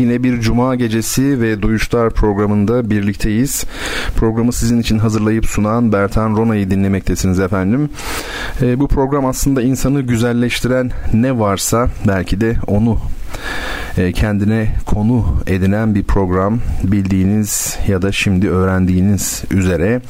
Yine 0.00 0.22
bir 0.22 0.40
cuma 0.40 0.74
gecesi 0.74 1.40
ve 1.40 1.62
Duyuşlar 1.62 2.10
programında 2.10 2.90
birlikteyiz. 2.90 3.64
Programı 4.16 4.52
sizin 4.52 4.80
için 4.80 4.98
hazırlayıp 4.98 5.46
sunan 5.46 5.92
Bertan 5.92 6.36
Rona'yı 6.36 6.70
dinlemektesiniz 6.70 7.40
efendim. 7.40 7.90
E, 8.62 8.80
bu 8.80 8.88
program 8.88 9.26
aslında 9.26 9.62
insanı 9.62 10.00
güzelleştiren 10.00 10.90
ne 11.12 11.38
varsa 11.38 11.88
belki 12.08 12.40
de 12.40 12.56
onu 12.66 12.98
e, 13.98 14.12
kendine 14.12 14.74
konu 14.86 15.24
edinen 15.46 15.94
bir 15.94 16.02
program 16.02 16.58
bildiğiniz 16.84 17.78
ya 17.88 18.02
da 18.02 18.12
şimdi 18.12 18.48
öğrendiğiniz 18.50 19.42
üzere 19.50 20.00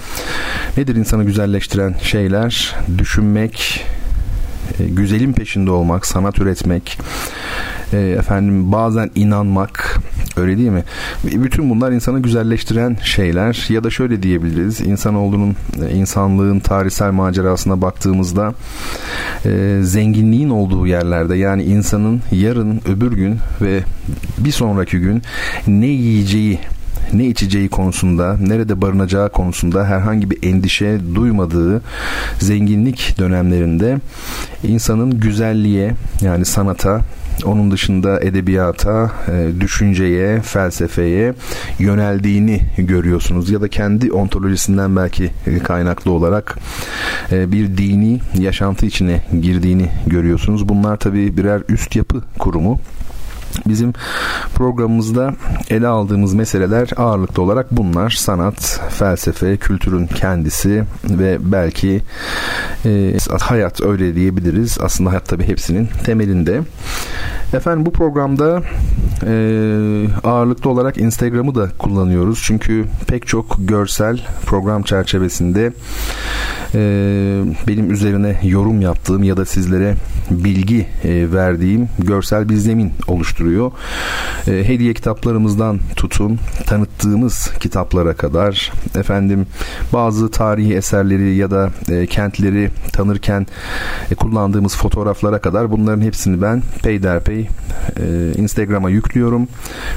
nedir 0.77 0.97
insanı 0.97 1.25
güzelleştiren 1.25 1.95
şeyler 2.03 2.77
düşünmek 2.99 3.87
e, 4.81 4.85
güzelin 4.85 5.33
peşinde 5.33 5.71
olmak 5.71 6.07
sanat 6.07 6.39
üretmek 6.39 6.99
e, 7.93 7.99
efendim 7.99 8.73
bazen 8.73 9.11
inanmak 9.15 10.01
öyle 10.37 10.59
değil 10.59 10.69
mi? 10.69 10.85
Bütün 11.25 11.71
bunlar 11.71 11.93
insanı 11.93 12.21
güzelleştiren 12.21 12.97
şeyler 13.05 13.67
ya 13.69 13.85
da 13.85 13.91
şöyle 13.91 14.23
diyebiliriz 14.23 14.81
insanoğlunun 14.81 15.57
e, 15.83 15.95
insanlığın 15.95 16.61
tarihsel 16.61 17.11
macerasına 17.11 17.83
baktığımızda 17.83 18.55
e, 19.45 19.79
zenginliğin 19.83 20.51
olduğu 20.51 20.87
yerlerde 20.87 21.37
yani 21.37 21.63
insanın 21.63 22.23
yarın 22.33 22.81
öbür 22.87 23.13
gün 23.13 23.39
ve 23.61 23.81
bir 24.39 24.53
sonraki 24.53 24.99
gün 24.99 25.23
ne 25.67 25.87
yiyeceği 25.87 26.59
ne 27.13 27.27
içeceği 27.27 27.69
konusunda, 27.69 28.37
nerede 28.41 28.81
barınacağı 28.81 29.29
konusunda 29.33 29.87
herhangi 29.87 30.31
bir 30.31 30.49
endişe 30.49 31.01
duymadığı 31.15 31.83
zenginlik 32.39 33.19
dönemlerinde 33.19 33.99
insanın 34.63 35.21
güzelliğe 35.21 35.95
yani 36.23 36.45
sanata 36.45 37.01
onun 37.45 37.71
dışında 37.71 38.21
edebiyata, 38.21 39.13
e, 39.29 39.61
düşünceye, 39.61 40.41
felsefeye 40.41 41.35
yöneldiğini 41.79 42.61
görüyorsunuz 42.79 43.51
ya 43.51 43.61
da 43.61 43.69
kendi 43.69 44.13
ontolojisinden 44.13 44.97
belki 44.97 45.31
kaynaklı 45.65 46.11
olarak 46.11 46.59
e, 47.33 47.53
bir 47.53 47.77
dini 47.77 48.21
yaşantı 48.39 48.87
içine 48.87 49.23
girdiğini 49.41 49.91
görüyorsunuz. 50.07 50.69
Bunlar 50.69 50.97
tabii 50.97 51.37
birer 51.37 51.63
üst 51.69 51.97
yapı 51.97 52.23
kurumu. 52.39 52.81
Bizim 53.67 53.93
programımızda 54.55 55.35
ele 55.71 55.87
aldığımız 55.87 56.35
meseleler 56.35 56.89
ağırlıklı 56.97 57.43
olarak 57.43 57.71
bunlar. 57.71 58.11
Sanat, 58.11 58.81
felsefe, 58.91 59.57
kültürün 59.57 60.07
kendisi 60.07 60.85
ve 61.05 61.39
belki 61.41 62.03
e, 62.85 63.17
hayat 63.41 63.83
öyle 63.83 64.15
diyebiliriz. 64.15 64.79
Aslında 64.81 65.11
hayat 65.11 65.29
tabii 65.29 65.49
hepsinin 65.49 65.89
temelinde. 66.05 66.61
Efendim 67.55 67.87
bu 67.87 67.93
programda 67.93 68.63
e, 69.27 69.33
ağırlıklı 70.25 70.71
olarak 70.71 70.99
Instagram'ı 70.99 71.55
da 71.55 71.69
kullanıyoruz. 71.79 72.43
Çünkü 72.45 72.85
pek 73.07 73.27
çok 73.27 73.57
görsel 73.59 74.21
program 74.47 74.83
çerçevesinde 74.83 75.73
e, 76.75 76.81
benim 77.69 77.91
üzerine 77.91 78.41
yorum 78.43 78.81
yaptığım 78.81 79.23
ya 79.23 79.37
da 79.37 79.45
sizlere 79.45 79.95
bilgi 80.31 80.87
e, 81.05 81.33
verdiğim 81.33 81.89
görsel 81.99 82.49
bir 82.49 82.57
zemin 82.57 82.93
oluşturuyor. 83.41 83.73
E, 84.47 84.69
hediye 84.69 84.95
kitaplarımızdan 84.95 85.81
tutun 85.97 86.39
tanıttığımız 86.67 87.51
kitaplara 87.61 88.15
kadar 88.15 88.73
efendim 88.95 89.47
bazı 89.93 90.31
tarihi 90.31 90.75
eserleri 90.75 91.35
ya 91.35 91.51
da 91.51 91.71
e, 91.89 92.07
kentleri 92.07 92.71
tanırken 92.93 93.47
e, 94.11 94.15
kullandığımız 94.15 94.77
fotoğraflara 94.77 95.39
kadar 95.39 95.71
bunların 95.71 96.03
hepsini 96.03 96.43
ben 96.43 96.63
peyderpey 96.83 97.49
e, 97.97 98.33
Instagram'a 98.37 98.91
yüklüyorum 98.91 99.49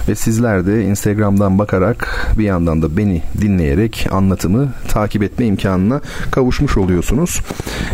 ve 0.07 0.15
sizler 0.15 0.65
de 0.65 0.83
Instagram'dan 0.83 1.59
bakarak 1.59 2.27
bir 2.37 2.43
yandan 2.43 2.81
da 2.81 2.97
beni 2.97 3.21
dinleyerek 3.41 4.07
anlatımı 4.11 4.73
takip 4.87 5.23
etme 5.23 5.45
imkanına 5.45 6.01
kavuşmuş 6.31 6.77
oluyorsunuz. 6.77 7.41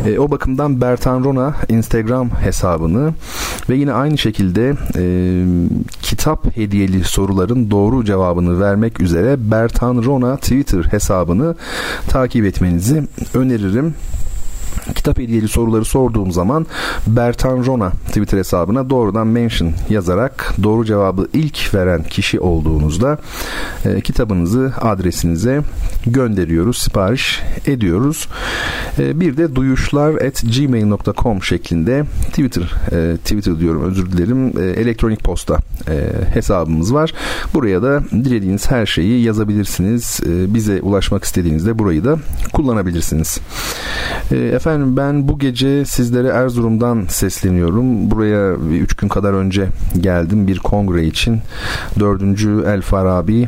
E, 0.05 0.19
o 0.19 0.31
bakımdan 0.31 0.81
Bertan 0.81 1.23
Rona 1.23 1.55
Instagram 1.69 2.29
hesabını 2.29 3.13
ve 3.69 3.75
yine 3.75 3.93
aynı 3.93 4.17
şekilde 4.17 4.73
e, 4.95 5.03
kitap 6.01 6.57
hediyeli 6.57 7.03
soruların 7.03 7.71
doğru 7.71 8.05
cevabını 8.05 8.59
vermek 8.59 8.99
üzere 8.99 9.51
Bertan 9.51 10.03
Rona 10.03 10.37
Twitter 10.37 10.83
hesabını 10.83 11.55
takip 12.07 12.45
etmenizi 12.45 13.03
öneririm 13.33 13.93
kitap 14.95 15.17
hediyeli 15.17 15.47
soruları 15.47 15.85
sorduğum 15.85 16.31
zaman 16.31 16.65
Bertan 17.07 17.65
Rona 17.65 17.91
Twitter 18.07 18.37
hesabına 18.37 18.89
doğrudan 18.89 19.27
mention 19.27 19.73
yazarak 19.89 20.53
doğru 20.63 20.85
cevabı 20.85 21.27
ilk 21.33 21.73
veren 21.73 22.03
kişi 22.03 22.39
olduğunuzda 22.39 23.17
e, 23.85 24.01
kitabınızı 24.01 24.73
adresinize 24.81 25.61
gönderiyoruz, 26.05 26.77
sipariş 26.77 27.41
ediyoruz. 27.65 28.27
E, 28.99 29.19
bir 29.19 29.37
de 29.37 29.55
duyuşlar 29.55 30.15
at 30.15 30.43
gmail.com 30.57 31.43
şeklinde 31.43 32.03
Twitter 32.29 32.75
e, 32.91 33.17
Twitter 33.17 33.59
diyorum 33.59 33.83
özür 33.83 34.11
dilerim 34.11 34.53
e, 34.59 34.81
elektronik 34.81 35.23
posta 35.23 35.57
e, 35.87 36.09
hesabımız 36.33 36.93
var. 36.93 37.13
Buraya 37.53 37.83
da 37.83 38.03
dilediğiniz 38.11 38.71
her 38.71 38.85
şeyi 38.85 39.23
yazabilirsiniz. 39.23 40.19
E, 40.25 40.53
bize 40.53 40.81
ulaşmak 40.81 41.23
istediğinizde 41.23 41.79
burayı 41.79 42.03
da 42.03 42.17
kullanabilirsiniz. 42.53 43.39
E, 44.31 44.35
efendim 44.37 44.78
ben 44.97 45.27
bu 45.27 45.39
gece 45.39 45.85
sizlere 45.85 46.27
Erzurum'dan 46.27 47.05
sesleniyorum. 47.07 48.11
Buraya 48.11 48.53
3 48.53 48.95
gün 48.95 49.07
kadar 49.07 49.33
önce 49.33 49.67
geldim 49.99 50.47
bir 50.47 50.59
kongre 50.59 51.05
için. 51.05 51.41
4. 51.99 52.21
El 52.67 52.81
Farabi 52.81 53.47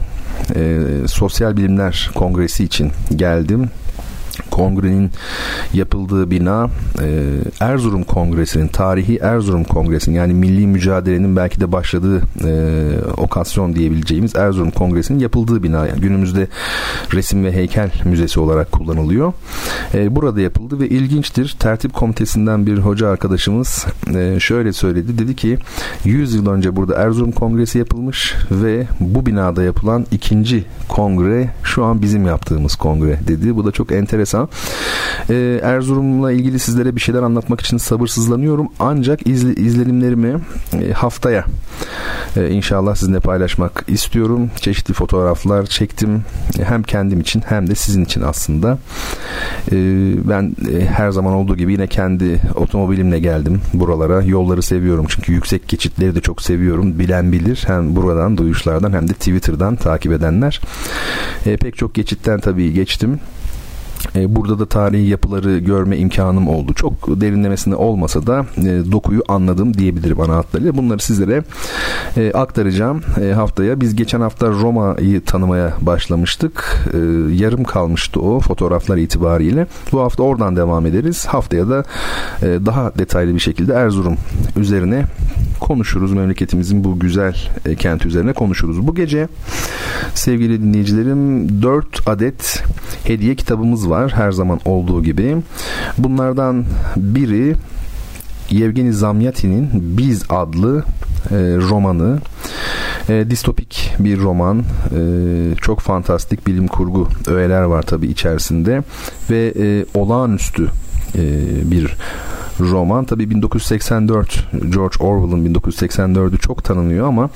e, 0.55 0.79
Sosyal 1.07 1.57
Bilimler 1.57 2.11
Kongresi 2.15 2.63
için 2.63 2.91
geldim 3.15 3.69
kongrenin 4.51 5.11
yapıldığı 5.73 6.31
bina 6.31 6.69
e, 7.01 7.37
Erzurum 7.59 8.03
Kongresi'nin 8.03 8.67
tarihi 8.67 9.17
Erzurum 9.17 9.63
Kongresi'nin 9.63 10.15
yani 10.15 10.33
milli 10.33 10.67
mücadelenin 10.67 11.35
belki 11.35 11.61
de 11.61 11.71
başladığı 11.71 12.21
e, 12.45 12.51
okasyon 13.17 13.75
diyebileceğimiz 13.75 14.35
Erzurum 14.35 14.71
Kongresi'nin 14.71 15.19
yapıldığı 15.19 15.63
bina. 15.63 15.87
Yani 15.87 16.01
günümüzde 16.01 16.47
resim 17.13 17.43
ve 17.43 17.51
heykel 17.51 17.91
müzesi 18.05 18.39
olarak 18.39 18.71
kullanılıyor. 18.71 19.33
E, 19.93 20.15
burada 20.15 20.41
yapıldı 20.41 20.79
ve 20.79 20.89
ilginçtir. 20.89 21.55
Tertip 21.59 21.93
komitesinden 21.93 22.65
bir 22.65 22.77
hoca 22.77 23.07
arkadaşımız 23.07 23.85
e, 24.15 24.39
şöyle 24.39 24.73
söyledi. 24.73 25.17
Dedi 25.17 25.35
ki 25.35 25.57
100 26.05 26.33
yıl 26.35 26.49
önce 26.49 26.75
burada 26.75 26.95
Erzurum 26.95 27.31
Kongresi 27.31 27.77
yapılmış 27.77 28.35
ve 28.51 28.87
bu 28.99 29.25
binada 29.25 29.63
yapılan 29.63 30.05
ikinci 30.11 30.65
kongre 30.87 31.49
şu 31.63 31.83
an 31.83 32.01
bizim 32.01 32.25
yaptığımız 32.25 32.75
kongre. 32.75 33.19
dedi. 33.27 33.55
Bu 33.55 33.65
da 33.65 33.71
çok 33.71 33.91
enteresan 33.91 34.40
Ee, 35.29 35.59
Erzurum'la 35.63 36.31
ilgili 36.31 36.59
sizlere 36.59 36.95
bir 36.95 37.01
şeyler 37.01 37.23
anlatmak 37.23 37.61
için 37.61 37.77
sabırsızlanıyorum. 37.77 38.67
Ancak 38.79 39.27
izle, 39.27 39.55
izlenimlerimi 39.55 40.39
e, 40.73 40.91
haftaya 40.91 41.45
e, 42.37 42.49
inşallah 42.49 42.95
sizinle 42.95 43.19
paylaşmak 43.19 43.85
istiyorum. 43.87 44.51
Çeşitli 44.55 44.93
fotoğraflar 44.93 45.65
çektim. 45.65 46.23
Hem 46.63 46.83
kendim 46.83 47.19
için 47.19 47.43
hem 47.47 47.69
de 47.69 47.75
sizin 47.75 48.05
için 48.05 48.21
aslında. 48.21 48.77
E, 49.71 49.75
ben 50.29 50.55
e, 50.73 50.85
her 50.85 51.11
zaman 51.11 51.33
olduğu 51.33 51.57
gibi 51.57 51.71
yine 51.71 51.87
kendi 51.87 52.41
otomobilimle 52.55 53.19
geldim 53.19 53.61
buralara. 53.73 54.23
Yolları 54.23 54.61
seviyorum 54.61 55.05
çünkü 55.09 55.31
yüksek 55.31 55.67
geçitleri 55.67 56.15
de 56.15 56.21
çok 56.21 56.41
seviyorum. 56.41 56.99
Bilen 56.99 57.31
bilir. 57.31 57.63
Hem 57.67 57.95
buradan 57.95 58.37
duyuşlardan 58.37 58.93
hem 58.93 59.09
de 59.09 59.13
Twitter'dan 59.13 59.75
takip 59.75 60.11
edenler. 60.11 60.61
E, 61.45 61.57
pek 61.57 61.77
çok 61.77 61.93
geçitten 61.93 62.39
tabii 62.39 62.73
geçtim. 62.73 63.19
E, 64.15 64.35
burada 64.35 64.59
da 64.59 64.65
tarihi 64.65 65.09
yapıları 65.09 65.57
görme 65.57 65.97
imkanım 65.97 66.47
oldu. 66.47 66.73
Çok 66.73 66.93
derinlemesine 67.21 67.75
olmasa 67.75 68.27
da 68.27 68.45
e, 68.57 68.91
dokuyu 68.91 69.23
anladım 69.27 69.73
diyebilirim 69.73 70.21
ana 70.21 70.35
hatlarıyla. 70.35 70.77
Bunları 70.77 70.99
sizlere 70.99 71.43
e, 72.17 72.31
aktaracağım 72.31 73.01
haftaya. 73.35 73.81
Biz 73.81 73.95
geçen 73.95 74.21
hafta 74.21 74.47
Roma'yı 74.47 75.21
tanımaya 75.21 75.73
başlamıştık. 75.81 76.85
Yarım 77.33 77.63
kalmıştı 77.63 78.21
o 78.21 78.39
fotoğraflar 78.39 78.97
itibariyle. 78.97 79.67
Bu 79.91 80.01
hafta 80.01 80.23
oradan 80.23 80.55
devam 80.55 80.85
ederiz. 80.85 81.25
Haftaya 81.25 81.69
da 81.69 81.83
daha 82.41 82.91
detaylı 82.97 83.35
bir 83.35 83.39
şekilde 83.39 83.73
Erzurum 83.73 84.17
üzerine 84.57 85.05
konuşuruz. 85.61 86.13
Memleketimizin 86.13 86.83
bu 86.83 86.99
güzel 86.99 87.35
e, 87.65 87.75
kent 87.75 88.05
üzerine 88.05 88.33
konuşuruz. 88.33 88.87
Bu 88.87 88.95
gece 88.95 89.27
sevgili 90.15 90.61
dinleyicilerim 90.61 91.49
4 91.61 92.07
adet 92.07 92.63
hediye 93.03 93.35
kitabımız 93.35 93.89
var 93.89 94.11
her 94.11 94.31
zaman 94.31 94.59
olduğu 94.65 95.03
gibi. 95.03 95.37
Bunlardan 95.97 96.65
biri 96.95 97.55
Yevgeni 98.49 98.93
Zamyatin'in 98.93 99.69
Biz 99.73 100.23
adlı 100.29 100.83
e, 101.31 101.35
romanı. 101.69 102.19
E, 103.09 103.25
distopik 103.29 103.91
bir 103.99 104.19
roman. 104.19 104.59
E, 104.59 105.01
çok 105.61 105.79
fantastik 105.79 106.47
bilim 106.47 106.67
kurgu 106.67 107.07
öğeler 107.27 107.61
var 107.61 107.81
tabi 107.81 108.07
içerisinde 108.07 108.83
ve 109.29 109.53
e, 109.59 109.85
olağanüstü 109.93 110.67
e, 111.15 111.21
bir 111.71 111.97
roman. 112.59 113.05
Tabi 113.05 113.29
1984 113.29 114.47
George 114.73 114.97
Orwell'ın 114.99 115.45
1984'ü 115.53 116.37
çok 116.37 116.63
tanınıyor 116.63 117.07
ama 117.07 117.29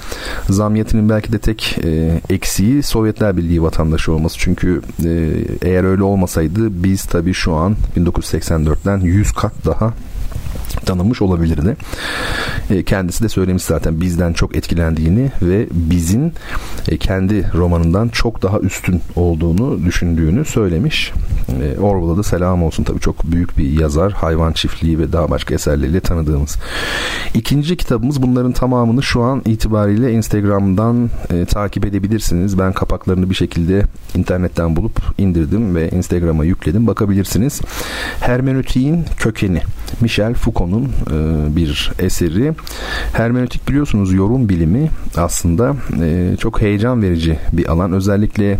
Zamyatin'in 0.50 1.09
belki 1.09 1.31
de 1.31 1.39
tek 1.39 1.77
e, 1.83 2.21
eksiği 2.29 2.83
Sovyetler 2.83 3.38
Birliği 3.38 3.63
vatandaşı 3.63 4.12
olması. 4.12 4.38
Çünkü 4.39 4.81
e, 5.06 5.09
eğer 5.62 5.83
öyle 5.83 6.03
olmasaydı 6.03 6.83
biz 6.83 7.06
tabi 7.06 7.33
şu 7.33 7.53
an 7.53 7.75
1984'ten 7.97 9.00
100 9.00 9.31
kat 9.31 9.53
daha 9.65 9.94
tanınmış 10.86 11.22
olabilirdi. 11.22 11.75
E, 12.69 12.83
kendisi 12.83 13.24
de 13.24 13.30
söylemiş 13.30 13.63
zaten 13.63 14.01
bizden 14.01 14.33
çok 14.33 14.56
etkilendiğini 14.56 15.31
ve 15.42 15.68
bizim 15.72 16.31
e, 16.88 16.98
kendi 16.98 17.51
romanından 17.54 18.07
çok 18.07 18.42
daha 18.42 18.60
üstün 18.60 19.01
olduğunu 19.16 19.86
düşündüğünü 19.86 20.45
söylemiş. 20.45 21.12
E, 21.62 21.80
Orwell'a 21.80 22.18
da 22.18 22.24
selam 22.24 22.63
olsun 22.63 22.83
tabii 22.83 23.00
çok 23.00 23.24
büyük 23.31 23.57
bir 23.57 23.80
yazar. 23.80 24.12
Hayvan 24.13 24.54
çiftliği 24.54 25.00
ve 25.00 25.13
daha 25.13 25.30
başka 25.30 25.54
eserleriyle 25.54 26.00
tanıdığımız. 26.00 26.57
İkinci 27.33 27.77
kitabımız 27.77 28.22
bunların 28.22 28.51
tamamını 28.51 29.04
şu 29.04 29.22
an 29.22 29.42
itibariyle 29.45 30.12
Instagram'dan 30.12 31.10
e, 31.33 31.45
takip 31.45 31.86
edebilirsiniz. 31.86 32.60
Ben 32.60 32.74
kapaklarını 32.74 33.30
bir 33.30 33.36
şekilde 33.36 33.83
internetten 34.16 34.75
bulup 34.75 35.01
indirdim 35.18 35.75
ve 35.75 35.89
Instagram'a 35.89 36.45
yükledim. 36.45 36.88
Bakabilirsiniz. 36.88 37.62
Hermenötiğin 38.19 39.06
kökeni. 39.18 39.62
Michel 40.01 40.33
Foucault'un 40.65 40.89
e, 41.12 41.56
bir 41.56 41.91
eseri. 42.00 42.53
Hermenötik 43.13 43.69
biliyorsunuz 43.69 44.13
yorum 44.13 44.50
bilimi 44.50 44.89
aslında 45.17 45.75
e, 46.01 46.35
çok 46.39 46.62
heyecan 46.62 47.01
verici 47.01 47.39
bir 47.53 47.71
alan. 47.71 47.91
Özellikle 47.91 48.59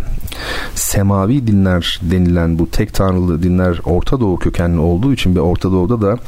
semavi 0.74 1.46
dinler 1.46 2.00
denilen 2.02 2.58
bu 2.58 2.70
tek 2.70 2.94
tanrılı 2.94 3.42
dinler 3.42 3.80
Orta 3.84 4.20
Doğu 4.20 4.38
kökenli 4.38 4.78
olduğu 4.78 5.12
için 5.12 5.36
ve 5.36 5.40
Orta 5.40 5.72
Doğu'da 5.72 6.00
da 6.00 6.18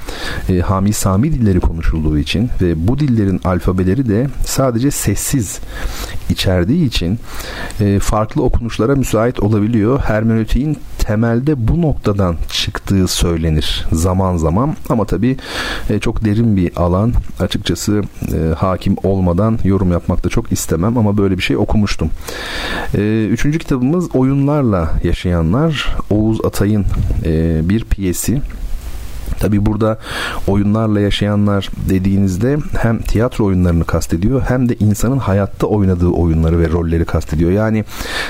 e, 0.49 0.61
Hami 0.61 0.93
Sami 0.93 1.33
dilleri 1.33 1.61
konuşulduğu 1.61 2.19
için 2.19 2.51
ve 2.63 2.89
bu 2.89 2.99
dillerin 2.99 3.41
alfabeleri 3.45 4.09
de 4.09 4.27
sadece 4.45 4.91
sessiz 4.91 5.61
içerdiği 6.31 6.87
için 6.87 7.19
e, 7.81 7.99
farklı 7.99 8.43
okunuşlara 8.43 8.97
müsait 8.97 9.41
olabiliyor. 9.41 10.01
Hermenötiğin 10.01 10.79
temelde 10.99 11.69
bu 11.69 11.83
noktadan 11.83 12.37
çıktığı 12.51 13.09
söylenir 13.09 13.87
zaman 13.93 14.37
zaman 14.37 14.77
ama 14.89 15.05
tabii 15.05 15.37
e, 15.91 15.99
çok 15.99 16.25
derin 16.25 16.57
bir 16.57 16.77
alan. 16.77 17.13
Açıkçası 17.41 18.03
e, 18.35 18.55
hakim 18.55 18.97
olmadan 19.03 19.59
yorum 19.65 19.93
yapmak 19.93 20.25
da 20.25 20.29
çok 20.29 20.53
istemem 20.53 20.99
ama 20.99 21.17
böyle 21.17 21.37
bir 21.37 21.43
şey 21.43 21.57
okumuştum. 21.57 22.11
E, 22.95 23.27
üçüncü 23.31 23.59
kitabımız 23.59 24.15
Oyunlarla 24.15 24.91
Yaşayanlar. 25.05 25.97
Oğuz 26.11 26.45
Atay'ın 26.45 26.85
e, 27.25 27.61
bir 27.69 27.85
piyesi 27.85 28.43
Tabi 29.41 29.67
burada 29.67 29.99
oyunlarla 30.47 31.01
yaşayanlar 31.01 31.71
dediğinizde 31.89 32.59
hem 32.79 32.99
tiyatro 32.99 33.45
oyunlarını 33.45 33.85
kastediyor 33.85 34.43
hem 34.49 34.69
de 34.69 34.77
insanın 34.81 35.19
hayatta 35.19 35.67
oynadığı 35.67 36.09
oyunları 36.09 36.61
ve 36.61 36.69
rolleri 36.71 37.05
kastediyor. 37.05 37.51
Yani 37.51 37.85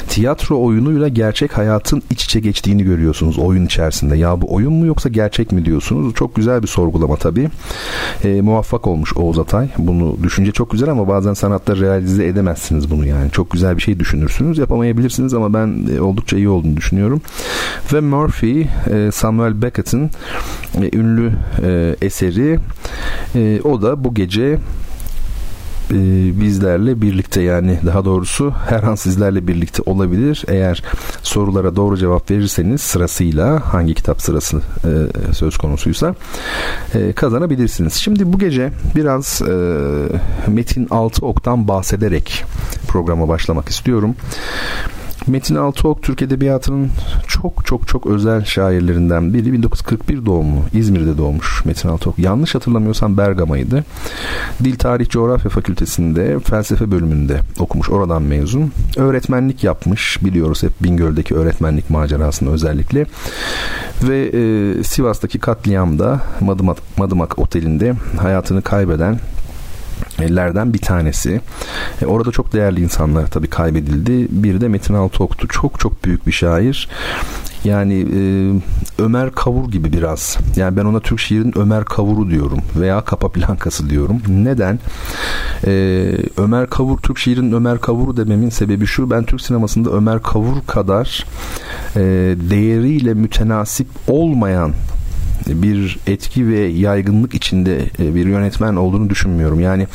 tiyatro 0.09 0.63
oyunuyla 0.65 1.09
gerçek 1.09 1.59
hayatın 1.59 2.03
iç 2.11 2.25
içe 2.25 2.41
geçtiğini 2.41 2.85
görüyorsunuz 2.85 3.39
oyun 3.39 3.67
içerisinde. 3.67 4.17
Ya 4.17 4.41
bu 4.41 4.55
oyun 4.55 4.73
mu 4.73 4.87
yoksa 4.87 5.09
gerçek 5.09 5.53
mi 5.53 5.65
diyorsunuz? 5.65 6.15
Çok 6.15 6.35
güzel 6.35 6.63
bir 6.63 6.69
sorgulama 6.69 7.17
tabi. 7.17 7.49
E, 8.25 8.41
muvaffak 8.41 8.87
olmuş 8.87 9.17
Oğuz 9.17 9.39
Atay. 9.39 9.69
Bunu 9.79 10.17
düşünce 10.23 10.53
çok 10.53 10.71
güzel 10.71 10.91
ama 10.91 11.09
bazen 11.09 11.35
sanatta 11.35 11.77
realize 11.77 12.27
edemezsiniz 12.27 12.91
bunu 12.91 13.07
yani. 13.07 13.31
Çok 13.31 13.51
güzel 13.51 13.77
bir 13.77 13.83
şey 13.83 14.01
düşünürsünüz. 14.01 14.59
Yapamayabilirsiniz 14.59 15.35
ama 15.35 15.55
ben 15.55 15.89
e, 15.97 16.01
oldukça 16.01 16.37
iyi 16.37 16.49
olduğunu 16.49 16.77
düşünüyorum. 16.77 17.21
Ve 17.93 18.01
Murphy, 18.01 18.67
e, 18.91 19.11
Samuel 19.13 19.63
Beckett'in 19.63 20.11
e, 20.83 20.89
ünlü 20.99 21.33
e, 21.63 21.97
eseri. 22.03 22.59
E, 23.35 23.61
o 23.65 23.83
da 23.83 24.05
bu 24.05 24.15
gece 24.15 24.59
e, 25.91 25.97
bizlerle 26.41 27.03
birlikte 27.03 27.43
yani 27.43 27.79
daha 27.87 28.05
doğrusu 28.05 28.53
her 28.69 28.83
an 28.83 28.95
sizlerle 28.95 29.47
birlikte 29.47 29.83
olabilir. 29.87 30.45
Eğer 30.49 30.83
sorulara 31.23 31.77
doğru 31.77 31.97
cevap 31.97 32.31
verirseniz 32.31 32.81
sırasıyla 32.81 33.75
hangi 33.75 33.95
kitap 33.95 34.23
sırası 34.23 34.57
e, 34.57 35.33
söz 35.33 35.57
konusuysa 35.57 36.15
e, 36.95 37.13
kazanabilirsiniz. 37.13 37.95
Şimdi 37.95 38.33
bu 38.33 38.39
gece 38.39 38.71
biraz 38.97 39.43
e, 39.43 39.53
Metin 40.51 40.87
Altıok'tan 40.91 41.69
bahsederek 41.69 42.45
programa 42.89 43.29
başlamak 43.29 43.69
istiyorum. 43.69 44.15
Metin 45.27 45.55
Altıok 45.55 46.03
Türk 46.03 46.23
Edebiyatı'nın 46.23 46.91
çok 47.29 47.67
çok 47.67 47.89
çok 47.89 48.07
özel 48.07 48.45
şairlerinden 48.45 49.35
biri. 49.35 49.53
1941 49.53 50.27
doğumlu. 50.27 50.61
İzmir'de 50.73 51.19
doğmuş 51.19 51.65
Metin 51.65 51.89
Altıok. 51.89 52.19
Yanlış 52.19 52.55
hatırlamıyorsam 52.55 53.17
Bergama'ydı. 53.17 53.85
Dil 54.65 54.77
Tarih 54.77 55.09
Coğrafya 55.09 55.51
Fakültesi'nde 55.51 56.39
felsefe 56.39 56.91
bölümünde 56.91 57.41
okumuş. 57.59 57.91
Oradan 57.91 58.23
mezun. 58.23 58.73
Öğretmenlik 58.97 59.65
yapmış. 59.65 60.19
Biliyoruz 60.25 60.63
hep 60.63 60.73
Bingöl'deki 60.83 61.35
öğretmenlik 61.35 61.91
macerasını 61.91 62.53
özellikle. 62.53 63.07
Ve 64.03 64.27
e, 64.27 64.85
Sivas'taki 64.85 65.39
katliamda 65.39 66.21
Madımak, 66.41 66.79
Madımak 66.99 67.39
Oteli'nde 67.39 67.95
hayatını 68.21 68.63
kaybeden 68.63 69.19
lerden 70.21 70.75
bir 70.75 70.79
tanesi. 70.79 71.41
E, 72.03 72.07
orada 72.07 72.31
çok 72.31 72.53
değerli 72.53 72.81
insanlar 72.81 73.27
tabii 73.27 73.49
kaybedildi. 73.49 74.29
Bir 74.31 74.61
de 74.61 74.69
Metin 74.69 74.95
Altıok'tu. 74.95 75.49
Çok 75.49 75.81
çok 75.81 76.05
büyük 76.05 76.27
bir 76.27 76.33
şair. 76.33 76.89
Yani 77.65 77.95
e, 77.95 78.21
Ömer 79.03 79.31
Kavur 79.31 79.71
gibi 79.71 79.93
biraz. 79.93 80.39
Yani 80.57 80.77
ben 80.77 80.85
ona 80.85 81.01
Türk 81.01 81.21
şiirinin 81.21 81.59
Ömer 81.59 81.85
Kavur'u 81.85 82.31
diyorum 82.31 82.59
veya 82.77 83.01
Kapaplankası 83.01 83.91
diyorum. 83.91 84.23
Neden? 84.29 84.79
E, 85.67 85.71
Ömer 86.37 86.71
Kavur 86.71 86.99
Türk 86.99 87.19
şiirinin 87.19 87.53
Ömer 87.53 87.81
Kavur'u 87.81 88.17
dememin 88.17 88.51
sebebi 88.51 88.87
şu. 88.87 89.11
Ben 89.11 89.25
Türk 89.25 89.41
sinemasında 89.41 89.91
Ömer 89.91 90.23
Kavur 90.23 90.67
kadar 90.67 91.27
e, 91.97 92.01
değeriyle 92.51 93.15
mütenasip 93.15 93.89
olmayan 94.09 94.73
bir 95.49 95.99
etki 96.07 96.49
ve 96.49 96.59
yaygınlık 96.59 97.35
içinde 97.35 97.79
e, 97.99 98.15
bir 98.15 98.27
yönetmen 98.27 98.77
olduğunu 98.77 99.11
düşünmüyorum. 99.11 99.61
Yani 99.61 99.87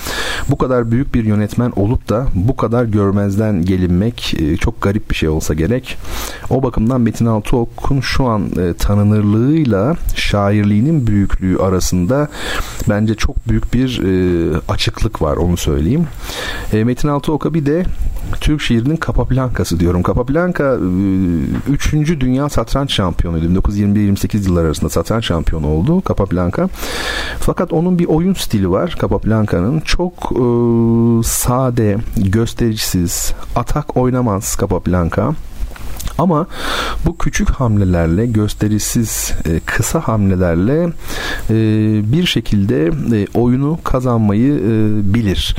bu 0.50 0.57
kadar 0.57 0.91
büyük 0.91 1.15
bir 1.15 1.25
yönetmen 1.25 1.74
olup 1.75 2.10
da 2.10 2.27
bu 2.36 2.55
kadar 2.55 2.86
görmezden 2.86 3.65
gelinmek 3.65 4.33
e, 4.39 4.57
çok 4.57 4.81
garip 4.81 5.10
bir 5.10 5.15
şey 5.15 5.29
olsa 5.29 5.53
gerek. 5.53 5.98
O 6.50 6.63
bakımdan 6.63 7.01
Metin 7.01 7.25
Altıok'un 7.25 8.01
şu 8.01 8.25
an 8.25 8.41
e, 8.41 8.74
tanınırlığıyla 8.74 9.95
şairliğinin 10.15 11.07
büyüklüğü 11.07 11.57
arasında 11.57 12.27
bence 12.89 13.15
çok 13.15 13.50
büyük 13.50 13.74
bir 13.74 14.01
açıklık 14.69 15.22
var 15.22 15.38
onu 15.38 15.57
söyleyeyim. 15.57 16.07
Metin 16.74 17.07
Altıok'a 17.07 17.53
bir 17.53 17.65
de 17.65 17.86
Türk 18.42 18.62
şiirinin 18.62 18.96
Kapaplankası 18.96 19.80
diyorum. 19.80 20.03
Kapaplanka 20.03 20.77
3. 21.70 21.94
Dünya 22.20 22.50
Satranç 22.50 22.94
Şampiyonuydu. 22.94 23.46
1921-28 23.46 24.48
yıllar 24.48 24.65
arasında 24.65 24.89
satranç 24.89 25.25
şampiyonu 25.25 25.68
oldu 25.68 26.03
Capablanca. 26.08 26.70
Fakat 27.39 27.74
onun 27.74 28.00
bir 28.00 28.06
oyun 28.06 28.34
stili 28.34 28.72
var 28.72 28.96
Capablanca'nın. 29.01 29.80
Çok 29.80 30.13
e, 30.13 30.44
sade, 31.24 31.98
göstericisiz, 32.18 33.34
atak 33.56 33.98
oynamaz 33.98 34.58
Capablanca. 34.60 35.34
Ama 36.17 36.48
bu 37.05 37.17
küçük 37.17 37.50
hamlelerle 37.50 38.25
gösterisiz 38.25 39.32
e, 39.46 39.60
kısa 39.65 40.00
hamlelerle 40.00 40.84
e, 41.50 41.55
bir 42.12 42.25
şekilde 42.25 42.86
e, 42.88 43.27
oyunu 43.34 43.79
kazanmayı 43.84 44.60
bilir. 45.13 45.55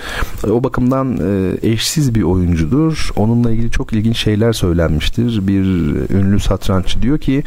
O 0.50 0.64
bakımdan 0.64 1.18
eşsiz 1.62 2.14
bir 2.14 2.22
oyuncudur. 2.22 3.10
Onunla 3.16 3.50
ilgili 3.50 3.70
çok 3.70 3.92
ilginç 3.92 4.16
şeyler 4.18 4.52
söylenmiştir. 4.52 5.48
Bir 5.48 5.64
ünlü 6.10 6.40
satranççı 6.40 7.02
diyor 7.02 7.18
ki 7.18 7.42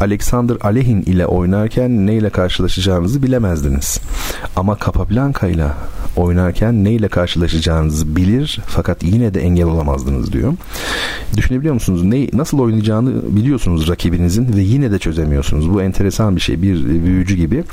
Alexander 0.00 0.56
Alehin 0.60 1.02
ile 1.02 1.26
oynarken 1.26 2.06
ne 2.06 2.14
ile 2.14 2.30
karşılaşacağınızı 2.30 3.22
bilemezdiniz. 3.22 4.00
Ama 4.56 4.78
Capablanca 4.84 5.48
ile 5.48 5.66
oynarken 6.16 6.84
ne 6.84 6.92
ile 6.92 7.08
karşılaşacağınızı 7.08 8.16
bilir 8.16 8.60
fakat 8.66 9.02
yine 9.02 9.34
de 9.34 9.40
engel 9.40 9.66
olamazdınız 9.66 10.32
diyor. 10.32 10.52
Düşünebiliyor 11.36 11.74
musunuz? 11.74 12.04
Ne, 12.04 12.28
nasıl 12.32 12.47
nasıl 12.48 12.58
oynayacağını 12.58 13.36
biliyorsunuz 13.36 13.88
rakibinizin 13.88 14.56
ve 14.56 14.60
yine 14.60 14.90
de 14.90 14.98
çözemiyorsunuz. 14.98 15.74
Bu 15.74 15.82
enteresan 15.82 16.36
bir 16.36 16.40
şey. 16.40 16.62
Bir 16.62 17.04
büyücü 17.04 17.36
gibi. 17.36 17.64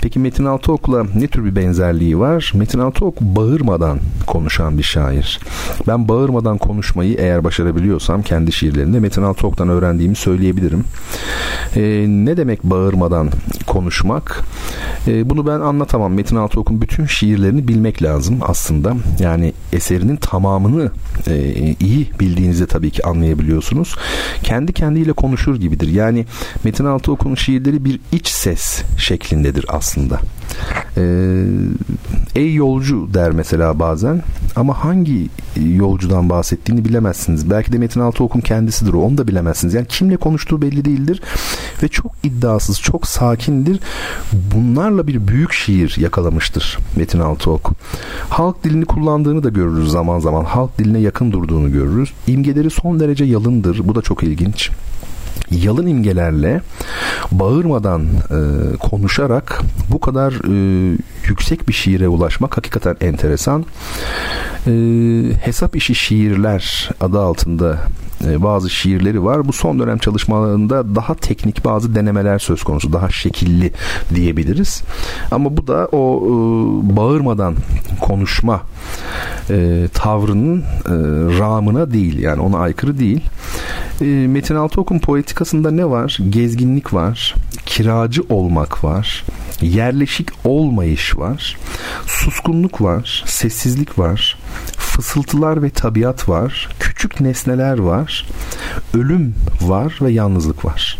Peki 0.00 0.18
Metin 0.18 0.44
Altıok'la 0.44 1.04
ne 1.14 1.26
tür 1.26 1.44
bir 1.44 1.56
benzerliği 1.56 2.18
var? 2.18 2.52
Metin 2.54 2.78
Altıok 2.78 3.20
bağırmadan 3.20 3.98
konuşan 4.26 4.78
bir 4.78 4.82
şair. 4.82 5.40
Ben 5.86 6.08
bağırmadan 6.08 6.58
konuşmayı 6.58 7.16
eğer 7.18 7.44
başarabiliyorsam 7.44 8.22
kendi 8.22 8.52
şiirlerinde 8.52 9.00
Metin 9.00 9.22
Altıok'tan 9.22 9.68
öğrendiğimi 9.68 10.16
söyleyebilirim. 10.16 10.84
E, 11.76 11.80
ne 12.08 12.36
demek 12.36 12.64
bağırmadan 12.64 13.30
konuşmak? 13.66 14.44
E, 15.06 15.30
bunu 15.30 15.46
ben 15.46 15.60
anlatamam. 15.60 16.12
Metin 16.12 16.36
Altıok'un 16.36 16.80
bütün 16.80 17.06
şiirlerini 17.06 17.68
bilmek 17.68 18.02
lazım 18.02 18.38
aslında. 18.42 18.94
Yani 19.18 19.52
eserinin 19.72 20.16
tamamını 20.16 20.90
e, 21.26 21.54
iyi 21.80 22.10
bildiğinizde 22.20 22.66
tabii 22.66 22.90
ki 22.90 23.06
anlayabiliyorsunuz. 23.06 23.96
Kendi 24.42 24.72
kendiyle 24.72 25.12
konuşur 25.12 25.56
gibidir. 25.56 25.88
Yani 25.88 26.26
Metin 26.64 26.84
Altıok'un 26.84 27.34
şiirleri 27.34 27.84
bir 27.84 28.00
iç 28.12 28.28
ses 28.28 28.82
şeklindedir 28.98 29.66
aslında. 29.68 30.20
Ee, 30.96 31.44
ey 32.36 32.54
yolcu 32.54 33.08
der 33.14 33.30
mesela 33.30 33.78
bazen 33.78 34.22
ama 34.56 34.84
hangi 34.84 35.28
yolcudan 35.56 36.28
bahsettiğini 36.28 36.84
bilemezsiniz. 36.84 37.50
Belki 37.50 37.72
de 37.72 37.78
Metin 37.78 38.00
Altıok'un 38.00 38.40
kendisidir 38.40 38.92
o 38.92 39.00
onu 39.02 39.18
da 39.18 39.28
bilemezsiniz. 39.28 39.74
Yani 39.74 39.86
kimle 39.86 40.16
konuştuğu 40.16 40.62
belli 40.62 40.84
değildir 40.84 41.22
ve 41.82 41.88
çok 41.88 42.12
iddiasız, 42.22 42.80
çok 42.80 43.06
sakindir. 43.06 43.80
Bunlarla 44.54 45.06
bir 45.06 45.28
büyük 45.28 45.52
şiir 45.52 45.96
yakalamıştır 45.98 46.78
Metin 46.96 47.20
Altıok. 47.20 47.72
Halk 48.28 48.64
dilini 48.64 48.84
kullandığını 48.84 49.42
da 49.42 49.48
görürüz 49.48 49.90
zaman 49.90 50.18
zaman. 50.18 50.44
Halk 50.44 50.78
diline 50.78 50.98
yakın 50.98 51.32
durduğunu 51.32 51.72
görürüz. 51.72 52.12
İmgeleri 52.26 52.70
son 52.70 53.00
derece 53.00 53.24
yalındır. 53.24 53.88
Bu 53.88 53.94
da 53.94 54.02
çok 54.02 54.22
ilginç 54.22 54.70
yalın 55.50 55.86
imgelerle 55.86 56.60
bağırmadan 57.32 58.02
e, 58.06 58.40
konuşarak 58.76 59.60
bu 59.90 60.00
kadar 60.00 60.32
e, 60.32 60.96
yüksek 61.28 61.68
bir 61.68 61.72
şiire 61.72 62.08
ulaşmak 62.08 62.56
hakikaten 62.56 62.96
enteresan. 63.00 63.64
E, 64.66 64.72
hesap 65.40 65.76
işi 65.76 65.94
şiirler 65.94 66.90
adı 67.00 67.20
altında 67.20 67.78
e, 68.24 68.42
bazı 68.42 68.70
şiirleri 68.70 69.24
var. 69.24 69.48
Bu 69.48 69.52
son 69.52 69.78
dönem 69.78 69.98
çalışmalarında 69.98 70.94
daha 70.94 71.14
teknik 71.14 71.64
bazı 71.64 71.94
denemeler 71.94 72.38
söz 72.38 72.62
konusu. 72.62 72.92
Daha 72.92 73.10
şekilli 73.10 73.72
diyebiliriz. 74.14 74.82
Ama 75.30 75.56
bu 75.56 75.66
da 75.66 75.88
o 75.92 76.22
e, 76.26 76.30
bağırmadan 76.96 77.54
konuşma 78.00 78.62
e, 79.50 79.88
tavrının 79.94 80.60
e, 80.60 80.64
ramına 81.38 81.92
değil. 81.92 82.18
Yani 82.18 82.40
ona 82.40 82.58
aykırı 82.58 82.98
değil. 82.98 83.20
E, 84.00 84.04
Metin 84.04 84.54
Altıok'un 84.54 84.98
poetikasında 84.98 85.70
ne 85.70 85.90
var? 85.90 86.18
Gezginlik 86.28 86.94
var. 86.94 87.34
Kiracı 87.66 88.22
olmak 88.28 88.84
var. 88.84 89.24
Yerleşik 89.62 90.28
olmayış 90.44 91.18
var. 91.18 91.56
Suskunluk 92.06 92.82
var. 92.82 93.24
Sessizlik 93.26 93.98
var. 93.98 94.37
Fısıltılar 94.78 95.62
ve 95.62 95.70
tabiat 95.70 96.28
var. 96.28 96.68
Küçük 96.80 97.20
nesneler 97.20 97.78
var. 97.78 98.26
Ölüm 98.94 99.34
var 99.60 99.98
ve 100.02 100.10
yalnızlık 100.10 100.64
var. 100.64 100.98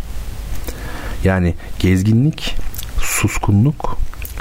Yani 1.23 1.55
gezginlik, 1.79 2.55
suskunluk, 3.01 3.97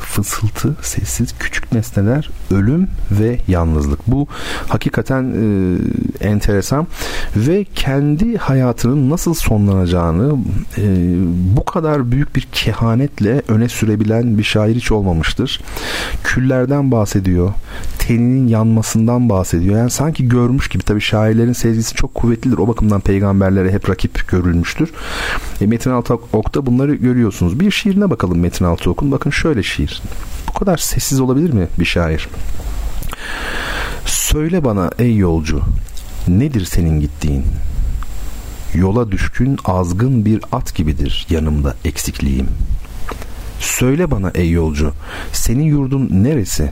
fısıltı, 0.08 0.76
sessiz 0.82 1.34
küçük 1.38 1.72
nesneler, 1.72 2.30
ölüm 2.50 2.88
ve 3.10 3.38
yalnızlık. 3.48 4.06
Bu 4.06 4.26
hakikaten 4.68 5.22
e, 5.22 5.76
enteresan 6.26 6.86
ve 7.36 7.64
kendi 7.74 8.36
hayatının 8.36 9.10
nasıl 9.10 9.34
sonlanacağını 9.34 10.36
e, 10.78 11.14
bu 11.56 11.64
kadar 11.64 12.12
büyük 12.12 12.36
bir 12.36 12.48
kehanetle 12.52 13.42
öne 13.48 13.68
sürebilen 13.68 14.38
bir 14.38 14.44
şair 14.44 14.76
hiç 14.76 14.92
olmamıştır. 14.92 15.60
Küllerden 16.24 16.90
bahsediyor, 16.90 17.52
teninin 17.98 18.48
yanmasından 18.48 19.28
bahsediyor. 19.28 19.78
Yani 19.78 19.90
sanki 19.90 20.28
görmüş 20.28 20.68
gibi 20.68 20.82
tabii 20.82 21.00
şairlerin 21.00 21.52
sezgisi 21.52 21.94
çok 21.94 22.14
kuvvetlidir. 22.14 22.58
O 22.58 22.68
bakımdan 22.68 23.00
peygamberlere 23.00 23.72
hep 23.72 23.90
rakip 23.90 24.28
görülmüştür. 24.28 24.92
E, 25.60 25.66
Metin 25.66 25.90
Altıok'ta 25.90 26.66
bunları 26.66 26.94
görüyorsunuz. 26.94 27.60
Bir 27.60 27.70
şiirine 27.70 28.10
bakalım 28.10 28.38
Metin 28.38 28.64
Altıok'un. 28.64 29.12
Bakın 29.12 29.30
şöyle 29.30 29.62
şiir. 29.62 29.97
Bu 30.48 30.52
kadar 30.52 30.76
sessiz 30.76 31.20
olabilir 31.20 31.52
mi 31.52 31.68
bir 31.78 31.84
şair? 31.84 32.28
Söyle 34.06 34.64
bana 34.64 34.90
ey 34.98 35.16
yolcu, 35.16 35.62
nedir 36.28 36.64
senin 36.64 37.00
gittiğin? 37.00 37.44
Yola 38.74 39.12
düşkün 39.12 39.58
azgın 39.64 40.24
bir 40.24 40.40
at 40.52 40.74
gibidir 40.74 41.26
yanımda 41.30 41.74
eksikliğim. 41.84 42.48
Söyle 43.60 44.10
bana 44.10 44.30
ey 44.34 44.50
yolcu, 44.50 44.92
senin 45.32 45.64
yurdun 45.64 46.08
neresi? 46.12 46.70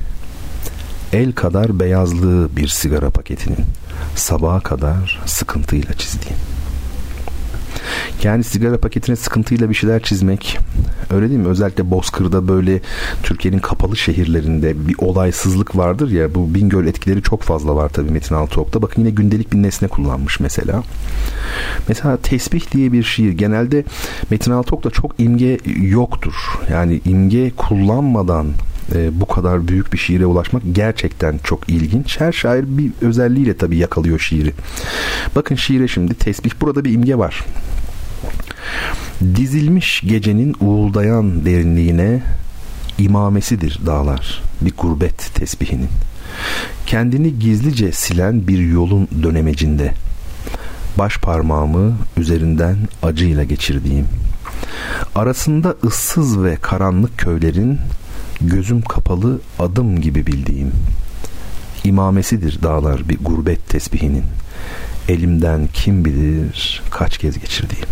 El 1.12 1.32
kadar 1.32 1.80
beyazlığı 1.80 2.56
bir 2.56 2.68
sigara 2.68 3.10
paketinin 3.10 3.66
sabaha 4.16 4.60
kadar 4.60 5.22
sıkıntıyla 5.26 5.94
çizdiğim. 5.94 6.38
Yani 8.22 8.44
sigara 8.44 8.78
paketine 8.78 9.16
sıkıntıyla 9.16 9.70
bir 9.70 9.74
şeyler 9.74 10.02
çizmek 10.02 10.58
öyle 11.10 11.28
değil 11.28 11.40
mi? 11.40 11.48
Özellikle 11.48 11.90
Bozkır'da 11.90 12.48
böyle 12.48 12.80
Türkiye'nin 13.22 13.58
kapalı 13.58 13.96
şehirlerinde 13.96 14.88
bir 14.88 14.94
olaysızlık 14.98 15.76
vardır 15.76 16.10
ya 16.10 16.34
bu 16.34 16.54
Bingöl 16.54 16.86
etkileri 16.86 17.22
çok 17.22 17.42
fazla 17.42 17.76
var 17.76 17.88
tabii 17.88 18.10
Metin 18.10 18.34
Altıok'ta. 18.34 18.82
Bakın 18.82 19.02
yine 19.02 19.10
gündelik 19.10 19.52
bir 19.52 19.62
nesne 19.62 19.88
kullanmış 19.88 20.40
mesela. 20.40 20.82
Mesela 21.88 22.16
tesbih 22.16 22.72
diye 22.72 22.92
bir 22.92 23.02
şiir 23.02 23.32
genelde 23.32 23.84
Metin 24.30 24.50
Altıok'ta 24.50 24.90
çok 24.90 25.14
imge 25.18 25.58
yoktur. 25.80 26.34
Yani 26.70 27.00
imge 27.04 27.50
kullanmadan 27.50 28.46
e, 28.94 29.20
bu 29.20 29.26
kadar 29.26 29.68
büyük 29.68 29.92
bir 29.92 29.98
şiire 29.98 30.26
ulaşmak 30.26 30.62
gerçekten 30.72 31.38
çok 31.44 31.68
ilginç. 31.68 32.20
Her 32.20 32.32
şair 32.32 32.64
bir 32.66 32.92
özelliğiyle 33.00 33.56
tabii 33.56 33.76
yakalıyor 33.76 34.18
şiiri. 34.18 34.52
Bakın 35.36 35.54
şiire 35.54 35.88
şimdi 35.88 36.14
tesbih 36.14 36.50
burada 36.60 36.84
bir 36.84 36.92
imge 36.92 37.18
var. 37.18 37.44
Dizilmiş 39.34 40.00
gecenin 40.00 40.56
uğuldayan 40.60 41.44
derinliğine 41.44 42.22
imamesidir 42.98 43.80
dağlar 43.86 44.42
bir 44.60 44.72
gurbet 44.78 45.34
tesbihinin. 45.34 45.88
Kendini 46.86 47.38
gizlice 47.38 47.92
silen 47.92 48.48
bir 48.48 48.58
yolun 48.58 49.08
dönemecinde 49.22 49.92
baş 50.98 51.18
parmağımı 51.18 51.96
üzerinden 52.16 52.76
acıyla 53.02 53.44
geçirdiğim 53.44 54.06
arasında 55.14 55.74
ıssız 55.84 56.42
ve 56.44 56.56
karanlık 56.56 57.18
köylerin 57.18 57.78
gözüm 58.40 58.82
kapalı 58.82 59.40
adım 59.58 60.00
gibi 60.00 60.26
bildiğim. 60.26 60.72
İmamesidir 61.84 62.62
dağlar 62.62 63.08
bir 63.08 63.18
gurbet 63.18 63.68
tesbihinin. 63.68 64.24
Elimden 65.08 65.68
kim 65.72 66.04
bilir 66.04 66.82
kaç 66.90 67.18
kez 67.18 67.38
geçirdiğim. 67.38 67.86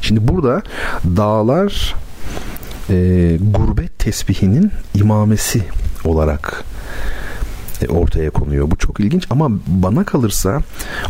Şimdi 0.00 0.28
burada 0.28 0.62
dağlar 1.04 1.94
e, 2.90 2.94
gurbet 3.40 3.98
tesbihinin 3.98 4.72
imamesi 4.94 5.62
olarak 6.04 6.64
ortaya 7.88 8.30
konuyor. 8.30 8.70
Bu 8.70 8.76
çok 8.76 9.00
ilginç 9.00 9.26
ama 9.30 9.50
bana 9.66 10.04
kalırsa 10.04 10.60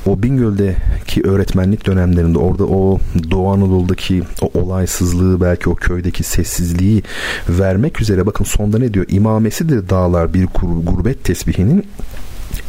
o 0.07 0.23
Bingöl'deki 0.23 1.23
öğretmenlik 1.23 1.87
dönemlerinde 1.87 2.39
orada 2.39 2.65
o 2.65 2.99
Doğu 3.31 3.53
Anadolu'daki 3.53 4.23
o 4.43 4.61
olaysızlığı 4.61 5.41
belki 5.41 5.71
o 5.71 5.75
köydeki 5.75 6.23
sessizliği 6.23 7.03
vermek 7.49 8.01
üzere 8.01 8.27
bakın 8.27 8.45
sonda 8.45 8.79
ne 8.79 8.95
diyor? 8.95 9.07
İmamesi 9.09 9.69
de 9.69 9.89
dağlar 9.89 10.35
bir 10.35 10.47
gurbet 10.85 11.25
tesbihinin 11.25 11.87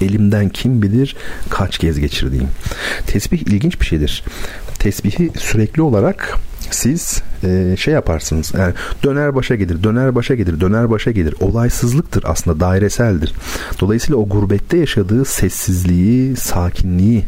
elimden 0.01 0.49
kim 0.49 0.81
bilir 0.81 1.15
kaç 1.49 1.77
kez 1.77 1.99
geçirdiğim. 1.99 2.47
Tesbih 3.07 3.39
ilginç 3.39 3.81
bir 3.81 3.85
şeydir. 3.85 4.23
Tesbihi 4.79 5.31
sürekli 5.37 5.81
olarak 5.81 6.39
siz 6.73 7.21
e, 7.43 7.75
şey 7.77 7.93
yaparsınız. 7.93 8.51
Yani 8.57 8.73
döner 9.03 9.35
başa 9.35 9.55
gelir, 9.55 9.83
döner 9.83 10.15
başa 10.15 10.35
gelir, 10.35 10.59
döner 10.59 10.89
başa 10.89 11.11
gelir. 11.11 11.35
Olaysızlıktır 11.39 12.23
aslında 12.27 12.59
daireseldir. 12.59 13.33
Dolayısıyla 13.79 14.17
o 14.17 14.29
gurbette 14.29 14.77
yaşadığı 14.77 15.25
sessizliği, 15.25 16.35
sakinliği 16.35 17.23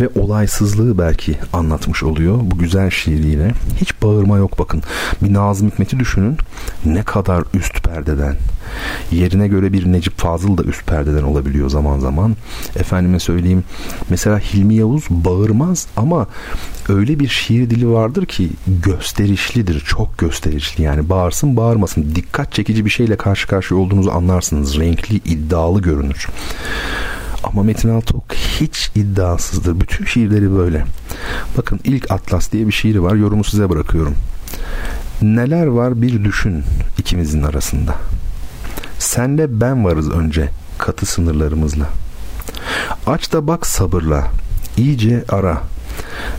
ve 0.00 0.08
olaysızlığı 0.20 0.98
belki 0.98 1.38
anlatmış 1.52 2.02
oluyor 2.02 2.38
bu 2.42 2.58
güzel 2.58 2.90
şiiriyle. 2.90 3.52
Hiç 3.80 4.02
bağırma 4.02 4.38
yok 4.38 4.58
bakın. 4.58 4.82
Bir 5.22 5.34
Nazım 5.34 5.70
Hikmet'i 5.70 5.98
düşünün. 5.98 6.36
Ne 6.84 7.02
kadar 7.02 7.44
üst 7.54 7.84
perdeden. 7.84 8.36
Yerine 9.12 9.48
göre 9.48 9.72
bir 9.72 9.92
Necip 9.92 10.18
Fazıl 10.18 10.58
da 10.58 10.62
üst 10.62 10.86
perdeden 10.86 11.22
olabiliyor 11.22 11.70
zaman 11.70 11.98
zaman. 11.98 12.36
Efendime 12.76 13.18
söyleyeyim. 13.18 13.64
Mesela 14.10 14.38
Hilmi 14.38 14.74
Yavuz 14.74 15.04
bağırmaz 15.10 15.86
ama 15.96 16.26
öyle 16.88 17.20
bir 17.20 17.28
şiir 17.28 17.70
dili 17.70 17.90
vardır 17.90 18.26
ki 18.26 18.50
gösterişlidir. 18.66 19.80
Çok 19.80 20.18
gösterişli 20.18 20.84
yani 20.84 21.08
bağırsın 21.08 21.56
bağırmasın. 21.56 22.14
Dikkat 22.14 22.52
çekici 22.52 22.84
bir 22.84 22.90
şeyle 22.90 23.16
karşı 23.16 23.48
karşıya 23.48 23.80
olduğunuzu 23.80 24.10
anlarsınız. 24.10 24.78
Renkli, 24.78 25.16
iddialı 25.16 25.82
görünür. 25.82 26.28
Ama 27.44 27.62
Metin 27.62 27.88
Altıok 27.88 28.34
hiç 28.34 28.90
iddiasızdır. 28.94 29.80
Bütün 29.80 30.04
şiirleri 30.04 30.56
böyle. 30.56 30.84
Bakın 31.56 31.80
ilk 31.84 32.10
Atlas 32.10 32.52
diye 32.52 32.66
bir 32.66 32.72
şiiri 32.72 33.02
var. 33.02 33.14
Yorumu 33.14 33.44
size 33.44 33.70
bırakıyorum. 33.70 34.14
Neler 35.22 35.66
var 35.66 36.02
bir 36.02 36.24
düşün 36.24 36.64
ikimizin 36.98 37.42
arasında. 37.42 37.94
Senle 39.00 39.60
ben 39.60 39.84
varız 39.84 40.10
önce 40.10 40.48
katı 40.78 41.06
sınırlarımızla. 41.06 41.86
Aç 43.06 43.32
da 43.32 43.46
bak 43.46 43.66
sabırla, 43.66 44.26
iyice 44.76 45.24
ara. 45.28 45.62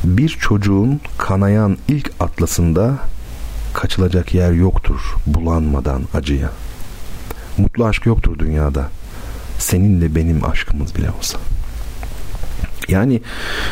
Bir 0.04 0.30
çocuğun 0.30 1.02
kanayan 1.18 1.78
ilk 1.88 2.12
atlasında 2.20 2.98
kaçılacak 3.74 4.34
yer 4.34 4.52
yoktur 4.52 5.00
bulanmadan 5.28 6.02
acıya. 6.14 6.50
Mutlu 7.58 7.86
aşk 7.86 8.06
yoktur 8.06 8.40
dünyada. 8.40 8.90
Seninle 9.60 10.16
benim 10.16 10.46
aşkımız 10.46 10.96
bile 10.96 11.12
olsa. 11.20 11.38
Yani 12.88 13.22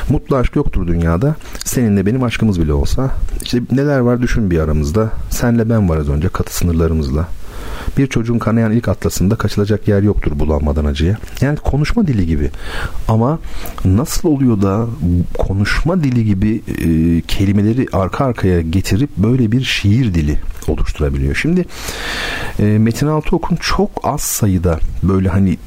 mutlu 0.10 0.36
aşk 0.36 0.55
yoktur 0.55 0.88
dünyada. 0.88 1.36
Seninle 1.65 2.05
benim 2.05 2.24
aşkımız 2.24 2.62
bile 2.62 2.74
olsa. 2.74 3.12
İşte 3.43 3.62
neler 3.72 4.00
var 4.00 4.22
düşün 4.22 4.51
bir 4.51 4.60
aramızda. 4.60 5.10
Senle 5.29 5.69
ben 5.69 5.89
varız 5.89 6.10
önce 6.10 6.29
katı 6.29 6.55
sınırlarımızla. 6.55 7.27
Bir 7.98 8.08
çocuğun 8.08 8.40
kanayan 8.40 8.72
ilk 8.72 8.88
atlasında 8.88 9.36
kaçılacak 9.36 9.88
yer 9.88 10.02
yoktur 10.02 10.40
bulanmadan 10.40 10.86
acıya. 10.86 11.18
Yani 11.42 11.58
konuşma 11.58 12.08
dili 12.08 12.26
gibi. 12.26 12.50
Ama 13.08 13.40
nasıl 13.86 14.30
oluyor 14.30 14.62
da 14.62 14.86
konuşma 15.38 16.04
dili 16.04 16.26
gibi 16.26 16.62
e, 16.68 17.22
kelimeleri 17.22 17.86
arka 17.94 18.26
arkaya 18.26 18.62
getirip 18.62 19.10
böyle 19.18 19.52
bir 19.52 19.64
şiir 19.64 20.14
dili 20.14 20.40
oluşturabiliyor. 20.68 21.36
Şimdi 21.36 21.66
e, 22.60 22.64
Metin 22.64 23.08
Altıok'un 23.08 23.56
çok 23.56 23.90
az 24.04 24.22
sayıda 24.22 24.80
böyle 25.04 25.30
hani 25.30 25.58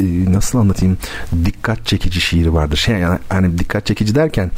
e, 0.00 0.32
nasıl 0.32 0.58
anlatayım 0.58 0.98
dikkat 1.44 1.86
çekici 1.86 2.20
şiiri 2.20 2.54
vardır. 2.54 2.76
Şey 2.76 2.98
yani 2.98 3.18
hani 3.28 3.58
dikkat 3.58 3.86
çekici 3.86 4.14
derken 4.14 4.50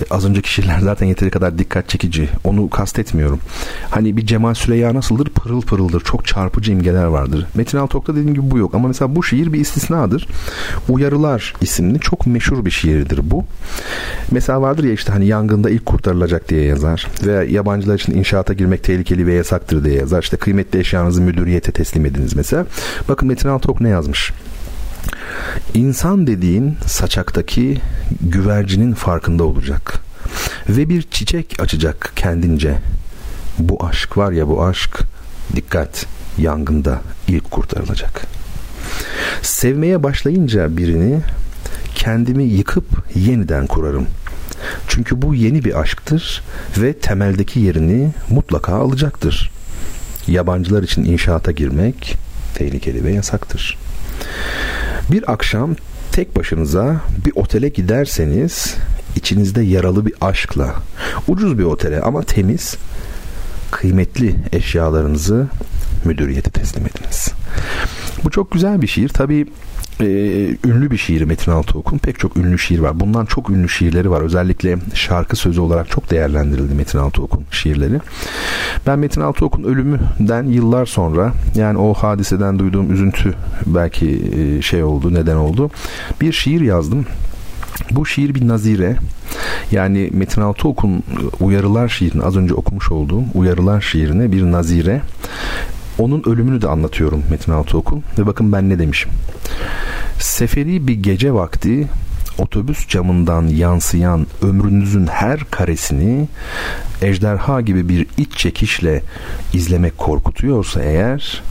e, 0.00 0.04
az 0.10 0.24
önceki 0.24 0.52
şiirler 0.52 0.78
zaten 0.80 1.06
yeteri 1.06 1.30
kadar 1.30 1.58
dikkat 1.58 1.88
çekici. 1.88 2.28
Onu 2.44 2.70
kastetmiyorum. 2.70 3.40
Hani 3.90 4.16
bir 4.16 4.26
Cemal 4.26 4.54
Süreyya 4.54 4.94
nasıldır? 4.94 5.28
Pırıl 5.28 5.60
pırıldır. 5.60 6.00
Çok 6.00 6.26
çarpıcı 6.26 6.72
imgeler 6.72 7.04
vardır. 7.04 7.46
Metin 7.54 7.78
Altok'ta 7.78 8.12
dediğim 8.12 8.34
gibi 8.34 8.50
bu 8.50 8.58
yok. 8.58 8.74
Ama 8.74 8.88
mesela 8.88 9.16
bu 9.16 9.22
şiir 9.22 9.52
bir 9.52 9.60
istisnadır. 9.60 10.28
Uyarılar 10.88 11.54
isimli 11.60 12.00
çok 12.00 12.26
meşhur 12.26 12.64
bir 12.64 12.70
şiirdir 12.70 13.20
bu. 13.30 13.44
Mesela 14.30 14.62
vardır 14.62 14.84
ya 14.84 14.92
işte 14.92 15.12
hani 15.12 15.26
yangında 15.26 15.70
ilk 15.70 15.86
kurtarılacak 15.86 16.48
diye 16.48 16.62
yazar. 16.62 17.06
Veya 17.26 17.42
yabancılar 17.42 17.94
için 17.94 18.14
inşaata 18.14 18.52
girmek 18.52 18.84
tehlikeli 18.84 19.26
ve 19.26 19.34
yasaktır 19.34 19.84
diye 19.84 19.94
yazar. 19.94 20.22
İşte 20.22 20.36
kıymetli 20.36 20.78
eşyanızı 20.78 21.22
müdüriyete 21.22 21.72
teslim 21.72 22.06
ediniz 22.06 22.36
mesela. 22.36 22.66
Bakın 23.08 23.28
Metin 23.28 23.48
Altok 23.48 23.80
ne 23.80 23.88
yazmış? 23.88 24.32
İnsan 25.74 26.26
dediğin 26.26 26.76
saçaktaki 26.86 27.80
güvercinin 28.20 28.94
farkında 28.94 29.44
olacak. 29.44 29.98
Ve 30.68 30.88
bir 30.88 31.02
çiçek 31.02 31.56
açacak 31.60 32.12
kendince. 32.16 32.78
Bu 33.58 33.86
aşk 33.86 34.18
var 34.18 34.32
ya 34.32 34.48
bu 34.48 34.64
aşk 34.64 35.00
dikkat 35.56 36.06
yangında 36.38 37.00
ilk 37.28 37.50
kurtarılacak. 37.50 38.26
Sevmeye 39.42 40.02
başlayınca 40.02 40.76
birini 40.76 41.20
kendimi 41.94 42.44
yıkıp 42.44 42.84
yeniden 43.14 43.66
kurarım. 43.66 44.06
Çünkü 44.88 45.22
bu 45.22 45.34
yeni 45.34 45.64
bir 45.64 45.80
aşktır 45.80 46.42
ve 46.78 46.92
temeldeki 46.92 47.60
yerini 47.60 48.10
mutlaka 48.30 48.74
alacaktır. 48.74 49.50
Yabancılar 50.26 50.82
için 50.82 51.04
inşaata 51.04 51.52
girmek 51.52 52.16
tehlikeli 52.54 53.04
ve 53.04 53.12
yasaktır. 53.12 53.78
Bir 55.10 55.32
akşam 55.32 55.76
tek 56.12 56.36
başınıza 56.36 57.00
bir 57.26 57.32
otele 57.34 57.68
giderseniz 57.68 58.74
içinizde 59.16 59.62
yaralı 59.62 60.06
bir 60.06 60.14
aşkla 60.20 60.74
ucuz 61.28 61.58
bir 61.58 61.64
otele 61.64 62.00
ama 62.00 62.22
temiz 62.22 62.76
kıymetli 63.70 64.36
eşyalarınızı 64.52 65.46
müdüriyete 66.04 66.50
teslim 66.50 66.86
ediniz. 66.86 67.28
Bu 68.24 68.30
çok 68.30 68.50
güzel 68.50 68.82
bir 68.82 68.86
şiir. 68.86 69.08
Tabii 69.08 69.46
e, 70.00 70.06
ünlü 70.64 70.90
bir 70.90 70.96
şiir 70.96 71.22
Metin 71.22 71.52
Altıok'un. 71.52 71.98
Pek 71.98 72.18
çok 72.18 72.36
ünlü 72.36 72.58
şiir 72.58 72.78
var. 72.78 73.00
Bundan 73.00 73.26
çok 73.26 73.50
ünlü 73.50 73.68
şiirleri 73.68 74.10
var. 74.10 74.20
Özellikle 74.20 74.78
şarkı 74.94 75.36
sözü 75.36 75.60
olarak 75.60 75.90
çok 75.90 76.10
değerlendirildi 76.10 76.74
Metin 76.74 76.98
Altıok'un 76.98 77.44
şiirleri. 77.50 78.00
Ben 78.86 78.98
Metin 78.98 79.20
Altıok'un 79.20 79.62
ölümünden 79.62 80.44
yıllar 80.44 80.86
sonra 80.86 81.32
yani 81.54 81.78
o 81.78 81.94
hadiseden 81.94 82.58
duyduğum 82.58 82.92
üzüntü 82.92 83.34
belki 83.66 84.22
e, 84.36 84.62
şey 84.62 84.82
oldu, 84.82 85.14
neden 85.14 85.36
oldu. 85.36 85.70
Bir 86.20 86.32
şiir 86.32 86.60
yazdım. 86.60 87.06
Bu 87.90 88.06
şiir 88.06 88.34
bir 88.34 88.48
nazire. 88.48 88.96
Yani 89.70 90.10
Metin 90.12 90.40
Altıok'un 90.40 91.02
uyarılar 91.40 91.88
şiirini 91.88 92.22
az 92.22 92.36
önce 92.36 92.54
okumuş 92.54 92.90
olduğum 92.90 93.24
uyarılar 93.34 93.80
şiirine 93.80 94.32
bir 94.32 94.42
nazire. 94.42 95.02
Onun 95.98 96.22
ölümünü 96.26 96.62
de 96.62 96.68
anlatıyorum 96.68 97.22
Metin 97.30 97.52
Altıok'un 97.52 98.02
ve 98.18 98.26
bakın 98.26 98.52
ben 98.52 98.68
ne 98.68 98.78
demişim. 98.78 99.10
Seferi 100.18 100.86
bir 100.86 100.94
gece 100.94 101.34
vakti 101.34 101.88
otobüs 102.38 102.88
camından 102.88 103.46
yansıyan 103.46 104.26
ömrünüzün 104.42 105.06
her 105.06 105.40
karesini 105.50 106.28
ejderha 107.02 107.60
gibi 107.60 107.88
bir 107.88 108.06
iç 108.18 108.36
çekişle 108.36 109.02
izlemek 109.52 109.98
korkutuyorsa 109.98 110.82
eğer 110.82 111.42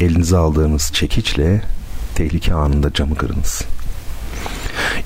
elinize 0.00 0.36
aldığınız 0.36 0.90
çekiçle 0.92 1.62
tehlike 2.14 2.54
anında 2.54 2.92
camı 2.92 3.14
kırınız. 3.14 3.62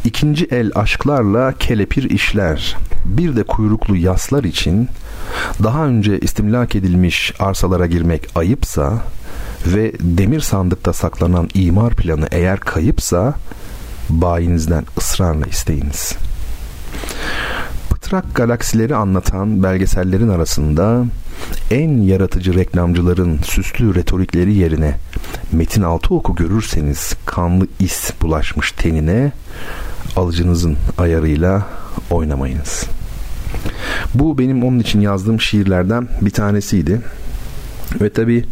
İkinci 0.04 0.44
el 0.44 0.70
aşklarla 0.74 1.52
kelepir 1.58 2.10
işler, 2.10 2.76
bir 3.04 3.36
de 3.36 3.42
kuyruklu 3.42 3.96
yaslar 3.96 4.44
için 4.44 4.88
daha 5.62 5.86
önce 5.86 6.20
istimlak 6.20 6.76
edilmiş 6.76 7.34
arsalara 7.38 7.86
girmek 7.86 8.28
ayıpsa 8.34 9.02
ve 9.66 9.92
demir 10.00 10.40
sandıkta 10.40 10.92
saklanan 10.92 11.48
imar 11.54 11.94
planı 11.94 12.28
eğer 12.30 12.60
kayıpsa 12.60 13.34
bayinizden 14.08 14.84
ısrarla 14.98 15.46
isteyiniz. 15.46 16.14
Pıtrak 17.90 18.34
galaksileri 18.34 18.94
anlatan 18.94 19.62
belgesellerin 19.62 20.28
arasında 20.28 21.04
en 21.70 22.02
yaratıcı 22.02 22.54
reklamcıların 22.54 23.38
süslü 23.38 23.94
retorikleri 23.94 24.54
yerine 24.54 24.96
Metin 25.52 25.82
Altıok'u 25.82 26.34
görürseniz 26.34 27.14
kanlı 27.26 27.66
is 27.80 28.10
bulaşmış 28.22 28.72
tenine 28.72 29.32
alıcınızın 30.16 30.76
ayarıyla 30.98 31.66
oynamayınız. 32.10 32.84
Bu 34.14 34.38
benim 34.38 34.64
onun 34.64 34.78
için 34.78 35.00
yazdığım 35.00 35.40
şiirlerden 35.40 36.08
bir 36.20 36.30
tanesiydi. 36.30 37.00
Ve 38.00 38.10
tabi 38.10 38.44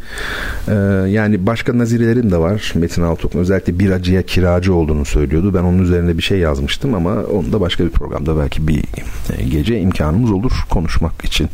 e, 0.68 0.74
yani 1.08 1.46
başka 1.46 1.78
nazirelerim 1.78 2.30
de 2.30 2.38
var 2.38 2.72
Metin 2.74 3.02
Altıok'un 3.02 3.38
özellikle 3.38 3.78
bir 3.78 3.90
acıya 3.90 4.22
kiracı 4.22 4.74
olduğunu 4.74 5.04
söylüyordu. 5.04 5.54
Ben 5.54 5.62
onun 5.62 5.78
üzerine 5.78 6.18
bir 6.18 6.22
şey 6.22 6.38
yazmıştım 6.38 6.94
ama 6.94 7.14
onu 7.14 7.52
da 7.52 7.60
başka 7.60 7.84
bir 7.84 7.90
programda 7.90 8.38
belki 8.38 8.68
bir 8.68 8.84
e, 9.38 9.44
gece 9.44 9.80
imkanımız 9.80 10.30
olur 10.30 10.52
konuşmak 10.70 11.24
için. 11.24 11.48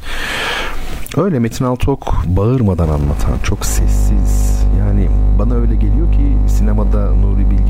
Öyle 1.16 1.38
Metin 1.38 1.64
Altıok 1.64 2.14
bağırmadan 2.26 2.88
anlatan 2.88 3.38
çok 3.42 3.66
sessiz 3.66 4.64
yani 4.78 5.09
bana 5.38 5.54
öyle 5.54 5.74
geliyor 5.74 6.12
ki 6.12 6.37
sinemada 6.48 7.11
Nuri 7.14 7.50
Bilge 7.50 7.63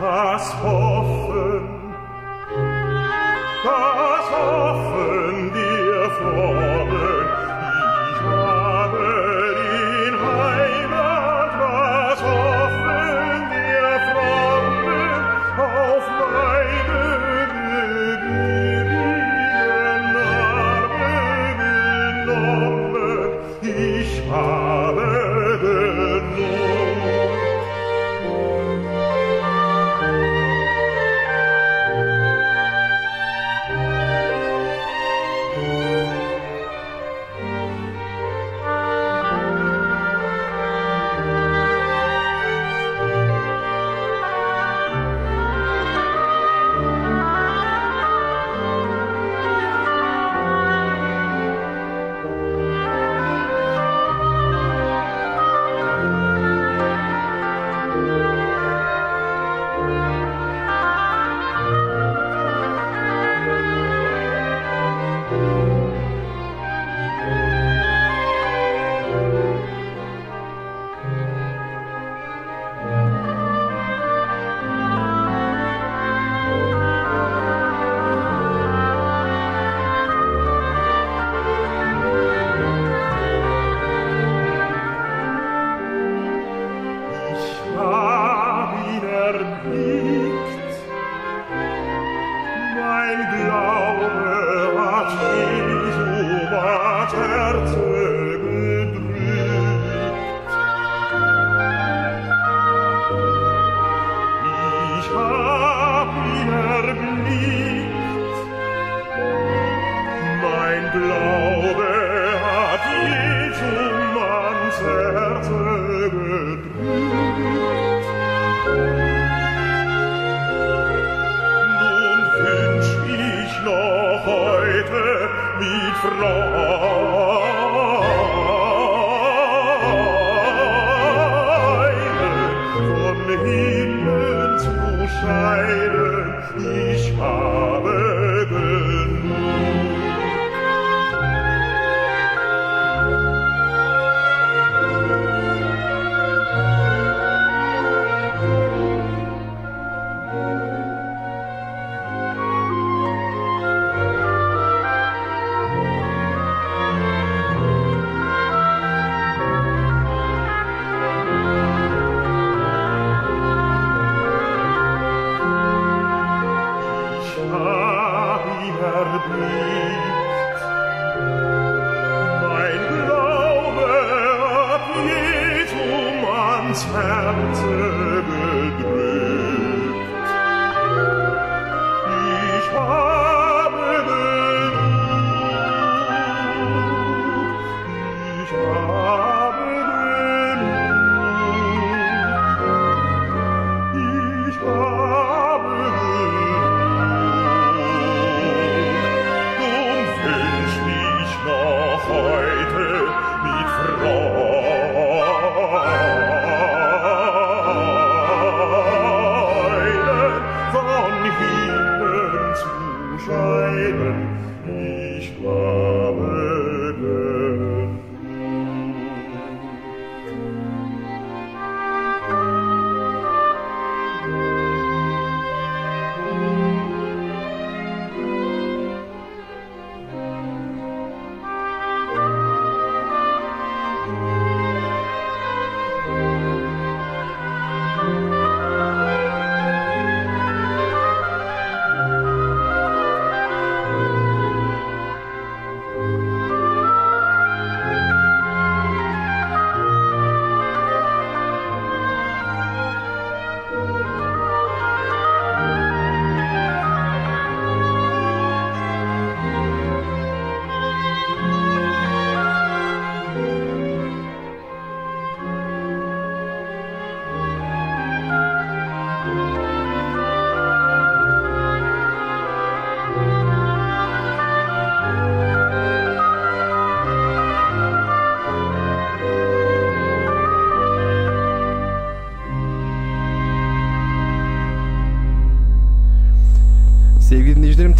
Das 0.00 0.54
hoffen, 0.62 1.68
das 3.64 4.26
hoffen 4.30 5.54
wir 5.54 6.10
froh. 6.10 6.71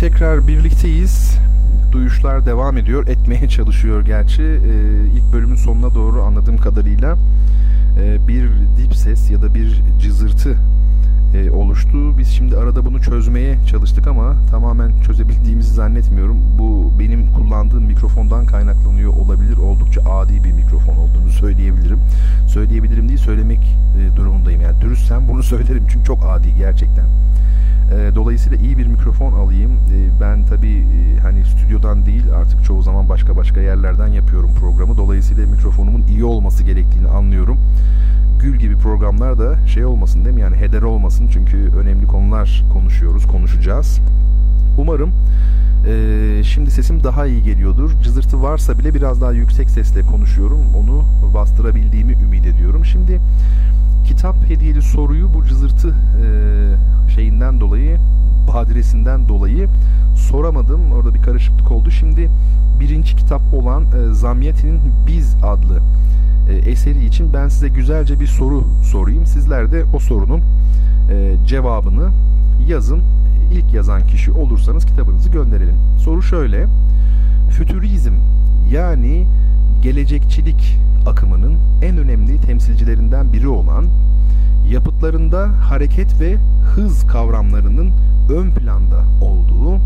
Tekrar 0.03 0.49
birlikteyiz. 0.49 1.39
Duyuşlar 1.93 2.47
devam 2.47 2.77
ediyor. 2.77 3.07
Etmeye 3.09 3.49
çalışıyor 3.57 4.05
gerçi. 4.05 4.43
Ee, 4.43 4.59
ilk 5.15 5.33
bölümün 5.33 5.57
sonuna 5.57 5.95
doğru 5.95 6.23
anladığım 6.23 6.57
kadarıyla 6.57 7.17
e, 8.01 8.29
bir 8.29 8.49
dip 8.77 8.97
ses 8.97 9.31
ya 9.31 9.43
da 9.43 9.55
bir 9.55 9.83
cızırtı 10.01 10.57
e, 11.35 11.51
oluştu. 11.51 12.19
Biz 12.19 12.29
şimdi 12.29 12.57
arada 12.57 12.85
bunu 12.85 13.03
çözmeye 13.03 13.59
çalıştık 13.67 14.07
ama 14.07 14.37
tamamen 14.51 15.01
çözebildiğimizi 15.01 15.75
zannetmiyorum. 15.75 16.39
Bu 16.59 16.93
benim 16.99 17.33
kullandığım 17.33 17.85
mikrofondan 17.85 18.47
kaynaklanıyor 18.47 19.13
olabilir. 19.13 19.57
Oldukça 19.57 20.01
adi 20.01 20.45
bir 20.45 20.53
mikrofon 20.53 20.97
olduğunu 20.97 21.31
söyleyebilirim. 21.31 21.99
Söyleyebilirim 22.47 23.09
değil 23.09 23.21
söylemek 23.21 23.77
e, 23.99 24.17
durumundayım. 24.17 24.61
Yani 24.61 24.81
dürüstsem 24.81 25.29
bunu 25.29 25.43
söylerim 25.53 25.87
çünkü 25.89 26.05
çok 26.05 26.25
adi 26.25 26.55
gerçekten. 26.55 27.22
E, 27.93 28.15
dolayısıyla 28.15 28.59
iyi 28.59 28.79
bir 28.79 28.87
mikrofon 28.87 29.33
alayım. 29.33 29.73
E, 29.73 30.21
ben 30.21 30.47
tabii 30.47 30.77
e, 30.79 31.21
hani 31.21 31.45
stüdyodan 31.45 32.07
değil 32.07 32.25
artık 32.37 32.65
çoğu 32.65 32.83
zaman 32.83 33.09
başka 33.09 33.37
başka 33.37 33.61
yerlerden 33.61 34.09
yapıyorum 34.09 34.55
programı. 34.55 34.97
Dolayısıyla 34.97 35.47
mikrofonumun 35.47 36.07
iyi 36.07 36.25
olması 36.25 36.63
gerektiğini 36.63 37.09
anlıyorum. 37.09 37.59
Gül 38.41 38.57
gibi 38.57 38.77
programlar 38.77 39.39
da 39.39 39.67
şey 39.67 39.85
olmasın 39.85 40.25
değil 40.25 40.35
mi? 40.35 40.41
Yani 40.41 40.57
heder 40.57 40.83
olmasın 40.83 41.29
çünkü 41.33 41.57
önemli 41.57 42.07
konular 42.07 42.65
konuşuyoruz, 42.73 43.27
konuşacağız. 43.27 44.01
Umarım 44.79 45.13
e, 45.87 46.43
şimdi 46.45 46.71
sesim 46.71 47.05
daha 47.05 47.27
iyi 47.27 47.43
geliyordur. 47.43 47.91
Cızırtı 48.03 48.43
varsa 48.43 48.79
bile 48.79 48.95
biraz 48.95 49.21
daha 49.21 49.33
yüksek 49.33 49.71
sesle 49.71 50.03
konuşuyorum. 50.03 50.61
Onu 50.77 51.05
bastırabildiğimi 51.35 52.13
ümit 52.13 52.47
ediyorum. 52.47 52.85
Şimdi 52.85 53.21
kitap 54.05 54.37
hediyeli 54.49 54.83
soruyu 54.83 55.35
bu 55.35 55.45
cızırtı 55.45 55.89
e, 55.89 56.27
şeyinden 57.15 57.61
dolayı 57.61 57.99
badiresinden 58.49 59.29
dolayı 59.29 59.69
soramadım. 60.15 60.93
Orada 60.93 61.15
bir 61.15 61.23
karışıklık 61.23 61.73
oldu. 61.73 61.91
Şimdi 61.91 62.31
birinci 62.81 63.17
kitap 63.17 63.43
olan 63.55 63.85
e, 63.85 64.13
Zamiyeti'nin 64.13 64.81
Biz 65.07 65.37
adlı 65.43 65.81
e, 66.51 66.71
eseri 66.71 67.05
için 67.05 67.33
ben 67.33 67.49
size 67.49 67.69
güzelce 67.69 68.21
bir 68.21 68.27
soru 68.27 68.65
sorayım. 68.83 69.27
Sizler 69.27 69.73
de 69.73 69.85
o 69.95 69.99
sorunun 69.99 70.41
e, 71.11 71.37
cevabını 71.47 72.11
yazın. 72.69 73.03
İlk 73.53 73.75
yazan 73.75 74.07
kişi 74.07 74.33
olursanız 74.33 74.87
kitabınızı 74.87 75.31
gönderelim. 75.31 75.75
Soru 75.99 76.23
şöyle. 76.23 76.67
Fütürizm 77.51 78.13
yani 78.71 79.27
gelecekçilik 79.83 80.79
akımının 81.07 81.57
en 81.83 81.99
önemli 81.99 82.41
temsilcilerinden 82.41 83.33
biri 83.33 83.49
olan 83.49 83.85
yapıtlarında 84.73 85.51
hareket 85.61 86.21
ve 86.21 86.37
hız 86.75 87.07
kavramlarının 87.07 87.91
ön 88.31 88.51
planda 88.51 89.05
olduğu 89.21 89.81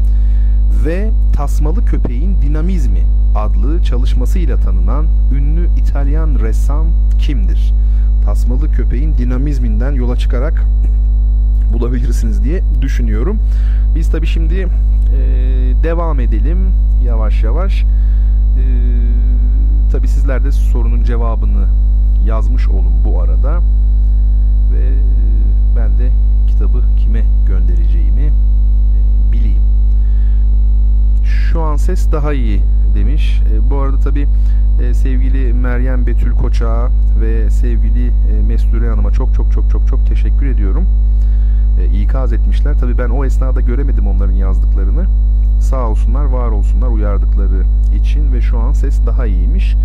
ve 0.85 1.11
Tasmalı 1.33 1.85
Köpeğin 1.85 2.43
Dinamizmi 2.43 3.01
adlı 3.35 3.83
çalışmasıyla 3.83 4.57
tanınan 4.57 5.07
ünlü 5.33 5.69
İtalyan 5.77 6.39
ressam 6.41 6.87
kimdir? 7.19 7.75
Tasmalı 8.25 8.71
Köpeğin 8.73 9.19
Dinamizminden 9.19 9.93
yola 9.93 10.17
çıkarak 10.17 10.67
bulabilirsiniz 11.73 12.45
diye 12.45 12.63
düşünüyorum. 12.81 13.39
Biz 13.95 14.11
tabi 14.11 14.27
şimdi 14.27 14.55
e, 14.55 14.69
devam 15.83 16.21
edelim 16.21 16.59
yavaş 17.05 17.43
yavaş. 17.43 17.83
E, 17.83 18.65
tabi 19.93 20.09
sizler 20.09 20.45
de 20.45 20.53
sorunun 20.53 21.05
cevabını 21.05 21.67
yazmış 22.25 22.69
olun 22.69 22.93
bu 23.05 23.21
arada 23.21 23.61
ve 24.73 24.87
e, 24.87 24.93
ben 25.77 25.99
de 25.99 26.11
kitabı 26.47 26.83
kime 26.97 27.25
göndereceğimi 27.47 28.23
e, 28.23 29.33
bileyim. 29.33 29.63
Şu 31.25 31.61
an 31.61 31.77
ses 31.77 32.13
daha 32.13 32.33
iyi 32.33 32.63
demiş. 32.95 33.43
E, 33.53 33.71
bu 33.71 33.77
arada 33.77 33.99
tabi 33.99 34.27
sevgili 34.93 35.53
Meryem 35.53 36.07
Betül 36.07 36.33
Koçağa 36.33 36.91
ve 37.21 37.51
sevgili 37.51 38.13
Mesture 38.47 38.89
Hanım'a 38.89 39.11
çok 39.11 39.35
çok 39.35 39.53
çok 39.53 39.71
çok 39.71 39.89
çok 39.89 40.07
teşekkür 40.07 40.47
ediyorum. 40.47 40.87
İkaz 41.95 42.33
etmişler. 42.33 42.79
Tabi 42.79 42.99
ben 42.99 43.09
o 43.09 43.25
esnada 43.25 43.61
göremedim 43.61 44.07
onların 44.07 44.33
yazdıklarını. 44.33 45.05
Sağ 45.61 45.89
olsunlar, 45.89 46.25
var 46.25 46.49
olsunlar 46.49 46.89
uyardıkları 46.89 47.63
için 47.95 48.33
ve 48.33 48.41
şu 48.41 48.59
an 48.59 48.73
ses 48.73 49.07
daha 49.07 49.27
iyiymiş. 49.27 49.77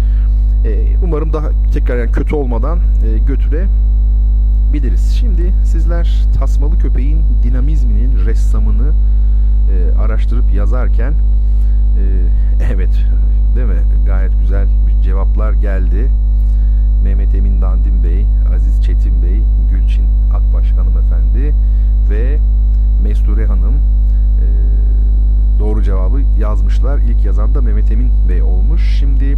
Umarım 1.03 1.33
daha 1.33 1.49
tekrar 1.73 1.97
yani 1.97 2.11
kötü 2.11 2.35
olmadan 2.35 2.79
götüre 3.27 3.67
biliriz. 4.73 5.11
Şimdi 5.19 5.53
sizler 5.63 6.25
tasmalı 6.39 6.77
köpeğin 6.77 7.23
dinamizminin 7.43 8.25
ressamını 8.25 8.91
e, 9.71 9.97
araştırıp 9.97 10.53
yazarken 10.53 11.11
e, 11.11 12.03
evet 12.73 13.05
değil 13.55 13.67
mi 13.67 13.81
gayet 14.05 14.39
güzel 14.39 14.67
cevaplar 15.03 15.53
geldi. 15.53 16.11
Mehmet 17.03 17.35
Emin 17.35 17.61
Dandim 17.61 18.03
Bey, 18.03 18.25
Aziz 18.55 18.83
Çetin 18.83 19.23
Bey, 19.23 19.41
Gülçin 19.71 20.05
Akbaş 20.33 20.71
hanımefendi 20.71 21.55
ve 22.09 22.39
Mesture 23.03 23.45
Hanım 23.45 23.73
e, 23.73 24.45
doğru 25.59 25.83
cevabı 25.83 26.21
yazmışlar. 26.39 26.99
İlk 26.99 27.25
yazan 27.25 27.55
da 27.55 27.61
Mehmet 27.61 27.91
Emin 27.91 28.11
Bey 28.29 28.41
olmuş. 28.41 28.97
Şimdi 28.99 29.37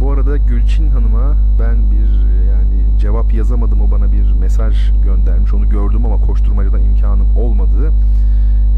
bu 0.00 0.12
arada 0.12 0.36
Gülçin 0.36 0.90
Hanım'a 0.90 1.36
ben 1.60 1.90
bir 1.90 2.08
yani 2.50 2.71
cevap 3.02 3.34
yazamadım 3.34 3.80
o 3.80 3.90
bana 3.90 4.12
bir 4.12 4.32
mesaj 4.32 4.92
göndermiş. 5.04 5.54
Onu 5.54 5.68
gördüm 5.68 6.06
ama 6.06 6.26
koşturmacadan 6.26 6.80
imkanım 6.80 7.36
olmadı. 7.36 7.92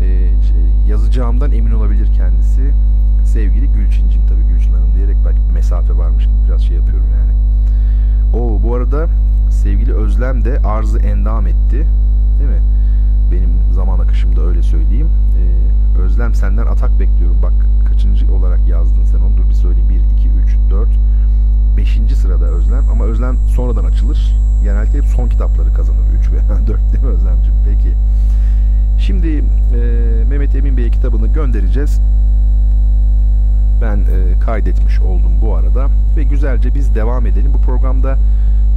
Ee, 0.03 0.31
yazacağım 0.89 1.29
olmamdan 1.29 1.53
emin 1.53 1.71
olabilir 1.71 2.13
kendisi. 2.13 2.75
Sevgili 3.25 3.69
Gülçincim 3.69 4.23
tabii 4.29 4.43
Gülçin 4.43 4.73
Hanım 4.73 4.95
diyerek 4.97 5.17
belki 5.27 5.41
mesafe 5.55 5.97
varmış 5.97 6.25
gibi 6.25 6.35
biraz 6.49 6.63
şey 6.63 6.77
yapıyorum 6.77 7.07
yani. 7.19 7.33
O 8.35 8.63
bu 8.63 8.75
arada 8.75 9.09
sevgili 9.51 9.95
Özlem 9.95 10.45
de 10.45 10.59
arzı 10.59 10.99
endam 10.99 11.47
etti. 11.47 11.87
Değil 12.39 12.51
mi? 12.51 12.63
Benim 13.33 13.51
zaman 13.73 13.99
akışımda 13.99 14.41
öyle 14.41 14.63
söyleyeyim. 14.63 15.09
Ee, 15.39 16.01
Özlem 16.01 16.35
senden 16.35 16.67
atak 16.67 17.01
bekliyorum. 17.01 17.37
Bak 17.43 17.55
kaçıncı 17.89 18.35
olarak 18.35 18.69
yazdın 18.69 19.05
sen 19.05 19.19
onu. 19.19 19.37
Dur 19.37 19.49
bir 19.49 19.55
söyleyeyim. 19.55 19.89
1, 19.89 19.95
2, 19.95 20.29
3, 20.29 20.57
4, 20.71 20.89
5. 21.77 22.01
sırada 22.17 22.45
Özlem. 22.45 22.85
Ama 22.93 23.05
Özlem 23.05 23.37
sonradan 23.57 23.85
açılır. 23.85 24.37
Genellikle 24.63 24.99
hep 24.99 25.05
son 25.05 25.29
kitapları 25.29 25.75
kazanır. 25.75 25.99
3 26.21 26.31
veya 26.31 26.67
4 26.67 26.81
değil 26.93 27.05
mi 27.05 27.11
Özlemciğim? 27.11 27.55
Peki. 27.65 27.95
Şimdi 28.99 29.29
e, 29.29 29.41
Mehmet 30.29 30.55
Emin 30.55 30.77
Bey'e 30.77 30.91
kitabını 30.91 31.27
göndereceğiz. 31.27 32.01
Ben 33.83 33.97
e, 33.97 34.39
kaydetmiş 34.41 35.01
oldum 35.01 35.33
bu 35.43 35.55
arada. 35.55 35.89
Ve 36.17 36.23
güzelce 36.23 36.75
biz 36.75 36.95
devam 36.95 37.27
edelim. 37.27 37.53
Bu 37.55 37.61
programda 37.61 38.19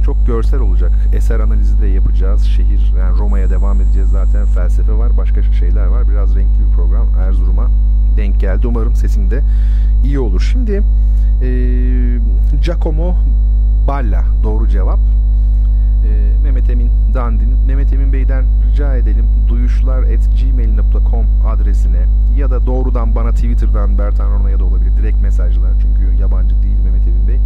çok 0.08 0.26
görsel 0.26 0.60
olacak. 0.60 0.92
Eser 1.12 1.40
analizi 1.40 1.80
de 1.80 1.86
yapacağız. 1.86 2.42
Şehir, 2.42 2.92
yani 2.98 3.18
Roma'ya 3.18 3.50
devam 3.50 3.80
edeceğiz 3.80 4.08
zaten. 4.08 4.46
Felsefe 4.46 4.92
var, 4.92 5.16
başka 5.16 5.42
şeyler 5.42 5.86
var. 5.86 6.08
Biraz 6.08 6.36
renkli 6.36 6.60
bir 6.60 6.76
program 6.76 7.06
Erzurum'a 7.18 7.70
denk 8.16 8.40
geldi. 8.40 8.66
Umarım 8.66 8.94
sesim 8.94 9.30
de 9.30 9.42
iyi 10.04 10.18
olur. 10.18 10.40
Şimdi 10.40 10.82
e, 11.42 11.48
Giacomo 12.62 13.16
Balla 13.88 14.24
doğru 14.42 14.68
cevap. 14.68 14.98
E, 14.98 16.42
Mehmet 16.42 16.70
Emin 16.70 16.90
Dandin. 17.14 17.48
Mehmet 17.66 17.92
Emin 17.92 18.12
Bey'den 18.12 18.44
rica 18.70 18.96
edelim 18.96 19.26
duyuşlar.gmail.com 19.48 21.26
adresine 21.46 22.06
ya 22.36 22.50
da 22.50 22.66
doğrudan 22.66 23.14
bana 23.14 23.30
Twitter'dan 23.30 23.98
Bertan 23.98 24.30
Rona'ya 24.30 24.58
da 24.58 24.64
olabilir. 24.64 24.96
Direkt 24.96 25.22
mesajlar 25.22 25.72
çünkü 25.82 26.20
yabancı 26.20 26.62
değil 26.62 26.76
Mehmet 26.84 27.08
Emin 27.08 27.28
Bey. 27.28 27.38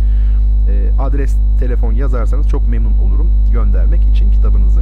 E, 0.69 1.03
adres, 1.03 1.37
telefon 1.59 1.93
yazarsanız 1.93 2.49
çok 2.49 2.69
memnun 2.69 2.99
olurum 2.99 3.31
göndermek 3.53 4.05
için 4.05 4.31
kitabınızı. 4.31 4.81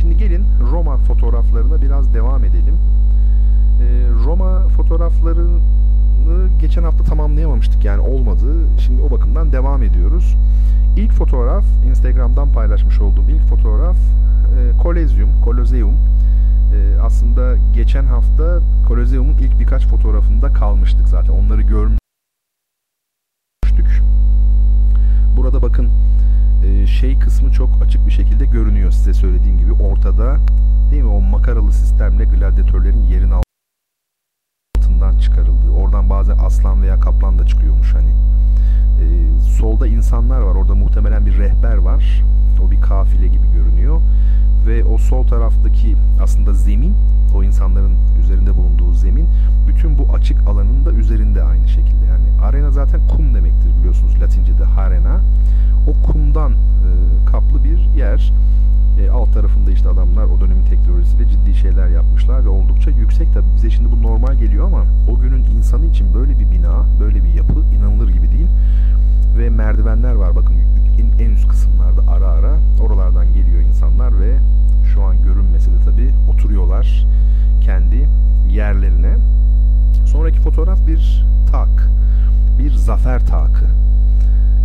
Şimdi 0.00 0.16
gelin 0.16 0.44
Roma 0.72 0.96
fotoğraflarına 0.96 1.82
biraz 1.82 2.14
devam 2.14 2.44
edelim. 2.44 2.74
E, 3.82 3.86
Roma 4.24 4.68
fotoğraflarını 4.68 5.58
geçen 6.60 6.82
hafta 6.82 7.04
tamamlayamamıştık 7.04 7.84
yani 7.84 8.00
olmadı. 8.00 8.46
Şimdi 8.78 9.02
o 9.02 9.10
bakımdan 9.10 9.52
devam 9.52 9.82
ediyoruz. 9.82 10.36
İlk 10.96 11.12
fotoğraf 11.12 11.64
Instagram'dan 11.88 12.52
paylaşmış 12.52 13.00
olduğum 13.00 13.30
ilk 13.30 13.42
fotoğraf 13.42 13.96
e, 13.96 14.78
Kolezyum, 14.82 15.40
Kolozeum. 15.44 15.94
E, 16.74 17.00
aslında 17.00 17.56
geçen 17.74 18.04
hafta 18.04 18.60
Kolozeum'un 18.88 19.38
ilk 19.38 19.60
birkaç 19.60 19.86
fotoğrafında 19.86 20.52
kalmıştık 20.52 21.08
zaten. 21.08 21.32
Onları 21.32 21.62
görmüştük. 21.62 22.05
Burada 25.36 25.62
bakın 25.62 25.90
e, 26.64 26.86
şey 26.86 27.18
kısmı 27.18 27.52
çok 27.52 27.70
açık 27.84 28.06
bir 28.06 28.10
şekilde 28.10 28.46
görünüyor 28.46 28.90
size 28.90 29.14
söylediğim 29.14 29.58
gibi 29.58 29.72
ortada. 29.72 30.36
Değil 30.90 31.02
mi? 31.02 31.08
O 31.08 31.20
makaralı 31.20 31.72
sistemle 31.72 32.24
gladyatörlerin 32.24 33.02
yerin 33.02 33.32
altından 34.76 35.18
çıkarıldığı. 35.18 35.70
Oradan 35.70 36.10
bazen 36.10 36.38
aslan 36.38 36.82
veya 36.82 37.00
kaplan 37.00 37.38
da 37.38 37.46
çıkıyormuş 37.46 37.94
hani. 37.94 38.10
E, 39.00 39.40
solda 39.40 39.86
insanlar 39.86 40.40
var. 40.40 40.54
Orada 40.54 40.74
muhtemelen 40.74 41.26
bir 41.26 41.38
rehber 41.38 41.76
var. 41.76 42.24
O 42.66 42.70
bir 42.70 42.80
kafile 42.80 43.26
gibi 43.26 43.52
görünüyor 43.52 44.00
ve 44.66 44.84
o 44.84 44.98
sol 44.98 45.26
taraftaki 45.26 45.96
aslında 46.22 46.54
zemin 46.54 46.94
o 47.34 47.42
insanların 47.42 47.92
üzerinde 48.20 48.56
bulunduğu 48.56 48.92
zemin 48.92 49.28
bütün 49.68 49.98
bu 49.98 50.06
açık 50.14 50.48
alanın 50.48 50.84
da 50.84 50.92
üzerinde 50.92 51.42
aynı 51.42 51.68
şekilde. 51.68 52.06
Yani 52.06 52.42
arena 52.42 52.70
zaten 52.70 53.00
kum 53.08 53.34
demektir 53.34 53.70
biliyorsunuz 53.78 54.20
latince'de 54.20 54.64
harena 54.64 55.20
o 55.86 56.12
kumdan 56.12 56.52
e, 56.52 56.56
kaplı 57.26 57.64
bir 57.64 57.78
yer. 57.98 58.32
E, 59.00 59.10
alt 59.10 59.32
tarafında 59.32 59.70
işte 59.70 59.88
adamlar 59.88 60.24
o 60.24 60.40
dönemin 60.40 60.64
teknolojisiyle 60.64 61.28
ciddi 61.28 61.54
şeyler 61.54 61.88
yapmışlar 61.88 62.44
ve 62.44 62.48
oldukça 62.48 62.90
yüksek 62.90 63.32
tabi 63.32 63.44
bize 63.56 63.70
şimdi 63.70 63.92
bu 63.92 64.02
normal 64.02 64.34
geliyor 64.34 64.66
ama 64.66 64.84
o 65.10 65.20
günün 65.20 65.44
insanı 65.44 65.86
için 65.86 66.14
böyle 66.14 66.38
bir 66.38 66.50
bina 66.50 66.86
böyle 67.00 67.24
bir 67.24 67.28
yapı 67.28 67.60
inanılır 67.78 68.08
gibi 68.08 68.30
değil. 68.30 68.46
Ve 69.38 69.50
merdivenler 69.50 70.14
var. 70.14 70.36
Bakın 70.36 70.56
en, 70.98 71.24
en 71.24 71.30
üst 71.30 71.48
kısımlarda 71.48 72.10
ara 72.10 72.26
ara 72.26 72.58
oralardan 72.80 73.34
geliyor 73.34 73.62
insanlar 73.62 74.20
ve 74.20 74.38
şu 74.92 75.02
an 75.02 75.22
görünmese 75.22 75.70
de 75.70 75.78
tabi 75.84 76.14
oturuyorlar 76.28 77.06
kendi 77.60 78.08
yerlerine. 78.48 79.16
Sonraki 80.04 80.40
fotoğraf 80.40 80.86
bir 80.86 81.26
tak, 81.50 81.90
bir 82.58 82.70
zafer 82.70 83.26
takı. 83.26 83.64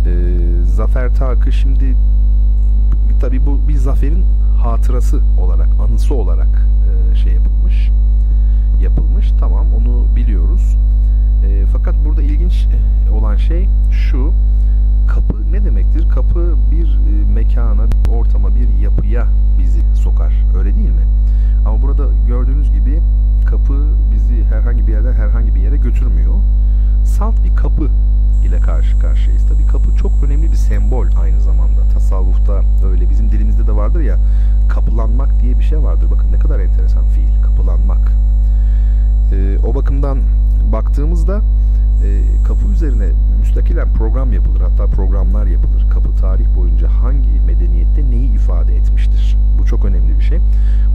Ee, 0.06 0.38
zafer 0.64 1.14
takı 1.14 1.52
şimdi 1.52 1.96
tabi 3.20 3.46
bu 3.46 3.68
bir 3.68 3.76
zaferin 3.76 4.24
hatırası 4.58 5.20
olarak, 5.40 5.68
anısı 5.88 6.14
olarak 6.14 6.66
e, 7.12 7.14
şey 7.14 7.32
yapılmış. 7.32 7.90
Yapılmış. 8.80 9.32
Tamam 9.40 9.66
onu 9.74 10.16
biliyoruz. 10.16 10.76
E, 11.46 11.66
fakat 11.72 11.94
burada 12.04 12.22
ilginç 12.22 12.66
olan 13.12 13.36
şey 13.36 13.68
şu. 13.90 14.32
Kapı 15.08 15.52
ne 15.52 15.64
demektir? 15.64 16.08
Kapı 16.08 16.54
bir 16.70 16.86
e, 16.86 17.32
mekana, 17.34 17.86
bir 17.86 18.10
ortama, 18.10 18.54
bir 18.56 18.68
yapıya 18.82 19.26
bizi 19.58 19.80
sokar. 19.94 20.32
Öyle 20.58 20.74
değil 20.74 20.90
mi? 20.90 21.06
Ama 21.66 21.82
burada 21.82 22.06
gördüğünüz 22.28 22.72
gibi 22.72 23.00
kapı 23.46 23.86
bizi 24.12 24.44
herhangi 24.44 24.86
bir 24.86 24.92
yerden 24.92 25.12
herhangi 25.12 25.54
bir 25.54 25.60
yere 25.60 25.76
götürmüyor. 25.76 26.34
Salt 27.04 27.44
bir 27.44 27.56
kapı 27.56 27.88
ile 28.44 28.60
karşı 28.60 28.98
karşıyayız. 28.98 29.46
Tabii 29.48 29.66
kapı 29.66 29.96
çok 29.96 30.12
önemli 30.24 30.50
bir 30.50 30.56
sembol 30.56 31.06
aynı 31.22 31.40
zamanda. 31.40 31.82
Tasavvufta 31.92 32.62
öyle 32.90 33.10
bizim 33.10 33.30
dilimizde 33.30 33.66
de 33.66 33.76
vardır 33.76 34.00
ya 34.00 34.18
kapılanmak 34.68 35.40
diye 35.42 35.58
bir 35.58 35.64
şey 35.64 35.82
vardır. 35.82 36.10
Bakın 36.10 36.32
ne 36.32 36.38
kadar 36.38 36.60
enteresan 36.60 37.04
fiil 37.04 37.42
kapılanmak. 37.42 38.12
Ee, 39.32 39.58
o 39.66 39.74
bakımdan 39.74 40.18
baktığımızda 40.72 41.40
e, 42.04 42.20
kapı 42.44 42.68
üzerine 42.68 43.08
müstakilen 43.40 43.92
program 43.92 44.32
yapılır. 44.32 44.60
Hatta 44.60 44.86
programlar 44.86 45.46
yapılır. 45.46 45.86
Kapı 45.90 46.14
tarih 46.14 46.46
boyunca 46.56 46.88
hangi 46.88 47.40
medeniyette 47.46 48.10
neyi 48.10 48.34
ifade 48.34 48.76
etmiştir? 48.76 49.36
Bu 49.58 49.66
çok 49.66 49.84
önemli 49.84 50.18
bir 50.18 50.24
şey. 50.24 50.38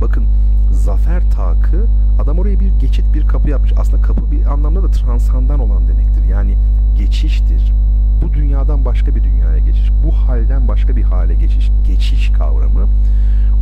Bakın 0.01 0.25
zafer 0.71 1.31
takı 1.31 1.85
adam 2.21 2.39
oraya 2.39 2.59
bir 2.59 2.71
geçit 2.79 3.13
bir 3.13 3.27
kapı 3.27 3.49
yapmış. 3.49 3.73
Aslında 3.77 4.01
kapı 4.01 4.31
bir 4.31 4.45
anlamda 4.45 4.83
da 4.83 4.91
transandan 4.91 5.59
olan 5.59 5.87
demektir. 5.87 6.23
Yani 6.23 6.57
geçiştir. 6.97 7.73
Bu 8.21 8.33
dünyadan 8.33 8.85
başka 8.85 9.15
bir 9.15 9.23
dünyaya 9.23 9.57
geçiş. 9.57 9.91
Bu 10.05 10.11
halden 10.11 10.67
başka 10.67 10.95
bir 10.95 11.03
hale 11.03 11.35
geçiş. 11.35 11.71
Geçiş 11.87 12.29
kavramı. 12.29 12.87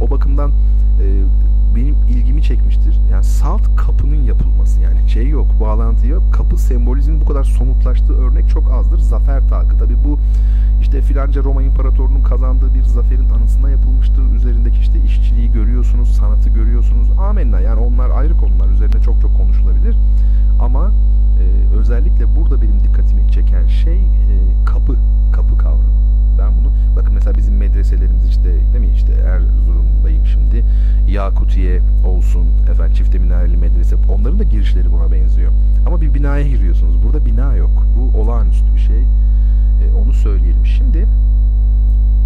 O 0.01 0.09
bakımdan 0.11 0.51
e, 1.01 1.05
benim 1.75 1.95
ilgimi 2.09 2.43
çekmiştir. 2.43 2.99
Yani 3.11 3.23
salt 3.23 3.75
kapının 3.75 4.23
yapılması 4.23 4.81
yani 4.81 5.09
şey 5.09 5.29
yok, 5.29 5.47
bağlantı 5.59 6.07
yok. 6.07 6.23
Kapı 6.33 6.57
sembolizmin 6.57 7.21
bu 7.21 7.25
kadar 7.25 7.43
somutlaştığı 7.43 8.13
örnek 8.13 8.49
çok 8.49 8.71
azdır. 8.71 8.99
Zafer 8.99 9.47
takı. 9.47 9.77
Tabi 9.77 9.93
bu 10.03 10.19
işte 10.81 11.01
filanca 11.01 11.43
Roma 11.43 11.63
İmparatorluğu'nun 11.63 12.23
kazandığı 12.23 12.73
bir 12.73 12.83
zaferin 12.83 13.29
anısına 13.29 13.69
yapılmıştır. 13.69 14.35
Üzerindeki 14.35 14.79
işte 14.79 15.01
işçiliği 15.01 15.51
görüyorsunuz, 15.51 16.11
sanatı 16.11 16.49
görüyorsunuz. 16.49 17.07
Amenna 17.29 17.59
yani 17.59 17.79
onlar 17.79 18.09
ayrı 18.09 18.37
konular. 18.37 18.69
Üzerine 18.69 19.01
çok 19.01 19.21
çok 19.21 19.37
konuşulabilir. 19.37 19.97
Ama 20.59 20.91
e, 21.41 21.75
özellikle 21.77 22.35
burada 22.35 22.61
benim 22.61 22.83
dikkatimi 22.83 23.31
çeken 23.31 23.67
şey 23.67 23.97
e, 23.97 24.35
kapı, 24.65 24.95
kapı 25.31 25.57
kavramı. 25.57 25.95
Ben 26.39 26.51
bunu 26.59 26.73
bakın 26.95 27.13
mesela 27.13 27.37
bizim 27.37 27.57
medreselerimiz 27.57 28.27
işte 28.29 28.43
değil 28.43 28.79
mi 28.79 28.89
işte 28.95 29.13
Erzurum'dayım 29.13 30.25
şimdi. 30.25 30.65
Yakutiye 31.07 31.81
olsun 32.05 32.45
efendim 32.71 32.93
çifte 32.93 33.19
minareli 33.19 33.57
medrese 33.57 33.95
onların 33.95 34.39
da 34.39 34.43
girişleri 34.43 34.91
buna 34.91 35.11
benziyor. 35.11 35.51
Ama 35.85 36.01
bir 36.01 36.13
binaya 36.13 36.47
giriyorsunuz. 36.47 37.03
Burada 37.03 37.25
bina 37.25 37.55
yok. 37.55 37.85
Bu 37.97 38.21
olağanüstü 38.21 38.73
bir 38.73 38.79
şey. 38.79 39.01
E, 39.01 39.93
onu 40.03 40.13
söyleyelim. 40.13 40.65
Şimdi 40.65 41.07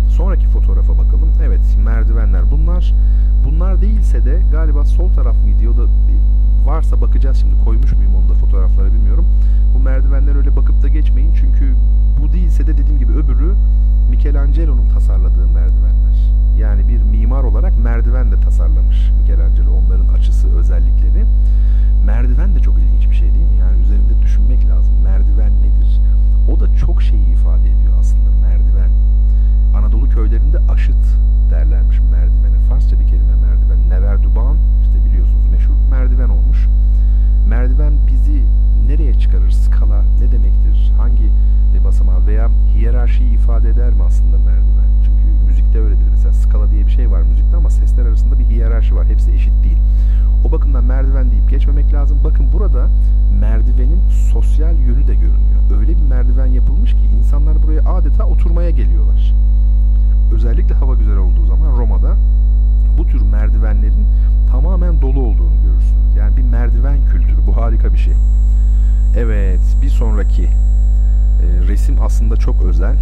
sonraki 0.07 0.47
fotoğrafa 0.47 0.97
bakalım. 0.97 1.29
Evet 1.43 1.77
merdivenler 1.85 2.51
bunlar. 2.51 2.93
Bunlar 3.45 3.81
değilse 3.81 4.25
de 4.25 4.41
galiba 4.51 4.85
sol 4.85 5.09
taraf 5.09 5.35
mıydı 5.43 5.63
ya 5.63 5.77
da 5.77 5.85
varsa 6.65 7.01
bakacağız 7.01 7.37
şimdi 7.37 7.63
koymuş 7.65 7.93
muyum 7.93 8.15
onu 8.15 8.29
da 8.29 8.33
fotoğraflara 8.33 8.93
bilmiyorum. 8.93 9.25
Bu 9.73 9.79
merdivenler 9.79 10.35
öyle 10.35 10.55
bakıp 10.55 10.81
da 10.81 10.87
geçmeyin 10.87 11.33
çünkü 11.33 11.75
bu 12.21 12.33
değilse 12.33 12.67
de 12.67 12.77
dediğim 12.77 12.99
gibi 12.99 13.11
öbürü 13.11 13.55
Michelangelo'nun 14.09 14.89
tasarladığı 14.89 15.47
merdivenler. 15.47 15.99
Yani 16.57 16.87
bir 16.87 17.01
mimar 17.01 17.43
olarak 17.43 17.79
merdiven 17.79 18.31
de 18.31 18.39
tasarlamış 18.39 19.11
Michelangelo 19.21 19.71
onların 19.71 20.07
açısı 20.13 20.57
özellikleri. 20.57 21.25
Merdiven 22.05 22.55
de 22.55 22.59
çok 22.59 22.79
ilginç 22.79 23.09
bir 23.09 23.15
şey 23.15 23.33
değil 23.33 23.45
mi? 23.45 23.57
Yani 23.59 23.81
üzerinde 23.81 24.21
düşünmek 24.21 24.67
lazım. 24.67 24.93
Merdiven 25.03 25.51
nedir? 25.51 25.99
O 26.51 26.59
da 26.59 26.75
çok 26.75 27.01
şeyi 27.01 27.33
ifade 27.33 27.69
ediyor 27.71 27.93
aslında 27.99 28.29
merdiven. 28.41 28.89
Anadolu 29.75 30.09
köylerinde 30.09 30.59
aşıt 30.69 31.05
derlermiş 31.49 31.99
merdivene. 32.11 32.59
Farsça 32.69 32.99
bir 32.99 33.07
kelime 33.07 33.35
merdiven. 33.35 33.89
Neverduban 33.89 34.57
işte 34.81 35.05
biliyorsunuz 35.05 35.45
meşhur 35.51 35.73
merdiven 35.91 36.29
olmuş 36.29 36.48
merdiven 37.49 37.93
bizi 38.07 38.43
nereye 38.87 39.13
çıkarır? 39.13 39.49
Skala 39.49 40.03
ne 40.21 40.31
demektir? 40.31 40.91
Hangi 40.97 41.23
e, 41.75 41.83
basamağı 41.83 42.25
veya 42.25 42.49
hiyerarşiyi 42.75 43.33
ifade 43.33 43.69
eder 43.69 43.93
mi 43.93 44.03
aslında 44.03 44.37
merdiven? 44.37 44.89
Çünkü 45.03 45.45
müzikte 45.47 45.79
öyledir. 45.79 46.07
Mesela 46.11 46.33
skala 46.33 46.71
diye 46.71 46.85
bir 46.85 46.91
şey 46.91 47.11
var 47.11 47.21
müzikte 47.21 47.57
ama 47.57 47.69
sesler 47.69 48.05
arasında 48.05 48.39
bir 48.39 48.45
hiyerarşi 48.45 48.95
var. 48.95 49.05
Hepsi 49.05 49.31
eşit 49.31 49.63
değil. 49.63 49.77
O 50.45 50.51
bakımdan 50.51 50.83
merdiven 50.83 51.31
deyip 51.31 51.49
geçmemek 51.49 51.93
lazım. 51.93 52.17
Bakın 52.23 52.53
burada 52.53 52.89
merdivenin 53.39 54.01
sosyal 54.09 54.77
yönü 54.77 55.07
de 55.07 55.15
görünüyor. 55.15 55.79
Öyle 55.79 55.97
bir 55.97 56.03
merdiven 56.03 56.45
yapılmış 56.47 56.93
ki 56.93 57.09
insanlar 57.17 57.63
buraya 57.63 57.81
adeta 57.81 58.25
oturmaya 58.25 58.69
geliyorlar. 58.69 59.35
Özellikle 60.33 60.75
hava 60.75 60.95
güzel 60.95 61.17
olduğu 61.17 61.45
zaman 61.45 61.77
Roma'da 61.77 62.17
bu 62.99 63.07
tür 63.07 63.21
merdivenlerin 63.21 64.05
tamamen 64.51 65.01
dolu 65.01 65.19
olduğunu 65.19 65.53
görürsünüz. 65.63 66.15
Yani 66.17 66.37
bir 66.37 66.41
merdiven 66.41 67.05
kültürü 67.05 67.47
bu 67.47 67.57
harika 67.57 67.93
bir 67.93 67.97
şey. 67.97 68.13
Evet 69.17 69.59
bir 69.81 69.89
sonraki 69.89 70.43
e, 70.43 71.67
resim 71.67 72.01
aslında 72.01 72.37
çok 72.37 72.61
özel. 72.63 72.97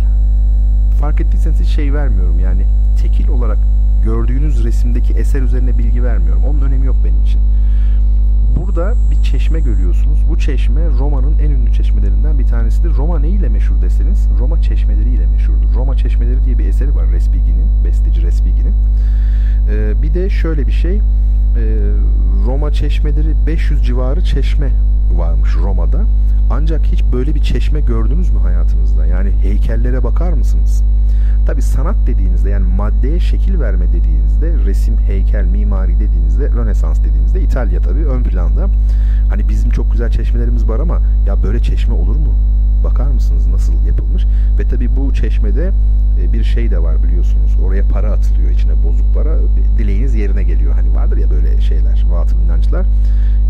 Fark 1.00 1.22
ettiyseniz 1.22 1.60
hiç 1.60 1.68
şey 1.68 1.93
vermiyorum 1.93 2.39
yani 2.39 2.66
tekil 3.02 3.28
olarak 3.28 3.58
gördüğünüz 4.04 4.64
resimdeki 4.64 5.14
eser 5.14 5.41
üzerine 5.41 5.78
bilgi 5.78 6.04
vermiyorum. 6.04 6.43
Onun 6.45 6.62
önemi 6.62 6.86
yok 6.86 6.95
benim 7.04 7.24
için. 7.24 7.41
Burada 8.58 8.93
bir 9.12 9.24
çeşme 9.24 9.60
görüyorsunuz. 9.60 10.20
Bu 10.30 10.38
çeşme 10.38 10.82
Roma'nın 10.99 11.39
en 11.39 11.51
ünlü 11.51 11.74
çeşmelerinden 11.74 12.39
bir 12.39 12.45
tanesidir. 12.45 12.89
Roma 12.89 13.20
ne 13.20 13.30
ile 13.30 13.49
meşhur 13.49 13.82
deseniz 13.82 14.28
Roma 14.39 14.62
çeşmeleriyle 14.62 15.26
meşhurdur. 15.26 15.74
Roma 15.76 15.97
çeşmeleri 15.97 16.43
diye 16.45 16.58
bir 16.58 16.66
eseri 16.66 16.95
var 16.95 17.08
Respighi'nin, 17.12 17.86
besteci 17.86 18.22
Respighi'nin. 18.22 18.74
Ee, 19.70 20.01
bir 20.01 20.14
de 20.14 20.30
şöyle 20.30 20.68
bir 20.68 20.72
şey. 20.72 20.97
Ee, 20.97 21.01
Roma 22.45 22.72
çeşmeleri 22.72 23.34
500 23.47 23.86
civarı 23.86 24.24
çeşme 24.24 24.72
varmış 25.14 25.55
Roma'da. 25.55 26.01
Ancak 26.49 26.86
hiç 26.86 27.03
böyle 27.14 27.36
bir 27.36 27.41
çeşme 27.41 27.82
gördünüz 27.82 28.30
mü 28.30 28.39
hayatınızda? 28.39 29.05
Yani 29.05 29.32
heykellere 29.41 30.03
bakar 30.03 30.34
mısınız? 30.34 30.84
Tabi 31.48 31.62
sanat 31.62 31.95
dediğinizde 32.08 32.50
yani 32.50 32.66
maddeye 32.76 33.20
şekil 33.20 33.60
verme 33.60 33.93
dediğinizde 33.93 34.54
resim, 34.66 34.98
heykel, 34.98 35.45
mimari 35.45 36.00
dediğinizde 36.00 36.50
Rönesans 36.52 37.00
dediğinizde 37.04 37.41
İtalya 37.41 37.82
tabi 37.82 38.06
ön 38.06 38.24
planda. 38.24 38.70
Hani 39.30 39.50
bizim 39.50 39.70
çok 39.70 39.91
güzel 39.91 40.12
çeşmelerimiz 40.12 40.70
var 40.70 40.80
ama 40.80 41.02
ya 41.26 41.43
böyle 41.43 41.60
çeşme 41.60 41.93
olur 41.93 42.16
mu? 42.16 42.34
Bakar 42.84 43.08
mısınız 43.08 43.48
nasıl 43.48 43.86
yapılmış? 43.86 44.26
Ve 44.60 44.68
tabi 44.68 44.95
bu 44.95 45.14
çeşmede 45.14 45.72
e, 46.22 46.34
bir 46.34 46.43
şey 46.43 46.72
de 46.72 46.84
var 46.84 47.04
biliyorsunuz. 47.04 47.58
Oraya 47.64 47.88
para 47.88 48.12
atılıyor 48.12 48.50
içine 48.50 48.84
bozuk 48.84 49.14
para. 49.14 49.38
Dileğiniz 49.78 50.16
yerine 50.16 50.43
geliyor. 50.43 50.74
Hani 50.74 50.95
vardır 50.95 51.18
ya 51.18 51.30
böyle 51.32 51.62
şeyler, 51.62 52.06
batıl 52.12 52.39
inançlar. 52.41 52.86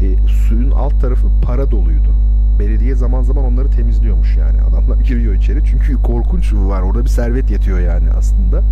E, 0.01 0.27
suyun 0.27 0.71
alt 0.71 1.01
tarafı 1.01 1.27
para 1.41 1.71
doluydu 1.71 2.11
belediye 2.59 2.95
zaman 2.95 3.21
zaman 3.21 3.45
onları 3.45 3.69
temizliyormuş 3.69 4.37
yani. 4.37 4.61
Adamlar 4.61 4.97
giriyor 5.03 5.33
içeri 5.33 5.65
çünkü 5.65 6.01
korkunç 6.01 6.53
var. 6.53 6.81
Orada 6.81 7.03
bir 7.03 7.09
servet 7.09 7.51
yatıyor 7.51 7.79
yani 7.79 8.09
aslında. 8.11 8.63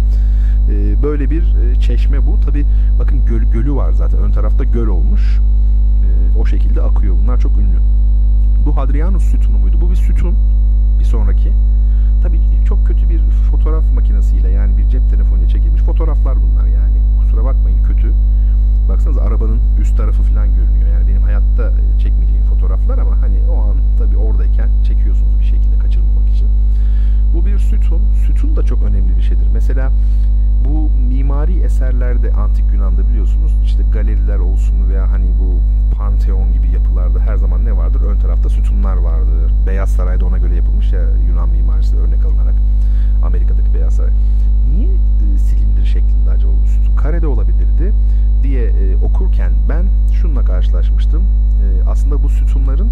Ee, 0.71 1.03
böyle 1.03 1.29
bir 1.29 1.55
e, 1.55 1.79
çeşme 1.79 2.27
bu. 2.27 2.39
Tabi 2.39 2.65
bakın 2.99 3.25
göl, 3.25 3.41
gölü 3.41 3.73
var 3.73 3.91
zaten. 3.91 4.19
Ön 4.19 4.31
tarafta 4.31 4.63
göl 4.63 4.87
olmuş. 4.87 5.39
Ee, 6.03 6.37
o 6.39 6.45
şekilde 6.45 6.81
akıyor. 6.81 7.15
Bunlar 7.23 7.39
çok 7.39 7.57
ünlü. 7.57 7.77
Bu 8.65 8.77
Hadrianus 8.77 9.23
sütunu 9.23 9.57
muydu? 9.57 9.77
Bu 9.81 9.89
bir 9.91 9.95
sütun. 9.95 10.35
Bir 10.99 11.03
sonraki. 11.03 11.51
Tabi 12.23 12.39
çok 12.65 12.87
kötü 12.87 13.09
bir 13.09 13.19
fotoğraf 13.51 13.83
makinesiyle 13.93 14.49
yani 14.49 14.77
bir 14.77 14.89
cep 14.89 15.09
telefonuyla 15.09 15.47
çekilmiş 15.47 15.81
fotoğraflar 15.81 16.37
bunlar 16.41 16.65
yani. 16.65 16.97
Kusura 17.19 17.45
bakmayın 17.45 17.83
kötü. 17.83 18.13
Baksanıza 18.89 19.21
arabanın 19.21 19.59
üst 19.79 19.97
tarafı 19.97 20.23
falan 20.23 20.55
görünüyor. 20.55 20.89
Yani 20.89 21.07
benim 21.07 21.21
hayatta 21.21 21.71
çekmeyeceğim 21.99 22.45
fotoğraflar 22.45 22.97
ama 22.97 23.21
hani 23.21 23.39
o 23.49 23.61
an 23.61 23.77
tabii 23.97 24.17
oradayken 24.17 24.69
çekiyorsunuz 24.83 25.39
bir 25.39 25.45
şekilde. 25.45 25.74
Bu 27.35 27.45
bir 27.45 27.59
sütun. 27.59 28.01
Sütun 28.27 28.55
da 28.55 28.63
çok 28.63 28.83
önemli 28.83 29.17
bir 29.17 29.21
şeydir. 29.21 29.47
Mesela 29.53 29.91
bu 30.65 30.89
mimari 31.09 31.59
eserlerde 31.59 32.33
antik 32.33 32.65
Yunan'da 32.73 33.07
biliyorsunuz 33.09 33.51
işte 33.63 33.83
galeriler 33.93 34.39
olsun 34.39 34.89
veya 34.89 35.11
hani 35.11 35.25
bu 35.39 35.59
Pantheon 35.95 36.53
gibi 36.53 36.71
yapılarda 36.71 37.19
her 37.19 37.35
zaman 37.35 37.65
ne 37.65 37.77
vardır? 37.77 38.01
Ön 38.01 38.19
tarafta 38.19 38.49
sütunlar 38.49 38.97
vardır. 38.97 39.51
Beyaz 39.67 39.89
Saray'da 39.89 40.25
ona 40.25 40.37
göre 40.37 40.55
yapılmış 40.55 40.93
ya 40.93 41.01
Yunan 41.27 41.49
mimarisi 41.49 41.97
örnek 41.97 42.25
alınarak. 42.25 42.55
Amerika'daki 43.23 43.73
Beyaz 43.73 43.93
Saray. 43.93 44.11
Niye 44.75 44.89
e, 44.93 45.37
silindir 45.37 45.85
şeklinde 45.85 46.31
acaba 46.31 46.51
bu 46.63 46.67
sütun? 46.67 46.95
Karede 46.95 47.27
olabilirdi 47.27 47.93
diye 48.43 48.63
e, 48.63 48.95
okurken 48.95 49.51
ben 49.69 49.85
şununla 50.13 50.45
karşılaşmıştım. 50.45 51.21
E, 51.21 51.89
aslında 51.89 52.23
bu 52.23 52.29
sütunların 52.29 52.89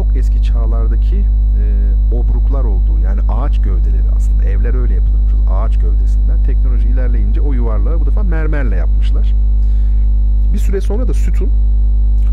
çok 0.00 0.16
eski 0.16 0.42
çağlardaki 0.42 1.16
e, 1.16 2.14
obruklar 2.14 2.64
olduğu 2.64 2.98
yani 2.98 3.20
ağaç 3.28 3.62
gövdeleri 3.62 4.10
aslında 4.16 4.44
evler 4.44 4.74
öyle 4.74 4.94
yapılırmış 4.94 5.32
ağaç 5.50 5.78
gövdesinden 5.78 6.42
teknoloji 6.44 6.88
ilerleyince 6.88 7.40
o 7.40 7.52
yuvarlağı 7.52 8.00
bu 8.00 8.06
defa 8.06 8.22
mermerle 8.22 8.76
yapmışlar. 8.76 9.34
Bir 10.52 10.58
süre 10.58 10.80
sonra 10.80 11.08
da 11.08 11.14
sütun 11.14 11.50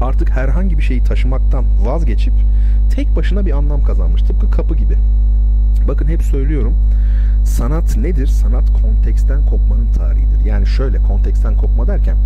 artık 0.02 0.30
herhangi 0.30 0.78
bir 0.78 0.84
şeyi 0.84 1.04
taşımaktan 1.04 1.66
vazgeçip 1.86 2.34
tek 2.96 3.16
başına 3.16 3.46
bir 3.46 3.52
anlam 3.52 3.84
kazanmış 3.84 4.22
tıpkı 4.22 4.52
kapı 4.52 4.76
gibi. 4.76 4.98
Bakın 5.88 6.08
hep 6.08 6.24
söylüyorum 6.24 6.74
sanat 7.48 7.98
nedir? 7.98 8.28
Sanat 8.28 8.82
konteksten 8.82 9.46
kopmanın 9.46 9.92
tarihidir. 9.92 10.46
Yani 10.46 10.68
şöyle 10.68 10.98
konteksten 10.98 11.58
kopma 11.58 11.88
derken 11.88 12.18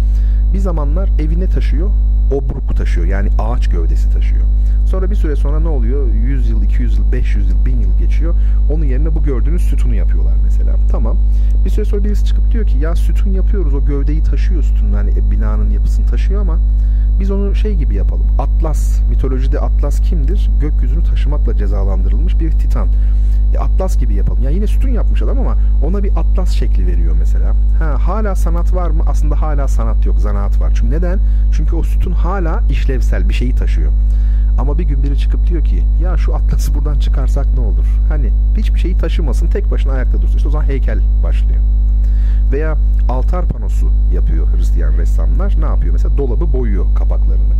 bir 0.53 0.59
zamanlar 0.59 1.09
evine 1.19 1.49
taşıyor, 1.49 1.89
obruk 2.32 2.78
taşıyor. 2.78 3.07
Yani 3.07 3.30
ağaç 3.39 3.69
gövdesi 3.69 4.09
taşıyor. 4.09 4.43
Sonra 4.86 5.11
bir 5.11 5.15
süre 5.15 5.36
sonra 5.36 5.59
ne 5.59 5.67
oluyor? 5.67 6.07
100 6.13 6.49
yıl, 6.49 6.63
200 6.63 6.97
yıl, 6.97 7.11
500 7.11 7.49
yıl, 7.49 7.65
1000 7.65 7.80
yıl 7.80 7.97
geçiyor. 7.99 8.36
Onun 8.72 8.86
yerine 8.86 9.15
bu 9.15 9.24
gördüğünüz 9.24 9.61
sütunu 9.61 9.95
yapıyorlar 9.95 10.34
mesela. 10.43 10.76
Tamam. 10.91 11.17
Bir 11.65 11.69
süre 11.69 11.86
sonra 11.86 12.03
birisi 12.03 12.26
çıkıp 12.26 12.51
diyor 12.51 12.67
ki 12.67 12.78
ya 12.78 12.95
sütun 12.95 13.32
yapıyoruz. 13.32 13.74
O 13.74 13.86
gövdeyi 13.86 14.24
taşıyor 14.24 14.63
sütun. 14.63 14.93
Yani 14.93 15.09
e, 15.09 15.32
binanın 15.32 15.69
yapısını 15.69 16.05
taşıyor 16.05 16.41
ama 16.41 16.59
biz 17.19 17.32
onu 17.32 17.55
şey 17.55 17.76
gibi 17.76 17.95
yapalım. 17.95 18.26
Atlas, 18.39 18.99
mitolojide 19.09 19.59
Atlas 19.59 20.01
kimdir? 20.01 20.49
Gökyüzünü 20.61 21.03
taşımakla 21.03 21.55
cezalandırılmış 21.55 22.39
bir 22.39 22.51
titan. 22.51 22.88
E, 23.55 23.59
atlas 23.59 23.97
gibi 23.97 24.13
yapalım. 24.13 24.43
Ya 24.43 24.49
yine 24.49 24.67
sütun 24.67 24.89
yapmış 25.12 25.22
adam 25.22 25.39
ama 25.39 25.57
ona 25.84 26.03
bir 26.03 26.12
atlas 26.18 26.51
şekli 26.51 26.88
veriyor 26.88 27.16
mesela. 27.20 27.53
Ha, 27.80 27.95
hala 28.07 28.36
sanat 28.36 28.74
var 28.74 28.89
mı? 28.89 29.03
Aslında 29.07 29.41
hala 29.41 29.68
sanat 29.68 30.05
yok, 30.05 30.20
zanaat 30.20 30.59
var. 30.59 30.72
Çünkü 30.76 30.91
neden? 30.91 31.20
Çünkü 31.51 31.76
o 31.76 31.84
sütun 31.84 32.12
hala 32.12 32.64
işlevsel 32.70 33.30
bir 33.30 33.34
şeyi 33.34 33.55
taşıyor. 33.55 33.91
Ama 34.57 34.78
bir 34.78 34.84
gün 34.84 35.03
biri 35.03 35.18
çıkıp 35.18 35.47
diyor 35.47 35.66
ki 35.66 35.84
ya 36.03 36.18
şu 36.18 36.36
atlası 36.36 36.74
buradan 36.74 36.99
çıkarsak 36.99 37.45
ne 37.55 37.59
olur? 37.59 37.86
Hani 38.09 38.30
hiçbir 38.57 38.80
şeyi 38.80 38.97
taşımasın 38.97 39.47
tek 39.47 39.72
başına 39.72 39.93
ayakta 39.93 40.22
dursun. 40.22 40.38
İşte 40.38 40.49
o 40.49 40.51
zaman 40.51 40.66
heykel 40.66 40.99
başlıyor. 41.24 41.62
Veya 42.51 42.78
altar 43.09 43.45
panosu 43.47 43.89
yapıyor 44.14 44.47
Hristiyan 44.57 44.93
ressamlar. 44.97 45.55
Ne 45.59 45.66
yapıyor? 45.66 45.93
Mesela 45.93 46.18
dolabı 46.18 46.53
boyuyor 46.53 46.86
kapaklarını. 46.95 47.53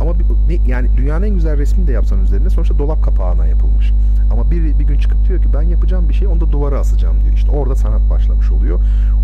Ama 0.00 0.12
bir, 0.48 0.60
yani 0.66 0.88
dünyanın 0.96 1.26
en 1.26 1.34
güzel 1.34 1.58
resmini 1.58 1.86
de 1.86 1.92
yapsan 1.92 2.22
üzerinde 2.22 2.50
sonuçta 2.50 2.78
dolap 2.78 3.04
kapağına 3.04 3.46
yapılmış. 3.46 3.92
Ama 4.32 4.50
bir, 4.50 4.78
bir 4.78 4.84
gün 4.84 4.98
çıkıp 4.98 5.28
diyor 5.28 5.42
ki 5.42 5.48
ben 5.54 5.62
yapacağım 5.62 6.08
bir 6.08 6.14
şey 6.14 6.28
onu 6.28 6.40
da 6.40 6.52
duvara 6.52 6.78
asacağım 6.78 7.20
diyor. 7.24 7.34
İşte 7.34 7.50
orada 7.50 7.76
sanat 7.76 8.10
başlamış 8.10 8.50
oluyor. 8.50 8.80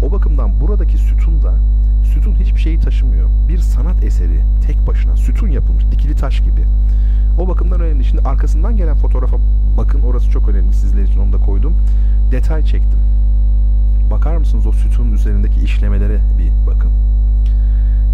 O 0.07 0.13
bakımdan 0.13 0.61
buradaki 0.61 0.99
sütun 0.99 1.43
da 1.43 1.55
sütun 2.05 2.35
hiçbir 2.35 2.61
şeyi 2.61 2.81
taşımıyor. 2.81 3.29
Bir 3.49 3.59
sanat 3.59 4.05
eseri 4.05 4.41
tek 4.67 4.87
başına 4.87 5.17
sütun 5.17 5.49
yapılmış 5.49 5.85
dikili 5.91 6.17
taş 6.17 6.41
gibi. 6.41 6.65
O 7.39 7.49
bakımdan 7.49 7.81
önemli. 7.81 8.05
Şimdi 8.05 8.23
arkasından 8.23 8.77
gelen 8.77 8.97
fotoğrafa 8.97 9.37
bakın 9.77 10.01
orası 10.01 10.31
çok 10.31 10.49
önemli 10.49 10.73
sizler 10.73 11.03
için 11.03 11.21
onu 11.21 11.33
da 11.33 11.39
koydum. 11.39 11.75
Detay 12.31 12.65
çektim. 12.65 12.99
Bakar 14.13 14.37
mısınız 14.37 14.67
o 14.67 14.73
sütun 14.73 15.13
üzerindeki 15.13 15.61
işlemelere 15.61 16.21
bir 16.39 16.53
bakın. 16.67 16.91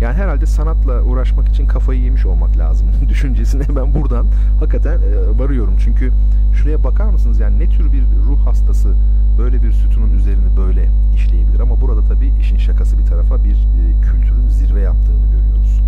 Yani 0.00 0.14
herhalde 0.14 0.46
sanatla 0.46 1.02
uğraşmak 1.02 1.48
için 1.48 1.66
kafayı 1.66 2.00
yemiş 2.00 2.26
olmak 2.26 2.58
lazım 2.58 2.88
düşüncesine 3.08 3.62
ben 3.76 3.94
buradan 3.94 4.26
hakikaten 4.60 4.98
e, 4.98 5.38
varıyorum. 5.38 5.74
Çünkü 5.78 6.12
şuraya 6.54 6.84
bakar 6.84 7.04
mısınız 7.04 7.40
yani 7.40 7.58
ne 7.58 7.68
tür 7.68 7.92
bir 7.92 8.02
ruh 8.26 8.46
hastası 8.46 8.94
böyle 9.38 9.62
bir 9.62 9.72
sütunun 9.72 10.10
üzerini 10.10 10.56
böyle 10.56 10.88
işleyebilir. 11.14 11.60
Ama 11.60 11.80
burada 11.80 12.04
tabii 12.04 12.32
işin 12.40 12.58
şakası 12.58 12.98
bir 12.98 13.04
tarafa 13.04 13.44
bir 13.44 13.54
e, 13.54 14.00
kültürün 14.02 14.48
zirve 14.48 14.80
yaptığını 14.80 15.26
görüyoruz. 15.32 15.80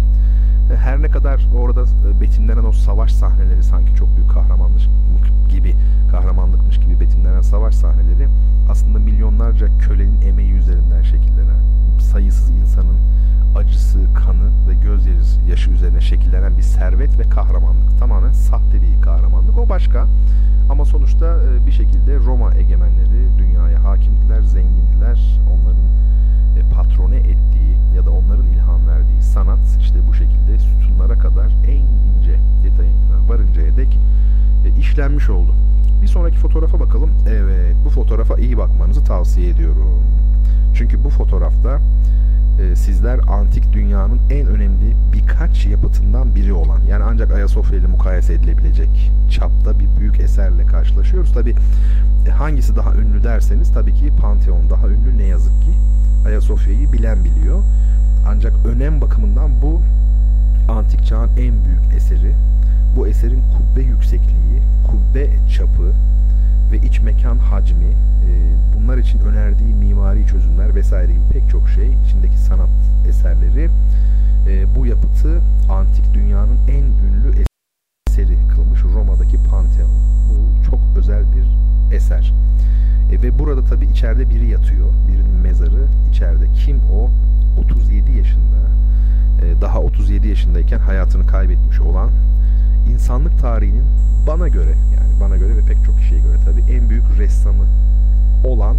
E, 0.71 0.77
her 0.77 1.03
ne 1.03 1.09
kadar 1.09 1.49
orada 1.55 1.85
betimlenen 2.21 2.64
o 2.64 2.73
savaş 2.73 3.12
sahneleri 3.12 3.62
sanki 3.62 3.95
çok 3.95 4.16
büyük 4.16 4.31
kahramanlık 4.31 4.81
gibi 5.49 5.75
kahramanlıkmış 6.11 6.81
gibi 6.81 7.01
betimlenen 7.01 7.41
savaş 7.41 7.75
sahneleri 7.75 8.29
aslında 8.71 8.99
milyonlarca 8.99 9.68
kölenin 9.79 10.21
emeği 10.21 10.53
üzerinden 10.53 11.03
şekillenen 11.03 11.61
sayısız 11.99 12.51
insanın 12.51 12.97
acısı, 13.55 13.99
kanı 14.14 14.51
ve 14.68 14.75
gözyaşı 14.75 15.41
yaşı 15.49 15.71
üzerine 15.71 16.01
şekillenen 16.01 16.57
bir 16.57 16.62
servet 16.62 17.18
ve 17.18 17.23
kahramanlık. 17.23 17.99
Tamamen 17.99 18.33
sahte 18.33 18.83
bir 18.83 19.03
kahramanlık. 19.03 19.59
O 19.59 19.68
başka. 19.68 20.07
Ama 20.71 20.85
sonuçta 20.85 21.27
e, 21.27 21.66
bir 21.66 21.73
şekilde 21.73 22.16
Roma 22.16 22.55
egemenleri 22.55 23.39
dünyaya 23.39 23.85
hakimdiler, 23.85 24.43
zengindiler. 24.43 25.41
Onların 25.53 25.85
e, 26.57 26.75
patrone 26.75 27.16
ettiği 27.16 27.77
ya 27.97 28.07
da 28.07 28.11
onların 28.11 28.47
ilham 28.47 28.89
verdiği 28.89 28.99
sanat 29.31 29.59
işte 29.81 29.99
bu 30.09 30.14
şekilde 30.14 30.59
sütunlara 30.59 31.18
kadar 31.18 31.47
en 31.66 31.83
ince 32.18 32.39
detayına 32.64 33.28
varıncaya 33.28 33.76
dek 33.76 33.99
e, 34.64 34.81
işlenmiş 34.81 35.31
oldu. 35.31 35.55
Bir 36.03 36.07
sonraki 36.07 36.39
fotoğrafa 36.39 36.81
bakalım. 36.81 37.11
Evet 37.28 37.76
bu 37.85 37.91
fotoğrafa 37.91 38.39
iyi 38.39 38.59
bakmanızı 38.59 39.05
tavsiye 39.05 39.49
ediyorum. 39.49 40.03
Çünkü 40.74 41.05
bu 41.05 41.11
fotoğrafta 41.11 41.81
e, 42.61 42.76
sizler 42.76 43.20
antik 43.28 43.72
dünyanın 43.72 44.20
en 44.31 44.47
önemli 44.47 44.97
birkaç 45.12 45.66
yapıtından 45.66 46.35
biri 46.35 46.53
olan 46.53 46.81
yani 46.89 47.05
ancak 47.05 47.33
Ayasofya 47.33 47.78
ile 47.78 47.87
mukayese 47.87 48.35
edilebilecek 48.35 49.11
çapta 49.31 49.78
bir 49.78 49.89
büyük 50.01 50.20
eserle 50.20 50.66
karşılaşıyoruz. 50.66 51.33
Tabi 51.33 51.55
e, 52.26 52.31
hangisi 52.31 52.76
daha 52.76 52.95
ünlü 52.95 53.24
derseniz 53.24 53.72
tabii 53.72 53.95
ki 53.95 54.11
Pantheon 54.20 54.70
daha 54.70 54.89
ünlü 54.89 55.18
ne 55.18 55.24
yazık 55.24 55.62
ki. 55.62 55.70
Ayasofya'yı 56.26 56.93
bilen 56.93 57.24
biliyor. 57.24 57.62
Ancak 58.27 58.53
önem 58.66 59.01
bakımından 59.01 59.51
bu 59.62 59.81
antik 60.68 61.07
çağın 61.07 61.29
en 61.29 61.64
büyük 61.64 61.95
eseri. 61.97 62.35
Bu 62.97 63.07
eserin 63.09 63.43
kubbe 63.57 63.83
yüksekliği, 63.83 64.62
kubbe 64.87 65.31
çapı 65.49 65.93
ve 66.73 66.79
iç 66.79 67.01
mekan 67.01 67.39
hacmi, 67.39 67.87
e, 67.87 68.31
bunlar 68.77 68.99
için 68.99 69.18
önerdiği 69.18 69.75
mimari 69.75 70.27
çözümler 70.27 70.75
vesaire 70.75 71.12
gibi 71.12 71.25
pek 71.33 71.51
çok 71.51 71.68
şey, 71.68 71.93
içindeki 72.07 72.39
sanat 72.39 72.68
eserleri 73.09 73.71
e, 74.49 74.75
bu 74.77 74.87
yapıtı 74.87 75.41
antik 75.71 76.14
dünyanın 76.14 76.59
en 76.68 76.83
ünlü 76.83 77.45
eseri 78.09 78.37
kılmış 78.55 78.85
Roma'daki 78.85 79.37
Pantheon. 79.51 79.91
Bu 80.29 80.64
çok 80.71 80.81
özel 80.97 81.23
bir 81.23 81.47
eser. 81.97 82.33
E, 83.12 83.23
ve 83.23 83.39
burada 83.39 83.64
tabi 83.64 83.87
içeride 83.87 84.31
biri 84.31 84.49
yatıyor. 84.49 84.89
Birinin 85.09 85.41
mezarı 85.43 85.87
içeride. 86.11 86.53
Kim 86.53 86.81
o? 86.93 87.11
37 87.59 88.11
yaşında 88.12 88.61
e, 89.42 89.61
daha 89.61 89.80
37 89.80 90.28
yaşındayken 90.28 90.78
hayatını 90.78 91.26
kaybetmiş 91.26 91.80
olan 91.80 92.11
insanlık 92.92 93.38
tarihinin 93.38 93.84
bana 94.26 94.48
göre 94.48 94.74
yani 94.94 95.20
bana 95.20 95.36
göre 95.36 95.57
ve 95.57 95.61
pek 95.66 95.84
çok 95.84 95.98
kişiye 95.98 96.20
göre 96.20 96.36
tabi 96.44 96.72
en 96.72 96.90
büyük 96.90 97.05
ressamı 97.18 97.64
olan 98.44 98.76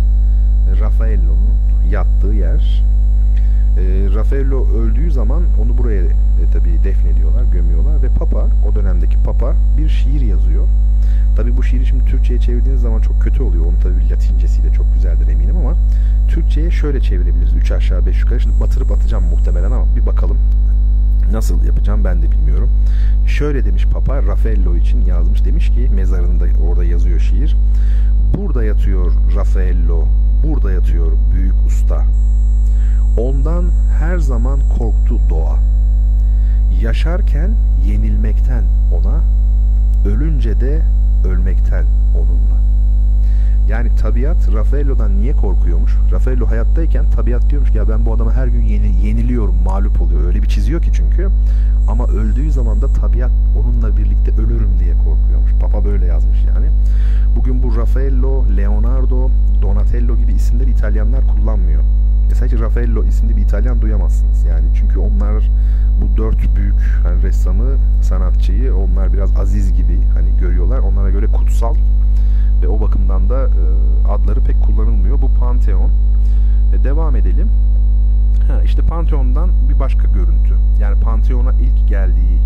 Raffaello'nun 0.79 1.87
yattığı 1.89 2.33
yer. 2.33 2.83
E, 3.77 4.15
Raffaello 4.15 4.67
öldüğü 4.67 5.11
zaman 5.11 5.43
onu 5.61 5.77
buraya 5.77 6.01
e, 6.01 6.09
tabi 6.53 6.83
defnediyorlar, 6.83 7.43
gömüyorlar 7.43 8.03
ve 8.03 8.09
Papa 8.09 8.47
o 8.69 8.75
dönemdeki 8.75 9.17
Papa 9.23 9.55
bir 9.77 9.89
şiir 9.89 10.21
yazıyor. 10.21 10.67
Tabi 11.35 11.57
bu 11.57 11.63
şiiri 11.63 11.85
şimdi 11.85 12.05
Türkçe'ye 12.05 12.39
çevirdiğiniz 12.39 12.81
zaman 12.81 13.01
çok 13.01 13.21
kötü 13.21 13.43
oluyor. 13.43 13.65
Onu 13.65 13.79
tabi 13.83 14.09
Latincesiyle 14.09 14.73
çok 14.73 14.93
güzeldir 14.93 15.27
eminim 15.27 15.57
ama 15.57 15.75
Türkçe'ye 16.27 16.71
şöyle 16.71 17.01
çevirebiliriz. 17.01 17.53
3 17.53 17.71
aşağı 17.71 18.05
5 18.05 18.21
yukarı. 18.21 18.39
Şimdi 18.39 18.59
batırıp 18.59 18.91
atacağım 18.91 19.23
muhtemelen 19.23 19.71
ama 19.71 19.85
bir 19.95 20.05
bakalım. 20.05 20.37
Nasıl 21.31 21.63
yapacağım 21.63 22.03
ben 22.03 22.21
de 22.21 22.31
bilmiyorum. 22.31 22.69
Şöyle 23.27 23.65
demiş 23.65 23.85
Papa 23.85 24.23
Raffaello 24.23 24.75
için 24.75 25.05
yazmış. 25.05 25.45
Demiş 25.45 25.69
ki 25.69 25.89
mezarında 25.95 26.45
orada 26.67 26.83
yazıyor 26.83 27.19
şiir. 27.19 27.55
Burada 28.37 28.63
yatıyor 28.63 29.11
Raffaello. 29.35 30.05
Burada 30.43 30.71
yatıyor 30.71 31.11
büyük 31.33 31.55
usta. 31.67 32.05
Ondan 33.17 33.65
her 33.99 34.17
zaman 34.17 34.59
korktu 34.77 35.19
doğa. 35.29 35.59
Yaşarken 36.81 37.51
yenilmekten 37.85 38.63
ona, 38.93 39.21
ölünce 40.09 40.61
de 40.61 40.81
ölmekten 41.25 41.85
onunla. 42.15 42.61
Yani 43.69 43.95
tabiat 43.95 44.53
Raffaello'dan 44.53 45.17
niye 45.17 45.33
korkuyormuş? 45.33 45.97
Raffaello 46.11 46.47
hayattayken 46.47 47.05
tabiat 47.15 47.49
diyormuş 47.49 47.71
ki 47.71 47.77
ya 47.77 47.89
ben 47.89 48.05
bu 48.05 48.13
adama 48.13 48.33
her 48.33 48.47
gün 48.47 48.61
yeni, 48.61 49.05
yeniliyorum, 49.05 49.55
mağlup 49.65 50.01
oluyor. 50.01 50.25
Öyle 50.25 50.43
bir 50.43 50.47
çiziyor 50.47 50.81
ki 50.81 50.89
çünkü. 50.93 51.29
Ama 51.87 52.07
öldüğü 52.07 52.51
zaman 52.51 52.81
da 52.81 52.87
tabiat 52.87 53.31
onunla 53.59 53.97
birlikte 53.97 54.31
ölürüm 54.31 54.79
diye 54.79 54.93
korkuyormuş. 54.93 55.51
Papa 55.61 55.85
böyle 55.85 56.05
yazmış 56.05 56.39
yani. 56.55 56.67
Bugün 57.35 57.63
bu 57.63 57.77
Raffaello, 57.77 58.45
Leonardo, 58.57 59.29
Donatello 59.61 60.17
gibi 60.17 60.33
isimleri 60.33 60.71
İtalyanlar 60.71 61.27
kullanmıyor. 61.27 61.83
E 62.31 62.35
sadece 62.35 62.59
Raffaello 62.59 63.03
isimli 63.03 63.37
bir 63.37 63.41
İtalyan 63.41 63.81
duyamazsınız. 63.81 64.45
Yani 64.45 64.65
çünkü 64.75 64.99
onlar 64.99 65.49
bu 66.01 66.17
dört 66.17 66.55
büyük 66.55 66.79
hani 67.03 67.23
ressamı, 67.23 67.65
sanatçıyı 68.01 68.75
onlar 68.75 69.13
biraz 69.13 69.37
aziz 69.37 69.73
gibi 69.73 69.99
hani 70.13 70.37
görüyorlar. 70.37 70.79
Onlara 70.79 71.09
göre 71.09 71.25
kutsal 71.27 71.75
ve 72.61 72.67
o 72.67 72.81
bakımdan 72.81 73.29
da 73.29 73.47
e, 73.47 73.63
adları 74.09 74.39
pek 74.43 74.61
kullanılmıyor. 74.61 75.21
Bu 75.21 75.29
Pantheon. 75.39 75.89
E, 76.75 76.83
devam 76.83 77.15
edelim. 77.15 77.47
Ha, 78.47 78.61
işte 78.63 78.81
Pantheon'dan 78.81 79.49
bir 79.69 79.79
başka 79.79 80.07
görüntü. 80.07 80.55
Yani 80.79 80.99
Pantheon'a 80.99 81.51
ilk 81.51 81.87
geldiği 81.87 82.39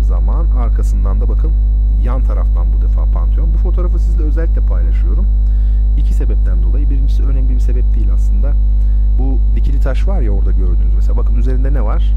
zaman 0.00 0.46
arkasından 0.50 1.20
da 1.20 1.28
bakın 1.28 1.52
yan 2.02 2.22
taraftan 2.22 2.66
bu 2.72 2.82
defa 2.82 3.04
Pantheon. 3.04 3.54
Bu 3.54 3.58
fotoğrafı 3.58 3.98
sizle 3.98 4.22
özellikle 4.22 4.60
paylaşıyorum. 4.60 5.26
İki 5.96 6.14
sebepten 6.14 6.62
dolayı. 6.62 6.90
Birincisi 6.90 7.22
önemli 7.22 7.54
bir 7.54 7.60
sebep 7.60 7.94
değil 7.94 8.12
aslında. 8.14 8.55
Taş 9.86 10.08
var 10.08 10.20
ya 10.20 10.30
orada 10.30 10.50
gördüğünüz 10.50 10.94
mesela. 10.94 11.16
Bakın 11.16 11.34
üzerinde 11.34 11.72
ne 11.72 11.82
var? 11.82 12.14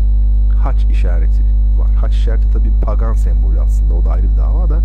Haç 0.64 0.86
işareti 0.92 1.42
var. 1.78 1.92
Haç 2.02 2.14
işareti 2.14 2.52
tabii 2.52 2.72
pagan 2.82 3.14
sembolü 3.14 3.62
aslında. 3.62 3.94
O 3.94 4.06
da 4.06 4.12
ayrı 4.12 4.32
bir 4.32 4.38
dava 4.38 4.70
da. 4.70 4.82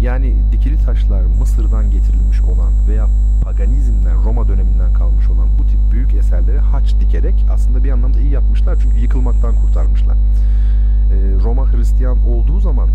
Yani 0.00 0.34
dikili 0.52 0.76
taşlar 0.76 1.22
Mısır'dan 1.38 1.90
getirilmiş 1.90 2.40
olan 2.40 2.72
veya 2.88 3.06
paganizmden, 3.44 4.24
Roma 4.24 4.48
döneminden 4.48 4.92
kalmış 4.92 5.28
olan 5.28 5.48
bu 5.58 5.66
tip 5.66 5.78
büyük 5.92 6.14
eserlere 6.14 6.58
haç 6.58 6.94
dikerek 7.00 7.46
aslında 7.50 7.84
bir 7.84 7.90
anlamda 7.90 8.20
iyi 8.20 8.30
yapmışlar. 8.30 8.78
Çünkü 8.82 8.98
yıkılmaktan 8.98 9.54
kurtarmışlar. 9.54 10.16
Ee, 10.16 11.44
Roma 11.44 11.72
Hristiyan 11.72 12.26
olduğu 12.26 12.60
zaman 12.60 12.88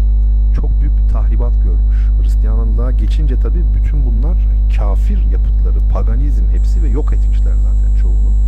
çok 0.55 0.81
büyük 0.81 0.97
bir 0.97 1.13
tahribat 1.13 1.53
görmüş. 1.63 1.97
Hristiyanlığa 2.21 2.91
geçince 2.91 3.39
tabii 3.39 3.63
bütün 3.75 4.05
bunlar 4.05 4.37
kafir 4.77 5.25
yapıtları, 5.31 5.89
paganizm 5.93 6.45
hepsi 6.51 6.83
ve 6.83 6.89
yok 6.89 7.13
etmişler 7.13 7.53
zaten 7.53 7.95
çoğunu. 8.01 8.46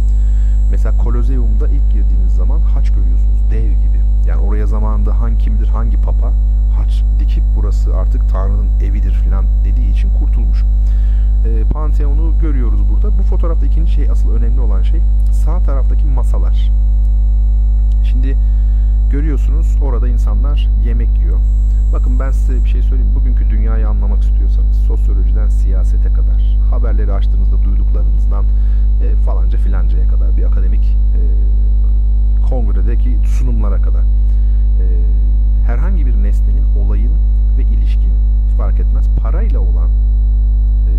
Mesela 0.71 0.97
Kolozeum'da 0.97 1.67
ilk 1.67 1.91
girdiğiniz 1.91 2.35
zaman 2.35 2.59
haç 2.59 2.89
görüyorsunuz 2.89 3.39
dev 3.51 3.69
gibi. 3.69 3.99
Yani 4.27 4.41
oraya 4.41 4.67
zamanında 4.67 5.19
hangi 5.19 5.37
kimdir, 5.37 5.67
hangi 5.67 5.97
papa 5.97 6.33
haç 6.77 7.03
dikip 7.19 7.43
burası 7.55 7.95
artık 7.95 8.29
Tanrı'nın 8.29 8.67
evidir 8.83 9.11
filan 9.11 9.45
dediği 9.65 9.91
için 9.91 10.09
kurtulmuş. 10.19 10.63
E, 11.45 11.63
Pantheon'u 11.63 12.33
görüyoruz 12.41 12.81
burada. 12.91 13.17
Bu 13.19 13.23
fotoğrafta 13.23 13.65
ikinci 13.65 13.91
şey 13.91 14.09
asıl 14.09 14.31
önemli 14.31 14.61
olan 14.61 14.81
şey 14.81 14.99
sağ 15.31 15.59
taraftaki 15.59 16.05
masalar. 16.05 16.71
Şimdi 18.03 18.37
görüyorsunuz 19.09 19.77
orada 19.81 20.07
insanlar 20.07 20.69
yemek 20.85 21.19
yiyor. 21.19 21.39
Bakın 21.93 22.19
ben 22.19 22.31
size 22.31 22.63
bir 22.63 22.69
şey 22.69 22.81
söyleyeyim. 22.81 23.15
Bugünkü 23.15 23.49
dünyayı 23.49 23.87
anlamak 23.87 24.23
istiyorsanız 24.23 24.77
sosyolojiden 24.77 25.49
siyasete 25.49 26.13
kadar 26.13 26.57
haberleri 26.71 27.13
açtığınızda 27.13 27.63
duyduklarınızdan 27.63 28.45
e, 29.03 29.15
falanca 29.15 29.57
filancaya 29.57 30.07
kadar 30.07 30.37
bir 30.37 30.43
akademik 30.43 30.97
e, 31.15 31.21
kongredeki 32.49 33.19
sunumlara 33.25 33.81
kadar 33.81 34.01
e, 34.01 34.85
herhangi 35.65 36.05
bir 36.05 36.23
nesnenin, 36.23 36.65
olayın 36.79 37.11
ve 37.57 37.63
ilişkinin 37.63 38.19
fark 38.57 38.79
etmez 38.79 39.05
parayla 39.21 39.59
olan 39.59 39.89
e, 40.87 40.93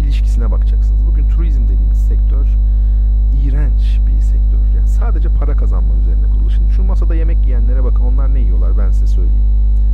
ilişkisine 0.00 0.50
bakacaksınız. 0.50 1.06
Bugün 1.06 1.28
turizm 1.28 1.64
dediğimiz 1.64 1.98
sektör 1.98 2.46
iğrenç 3.44 4.00
bir 4.06 4.20
sektör. 4.20 4.58
Yani 4.76 4.88
sadece 4.88 5.28
para 5.28 5.56
kazanma 5.56 5.94
üzerine 5.94 6.26
kurulu. 6.34 6.50
Şimdi 6.50 6.72
şu 6.72 6.84
masada 6.84 7.14
yemek 7.14 7.46
yiyenlere 7.46 7.84
bakın 7.84 8.04
onlar 8.04 8.34
ne 8.34 8.40
yiyorlar 8.40 8.78
ben 8.78 8.90
size 8.90 9.06
söyleyeyim. 9.06 9.42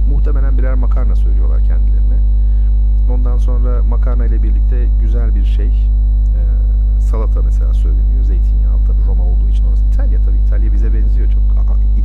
Muhtemelen 0.09 0.59
birer 0.59 0.75
makarna 0.75 1.17
söylüyorlar 1.17 1.65
kendilerine. 1.65 2.19
Ondan 3.11 3.37
sonra 3.37 3.83
makarna 3.83 4.27
ile 4.27 4.43
birlikte 4.43 4.89
güzel 5.01 5.35
bir 5.35 5.45
şey 5.45 5.67
e, 5.69 6.41
salata 7.01 7.43
mesela 7.43 7.75
söyleniyor. 7.75 8.23
Zeytinyağlı 8.23 8.85
tabii 8.87 9.07
Roma 9.07 9.25
olduğu 9.25 9.49
için 9.49 9.65
orası. 9.65 9.85
İtalya 9.85 10.21
tabii. 10.23 10.39
İtalya 10.47 10.73
bize 10.73 10.95
benziyor 10.95 11.31
çok. 11.31 11.43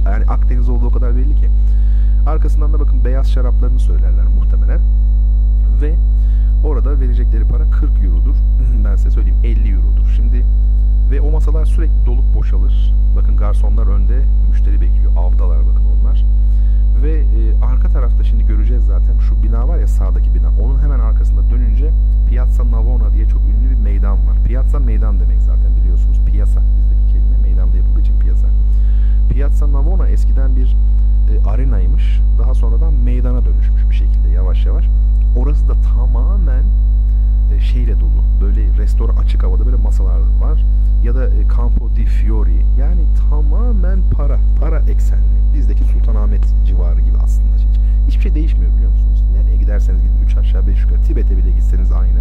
Yani 0.06 0.26
Akdeniz 0.26 0.70
olduğu 0.70 0.90
kadar 0.90 1.16
belli 1.16 1.36
ki. 1.36 1.50
Arkasından 2.26 2.74
da 2.74 2.80
bakın 2.80 3.06
beyaz 3.06 3.32
şaraplarını 3.32 3.80
söylerler 3.80 4.26
muhtemelen. 4.26 4.80
Ve 5.82 5.96
orada 6.64 7.00
verecekleri 7.00 7.44
para 7.44 7.70
40 7.70 8.04
eurodur. 8.04 8.36
Ben 8.86 8.96
size 8.96 9.12
söyleyeyim 9.12 9.38
50 9.44 9.74
eurodur. 9.74 10.14
Şimdi 10.16 10.46
ve 11.12 11.22
o 11.22 11.32
masalar 11.32 11.66
sürekli 11.66 12.06
dolup 12.06 12.36
boşalır. 12.36 12.94
Bakın 13.16 13.38
garsonlar 13.38 13.88
önde 13.88 14.26
müşteri 14.50 14.82
bekliyor. 14.82 15.12
Avdalar 15.18 15.60
bakın 15.68 15.84
onlar. 16.02 16.26
Ve 17.04 17.12
e, 17.12 17.66
arka 17.66 17.90
tarafta 17.90 18.24
şimdi 18.24 18.46
göreceğiz 18.46 18.86
zaten 18.86 19.20
şu 19.20 19.44
bina 19.44 19.68
var 19.68 19.78
ya 19.78 19.88
sağdaki 19.88 20.36
bina. 20.36 20.50
Onun 20.62 20.80
hemen 20.80 21.00
arkasında 21.00 21.50
dönünce 21.50 21.92
Piazza 22.30 22.72
Navona 22.72 23.14
diye 23.14 23.26
çok 23.26 23.42
ünlü 23.42 23.70
bir 23.70 23.84
meydan 23.84 24.28
var. 24.28 24.38
Piazza 24.46 24.80
meydan 24.80 25.20
demek 25.20 25.42
zaten 25.42 25.76
biliyorsunuz. 25.82 26.22
Piyasa 26.26 26.62
bizdeki 26.78 27.14
kelime 27.14 27.38
meydanda 27.42 27.78
yapıldığı 27.78 28.02
için 28.02 28.20
piyasa. 28.20 28.48
Piazza 29.30 29.72
Navona 29.72 30.08
eskiden 30.08 30.56
bir 30.56 30.76
e, 31.32 31.50
arenaymış. 31.50 32.22
Daha 32.40 32.54
sonradan 32.54 32.94
meydana 32.94 33.46
dönüşmüş 33.46 33.90
bir 33.90 33.96
şekilde 33.96 34.30
yavaş 34.30 34.66
yavaş. 34.66 34.86
Orası 35.36 35.68
da 35.68 35.74
tamamen 35.96 36.64
şeyle 37.62 38.00
dolu. 38.00 38.24
Böyle 38.42 38.78
restoran 38.78 39.16
açık 39.16 39.44
havada 39.44 39.66
böyle 39.66 39.78
masalar 39.78 40.20
var. 40.40 40.66
Ya 41.04 41.16
da 41.16 41.26
e, 41.26 41.48
Campo 41.58 41.96
di 41.96 42.06
Fiori. 42.06 42.66
Yani 42.80 43.02
tamamen 43.30 44.00
para. 44.12 44.40
Para 44.60 44.80
eksenli. 44.80 45.38
Bizdeki 45.54 45.84
Sultanahmet 45.84 46.54
civarı 46.66 47.02
gibi 47.02 47.18
aslında. 47.24 47.56
Hiç, 47.56 47.80
hiçbir 48.08 48.22
şey 48.22 48.36
değişmiyor 48.36 48.74
biliyor 48.74 48.92
musunuz? 48.92 49.24
Nereye 49.34 49.58
giderseniz 49.58 50.02
gidin. 50.02 50.26
üç 50.26 50.38
aşağı 50.38 50.68
beş 50.68 50.82
yukarı. 50.82 51.02
Tibet'e 51.02 51.38
bile 51.38 51.52
gitseniz 51.52 51.92
aynı. 51.92 52.20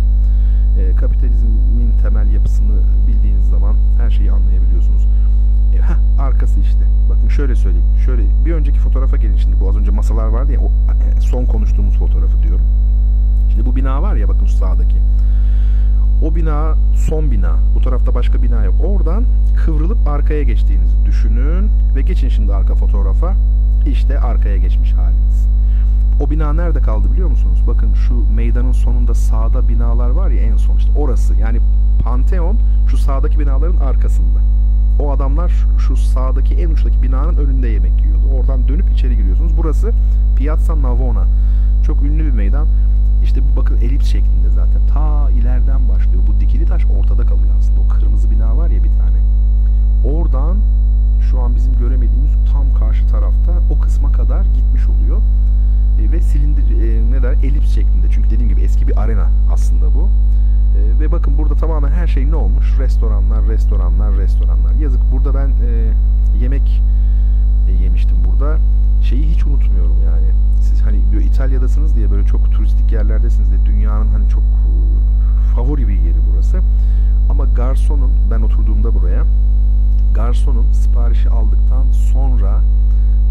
E, 0.79 0.97
kapitalizmin 0.97 1.93
temel 2.03 2.33
yapısını 2.33 2.81
bildiğiniz 3.07 3.49
zaman 3.49 3.77
her 3.99 4.11
şeyi 4.11 4.33
anlayabiliyorsunuz. 4.33 5.07
E, 5.75 5.83
heh, 5.83 5.99
arkası 6.19 6.61
işte. 6.61 6.81
Bakın 7.11 7.29
şöyle 7.29 7.55
söyleyeyim. 7.55 7.87
Şöyle 8.05 8.23
bir 8.45 8.53
önceki 8.53 8.79
fotoğrafa 8.79 9.17
gelin 9.17 9.37
şimdi. 9.37 9.61
Bu 9.61 9.69
az 9.69 9.77
önce 9.77 9.91
masalar 9.91 10.27
vardı 10.27 10.53
ya. 10.53 10.61
O, 10.61 10.67
e, 10.67 11.21
son 11.21 11.45
konuştuğumuz 11.45 11.99
fotoğrafı 11.99 12.43
diyorum. 12.43 12.67
Şimdi 13.57 13.69
bu 13.71 13.77
bina 13.77 14.03
var 14.03 14.17
ya 14.17 14.29
bakın 14.29 14.47
şu 14.47 14.57
sağdaki. 14.57 14.97
O 16.23 16.35
bina 16.35 16.75
son 16.95 17.31
bina. 17.31 17.57
Bu 17.75 17.81
tarafta 17.81 18.15
başka 18.15 18.43
bina 18.43 18.65
yok. 18.65 18.75
Oradan 18.85 19.25
kıvrılıp 19.65 20.09
arkaya 20.09 20.43
geçtiğinizi 20.43 21.05
düşünün 21.07 21.71
ve 21.95 22.03
geçin 22.03 22.29
şimdi 22.29 22.55
arka 22.55 22.75
fotoğrafa. 22.75 23.35
İşte 23.87 24.21
arkaya 24.21 24.57
geçmiş 24.57 24.93
haliniz. 24.93 25.49
O 26.21 26.31
bina 26.31 26.53
nerede 26.53 26.81
kaldı 26.81 27.13
biliyor 27.13 27.29
musunuz? 27.29 27.63
Bakın 27.67 27.95
şu 27.95 28.31
meydanın 28.35 28.73
sonunda 28.73 29.15
sağda 29.15 29.69
binalar 29.69 30.11
var 30.11 30.31
ya 30.31 30.41
en 30.41 30.57
son 30.57 30.77
işte 30.77 30.91
orası. 30.97 31.35
Yani 31.35 31.59
Pantheon 32.03 32.59
şu 32.89 32.97
sağdaki 32.97 33.39
binaların 33.39 33.81
arkasında. 33.81 34.39
O 35.01 35.11
adamlar 35.11 35.53
şu 35.79 35.97
sağdaki 35.97 36.55
en 36.55 36.71
uçtaki 36.71 37.03
binanın 37.03 37.37
önünde 37.37 37.69
yemek 37.69 38.03
yiyordu. 38.03 38.25
Oradan 38.39 38.69
dönüp 38.69 38.91
içeri 38.91 39.17
giriyorsunuz. 39.17 39.57
Burası 39.57 39.93
Piazza 40.37 40.83
Navona. 40.83 41.25
Çok 41.87 42.03
ünlü 42.03 42.25
bir 42.25 42.33
meydan. 42.33 42.67
İşte 43.27 43.41
bakın 43.57 43.77
elips 43.77 44.07
şeklinde 44.07 44.51
zaten. 44.51 44.87
Ta 44.87 45.31
ileriden 45.31 45.89
başlıyor. 45.89 46.23
Bu 46.27 46.41
dikili 46.41 46.67
taş 46.67 46.85
ortada 46.99 47.27
kalıyor 47.27 47.55
aslında. 47.59 47.81
O 47.81 47.89
kırmızı 47.89 48.31
bina 48.31 48.57
var 48.57 48.71
ya 48.71 48.85
bir 48.85 48.89
tane. 48.89 49.19
Oradan 50.05 50.57
şu 51.21 51.41
an 51.41 51.57
bizim 51.57 51.79
göremediğimiz 51.79 52.31
tam 52.53 52.75
karşı 52.75 53.07
tarafta 53.07 53.53
o 53.71 53.79
kısma 53.79 54.13
kadar 54.13 54.45
gitmiş 54.45 54.87
oluyor. 54.87 55.21
E, 56.01 56.13
ve 56.13 56.21
silindir 56.21 56.83
e, 56.83 57.11
ne 57.11 57.23
der 57.23 57.33
elips 57.33 57.75
şeklinde. 57.75 58.07
Çünkü 58.11 58.31
dediğim 58.31 58.49
gibi 58.49 58.61
eski 58.61 58.89
bir 58.89 59.03
arena 59.03 59.29
aslında 59.53 59.95
bu. 59.95 60.09
E, 60.79 61.01
ve 61.01 61.13
bakın 61.13 61.39
burada 61.39 61.55
tamamen 61.55 61.91
her 61.91 62.07
şey 62.07 62.31
ne 62.31 62.37
olmuş? 62.37 62.79
Restoranlar, 62.79 63.49
restoranlar, 63.49 64.17
restoranlar. 64.17 64.75
Yazık 64.75 65.13
burada 65.13 65.35
ben 65.35 65.49
e, 65.49 65.93
yemek 66.43 66.83
e, 67.69 67.73
yemiştim 67.83 68.17
burada. 68.29 68.59
Şeyi 69.03 69.23
hiç 69.23 69.47
unutmuyorum 69.47 69.97
yani. 70.05 70.46
Hani 70.87 71.01
böyle 71.13 71.25
İtalya'dasınız 71.25 71.97
diye 71.97 72.11
böyle 72.11 72.27
çok 72.27 72.53
turistik 72.53 72.93
yerlerdesiniz 72.93 73.51
diye 73.51 73.67
dünyanın 73.67 74.09
hani 74.09 74.29
çok 74.29 74.43
e, 74.43 75.55
favori 75.55 75.89
bir 75.89 76.01
yeri 76.01 76.19
burası. 76.33 76.61
Ama 77.31 77.45
garsonun 77.45 78.13
ben 78.31 78.41
oturduğumda 78.41 78.95
buraya 78.95 79.25
garsonun 80.15 80.73
siparişi 80.73 81.31
aldıktan 81.31 81.91
sonra 81.91 82.61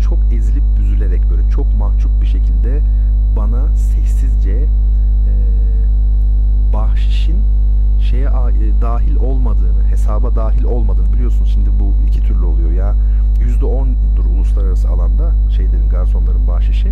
çok 0.01 0.20
ezilip 0.34 0.64
büzülerek 0.78 1.30
böyle 1.30 1.49
çok 1.49 1.78
mahcup 1.78 2.22
bir 2.22 2.26
şekilde 2.26 2.82
bana 3.36 3.76
sessizce 3.76 4.51
e, 4.51 5.34
bahşişin 6.74 7.38
şeye 7.99 8.26
e, 8.26 8.82
dahil 8.82 9.16
olmadığını, 9.16 9.84
hesaba 9.89 10.36
dahil 10.36 10.64
olmadığını 10.64 11.14
biliyorsunuz. 11.14 11.51
Şimdi 11.53 11.70
bu 11.80 11.93
iki 12.08 12.22
türlü 12.22 12.45
oluyor 12.45 12.72
ya. 12.72 12.95
%10'dur 13.42 14.26
uluslararası 14.36 14.90
alanda 14.90 15.32
şeylerin, 15.50 15.90
garsonların 15.90 16.48
bahşişi. 16.48 16.92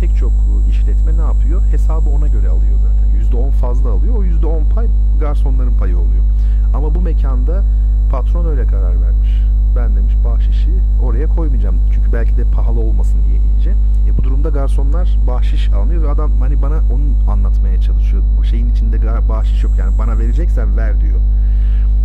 Pek 0.00 0.16
çok 0.16 0.32
işletme 0.70 1.12
ne 1.16 1.22
yapıyor? 1.22 1.62
Hesabı 1.70 2.10
ona 2.10 2.26
göre 2.26 2.48
alıyor 2.48 2.78
zaten. 2.82 3.38
%10 3.38 3.50
fazla 3.50 3.90
alıyor. 3.90 4.14
O 4.16 4.24
%10 4.24 4.74
pay 4.74 4.86
garsonların 5.20 5.78
payı 5.78 5.98
oluyor. 5.98 6.24
Ama 6.74 6.94
bu 6.94 7.00
mekanda 7.00 7.64
patron 8.10 8.46
öyle 8.46 8.66
karar 8.66 9.02
vermiş. 9.02 9.42
Ben 9.76 9.96
demiş 9.96 10.14
bahşişi 10.24 10.70
oraya 11.02 11.26
koymayacağım. 11.26 11.76
Çünkü 11.94 12.12
belki 12.12 12.36
de 12.36 12.44
pahalı 12.44 12.80
olmasın 12.80 13.18
diye 13.28 13.38
iyice. 13.38 13.70
E 14.08 14.18
bu 14.18 14.24
durumda 14.24 14.48
garsonlar 14.48 15.18
bahşiş 15.26 15.68
almıyor 15.68 16.02
ve 16.02 16.10
adam 16.10 16.30
hani 16.40 16.62
bana 16.62 16.74
onu 16.74 17.32
anlatmaya 17.32 17.80
çalışıyor. 17.80 18.22
Bu 18.38 18.44
şeyin 18.44 18.68
içinde 18.68 19.28
bahşiş 19.28 19.64
yok 19.64 19.72
yani 19.78 19.98
bana 19.98 20.18
vereceksen 20.18 20.76
ver 20.76 21.00
diyor. 21.00 21.20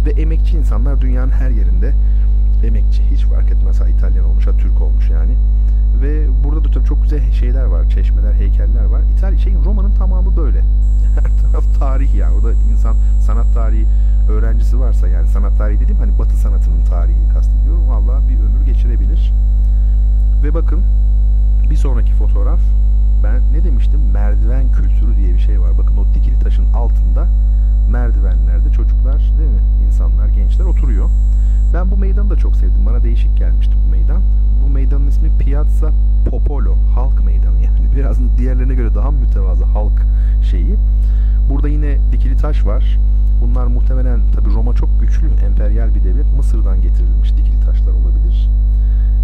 Ve 0.06 0.22
emekçi 0.22 0.58
insanlar 0.58 1.02
dünyanın 1.02 1.32
her 1.32 1.50
yerinde 1.50 1.94
emekçi 2.64 3.04
hiç 3.12 3.24
fark 3.24 3.52
etmez 3.52 3.80
ha 3.82 3.88
İtalyan 3.88 4.26
olmuş 4.26 4.48
ha 4.48 4.52
Türk 4.58 4.82
olmuş 4.82 5.10
yani. 5.10 5.34
Ve 6.02 6.28
burada 6.44 6.64
da 6.64 6.72
tabii 6.72 6.86
çok 6.86 7.04
güzel 7.04 7.32
şeyler 7.32 7.64
var. 7.64 7.90
Çeşmeler, 7.90 8.34
heykeller 8.34 8.86
var. 8.86 9.02
İtalya 9.18 9.40
şeyin 9.40 9.64
Roma'nın 9.64 9.92
tamamı 9.92 10.38
böyle. 10.38 10.60
Her 11.16 11.52
taraf 11.52 11.80
tarih 11.80 12.16
yani. 12.16 12.36
Orada 12.36 12.54
insan 12.72 12.96
sanat 13.22 13.54
tarihi 13.54 13.86
öğrencisi 14.30 14.80
varsa 14.80 15.08
yani 15.08 15.28
sanat 15.28 15.58
tarihi 15.58 15.80
dediğim 15.80 16.00
hani 16.00 16.20
batı 16.20 16.38
sanatının 16.38 16.86
tarihi 16.86 17.34
kastediyorum. 17.34 17.90
Valla 17.90 18.22
bir 18.30 18.36
ömür 18.36 18.66
geçirebilir. 18.66 19.34
Ve 20.44 20.54
bakın 20.54 20.82
bir 21.70 21.76
sonraki 21.76 22.12
fotoğraf 22.12 22.60
ben 23.24 23.42
ne 23.54 23.64
demiştim? 23.64 24.00
Merdiven 24.14 24.72
kültürü 24.72 25.18
diye 25.18 25.34
bir 25.34 25.40
şey 25.40 25.62
var. 25.62 25.78
Bakın 25.78 25.98
o 25.98 26.06
dikili 26.14 26.40
taşın 26.40 26.74
altında 26.74 27.28
merdivenlerde 27.90 28.72
çocuklar 28.72 29.18
değil 29.40 29.50
mi? 29.50 29.86
İnsanlar, 29.88 30.28
gençler 30.28 30.66
oturuyor. 30.66 31.10
Ben 31.74 31.92
bu 31.92 31.98
meydanı 31.98 32.30
da 32.30 32.36
çok 32.36 32.56
sevdim. 32.56 32.86
Bana 32.86 33.04
değişik 33.04 33.38
gelmişti 33.38 33.74
bu 33.86 33.92
meydan. 33.92 34.22
Bu 34.64 34.70
meydanın 34.70 35.08
ismi 35.08 35.38
Piazza 35.40 35.92
Popolo. 36.30 36.76
Halk 36.96 37.26
meydanı 37.26 37.62
yani. 37.66 37.80
Biraz 37.96 38.20
diğerlerine 38.38 38.76
göre 38.76 38.96
daha 38.96 39.12
mütevazı 39.12 39.66
halk 39.66 40.06
şeyi. 40.42 40.76
Burada 41.50 41.70
yine 41.70 41.98
dikili 42.12 42.38
taş 42.38 42.66
var. 42.66 43.00
Bunlar 43.42 43.68
muhtemelen 43.68 44.20
tabi 44.32 44.54
Roma 44.54 44.74
çok 44.74 45.02
güçlü, 45.02 45.28
emperyal 45.46 45.96
bir 45.96 46.04
devlet. 46.04 46.34
Mısır'dan 46.38 46.82
getirilmiş 46.82 47.38
dikili 47.38 47.60
taşlar 47.60 47.92
olabilir. 47.92 48.50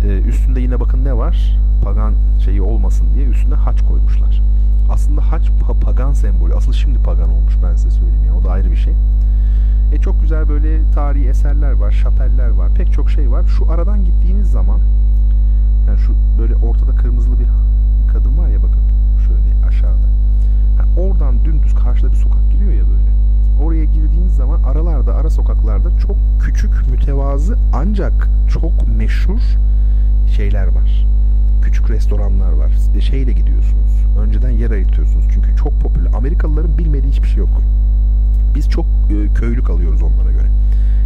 Ee, 0.03 0.21
üstünde 0.21 0.61
yine 0.61 0.79
bakın 0.79 1.05
ne 1.05 1.17
var? 1.17 1.59
Pagan 1.83 2.13
şeyi 2.45 2.61
olmasın 2.61 3.07
diye 3.15 3.25
üstüne 3.25 3.55
haç 3.55 3.81
koymuşlar. 3.81 4.41
Aslında 4.89 5.31
haç 5.31 5.51
pagan 5.81 6.13
sembolü. 6.13 6.53
Asıl 6.53 6.73
şimdi 6.73 6.99
pagan 6.99 7.29
olmuş 7.29 7.53
ben 7.63 7.75
size 7.75 7.91
söyleyeyim 7.91 8.23
yani. 8.27 8.37
O 8.37 8.43
da 8.43 8.51
ayrı 8.51 8.71
bir 8.71 8.75
şey. 8.75 8.93
E 9.91 9.97
çok 9.97 10.21
güzel 10.21 10.49
böyle 10.49 10.91
tarihi 10.91 11.29
eserler 11.29 11.71
var, 11.71 11.91
şapeller 11.91 12.49
var, 12.49 12.73
pek 12.75 12.93
çok 12.93 13.09
şey 13.09 13.31
var. 13.31 13.45
Şu 13.47 13.71
aradan 13.71 14.05
gittiğiniz 14.05 14.51
zaman 14.51 14.79
yani 15.87 15.99
şu 15.99 16.13
böyle 16.39 16.55
ortada 16.55 16.95
kırmızılı 16.95 17.39
bir 17.39 17.47
kadın 18.13 18.37
var 18.37 18.47
ya 18.47 18.63
bakın 18.63 18.81
şöyle 19.27 19.67
aşağıda. 19.67 20.07
Yani 20.79 20.99
oradan 20.99 21.45
dümdüz 21.45 21.75
karşıda 21.75 22.11
bir 22.11 22.17
sokak 22.17 22.51
giriyor 22.51 22.71
ya 22.71 22.83
böyle. 22.83 23.15
Oraya 23.63 23.85
girdiğiniz 23.85 24.35
zaman 24.35 24.63
aralarda, 24.63 25.15
ara 25.15 25.29
sokaklarda 25.29 25.99
çok 25.99 26.17
küçük, 26.39 26.91
mütevazı 26.91 27.57
ancak 27.73 28.29
çok 28.49 28.87
meşhur 28.97 29.39
şeyler 30.35 30.67
var. 30.67 31.05
Küçük 31.65 31.89
restoranlar 31.89 32.51
var. 32.51 32.71
Şeyle 32.99 33.31
gidiyorsunuz. 33.31 33.91
Önceden 34.19 34.49
yer 34.49 34.71
ayırtıyorsunuz. 34.71 35.25
Çünkü 35.33 35.55
çok 35.55 35.81
popüler. 35.81 36.13
Amerikalıların 36.13 36.77
bilmediği 36.77 37.11
hiçbir 37.11 37.27
şey 37.27 37.37
yok. 37.37 37.61
Biz 38.55 38.69
çok 38.69 38.85
e, 38.85 39.33
köylü 39.33 39.63
kalıyoruz 39.63 40.01
onlara 40.01 40.31
göre. 40.31 40.47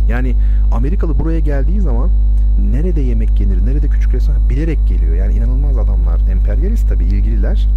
Yani 0.10 0.36
Amerikalı 0.72 1.20
buraya 1.20 1.39
geldiği 1.39 1.82
zaman 1.82 2.10
nerede 2.72 3.01
yemek 3.01 3.39
yenir, 3.39 3.66
nerede 3.66 3.88
küçük 3.88 4.14
restoran 4.14 4.49
bilerek 4.49 4.88
geliyor. 4.88 5.16
Yani 5.16 5.34
inanılmaz 5.34 5.78
adamlar. 5.78 6.22
Emperyalist 6.32 6.89
tabii 6.89 7.05
ilgililer. 7.05 7.68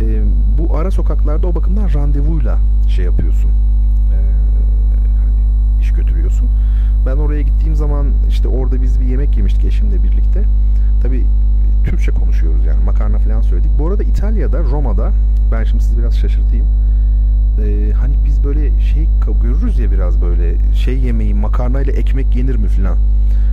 E, 0.00 0.22
bu 0.58 0.76
ara 0.76 0.90
sokaklarda 0.90 1.46
o 1.46 1.54
bakımdan 1.54 1.94
randevuyla 1.94 2.58
şey 2.88 3.04
yapıyorsun. 3.04 3.50
E, 4.12 4.18
hani 5.18 5.80
iş 5.80 5.92
götürüyorsun. 5.92 6.48
Ben 7.06 7.16
oraya 7.16 7.42
gittiğim 7.42 7.74
zaman 7.74 8.06
işte 8.28 8.48
orada 8.48 8.82
biz 8.82 9.00
bir 9.00 9.06
yemek 9.06 9.36
yemiştik 9.36 9.64
eşimle 9.64 10.02
birlikte. 10.02 10.44
Tabii 11.02 11.24
Türkçe 12.04 12.20
konuşuyoruz 12.20 12.66
yani 12.66 12.84
makarna 12.84 13.18
falan 13.18 13.40
söyledik. 13.40 13.70
Bu 13.78 13.88
arada 13.88 14.02
İtalya'da, 14.02 14.62
Roma'da 14.62 15.12
ben 15.52 15.64
şimdi 15.64 15.82
sizi 15.82 15.98
biraz 15.98 16.16
şaşırtayım 16.16 16.66
e, 17.64 17.92
hani 17.92 18.14
biz 18.24 18.44
böyle 18.44 18.80
şey 18.80 19.08
görürüz 19.42 19.78
ya 19.78 19.90
biraz 19.90 20.22
böyle 20.22 20.74
şey 20.74 20.98
yemeği 20.98 21.34
makarna 21.34 21.80
ile 21.80 21.92
ekmek 21.92 22.36
yenir 22.36 22.56
mi 22.56 22.68
filan. 22.68 22.98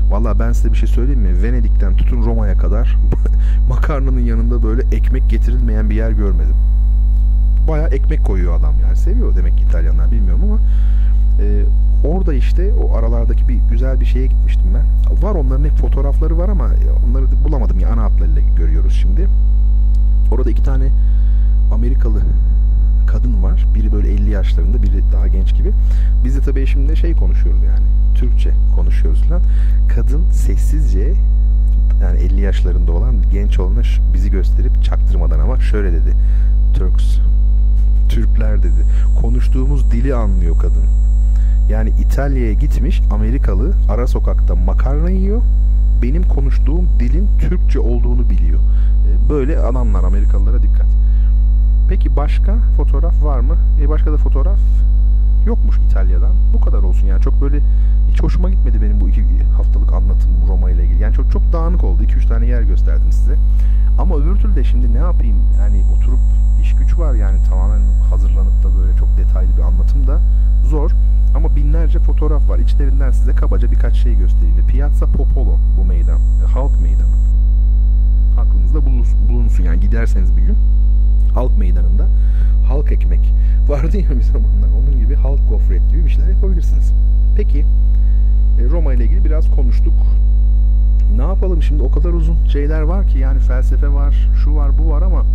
Valla 0.10 0.40
ben 0.40 0.52
size 0.52 0.72
bir 0.72 0.78
şey 0.78 0.88
söyleyeyim 0.88 1.22
mi? 1.22 1.44
Venedik'ten 1.44 1.96
tutun 1.96 2.24
Roma'ya 2.24 2.58
kadar 2.58 2.98
makarnanın 3.70 4.20
yanında 4.20 4.64
böyle 4.64 4.82
ekmek 4.96 5.30
getirilmeyen 5.30 5.90
bir 5.90 5.96
yer 5.96 6.12
görmedim. 6.12 6.56
Baya 7.68 7.88
ekmek 7.88 8.26
koyuyor 8.26 8.60
adam 8.60 8.74
yani. 8.82 8.96
Seviyor 8.96 9.36
demek 9.36 9.58
ki 9.58 9.64
İtalyanlar 9.64 10.12
bilmiyorum 10.12 10.44
ama 10.44 10.60
e, 11.44 11.64
orada 12.04 12.34
işte 12.34 12.74
o 12.74 12.96
aralardaki 12.96 13.48
bir 13.48 13.56
güzel 13.72 14.00
bir 14.00 14.06
şeye 14.06 14.28
gitmiştim 14.28 14.74
ben. 14.74 14.86
Var 15.24 15.36
onların 15.36 15.64
hep 15.64 15.78
fotoğrafları 15.78 16.38
var 16.38 16.50
ama 16.50 16.70
onları 17.08 17.26
bulamadım 17.44 17.80
ya 17.80 17.90
ana 17.90 18.04
hatlarıyla 18.04 18.42
görüyoruz 18.56 18.94
şimdi. 19.02 19.28
Orada 20.32 20.50
iki 20.50 20.64
tane 20.64 20.90
Amerikalı 21.74 22.22
kadın 23.08 23.44
var. 23.44 23.66
Biri 23.76 23.92
böyle 23.92 24.12
50 24.14 24.30
yaşlarında, 24.30 24.84
biri 24.84 25.04
daha 25.14 25.28
genç 25.28 25.56
gibi. 25.56 25.72
Biz 26.24 26.38
de 26.38 26.42
tabii 26.42 26.62
eşimle 26.62 26.96
şey 26.96 27.16
konuşuyoruz 27.16 27.64
yani. 27.64 27.86
Türkçe 28.16 28.52
konuşuyoruz 28.76 29.24
falan. 29.24 29.42
Kadın 29.96 30.30
sessizce 30.32 31.14
yani 32.02 32.20
50 32.20 32.42
yaşlarında 32.42 32.92
olan 32.92 33.16
genç 33.32 33.60
olana 33.60 33.82
bizi 34.14 34.32
gösterip 34.32 34.84
çaktırmadan 34.84 35.40
ama 35.40 35.60
şöyle 35.60 35.92
dedi. 35.92 36.14
Turks, 36.74 37.18
Türkler 38.10 38.64
dedi. 38.64 38.86
Konuştuğumuz 39.22 39.92
dili 39.92 40.16
anlıyor 40.16 40.58
kadın. 40.60 40.84
Yani 41.72 41.90
İtalya'ya 42.00 42.54
gitmiş 42.54 43.02
Amerikalı 43.12 43.74
ara 43.90 44.08
sokakta 44.08 44.56
makarna 44.56 45.10
yiyor. 45.10 45.42
Benim 46.02 46.24
konuştuğum 46.24 46.90
dilin 47.00 47.28
Türkçe 47.40 47.80
olduğunu 47.80 48.30
biliyor. 48.30 48.60
Ee, 48.60 49.30
böyle 49.30 49.60
adamlar 49.60 50.04
Amerikalılara 50.04 50.64
dikkat. 50.64 50.88
Peki 51.90 52.16
başka 52.16 52.56
fotoğraf 52.78 53.24
var 53.24 53.40
mı? 53.40 53.58
E 53.82 53.90
başka 53.90 54.12
da 54.14 54.18
fotoğraf 54.18 54.60
yokmuş 55.46 55.78
İtalya'dan. 55.88 56.32
Bu 56.54 56.62
kadar 56.62 56.80
olsun 56.80 57.08
yani 57.08 57.22
çok 57.22 57.42
böyle 57.42 57.60
hiç 58.12 58.24
hoşuma 58.24 58.50
gitmedi 58.50 58.82
benim 58.82 59.02
bu 59.02 59.10
iki 59.10 59.26
haftalık 59.58 59.94
anlatım 59.94 60.32
Roma 60.48 60.72
ile 60.72 60.86
ilgili. 60.86 61.02
Yani 61.02 61.14
çok 61.14 61.32
çok 61.32 61.54
dağınık 61.54 61.84
oldu. 61.84 62.04
2-3 62.04 62.28
tane 62.28 62.46
yer 62.46 62.62
gösterdim 62.62 63.12
size. 63.12 63.36
Ama 64.00 64.16
öbür 64.16 64.36
türlü 64.36 64.56
de 64.56 64.64
şimdi 64.64 64.94
ne 64.94 64.98
yapayım? 64.98 65.38
Yani 65.60 65.84
oturup 65.98 66.20
iş 66.62 66.76
güç 66.76 66.98
var 66.98 67.14
yani 67.14 67.44
tamamen 67.50 67.82
hazırlanıp 68.10 68.64
da 68.64 68.78
böyle 68.78 68.98
çok 68.98 69.18
detaylı 69.18 69.58
bir 69.58 69.62
anlatım 69.62 70.08
da 70.08 70.20
zor. 70.70 70.92
Ama 71.36 71.56
binlerce 71.56 72.00
fotoğraf 72.00 72.50
var. 72.50 72.60
İçlerinden 72.60 73.12
size 73.12 73.36
kabaca 73.36 73.72
birkaç 73.72 73.96
şey 73.96 74.16
göstereyim. 74.16 74.68
Piazza 74.68 75.06
Popolo 75.06 75.58
bu 75.78 75.86
meydan. 75.86 76.20
Halk 76.54 76.82
meydanı. 76.82 77.16
Aklınızda 78.38 78.86
bulunsun 79.30 79.64
yani 79.64 79.80
giderseniz 79.80 80.38
bir 80.38 80.42
gün. 80.42 80.58
Halk 81.34 81.58
meydanında 81.58 82.08
halk 82.68 82.92
ekmek 82.92 83.34
vardı 83.68 83.98
ya 83.98 84.10
bir 84.18 84.22
zamanlar. 84.22 84.70
Onun 84.80 85.00
gibi 85.00 85.16
halk 85.16 85.50
gofret 85.50 85.90
gibi 85.90 86.06
bir 86.06 86.10
şeyler 86.10 86.30
yapabilirsiniz. 86.30 86.94
Peki 87.36 87.66
e, 88.60 88.70
Roma 88.70 88.94
ile 88.94 89.06
ilgili 89.06 89.26
biraz 89.26 89.52
konuştuk. 89.52 89.94
Ne 91.16 91.22
yapalım 91.22 91.64
şimdi 91.64 91.84
o 91.84 91.92
kadar 91.92 92.10
uzun 92.10 92.46
şeyler 92.46 92.82
var 92.82 93.08
ki 93.08 93.20
yani 93.20 93.40
felsefe 93.40 93.94
var, 93.94 94.30
şu 94.44 94.56
var, 94.56 94.78
bu 94.78 94.90
var 94.90 95.02
ama 95.02 95.26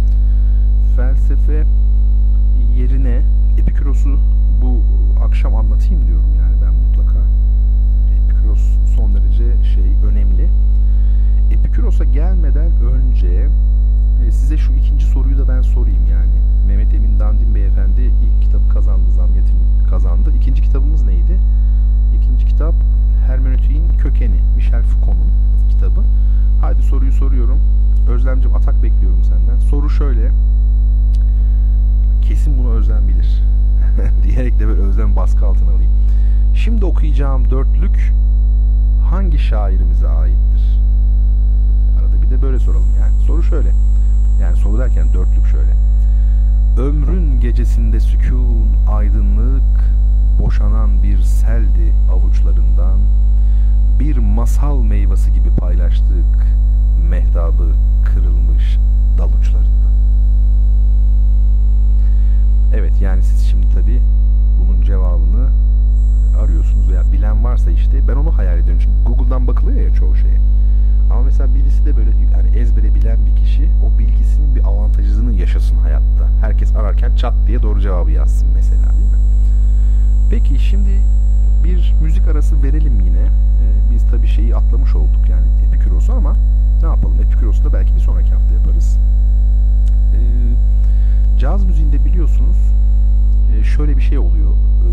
felsefe 0.96 1.66
yerine 2.76 3.22
Epiküros'u 3.58 4.18
bu 4.62 4.80
akşam 5.24 5.56
anlatayım 5.56 6.06
diyorum 6.06 6.34
yani 6.38 6.56
ben 6.62 6.74
mutlaka. 6.74 7.18
Epikuros 8.24 8.78
son 8.96 9.14
derece 9.14 9.64
şey 9.64 9.92
önemli. 10.10 10.48
Epiküros'a 11.50 12.04
gelmeden 12.04 12.70
önce 12.94 13.48
e, 14.26 14.30
size 14.32 14.56
şu 14.56 14.72
ikinci 14.72 15.06
soruyu 15.06 15.38
da 15.38 15.48
ben 15.48 15.62
sorayım 15.62 16.06
yani. 16.06 16.32
Mehmet 16.66 16.94
Emin 16.94 17.20
Dandin 17.20 17.54
Beyefendi 17.54 18.00
ilk 18.00 18.42
kitabı 18.42 18.68
kazandı, 18.68 19.10
Zamyet'in 19.10 19.86
kazandı. 19.90 20.32
İkinci 20.36 20.62
kitabımız 20.62 21.02
neydi? 21.02 21.40
İkinci 22.16 22.46
kitap 22.46 22.74
Hermeneutiğin 23.26 23.88
Kökeni, 23.98 24.40
Michel 24.56 24.82
Foucault'un 24.82 25.30
kitabı. 25.70 26.04
Hadi 26.60 26.82
soruyu 26.82 27.12
soruyorum. 27.12 27.58
Özlemcim 28.08 28.54
atak 28.54 28.82
bekliyorum 28.82 29.24
senden. 29.24 29.58
Soru 29.58 29.90
şöyle. 29.90 30.30
Kesin 32.22 32.58
bunu 32.58 32.70
Özlem 32.70 33.08
bilir. 33.08 33.42
diyerek 34.22 34.58
de 34.58 34.66
böyle 34.66 34.80
Özlem 34.80 35.16
baskı 35.16 35.46
altına 35.46 35.70
alayım. 35.70 35.92
Şimdi 36.54 36.84
okuyacağım 36.84 37.50
dörtlük 37.50 38.12
hangi 39.10 39.38
şairimize 39.38 40.08
aittir? 40.08 40.80
Arada 42.00 42.22
bir 42.22 42.30
de 42.30 42.42
böyle 42.42 42.58
soralım 42.58 42.88
yani. 43.00 43.22
Soru 43.26 43.42
şöyle. 43.42 43.68
Yani 44.40 44.56
soru 44.56 44.78
derken 44.78 45.06
dörtlük 45.14 45.46
şöyle. 45.46 45.72
Ömrün 46.78 47.40
gecesinde 47.40 48.00
sükun, 48.00 48.68
aydınlık, 48.88 49.62
boşanan 50.40 51.02
bir 51.02 51.20
seldi 51.20 51.92
avuçlarından, 52.12 52.98
bir 54.00 54.18
masal 54.18 54.82
meyvesi 54.82 55.32
gibi 55.32 55.48
paylaştık 55.48 56.46
mehtabı 57.10 57.72
kırılmış 58.04 58.78
dal 59.18 59.28
uçlarından. 59.40 59.92
Evet 62.74 63.00
yani 63.00 63.22
siz 63.22 63.46
şimdi 63.46 63.66
tabii 63.74 64.00
bunun 64.60 64.82
cevabını 64.82 65.48
arıyorsunuz 66.42 66.88
veya 66.88 67.12
bilen 67.12 67.44
varsa 67.44 67.70
işte 67.70 68.08
ben 68.08 68.16
onu 68.16 68.38
hayal 68.38 68.58
ediyorum. 68.58 68.82
Çünkü 68.84 69.04
Google'dan 69.06 69.46
bakılıyor 69.46 69.88
ya 69.88 69.94
çoğu 69.94 70.16
şeye. 70.16 70.40
Ama 71.10 71.22
mesela 71.22 71.54
birisi 71.54 71.86
de 71.86 71.96
böyle 71.96 72.10
yani 72.10 72.56
ezbere 72.56 72.94
bilen 72.94 73.18
bir 73.26 73.36
kişi 73.36 73.68
o 73.84 73.98
bilgisinin 73.98 74.54
bir 74.54 74.64
avantajını 74.64 75.32
yaşasın 75.34 75.76
hayatta. 75.76 76.28
Herkes 76.40 76.76
ararken 76.76 77.16
çat 77.16 77.34
diye 77.46 77.62
doğru 77.62 77.80
cevabı 77.80 78.10
yazsın 78.10 78.48
mesela 78.54 78.92
değil 78.92 79.12
mi? 79.12 79.18
Peki 80.30 80.58
şimdi 80.58 81.00
bir 81.64 81.94
müzik 82.02 82.28
arası 82.28 82.62
verelim 82.62 83.00
yine. 83.00 83.20
Ee, 83.20 83.92
biz 83.94 84.06
tabii 84.10 84.26
şeyi 84.26 84.56
atlamış 84.56 84.94
olduk 84.94 85.28
yani 85.28 85.46
Epiküros'u 85.68 86.12
ama 86.12 86.32
ne 86.82 86.88
yapalım 86.88 87.20
Epiküros'u 87.26 87.64
da 87.64 87.72
belki 87.72 87.94
bir 87.94 88.00
sonraki 88.00 88.32
hafta 88.32 88.54
yaparız. 88.54 88.98
Ee, 90.14 90.18
caz 91.38 91.64
müziğinde 91.64 92.04
biliyorsunuz 92.04 92.56
e, 93.54 93.64
şöyle 93.64 93.96
bir 93.96 94.02
şey 94.02 94.18
oluyor. 94.18 94.50
E, 94.50 94.88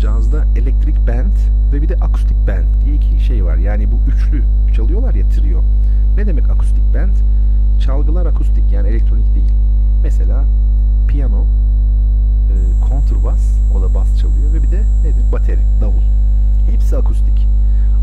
cazda 0.00 0.44
elektrik 0.56 1.06
band 1.06 1.32
ve 1.72 1.82
bir 1.82 1.88
de 1.88 1.94
akustik 1.94 2.36
band 2.48 2.84
diye 2.84 2.94
iki 2.94 3.24
şey 3.24 3.44
var. 3.44 3.56
Yani 3.56 3.92
bu 3.92 4.00
üçlü 4.10 4.44
çalıyorlar 4.74 5.14
ya 5.14 5.28
trio. 5.28 5.62
Ne 6.16 6.26
demek 6.26 6.50
akustik 6.50 6.94
band? 6.94 7.16
Çalgılar 7.80 8.26
akustik 8.26 8.72
yani 8.72 8.88
elektronik 8.88 9.34
değil. 9.34 9.52
Mesela 10.02 10.44
piyano, 11.08 11.44
e, 12.50 12.54
kontrbas, 12.88 13.58
o 13.74 13.82
da 13.82 13.94
bas 13.94 14.18
çalıyor 14.18 14.52
ve 14.54 14.62
bir 14.62 14.70
de 14.70 14.82
nedir? 15.02 15.32
Bateri, 15.32 15.60
davul. 15.80 16.02
Hepsi 16.70 16.96
akustik. 16.96 17.46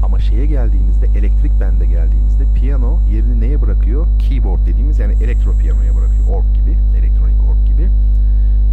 Ama 0.04 0.20
şeye 0.20 0.46
geldiğimizde, 0.46 1.06
elektrik 1.20 1.52
bende 1.62 1.86
geldiğimizde 1.86 2.44
piyano 2.56 3.00
yerini 3.12 3.42
neye 3.42 3.62
bırakıyor? 3.62 4.08
Keyboard 4.20 4.66
dediğimiz 4.66 5.00
yani 5.00 5.14
elektro 5.24 5.58
piyanoya 5.58 5.96
bırakıyor. 5.96 6.28
Org 6.30 6.46
gibi, 6.54 6.78
elektronik 6.98 7.36
org 7.50 7.63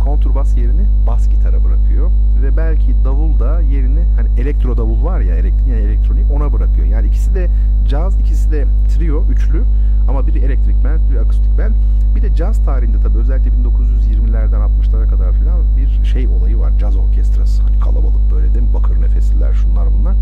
gibi. 0.01 0.05
Kontrbas 0.05 0.57
yerini 0.57 0.83
bas 1.07 1.29
gitara 1.29 1.65
bırakıyor. 1.65 2.11
Ve 2.43 2.57
belki 2.57 2.95
davul 3.05 3.39
da 3.39 3.61
yerini 3.61 4.01
hani 4.17 4.29
elektro 4.41 4.77
davul 4.77 5.05
var 5.05 5.21
ya 5.21 5.35
elektrik, 5.35 5.69
yani 5.69 5.81
elektronik 5.81 6.31
ona 6.31 6.53
bırakıyor. 6.53 6.87
Yani 6.87 7.07
ikisi 7.07 7.35
de 7.35 7.49
caz, 7.89 8.21
ikisi 8.21 8.53
de 8.53 8.67
trio, 8.89 9.25
üçlü 9.31 9.65
ama 10.09 10.27
biri 10.27 10.39
elektrik 10.39 10.85
band, 10.85 11.11
biri 11.11 11.21
akustik 11.21 11.59
band. 11.59 11.75
Bir 12.15 12.23
de 12.23 12.35
caz 12.35 12.65
tarihinde 12.65 13.01
tabii 13.01 13.19
özellikle 13.19 13.51
1920'lerden 13.51 14.61
60'lara 14.61 15.09
kadar 15.09 15.33
filan 15.33 15.61
bir 15.77 16.05
şey 16.05 16.29
olayı 16.29 16.59
var. 16.59 16.73
Caz 16.79 16.97
orkestrası. 16.97 17.63
Hani 17.63 17.79
kalabalık 17.81 18.33
böyle 18.33 18.55
değil 18.55 18.67
mi? 18.67 18.75
Bakır 18.75 19.01
nefesliler 19.01 19.53
şunlar 19.53 19.89
bunlar. 19.99 20.17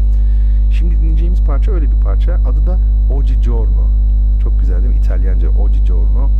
Şimdi 0.70 0.97
dinleyeceğimiz 0.97 1.43
parça 1.43 1.72
öyle 1.72 1.91
bir 1.91 2.01
parça. 2.05 2.35
Adı 2.35 2.66
da 2.66 2.79
Oggi 3.11 3.41
Giorno. 3.41 3.89
Çok 4.43 4.61
güzel 4.61 4.83
değil 4.83 4.95
mi? 4.95 4.99
İtalyanca 4.99 5.49
Oggi 5.49 5.85
Giorno. 5.85 6.31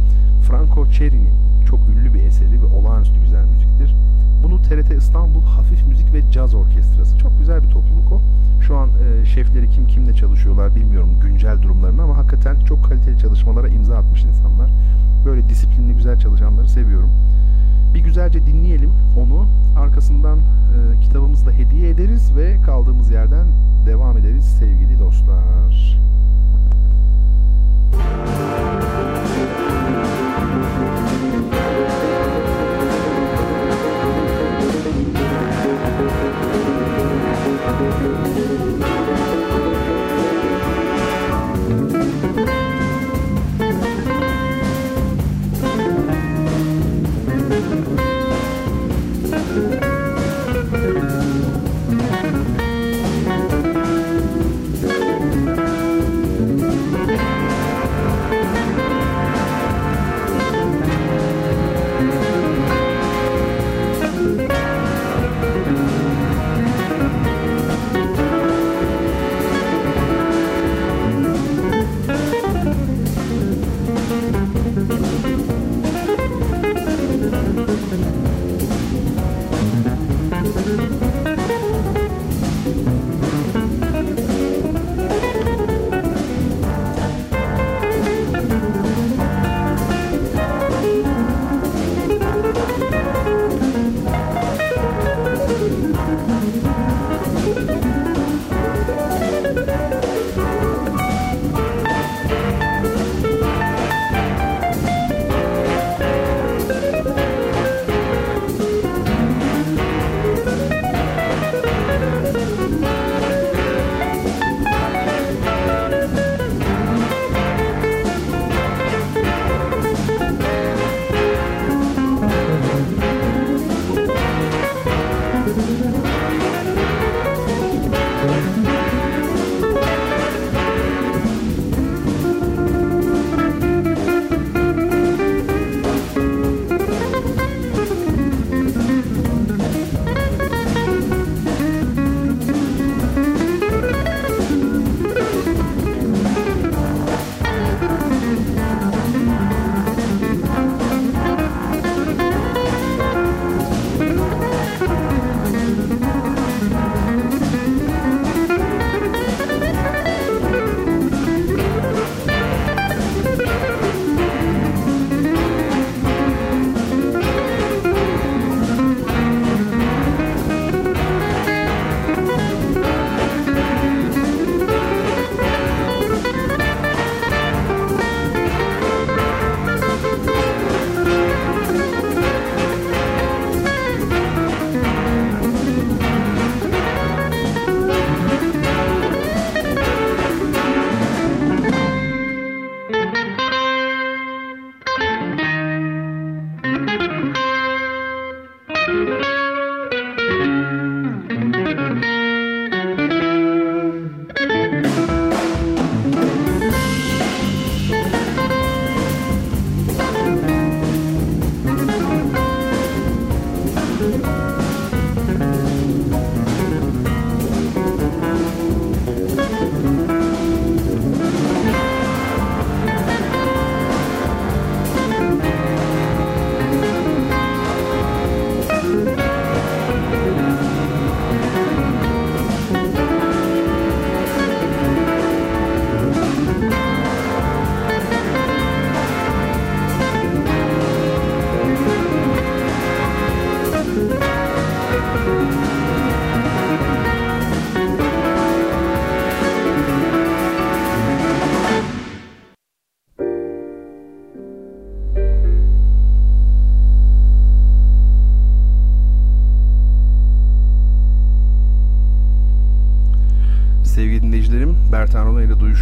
Franco 0.43 0.86
Ceri'nin 0.91 1.47
çok 1.69 1.81
ünlü 1.89 2.14
bir 2.14 2.23
eseri 2.23 2.62
ve 2.62 2.66
olağanüstü 2.66 3.21
güzel 3.21 3.45
müziktir. 3.45 3.95
Bunu 4.43 4.62
TRT 4.62 4.91
İstanbul 4.91 5.43
Hafif 5.43 5.87
Müzik 5.87 6.12
ve 6.12 6.31
Caz 6.31 6.55
Orkestrası. 6.55 7.19
Çok 7.19 7.39
güzel 7.39 7.62
bir 7.62 7.69
topluluk 7.69 8.12
o. 8.12 8.21
Şu 8.61 8.77
an 8.77 8.89
e, 8.89 9.27
şefleri 9.27 9.71
kim 9.71 9.87
kimle 9.87 10.14
çalışıyorlar 10.14 10.75
bilmiyorum 10.75 11.11
güncel 11.23 11.62
durumlarını 11.62 12.03
ama 12.03 12.16
hakikaten 12.16 12.61
çok 12.61 12.85
kaliteli 12.85 13.19
çalışmalara 13.19 13.69
imza 13.69 13.97
atmış 13.97 14.25
insanlar. 14.25 14.71
Böyle 15.25 15.49
disiplinli 15.49 15.95
güzel 15.95 16.19
çalışanları 16.19 16.69
seviyorum. 16.69 17.11
Bir 17.95 18.01
güzelce 18.01 18.47
dinleyelim 18.47 18.91
onu. 19.16 19.47
Arkasından 19.77 20.39
e, 20.39 21.01
kitabımızı 21.01 21.47
da 21.47 21.51
hediye 21.51 21.89
ederiz 21.89 22.37
ve 22.37 22.61
kaldığımız 22.62 23.11
yerden 23.11 23.47
devam 23.87 24.19
ederiz 24.19 24.45
sevgili 24.45 24.99
dostlar. 24.99 25.99
dinleyicilerim. 29.29 29.68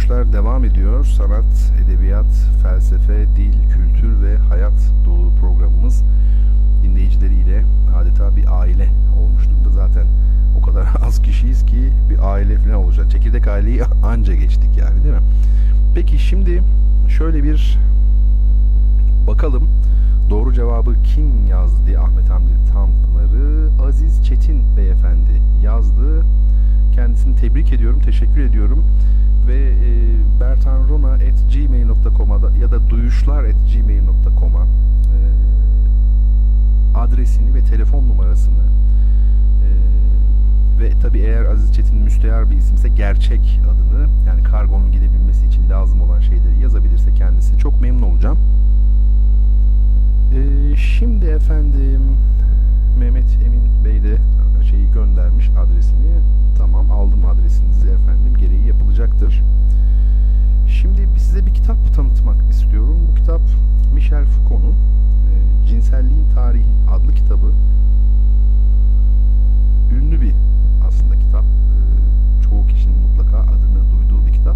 Duyuşlar 0.07 0.33
devam 0.33 0.63
ediyor. 0.63 1.05
Sanat, 1.05 1.73
edebiyat, 1.85 2.25
felsefe, 2.63 3.25
dil, 3.35 3.53
kültür 3.69 4.21
ve 4.23 4.37
hayat 4.37 4.93
dolu 5.05 5.31
programımız 5.39 6.03
dinleyicileriyle 6.83 7.65
adeta 7.97 8.35
bir 8.35 8.59
aile 8.59 8.89
olmuş 9.19 9.49
durumda. 9.49 9.69
Zaten 9.69 10.07
o 10.57 10.61
kadar 10.61 10.87
az 11.07 11.21
kişiyiz 11.21 11.65
ki 11.65 11.91
bir 12.09 12.33
aile 12.33 12.57
falan 12.57 12.75
olacak. 12.75 13.11
Çekirdek 13.11 13.47
aileyi 13.47 13.83
anca 14.03 14.35
geçtik 14.35 14.77
yani 14.77 15.03
değil 15.03 15.15
mi? 15.15 15.21
Peki 15.95 16.19
şimdi 16.19 16.63
şöyle 17.07 17.43
bir 17.43 17.79
bakalım 19.27 19.67
doğru 20.29 20.53
cevabı 20.53 20.95
kim 21.03 21.47
yazdı 21.47 21.85
diye 21.85 21.99
Ahmet 21.99 22.29
Hamdi 22.29 22.51
Tanpınar'ı 22.73 23.69
Aziz 23.87 24.25
Çetin 24.25 24.77
beyefendi 24.77 25.41
yazdı. 25.63 26.25
Kendisini 26.95 27.35
tebrik 27.35 27.73
ediyorum, 27.73 27.99
teşekkür 28.01 28.41
ediyorum. 28.41 28.83
Ve 29.47 29.55
e, 29.55 30.17
bertanrona.gmail.com'a 30.39 32.39
ya 32.61 32.71
da 32.71 32.89
duyuşlar.gmail.com'a 32.89 34.63
e, 34.63 34.67
adresini 36.95 37.53
ve 37.53 37.63
telefon 37.63 38.09
numarasını 38.09 38.63
e, 39.63 39.67
ve 40.79 40.91
tabi 41.01 41.19
eğer 41.19 41.45
Aziz 41.45 41.73
Çetin 41.73 41.97
müstehar 41.97 42.49
bir 42.49 42.57
isimse 42.57 42.89
gerçek 42.89 43.61
adını 43.63 44.07
yani 44.27 44.43
kargonun 44.43 44.91
gidebilmesi 44.91 45.45
için 45.45 45.69
lazım 45.69 46.01
olan 46.01 46.19
şeyleri 46.19 46.59
yazabilirse 46.61 47.13
kendisi 47.13 47.57
çok 47.57 47.81
memnun 47.81 48.01
olacağım. 48.01 48.37
E, 50.33 50.75
şimdi 50.75 51.25
efendim 51.25 52.01
Mehmet 52.99 53.37
Emin 53.45 53.85
Bey 53.85 54.03
de 54.03 54.17
şeyi 54.69 54.91
göndermiş 54.91 55.49
adresini. 55.49 56.07
Tamam 56.57 56.91
aldım 56.91 57.25
adresinizi 57.25 57.87
efendim. 57.87 58.33
Gereği 58.37 58.67
yapılacaktır. 58.67 59.43
Şimdi 60.67 61.07
size 61.19 61.45
bir 61.45 61.53
kitap 61.53 61.93
tanıtmak 61.95 62.49
istiyorum. 62.49 62.97
Bu 63.11 63.15
kitap 63.15 63.41
Michel 63.93 64.25
Foucault'un 64.25 64.71
e, 64.71 65.67
Cinselliğin 65.67 66.25
Tarihi 66.35 66.65
adlı 66.91 67.13
kitabı. 67.13 67.51
Ünlü 69.91 70.21
bir 70.21 70.33
aslında 70.87 71.19
kitap. 71.19 71.43
E, 71.43 72.43
çoğu 72.43 72.67
kişinin 72.67 72.97
mutlaka 72.97 73.37
adını 73.37 73.91
duyduğu 73.91 74.25
bir 74.25 74.33
kitap. 74.33 74.55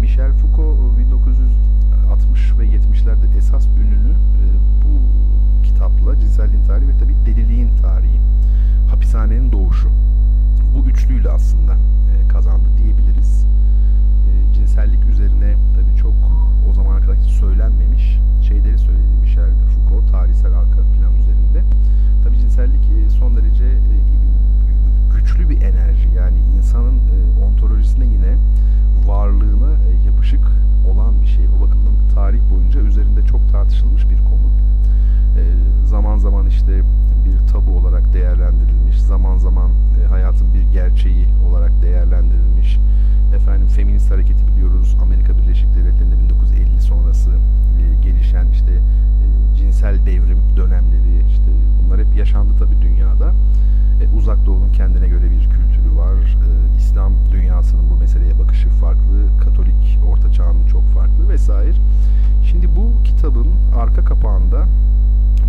Michel 0.00 0.32
Foucault 0.32 0.98
1960 0.98 2.58
ve 2.58 2.66
70'lerde 2.66 3.36
esas 3.38 3.66
ününü 3.66 4.12
e, 4.12 4.44
bu 4.84 4.98
tartışılmış 33.68 34.10
bir 34.10 34.16
konu. 34.16 34.48
E, 35.36 35.42
zaman 35.84 36.18
zaman 36.18 36.46
işte 36.46 36.82
bir 37.24 37.52
tabu 37.52 37.70
olarak 37.70 38.12
değerlendirilmiş, 38.12 39.00
zaman 39.00 39.36
zaman 39.38 39.70
e, 40.02 40.06
hayatın 40.06 40.54
bir 40.54 40.62
gerçeği 40.72 41.26
olarak 41.50 41.82
değerlendirilmiş. 41.82 42.78
Efendim 43.36 43.66
feminist 43.66 44.10
hareketi 44.10 44.47
kapağında 64.18 64.66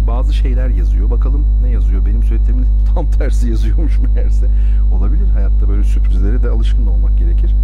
bazı 0.08 0.34
şeyler 0.34 0.70
yazıyor. 0.70 1.10
Bakalım 1.10 1.46
ne 1.62 1.70
yazıyor? 1.70 2.06
Benim 2.06 2.24
söylediğimin 2.24 2.66
tam 2.94 3.12
tersi 3.12 3.50
yazıyormuş 3.50 4.00
meğerse. 4.00 4.48
Olabilir. 4.94 5.30
Hayatta 5.30 5.70
böyle 5.70 5.84
sürprizlere 5.84 6.44
de 6.44 6.50
alışkın 6.50 6.86
olmak 6.86 7.18
gerekir. 7.18 7.56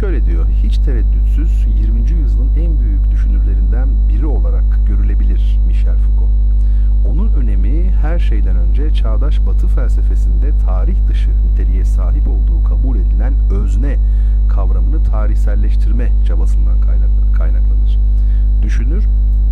Şöyle 0.00 0.26
diyor. 0.26 0.46
Hiç 0.62 0.78
tereddütsüz 0.78 1.66
20. 1.80 2.00
yüzyılın 2.00 2.50
en 2.58 2.80
büyük 2.80 3.10
düşünürlerinden 3.10 3.88
biri 4.08 4.26
olarak 4.26 4.64
görülebilir 4.86 5.58
Michel 5.66 5.96
Foucault. 5.96 6.30
Onun 7.08 7.32
önemi 7.32 7.90
her 7.90 8.18
şeyden 8.18 8.56
önce 8.56 8.94
çağdaş 8.94 9.46
batı 9.46 9.66
felsefesinde 9.66 10.50
tarih 10.66 10.96
dışı 11.08 11.30
niteliğe 11.30 11.84
sahip 11.84 12.28
olduğu 12.28 12.64
kabul 12.64 12.96
edilen 12.98 13.34
özne 13.50 13.96
kavramını 14.48 15.02
tarihselleştirme 15.02 16.12
çabasından 16.26 16.80
kaynaklanır. 17.32 17.98
Düşünür 18.62 19.08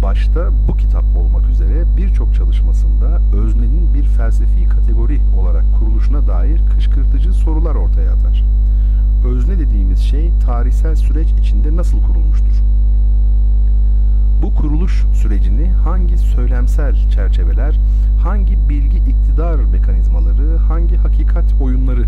başta 0.07 0.51
bu 0.69 0.77
kitap 0.77 1.05
olmak 1.17 1.51
üzere 1.51 1.85
birçok 1.97 2.35
çalışmasında 2.35 3.21
öznenin 3.37 3.95
bir 3.95 4.03
felsefi 4.05 4.69
kategori 4.69 5.21
olarak 5.41 5.65
kuruluşuna 5.79 6.27
dair 6.27 6.61
kışkırtıcı 6.75 7.33
sorular 7.33 7.75
ortaya 7.75 8.13
atar. 8.13 8.45
Özne 9.25 9.59
dediğimiz 9.59 9.99
şey 9.99 10.31
tarihsel 10.47 10.97
süreç 10.97 11.29
içinde 11.41 11.77
nasıl 11.77 12.03
kurulmuştur? 12.03 12.63
Bu 14.43 14.55
kuruluş 14.55 15.05
sürecini 15.15 15.71
hangi 15.71 16.19
söylemsel 16.19 17.11
çerçeveler, 17.11 17.79
hangi 18.23 18.69
bilgi 18.69 18.97
iktidar 18.97 19.57
mekanizmaları, 19.57 20.57
hangi 20.57 20.97
hakikat 20.97 21.55
oyunları 21.61 22.05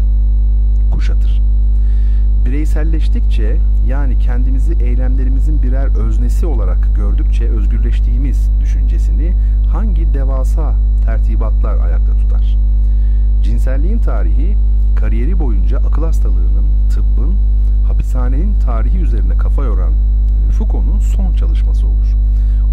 kuşatır? 0.91 1.41
Bireyselleştikçe 2.47 3.57
yani 3.87 4.19
kendimizi 4.19 4.73
eylemlerimizin 4.81 5.63
birer 5.63 5.97
öznesi 5.97 6.47
olarak 6.47 6.97
gördükçe 6.97 7.49
özgürleştiğimiz 7.49 8.51
düşüncesini 8.61 9.33
hangi 9.73 10.15
devasa 10.15 10.75
tertibatlar 11.05 11.87
ayakta 11.87 12.13
tutar? 12.17 12.59
Cinselliğin 13.43 13.99
tarihi 13.99 14.57
kariyeri 14.97 15.39
boyunca 15.39 15.79
akıl 15.79 16.05
hastalığının, 16.05 16.67
tıbbın, 16.91 17.35
hapishanenin 17.87 18.61
tarihi 18.61 18.99
üzerine 18.99 19.39
kafa 19.39 19.65
yoran 19.65 19.93
e, 20.49 20.53
Foucault'un 20.53 20.99
son 20.99 21.35
çalışması 21.35 21.87
olur. 21.87 22.17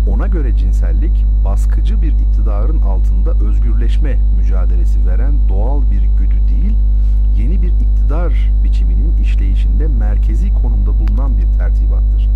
Ona 0.07 0.27
göre 0.27 0.55
cinsellik 0.55 1.25
baskıcı 1.45 2.01
bir 2.01 2.11
iktidarın 2.11 2.81
altında 2.81 3.31
özgürleşme 3.45 4.19
mücadelesi 4.37 5.07
veren 5.07 5.33
doğal 5.49 5.81
bir 5.91 6.01
güdü 6.01 6.35
değil, 6.49 6.75
yeni 7.37 7.61
bir 7.61 7.67
iktidar 7.67 8.51
biçiminin 8.63 9.17
işleyişinde 9.17 9.87
merkezi 9.87 10.53
konumda 10.53 10.99
bulunan 10.99 11.37
bir 11.37 11.57
tertibattır. 11.59 12.29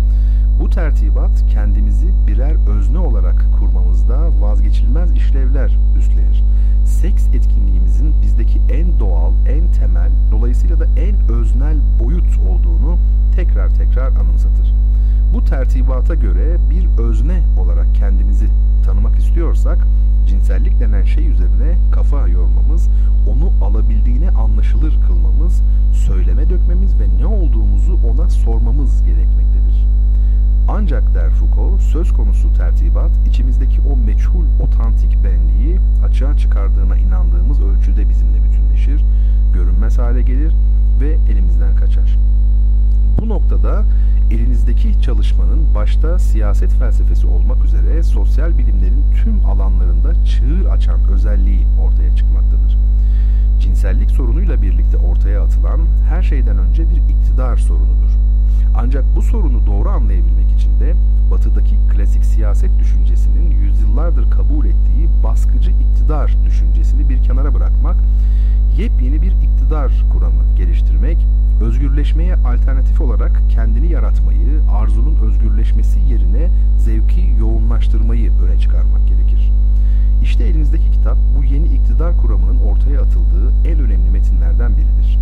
Bu 0.60 0.70
tertibat 0.70 1.46
kendimizi 1.52 2.08
birer 2.26 2.68
özne 2.68 2.98
olarak 2.98 3.46
kurmamızda 3.58 4.40
vazgeçilmez 4.40 5.12
işlevler 5.12 5.78
üstlenir. 5.98 6.44
Seks 6.84 7.26
etkinliğimizin 7.26 8.22
bizdeki 8.22 8.60
en 8.72 9.00
doğal, 9.00 9.32
en 9.48 9.72
temel, 9.72 10.10
dolayısıyla 10.32 10.80
da 10.80 10.84
en 10.96 11.30
öznel 11.30 11.76
boyut 12.04 12.38
olduğunu 12.38 12.98
tekrar 13.36 13.70
tekrar 13.74 14.08
anımsatır. 14.08 14.74
Bu 15.34 15.44
tertibata 15.44 16.14
göre 16.14 16.56
bir 16.70 17.02
özne 17.02 17.42
olarak 17.58 17.94
kendimizi 17.94 18.46
tanımak 18.84 19.18
istiyorsak 19.18 19.86
cinsellik 20.26 20.80
denen 20.80 21.04
şey 21.04 21.28
üzerine 21.28 21.78
kafa 21.92 22.28
yormamız, 22.28 22.88
onu 23.28 23.52
alabildiğine 23.64 24.30
anlaşılır 24.30 24.98
kılmamız, 25.06 25.62
söyleme 25.92 26.50
dökmemiz 26.50 27.00
ve 27.00 27.04
ne 27.18 27.26
olduğumuzu 27.26 27.98
ona 28.12 28.28
sormamız 28.28 29.02
gerekmektedir. 29.02 29.86
Ancak 30.68 31.14
der 31.14 31.30
Foucault, 31.30 31.80
söz 31.80 32.12
konusu 32.12 32.52
tertibat 32.52 33.10
içimizdeki 33.28 33.80
o 33.80 33.96
meçhul 33.96 34.44
otantik 34.60 35.18
benliği 35.24 35.80
açığa 36.04 36.36
çıkardığına 36.36 36.96
inandığımız 36.96 37.60
ölçüde 37.60 38.08
bizimle 38.08 38.42
bütünleşir, 38.44 39.04
görünmez 39.54 39.98
hale 39.98 40.22
gelir 40.22 40.54
ve 41.00 41.18
elimizden 41.32 41.76
kaçar. 41.76 42.16
Bu 43.18 43.28
noktada 43.28 43.84
elinizdeki 44.30 45.00
çalışmanın 45.02 45.74
başta 45.74 46.18
siyaset 46.18 46.70
felsefesi 46.70 47.26
olmak 47.26 47.64
üzere 47.64 48.02
sosyal 48.02 48.58
bilimlerin 48.58 49.04
tüm 49.24 49.46
alanlarında 49.46 50.24
çığır 50.24 50.66
açan 50.66 51.00
özelliği 51.12 51.66
ortaya 51.80 52.16
çıkmaktadır. 52.16 52.78
Cinsellik 53.60 54.10
sorunuyla 54.10 54.62
birlikte 54.62 54.96
ortaya 54.96 55.42
atılan 55.42 55.80
her 56.08 56.22
şeyden 56.22 56.58
önce 56.58 56.90
bir 56.90 56.96
iktidar 56.96 57.56
sorunudur. 57.56 58.10
Ancak 58.76 59.04
bu 59.16 59.22
sorunu 59.22 59.66
doğru 59.66 59.88
anlayabilmek 59.88 60.52
için 60.52 60.80
de 60.80 60.94
batıdaki 61.30 61.76
klasik 61.88 62.24
siyaset 62.24 62.78
düşüncesinin 62.78 63.50
yüzyıllardır 63.50 64.30
kabul 64.30 64.66
ettiği 64.66 65.08
baskıcı 65.24 65.70
iktidar 65.70 66.36
düşüncesini 66.44 67.08
bir 67.08 67.22
kenara 67.22 67.54
bırakmak 67.54 67.96
yepyeni 68.76 69.22
bir 69.22 69.32
iktidar 69.32 69.92
kuramı 70.12 70.42
geliştirmek, 70.56 71.26
özgürleşmeye 71.60 72.34
alternatif 72.34 73.00
olarak 73.00 73.42
kendini 73.50 73.92
yaratmayı, 73.92 74.60
arzunun 74.72 75.16
özgürleşmesi 75.16 76.00
yerine 76.00 76.50
zevki 76.78 77.34
yoğunlaştırmayı 77.38 78.32
öne 78.32 78.58
çıkarmak 78.58 79.08
gerekir. 79.08 79.52
İşte 80.22 80.44
elinizdeki 80.44 80.90
kitap 80.90 81.18
bu 81.38 81.44
yeni 81.44 81.66
iktidar 81.66 82.16
kuramının 82.16 82.60
ortaya 82.60 83.00
atıldığı 83.00 83.52
en 83.64 83.78
önemli 83.78 84.10
metinlerden 84.10 84.72
biridir. 84.76 85.18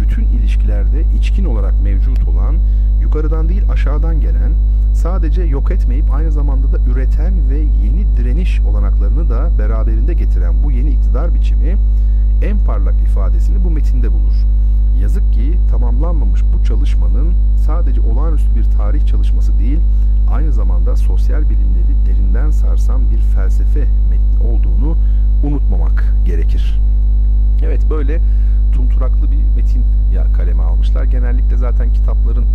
Bütün 0.00 0.24
ilişkilerde 0.24 1.04
içkin 1.18 1.44
olarak 1.44 1.82
mevcut 1.82 2.28
olan, 2.28 2.56
yukarıdan 3.00 3.48
değil 3.48 3.62
aşağıdan 3.72 4.20
gelen, 4.20 4.52
sadece 4.94 5.42
yok 5.42 5.70
etmeyip 5.70 6.14
aynı 6.14 6.32
zamanda 6.32 6.72
da 6.72 6.78
üreten 6.90 7.48
ve 7.48 7.58
yeni 7.58 8.16
direniş 8.16 8.60
olanaklarını 8.60 9.30
da 9.30 9.50
beraberinde 9.58 10.14
getiren 10.14 10.54
bu 10.64 10.72
yeni 10.72 10.90
iktidar 10.90 11.34
biçimi 11.34 11.76
en 12.42 12.58
parlak 12.58 12.94
ifadesini 13.00 13.64
bu 13.64 13.70
metinde 13.70 14.12
bulur. 14.12 14.46
Yazık 15.00 15.32
ki 15.32 15.58
tamamlanmamış 15.70 16.42
bu 16.52 16.64
çalışmanın 16.64 17.34
sadece 17.56 18.00
olağanüstü 18.00 18.54
bir 18.54 18.64
tarih 18.64 19.06
çalışması 19.06 19.58
değil, 19.58 19.80
aynı 20.30 20.52
zamanda 20.52 20.96
sosyal 20.96 21.50
bilimleri 21.50 22.06
derinden 22.06 22.50
sarsan 22.50 23.10
bir 23.10 23.18
felsefe 23.18 23.80
metni 23.80 24.48
olduğunu 24.48 24.96
unutmamak 25.44 26.14
gerekir. 26.24 26.80
Evet 27.62 27.90
böyle 27.90 28.20
tumturaklı 28.72 29.30
bir 29.30 29.44
metin 29.56 29.84
ya 30.12 30.32
kaleme 30.32 30.62
almışlar. 30.62 31.04
Genellikle 31.04 31.56
zaten 31.56 31.92
kitapların 31.92 32.46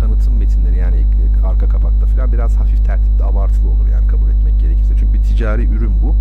tanıtım 0.00 0.36
metinleri 0.36 0.76
yani 0.76 1.06
arka 1.46 1.68
kapakta 1.68 2.06
falan 2.06 2.32
biraz 2.32 2.56
hafif 2.56 2.84
tertipte 2.84 3.24
abartılı 3.24 3.70
olur 3.70 3.88
yani 3.92 4.06
kabul 4.06 4.30
etmek 4.30 4.60
gerekirse. 4.60 4.94
Çünkü 4.96 5.12
bir 5.12 5.22
ticari 5.22 5.66
ürün 5.66 5.92
bu. 6.02 6.16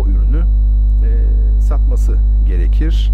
O 0.00 0.06
ürünü 0.06 0.44
e, 1.04 1.10
satması 1.60 2.16
gerekir. 2.46 3.12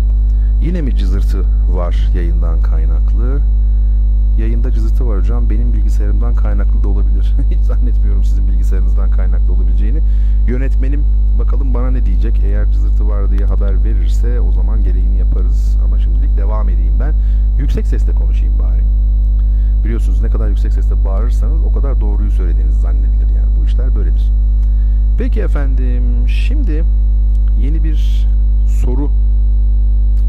Yine 0.62 0.82
mi 0.82 0.96
cızırtı 0.96 1.44
var 1.70 2.10
yayından 2.14 2.62
kaynaklı? 2.62 3.40
Yayında 4.38 4.72
cızırtı 4.72 5.08
var 5.08 5.18
hocam. 5.18 5.50
Benim 5.50 5.72
bilgisayarımdan 5.72 6.34
kaynaklı 6.34 6.84
da 6.84 6.88
olabilir. 6.88 7.34
Hiç 7.50 7.60
zannetmiyorum 7.60 8.24
sizin 8.24 8.48
bilgisayarınızdan 8.48 9.10
kaynaklı 9.10 9.52
olabileceğini. 9.52 10.00
Yönetmenim 10.48 11.04
bakalım 11.38 11.74
bana 11.74 11.90
ne 11.90 12.06
diyecek. 12.06 12.40
Eğer 12.44 12.70
cızırtı 12.72 13.08
var 13.08 13.30
diye 13.30 13.46
haber 13.46 13.84
verirse 13.84 14.40
o 14.40 14.52
zaman 14.52 14.82
gereğini 14.84 15.18
yaparız. 15.18 15.78
Ama 15.84 15.98
şimdilik 15.98 16.36
devam 16.36 16.68
edeyim 16.68 16.94
ben. 17.00 17.14
Yüksek 17.58 17.86
sesle 17.86 18.12
konuşayım 18.12 18.58
bari. 18.58 18.82
Biliyorsunuz 19.84 20.22
ne 20.22 20.28
kadar 20.28 20.48
yüksek 20.48 20.72
sesle 20.72 21.04
bağırırsanız 21.04 21.64
o 21.64 21.72
kadar 21.72 22.00
doğruyu 22.00 22.30
söylediğiniz 22.30 22.80
zannedilir. 22.80 23.28
Yani 23.36 23.56
bu 23.60 23.64
işler 23.64 23.94
böyledir. 23.94 24.32
Peki 25.18 25.40
efendim 25.40 26.28
şimdi 26.28 26.84
yeni 27.60 27.84
bir 27.84 28.28
soru 28.66 29.10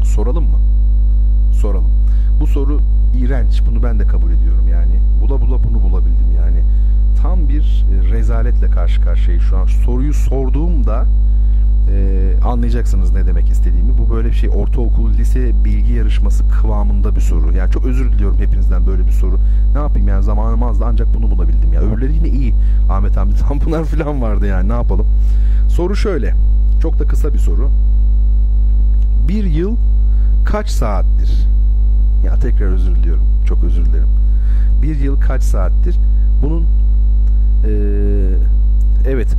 soralım 0.04 0.44
mı? 0.44 0.58
Soralım. 1.52 1.90
Bu 2.40 2.46
soru 2.46 2.80
iğrenç. 3.16 3.62
Bunu 3.70 3.82
ben 3.82 3.98
de 3.98 4.06
kabul 4.06 4.30
ediyorum 4.32 4.68
yani. 4.68 5.00
Bula 5.22 5.40
bula 5.40 5.64
bunu 5.64 5.82
bulabildim 5.82 6.32
yani. 6.36 6.62
Tam 7.22 7.48
bir 7.48 7.86
e, 7.92 8.10
rezaletle 8.10 8.70
karşı 8.70 9.02
karşıyayız 9.02 9.44
şu 9.44 9.58
an. 9.58 9.66
Soruyu 9.66 10.14
sorduğumda 10.14 11.06
e, 11.90 12.32
anlayacaksınız 12.44 13.12
ne 13.12 13.26
demek 13.26 13.50
istediğimi. 13.50 13.98
Bu 13.98 14.14
böyle 14.14 14.28
bir 14.28 14.34
şey 14.34 14.50
ortaokul, 14.54 15.12
lise 15.12 15.64
bilgi 15.64 15.92
yarışması 15.92 16.48
kıvamında 16.48 17.16
bir 17.16 17.20
soru. 17.20 17.56
Yani 17.56 17.70
çok 17.72 17.84
özür 17.84 18.12
diliyorum 18.12 18.38
hepinizden 18.38 18.86
böyle 18.86 19.06
bir 19.06 19.12
soru. 19.12 19.38
Ne 19.74 19.80
yapayım 19.80 20.08
yani 20.08 20.22
zamanım 20.22 20.62
azdı 20.62 20.84
ancak 20.86 21.14
bunu 21.14 21.30
bulabildim 21.30 21.72
ya. 21.72 21.80
Öbürleri 21.80 22.14
yine 22.14 22.28
iyi. 22.28 22.54
Ahmet 22.90 23.16
Hamdi 23.16 23.34
Tanpınar 23.48 23.84
falan 23.84 24.22
vardı 24.22 24.46
yani 24.46 24.68
ne 24.68 24.72
yapalım. 24.72 25.06
Soru 25.68 25.96
şöyle. 25.96 26.34
Çok 26.82 26.98
da 26.98 27.04
kısa 27.06 27.34
bir 27.34 27.38
soru. 27.38 27.70
Bir 29.30 29.44
yıl 29.44 29.76
kaç 30.44 30.68
saattir? 30.68 31.46
Ya 32.24 32.38
tekrar 32.38 32.66
özür 32.66 32.94
diliyorum. 32.94 33.22
Çok 33.46 33.64
özür 33.64 33.84
dilerim. 33.86 34.08
Bir 34.82 34.96
yıl 34.96 35.20
kaç 35.20 35.42
saattir? 35.42 35.96
Bunun 36.42 36.66
ee, 37.64 37.70
evet 39.06 39.36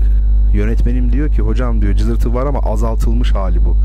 yönetmenim 0.53 1.11
diyor 1.11 1.31
ki 1.31 1.41
hocam 1.41 1.81
diyor 1.81 1.93
cızırtı 1.93 2.33
var 2.33 2.45
ama 2.45 2.59
azaltılmış 2.59 3.31
hali 3.35 3.65
bu. 3.65 3.77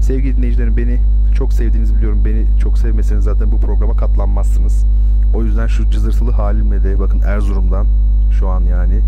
Sevgili 0.00 0.36
dinleyicilerim 0.36 0.76
beni 0.76 1.00
çok 1.34 1.52
sevdiğinizi 1.52 1.96
biliyorum. 1.96 2.24
Beni 2.24 2.46
çok 2.60 2.78
sevmeseniz 2.78 3.24
zaten 3.24 3.52
bu 3.52 3.60
programa 3.60 3.96
katlanmazsınız. 3.96 4.86
O 5.34 5.44
yüzden 5.44 5.66
şu 5.66 5.90
cızırtılı 5.90 6.30
halimle 6.30 6.84
de 6.84 6.98
bakın 6.98 7.20
Erzurum'dan 7.20 7.86
şu 8.30 8.48
an 8.48 8.60
yani 8.60 9.00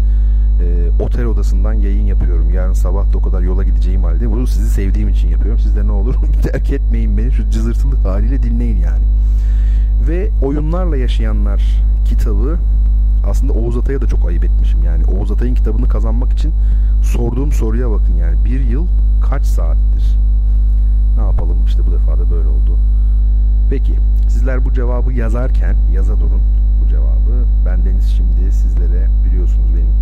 e, 0.61 1.03
otel 1.03 1.25
odasından 1.25 1.73
yayın 1.73 2.07
yapıyorum. 2.07 2.51
Yarın 2.51 2.73
sabah 2.73 3.13
da 3.13 3.19
o 3.19 3.23
kadar 3.23 3.43
yola 3.43 3.65
gideceğim 3.65 4.05
halde. 4.05 4.31
Bunu 4.31 4.47
sizi 4.47 4.71
sevdiğim 4.71 5.09
için 5.09 5.29
yapıyorum. 5.29 5.61
Siz 5.61 5.77
de 5.77 5.87
ne 5.87 5.93
olur 5.93 6.15
terk 6.43 6.71
etmeyin 6.71 7.19
beni. 7.19 7.33
Şu 7.33 7.51
cızırtılı 7.51 7.97
haliyle 7.97 8.43
dinleyin 8.43 8.77
yani. 8.77 9.05
Ve 10.09 10.31
Oyunlarla 10.43 10.97
Yaşayanlar 10.97 11.83
kitabı 12.05 12.59
aslında 13.27 13.53
Oğuz 13.53 13.77
Atay'a 13.77 14.01
da 14.01 14.07
çok 14.07 14.29
ayıp 14.29 14.45
etmişim 14.45 14.85
yani. 14.85 15.05
Oğuz 15.05 15.33
Atay'ın 15.33 15.55
kitabını 15.55 15.89
kazanmak 15.89 16.33
için 16.33 16.53
sorduğum 17.03 17.53
soruya 17.53 17.91
bakın 17.91 18.17
yani. 18.17 18.45
Bir 18.45 18.61
yıl 18.61 18.87
kaç 19.31 19.45
saattir? 19.45 20.19
Ne 21.17 21.23
yapalım 21.23 21.59
işte 21.67 21.87
bu 21.87 21.93
defa 21.93 22.19
da 22.19 22.31
böyle 22.31 22.49
oldu. 22.49 22.79
Peki 23.71 23.95
sizler 24.29 24.65
bu 24.65 24.73
cevabı 24.73 25.13
yazarken 25.13 25.77
yaza 25.93 26.17
durun 26.17 26.43
bu 26.85 26.89
cevabı. 26.89 27.45
Ben 27.67 27.85
Deniz 27.85 28.09
şimdi 28.09 28.53
sizlere 28.53 29.09
biliyorsunuz 29.27 29.75
benim 29.75 29.93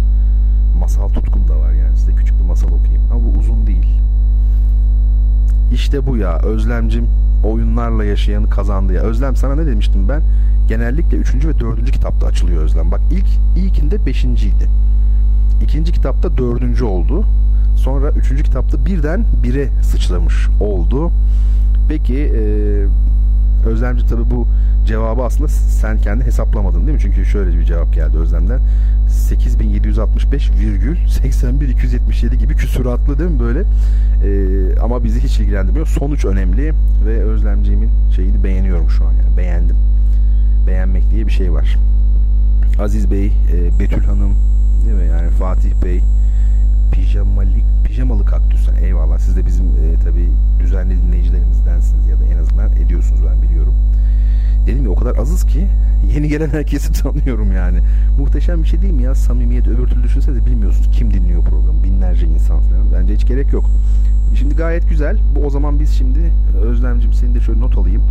masal 0.77 1.09
tutkum 1.09 1.49
da 1.49 1.59
var 1.59 1.73
yani 1.73 1.97
size 1.97 2.15
küçük 2.15 2.39
bir 2.39 2.45
masal 2.45 2.69
okuyayım. 2.69 3.03
Ama 3.13 3.21
bu 3.25 3.39
uzun 3.39 3.67
değil. 3.67 3.87
İşte 5.73 6.07
bu 6.07 6.17
ya 6.17 6.39
Özlemcim 6.39 7.07
oyunlarla 7.45 8.05
yaşayanı 8.05 8.51
kazandı 8.51 8.93
ya. 8.93 9.03
Özlem 9.03 9.37
sana 9.37 9.55
ne 9.55 9.67
demiştim 9.67 10.09
ben? 10.09 10.23
Genellikle 10.69 11.17
3. 11.17 11.47
ve 11.47 11.61
4. 11.61 11.91
kitapta 11.91 12.27
açılıyor 12.27 12.63
Özlem. 12.63 12.91
Bak 12.91 13.01
ilk 13.11 13.27
ilkinde 13.57 13.97
5.ydi. 13.97 14.69
İkinci 15.63 15.93
kitapta 15.93 16.37
4. 16.37 16.83
oldu. 16.83 17.25
Sonra 17.77 18.11
3. 18.11 18.43
kitapta 18.43 18.87
birden 18.87 19.25
1'e 19.45 19.83
sıçramış 19.83 20.49
oldu. 20.61 21.11
Peki 21.89 22.15
eee 22.15 22.87
Özlemci 23.67 24.07
tabi 24.07 24.31
bu 24.31 24.49
cevabı 24.87 25.23
aslında 25.23 25.49
sen 25.49 25.99
kendi 25.99 26.25
hesaplamadın 26.25 26.81
değil 26.81 26.93
mi? 26.93 27.01
Çünkü 27.01 27.27
şöyle 27.27 27.59
bir 27.59 27.65
cevap 27.65 27.95
geldi 27.95 28.17
Özlem'den. 28.17 28.61
8765 29.09 30.51
virgül 30.51 30.97
81 31.09 31.69
277 31.69 32.39
gibi 32.39 32.57
küsuratlı 32.57 33.19
değil 33.19 33.31
mi 33.31 33.41
böyle? 33.41 33.61
Ee, 34.25 34.79
ama 34.81 35.05
bizi 35.05 35.21
hiç 35.21 35.41
ilgilendirmiyor. 35.41 35.87
Sonuç 35.87 36.25
önemli 36.25 36.73
ve 37.07 37.23
Özlemciğimin 37.23 37.91
şeyini 38.17 38.45
beğeniyorum 38.45 38.91
şu 38.91 39.05
an 39.05 39.13
yani. 39.13 39.37
Beğendim. 39.37 39.77
Beğenmek 40.67 41.11
diye 41.11 41.27
bir 41.27 41.33
şey 41.33 41.53
var. 41.53 41.77
Aziz 42.79 43.11
Bey, 43.11 43.27
e, 43.27 43.79
Betül 43.79 44.05
Hanım 44.05 44.35
değil 44.85 44.97
mi? 44.97 45.07
Yani 45.07 45.31
Fatih 45.31 45.73
Bey, 45.85 46.01
pijamalik 46.93 47.65
pijamalı 47.87 48.25
kaktüs. 48.25 48.69
Eyvallah 48.83 49.19
siz 49.19 49.37
de 49.37 49.47
bizim 49.47 49.67
e, 49.67 50.05
tabi 50.05 50.29
düzenli 50.61 51.03
dinleyicilerimizdensiniz 51.03 52.07
ya 52.07 52.21
da 52.21 52.25
en 52.25 52.39
azından 52.39 52.73
ediyorsunuz 52.73 53.21
ben 53.31 53.43
biliyorum. 53.43 53.75
Dedim 54.67 54.85
ya 54.85 54.91
o 54.91 54.95
kadar 54.95 55.17
azız 55.17 55.47
ki 55.47 55.67
yeni 56.15 56.29
gelen 56.29 56.49
herkesi 56.49 56.93
tanıyorum 57.03 57.53
yani. 57.53 57.79
Muhteşem 58.19 58.63
bir 58.63 58.69
şey 58.69 58.83
değil 58.83 58.93
mi 58.93 59.03
ya 59.03 59.15
samimiyet 59.15 59.69
öbür 59.69 59.87
türlü 59.87 60.03
düşünsenize 60.03 60.47
bilmiyorsunuz 60.47 60.91
kim 60.93 61.15
dinliyor 61.15 61.45
programı 61.45 61.85
binlerce 61.85 62.27
insan 62.27 62.61
falan. 62.61 62.93
Bence 62.93 63.15
hiç 63.15 63.27
gerek 63.27 63.53
yok. 63.53 63.71
Şimdi 64.35 64.55
gayet 64.55 64.89
güzel. 64.89 65.19
Bu 65.35 65.47
o 65.47 65.51
zaman 65.51 65.81
biz 65.81 65.91
şimdi 65.91 66.33
Özlemcim 66.63 67.13
seni 67.13 67.35
de 67.35 67.41
şöyle 67.41 67.61
not 67.61 67.79
alayım. 67.79 68.03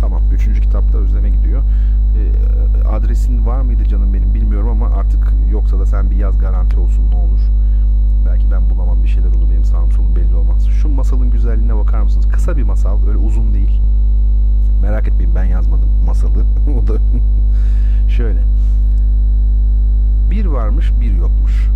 Tamam. 0.00 0.22
Üçüncü 0.32 0.60
kitapta 0.60 0.98
Özlem'e 0.98 1.30
gidiyor. 1.30 1.62
E, 2.16 2.88
adresin 2.88 3.46
var 3.46 3.60
mıydı 3.60 3.84
canım 3.84 4.14
benim 4.14 4.34
bilmiyorum 4.34 4.68
ama 4.68 4.86
artık 4.86 5.32
yoksa 5.52 5.78
da 5.78 5.86
sen 5.86 6.10
bir 6.10 6.16
yaz 6.16 6.38
garanti 6.38 6.76
olsun 6.76 7.10
ne 7.10 7.16
olur. 7.16 7.40
Belki 8.26 8.50
ben 8.50 8.70
bulamam 8.70 9.02
bir 9.02 9.08
şeyler 9.08 9.28
olur 9.28 9.50
benim 9.50 9.64
sağım 9.64 9.92
solum 9.92 10.16
belli 10.16 10.34
olmaz. 10.34 10.66
Şu 10.66 10.88
masalın 10.88 11.30
güzelliğine 11.30 11.76
bakar 11.76 12.00
mısınız? 12.02 12.28
Kısa 12.28 12.56
bir 12.56 12.62
masal 12.62 13.06
öyle 13.06 13.18
uzun 13.18 13.54
değil. 13.54 13.80
Merak 14.82 15.08
etmeyin 15.08 15.34
ben 15.34 15.44
yazmadım 15.44 15.88
masalı. 16.06 16.44
o 16.78 16.86
da 16.86 16.92
şöyle. 18.08 18.40
Bir 20.30 20.46
varmış 20.46 20.92
bir 21.00 21.14
yokmuş. 21.14 21.68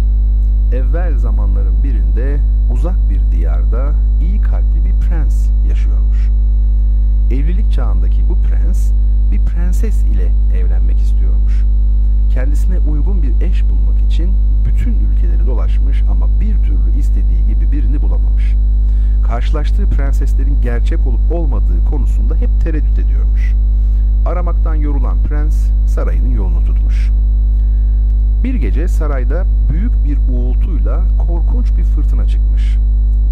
Evvel 0.72 1.18
zamanların 1.18 1.84
birinde 1.84 2.41
uzak 2.72 3.11
bir 3.11 3.21
diyarda 3.33 3.92
iyi 4.21 4.41
kalpli 4.41 4.84
bir 4.84 5.07
prens 5.07 5.49
yaşıyormuş. 5.68 6.30
Evlilik 7.30 7.72
çağındaki 7.72 8.29
bu 8.29 8.38
prens 8.38 8.92
bir 9.33 9.41
prenses 9.41 10.04
ile 10.04 10.33
evlenmek 10.58 10.99
istiyormuş. 10.99 11.64
Kendisine 12.35 12.79
uygun 12.79 13.23
bir 13.23 13.47
eş 13.47 13.65
bulmak 13.65 14.01
için 14.07 14.33
bütün 14.65 14.93
ülkeleri 14.93 15.47
dolaşmış 15.47 16.03
ama 16.11 16.29
bir 16.41 16.55
türlü 16.55 16.99
istediği 16.99 17.47
gibi 17.47 17.73
birini 17.73 18.03
bulamamış. 18.03 18.55
Karşılaştığı 19.27 19.87
prenseslerin 19.87 20.61
gerçek 20.63 21.07
olup 21.07 21.33
olmadığı 21.33 21.85
konusunda 21.91 22.37
hep 22.37 22.49
tereddüt 22.61 22.99
ediyormuş. 22.99 23.53
Aramaktan 24.27 24.75
yorulan 24.75 25.23
prens 25.23 25.71
sarayının 25.87 26.31
yolunu 26.31 26.65
tutmuş. 26.65 27.11
Bir 28.45 28.55
gece 28.55 28.89
sarayda 28.89 29.45
büyük 29.73 30.05
bir 30.05 30.19
uğultuyla 30.33 31.03
korkunç 31.27 31.77
bir 31.77 31.85
fırtına 31.85 32.27
çıkmış. 32.27 32.79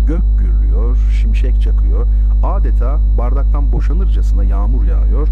Gök 0.07 0.23
gürlüyor, 0.39 0.97
şimşek 1.21 1.61
çakıyor. 1.61 2.07
Adeta 2.43 2.99
bardaktan 3.19 3.73
boşanırcasına 3.73 4.45
yağmur 4.45 4.85
yağıyor. 4.85 5.29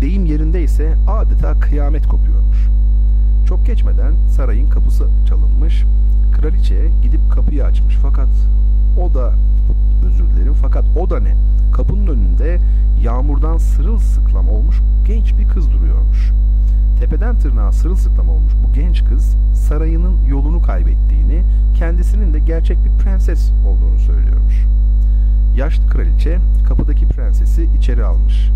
Deyim 0.00 0.26
yerinde 0.26 0.62
ise 0.62 0.94
adeta 1.08 1.60
kıyamet 1.60 2.06
kopuyormuş. 2.06 2.68
Çok 3.46 3.66
geçmeden 3.66 4.14
sarayın 4.28 4.70
kapısı 4.70 5.08
çalınmış. 5.28 5.84
Kraliçe 6.32 6.90
gidip 7.02 7.20
kapıyı 7.30 7.64
açmış 7.64 7.94
fakat 8.02 8.28
o 9.00 9.14
da 9.14 9.32
özür 10.06 10.24
dilerim 10.24 10.54
fakat 10.54 10.84
o 10.98 11.10
da 11.10 11.20
ne? 11.20 11.34
Kapının 11.72 12.06
önünde 12.06 12.58
yağmurdan 13.02 13.58
sırılsıklam 13.58 14.48
olmuş 14.48 14.80
genç 15.06 15.38
bir 15.38 15.48
kız 15.48 15.72
duruyormuş. 15.72 16.32
Tepeden 17.00 17.38
tırnağa 17.38 17.72
sırılsıklam 17.72 18.28
olmuş 18.28 18.52
bu 18.66 18.72
genç 18.72 19.04
kız 19.04 19.36
sarayının 19.54 20.16
yolunu 20.28 20.62
kaybettiğini, 20.62 21.42
kendisinin 21.74 22.34
de 22.34 22.38
gerçek 22.38 22.78
bir 22.84 23.02
prenses 23.02 23.52
olduğunu 23.68 23.98
söylüyormuş. 23.98 24.66
Yaşlı 25.56 25.86
kraliçe 25.86 26.38
kapıdaki 26.68 27.08
prensesi 27.08 27.68
içeri 27.78 28.04
almış. 28.04 28.50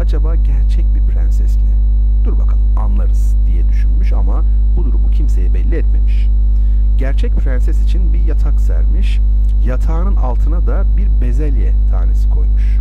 Acaba 0.00 0.34
gerçek 0.34 0.84
bir 0.94 1.12
prenses 1.12 1.56
mi? 1.56 1.70
Dur 2.28 2.38
bakalım 2.38 2.62
anlarız 2.76 3.36
diye 3.46 3.68
düşünmüş 3.68 4.12
ama 4.12 4.44
bu 4.76 4.84
durumu 4.84 5.10
kimseye 5.10 5.54
belli 5.54 5.74
etmemiş. 5.74 6.28
Gerçek 6.98 7.32
prenses 7.32 7.84
için 7.84 8.12
bir 8.12 8.18
yatak 8.18 8.60
sermiş, 8.60 9.20
yatağının 9.64 10.16
altına 10.16 10.66
da 10.66 10.84
bir 10.96 11.08
bezelye 11.20 11.72
tanesi 11.90 12.30
koymuş. 12.30 12.78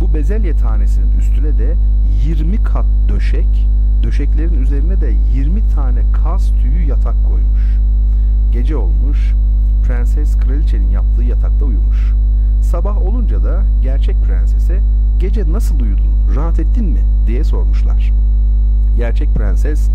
Bu 0.00 0.14
bezelye 0.14 0.56
tanesinin 0.56 1.18
üstüne 1.18 1.58
de 1.58 1.76
20 2.24 2.62
kat 2.62 2.84
döşek, 3.08 3.68
döşeklerin 4.02 4.62
üzerine 4.62 5.00
de 5.00 5.14
20 5.34 5.68
tane 5.68 6.02
kas 6.24 6.52
tüyü 6.62 6.86
yatak 6.86 7.16
koymuş. 7.24 7.78
Gece 8.52 8.76
olmuş, 8.76 9.34
prenses 9.86 10.36
kraliçenin 10.36 10.90
yaptığı 10.90 11.24
yatakta 11.24 11.64
uyumuş. 11.64 12.12
Sabah 12.62 13.02
olunca 13.02 13.44
da 13.44 13.62
gerçek 13.82 14.16
prensese 14.26 14.80
gece 15.18 15.52
nasıl 15.52 15.80
uyudun, 15.80 16.10
rahat 16.36 16.58
ettin 16.58 16.84
mi 16.84 17.00
diye 17.26 17.44
sormuşlar. 17.44 18.12
Gerçek 18.96 19.34
prenses, 19.34 19.90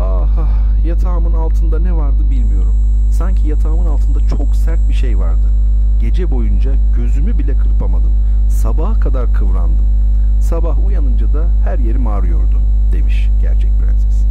ah, 0.00 0.48
yatağımın 0.86 1.32
altında 1.32 1.78
ne 1.78 1.96
vardı 1.96 2.30
bilmiyorum. 2.30 2.74
Sanki 3.12 3.48
yatağımın 3.48 3.86
altında 3.86 4.20
çok 4.20 4.56
sert 4.56 4.88
bir 4.88 4.94
şey 4.94 5.18
vardı. 5.18 5.46
Gece 6.00 6.30
boyunca 6.30 6.72
gözümü 6.96 7.38
bile 7.38 7.56
kırpamadım. 7.56 8.12
Sabaha 8.48 9.00
kadar 9.00 9.34
kıvrandım. 9.34 9.84
Sabah 10.40 10.86
uyanınca 10.86 11.34
da 11.34 11.48
her 11.64 11.78
yerim 11.78 12.06
ağrıyordu 12.06 12.60
demiş 12.92 13.30
gerçek 13.40 13.70
prenses. 13.80 14.26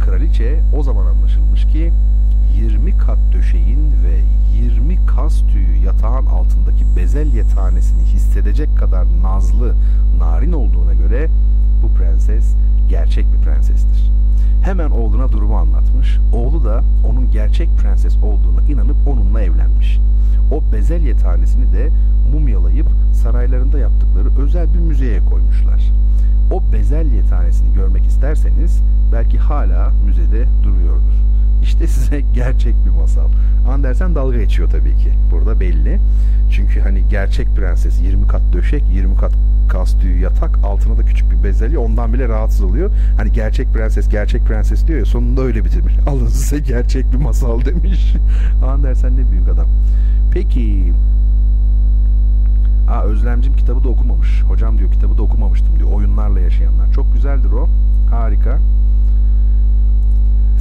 Kraliçe 0.00 0.60
o 0.76 0.82
zaman 0.82 1.06
anlaşılmış 1.06 1.66
ki 1.66 1.92
20 2.56 2.98
kat 2.98 3.18
döşeğin 3.32 3.92
ve 4.04 4.20
20 4.62 5.06
kas 5.06 5.42
tüyü 5.52 5.84
yatağın 5.84 6.26
altındaki 6.26 6.84
bezelye 6.96 7.46
tanesini 7.46 8.02
hissedecek 8.02 8.78
kadar 8.78 9.06
nazlı, 9.22 9.74
narin 10.18 10.52
olduğuna 10.52 10.94
göre 10.94 11.28
bu 11.82 11.88
prenses 11.88 12.54
gerçek 12.88 13.26
bir 13.32 13.38
prensestir. 13.38 14.12
Hemen 14.62 14.90
oğluna 14.90 15.32
durumu 15.32 15.56
anlatmış. 15.56 16.18
Oğlu 16.32 16.64
da 16.64 16.84
onun 17.04 17.30
gerçek 17.30 17.68
prenses 17.76 18.16
olduğuna 18.16 18.62
inanıp 18.68 18.96
onunla 19.06 19.42
evlenmiş. 19.42 20.00
O 20.50 20.62
bezelye 20.72 21.16
tanesini 21.16 21.72
de 21.72 21.90
mumyalayıp 22.32 22.86
saraylarında 23.12 23.78
yaptıkları 23.78 24.28
özel 24.38 24.74
bir 24.74 24.78
müzeye 24.78 25.20
koymuşlar. 25.24 25.92
O 26.50 26.62
bezelye 26.72 27.24
tanesini 27.24 27.74
görmek 27.74 28.06
isterseniz 28.06 28.82
belki 29.12 29.38
hala 29.38 29.92
müzede 30.04 30.46
duruyordur. 30.62 31.31
İşte 31.62 31.86
size 31.86 32.20
gerçek 32.34 32.74
bir 32.84 32.90
masal. 32.90 33.28
Andersen 33.68 34.14
dalga 34.14 34.38
geçiyor 34.38 34.70
tabii 34.70 34.96
ki. 34.96 35.12
Burada 35.30 35.60
belli. 35.60 36.00
Çünkü 36.50 36.80
hani 36.80 37.08
gerçek 37.08 37.56
prenses 37.56 38.00
20 38.02 38.26
kat 38.26 38.42
döşek, 38.52 38.84
20 38.92 39.16
kat 39.16 39.32
kastüyü 39.68 40.20
yatak, 40.20 40.58
altına 40.64 40.96
da 40.96 41.02
küçük 41.02 41.30
bir 41.30 41.44
bezelye 41.44 41.78
ondan 41.78 42.12
bile 42.12 42.28
rahatsız 42.28 42.62
oluyor. 42.62 42.90
Hani 43.16 43.32
gerçek 43.32 43.72
prenses, 43.72 44.08
gerçek 44.08 44.44
prenses 44.44 44.86
diyor 44.86 44.98
ya 44.98 45.04
sonunda 45.04 45.42
öyle 45.42 45.64
bitirmiş. 45.64 45.94
Alın 46.06 46.26
size 46.26 46.58
gerçek 46.58 47.12
bir 47.12 47.18
masal 47.18 47.64
demiş. 47.64 48.14
Andersen 48.66 49.16
ne 49.16 49.30
büyük 49.30 49.48
adam. 49.48 49.66
Peki 50.32 50.92
Aa, 52.88 53.02
Özlemcim 53.02 53.56
kitabı 53.56 53.84
da 53.84 53.88
okumamış. 53.88 54.42
Hocam 54.42 54.78
diyor 54.78 54.92
kitabı 54.92 55.18
da 55.18 55.22
okumamıştım 55.22 55.78
diyor. 55.78 55.92
Oyunlarla 55.92 56.40
yaşayanlar. 56.40 56.92
Çok 56.92 57.14
güzeldir 57.14 57.50
o. 57.50 57.68
Harika. 58.10 58.58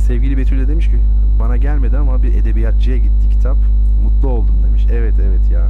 Sevgili 0.08 0.38
Betül 0.38 0.60
de 0.60 0.68
demiş 0.68 0.88
ki 0.88 0.98
bana 1.40 1.58
gelmedi 1.58 1.98
ama 1.98 2.24
bir 2.24 2.34
edebiyatçıya 2.34 2.98
gitti 2.98 3.30
kitap. 3.30 3.58
Mutlu 4.04 4.30
oldum 4.30 4.56
demiş. 4.68 4.88
Evet 4.92 5.14
evet 5.24 5.52
ya. 5.52 5.68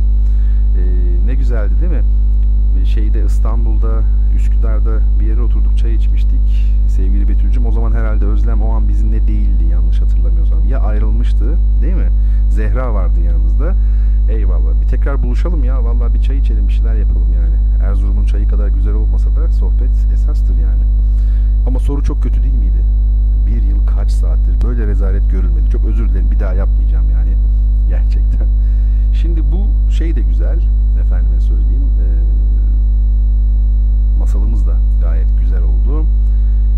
Ee, 0.77 1.27
ne 1.27 1.35
güzeldi 1.35 1.73
değil 1.81 1.91
mi? 1.91 2.03
Şeyde 2.85 3.25
İstanbul'da 3.25 4.03
Üsküdar'da 4.35 4.99
bir 5.19 5.25
yere 5.25 5.41
oturduk 5.41 5.77
çay 5.77 5.95
içmiştik. 5.95 6.73
Sevgili 6.87 7.29
Betül'cüm 7.29 7.65
o 7.65 7.71
zaman 7.71 7.91
herhalde 7.91 8.25
Özlem 8.25 8.61
o 8.61 8.73
an 8.73 8.89
bizimle 8.89 9.27
değildi 9.27 9.63
yanlış 9.71 10.01
hatırlamıyorsam. 10.01 10.67
Ya 10.67 10.79
ayrılmıştı 10.79 11.57
değil 11.81 11.95
mi? 11.95 12.09
Zehra 12.49 12.93
vardı 12.93 13.19
yanımızda. 13.21 13.75
Eyvallah. 14.29 14.81
Bir 14.81 14.87
tekrar 14.87 15.23
buluşalım 15.23 15.63
ya. 15.63 15.83
Vallahi 15.83 16.13
bir 16.13 16.21
çay 16.21 16.37
içelim 16.37 16.67
bir 16.67 16.73
şeyler 16.73 16.95
yapalım 16.95 17.33
yani. 17.33 17.85
Erzurum'un 17.89 18.25
çayı 18.25 18.47
kadar 18.47 18.67
güzel 18.67 18.93
olmasa 18.93 19.35
da 19.35 19.51
sohbet 19.51 20.13
esastır 20.13 20.57
yani. 20.57 20.83
Ama 21.67 21.79
soru 21.79 22.03
çok 22.03 22.23
kötü 22.23 22.43
değil 22.43 22.55
miydi? 22.55 22.81
Bir 23.51 23.63
yıl 23.63 23.87
kaç 23.87 24.11
saattir 24.11 24.61
böyle 24.63 24.87
rezalet 24.87 25.31
görülmedi. 25.31 25.69
Çok 25.69 25.85
özür 25.85 26.09
dilerim 26.09 26.31
bir 26.31 26.39
daha 26.39 26.53
yapmayacağım 26.53 27.09
yani. 27.09 27.29
Gerçekten. 27.89 28.47
Şimdi 29.13 29.41
bu 29.51 29.91
şey 29.91 30.15
de 30.15 30.21
güzel. 30.21 30.59
Efendime 31.01 31.41
söyleyeyim. 31.41 31.83
E, 32.01 32.07
masalımız 34.19 34.67
da 34.67 34.77
gayet 35.01 35.27
güzel 35.39 35.63
oldu. 35.63 36.05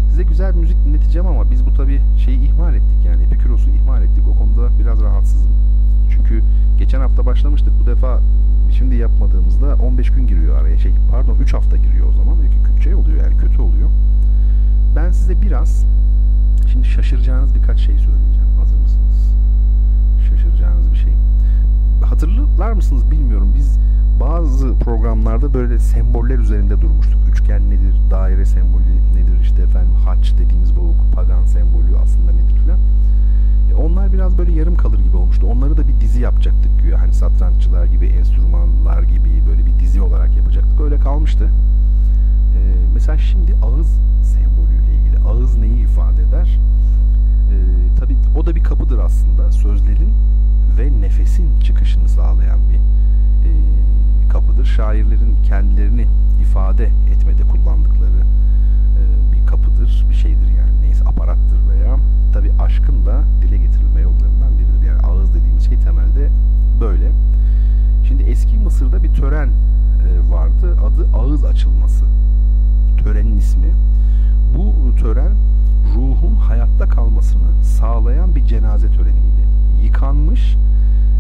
Size 0.10 0.24
güzel 0.24 0.56
bir 0.56 0.60
müzik 0.60 0.86
dinleteceğim 0.86 1.28
ama 1.28 1.52
biz 1.52 1.66
bu 1.66 1.74
tabi 1.74 2.02
şeyi 2.18 2.40
ihmal 2.40 2.76
ettik 2.76 3.06
yani 3.06 3.24
Epiküros'u 3.24 3.70
ihmal 3.70 4.04
ettik. 4.04 4.24
O 4.28 4.38
konuda 4.38 4.80
biraz 4.80 5.02
rahatsızım. 5.02 5.52
Çünkü 6.10 6.44
geçen 6.78 7.02
hafta 7.02 7.26
başlamıştık. 7.26 7.74
Bu 7.82 7.86
defa 7.86 8.20
şimdi 8.72 8.95
yapmadığımızda 8.95 9.76
15 9.76 10.10
gün 10.10 10.28
giriyor 10.28 10.62
araya. 10.62 10.78
Şey 10.78 10.91
pardon 11.12 11.36
3 11.36 11.54
hafta 11.54 11.78
giriyor 11.78 12.08
o 12.08 12.12
zaman. 12.12 12.38
Şey 12.84 12.95
oluyor 12.95 13.24
yani 13.24 13.38
kötü 13.38 13.62
oluyor. 13.62 13.90
Ben 14.95 15.12
size 15.12 15.41
biraz 15.41 15.86
şimdi 16.72 16.88
şaşıracağınız 16.88 17.56
birkaç 17.56 17.80
şey 17.80 17.98
söyleyeceğim. 17.98 18.57
Hazır 18.60 18.77
mısınız? 18.77 19.35
Şaşıracağınız 20.30 20.91
bir 20.91 20.98
şey. 20.98 21.14
Hatırlar 22.06 22.72
mısınız 22.72 23.11
bilmiyorum. 23.11 23.53
Biz 23.56 23.80
bazı 24.19 24.76
programlarda 24.80 25.53
böyle 25.53 25.80
semboller 25.80 26.40
üzerinde 26.40 26.81
durmuştuk. 26.81 27.19
Üçgen 27.31 27.69
nedir, 27.69 27.95
daire 28.11 28.45
sembolü 28.45 28.84
nedir, 29.15 29.40
işte 29.41 29.61
efendim 29.61 29.94
haç 30.06 30.34
dediğimiz 30.40 30.76
bu 30.76 30.94
pagan 31.15 31.45
sembolü 31.45 31.98
aslında 32.03 32.31
nedir 32.31 32.56
filan. 32.56 32.80
E 33.72 33.73
onlar 33.76 34.14
biraz 34.14 34.38
böyle 34.38 34.52
yarım 34.52 34.76
kalır 34.76 34.99
gibi 34.99 35.18
olmuştu. 35.18 35.48
Onları 35.48 35.77
da 35.77 35.88
bir 35.88 35.99
dizi 36.02 36.22
yapacaktık 36.22 36.80
güya. 36.81 36.99
Hani 37.02 37.14
satranççılar 37.14 37.85
gibi, 37.85 38.06
enstrümanlar 38.06 39.03
gibi 39.03 39.44
böyle 39.48 39.65
bir 39.65 39.80
dizi 39.80 40.02
olarak 40.02 40.35
yapacaktık. 40.35 40.81
Öyle 40.81 40.98
kalmıştı. 40.99 41.44
E, 42.56 42.60
mesela 42.94 43.18
şimdi 43.18 43.56
ağız 43.64 43.99
sembolüyle. 44.23 44.93
Ağız 45.28 45.58
neyi 45.58 45.84
ifade 45.84 46.22
eder? 46.22 46.60
E, 47.52 47.56
tabii 48.00 48.18
o 48.38 48.45
da 48.45 48.56
bir 48.56 48.64
kapıdır 48.64 49.00
aslında. 49.00 49.52
Sözlerin 49.52 50.14
ve 50.78 51.02
nefesin 51.02 51.60
çıkışını 51.60 52.10
sağlayan 52.10 52.60
bir 52.70 52.76
e, 53.48 53.52
kapıdır. 54.30 54.66
Şairlerin 54.66 55.36
kendilerini 55.44 56.08
ifade 56.41 56.90
etmede 57.14 57.44
kullandıkları 57.44 58.24
e, 59.00 59.34
bir 59.34 59.48
kapıdır, 59.48 60.06
bir 60.10 60.16
şeydir 60.16 60.50
yani. 60.58 60.82
Neyse 60.82 61.04
aparattır 61.06 61.60
veya 61.70 61.98
tabi 62.34 62.52
aşkın 62.60 63.06
da 63.06 63.24
dile 63.41 63.58
getirilme 63.58 64.02
yollarından 64.02 64.58
biridir. 64.58 64.88
Yani 64.88 65.02
ağız 65.02 65.34
dediğimiz 65.34 65.66
şey 65.66 65.80
temelde 65.80 66.30
böyle. 66.82 67.12
Şimdi 68.08 68.24
eski 68.24 68.58
Mısır'da 68.58 69.04
bir 69.04 69.14
tören 69.14 69.48
e, 69.48 70.32
vardı. 70.32 70.78
Adı 70.86 71.18
ağız 71.18 71.45
açılması. 71.45 72.06
Törenin 72.98 73.38
ismi. 73.38 73.74
Bu 74.58 74.96
tören 74.96 75.32
ruhun 75.96 76.36
hayatta 76.36 76.90
kalmasını 76.90 77.64
sağlayan 77.64 78.36
bir 78.36 78.46
cenaze 78.46 78.88
töreniydi. 78.88 79.44
Yıkanmış, 79.84 80.56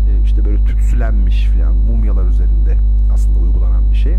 e, 0.09 0.23
işte 0.23 0.45
böyle 0.45 0.65
tütsülenmiş 0.65 1.45
filan 1.47 1.75
mumyalar 1.75 2.25
üzerinde 2.25 2.77
aslında 3.13 3.39
uygulanan 3.39 3.91
bir 3.91 3.95
şey. 3.95 4.15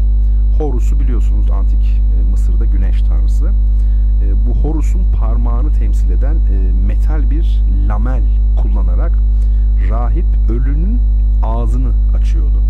Horus'u 0.59 1.01
biliyorsunuz 1.01 1.51
antik 1.51 2.03
e, 2.19 2.31
Mısır'da 2.31 2.65
güneş 2.65 3.03
tanrısı. 3.03 3.47
E, 4.25 4.47
bu 4.47 4.69
Horus'un 4.69 5.03
parmağını 5.21 5.73
temsil 5.73 6.11
eden 6.11 6.37
metal 6.87 7.31
bir 7.31 7.63
lamel 7.89 8.23
kullanarak 8.57 9.13
rahip 9.91 10.27
ölünün 10.49 11.01
ağzını 11.43 11.93
açıyordu. 12.17 12.63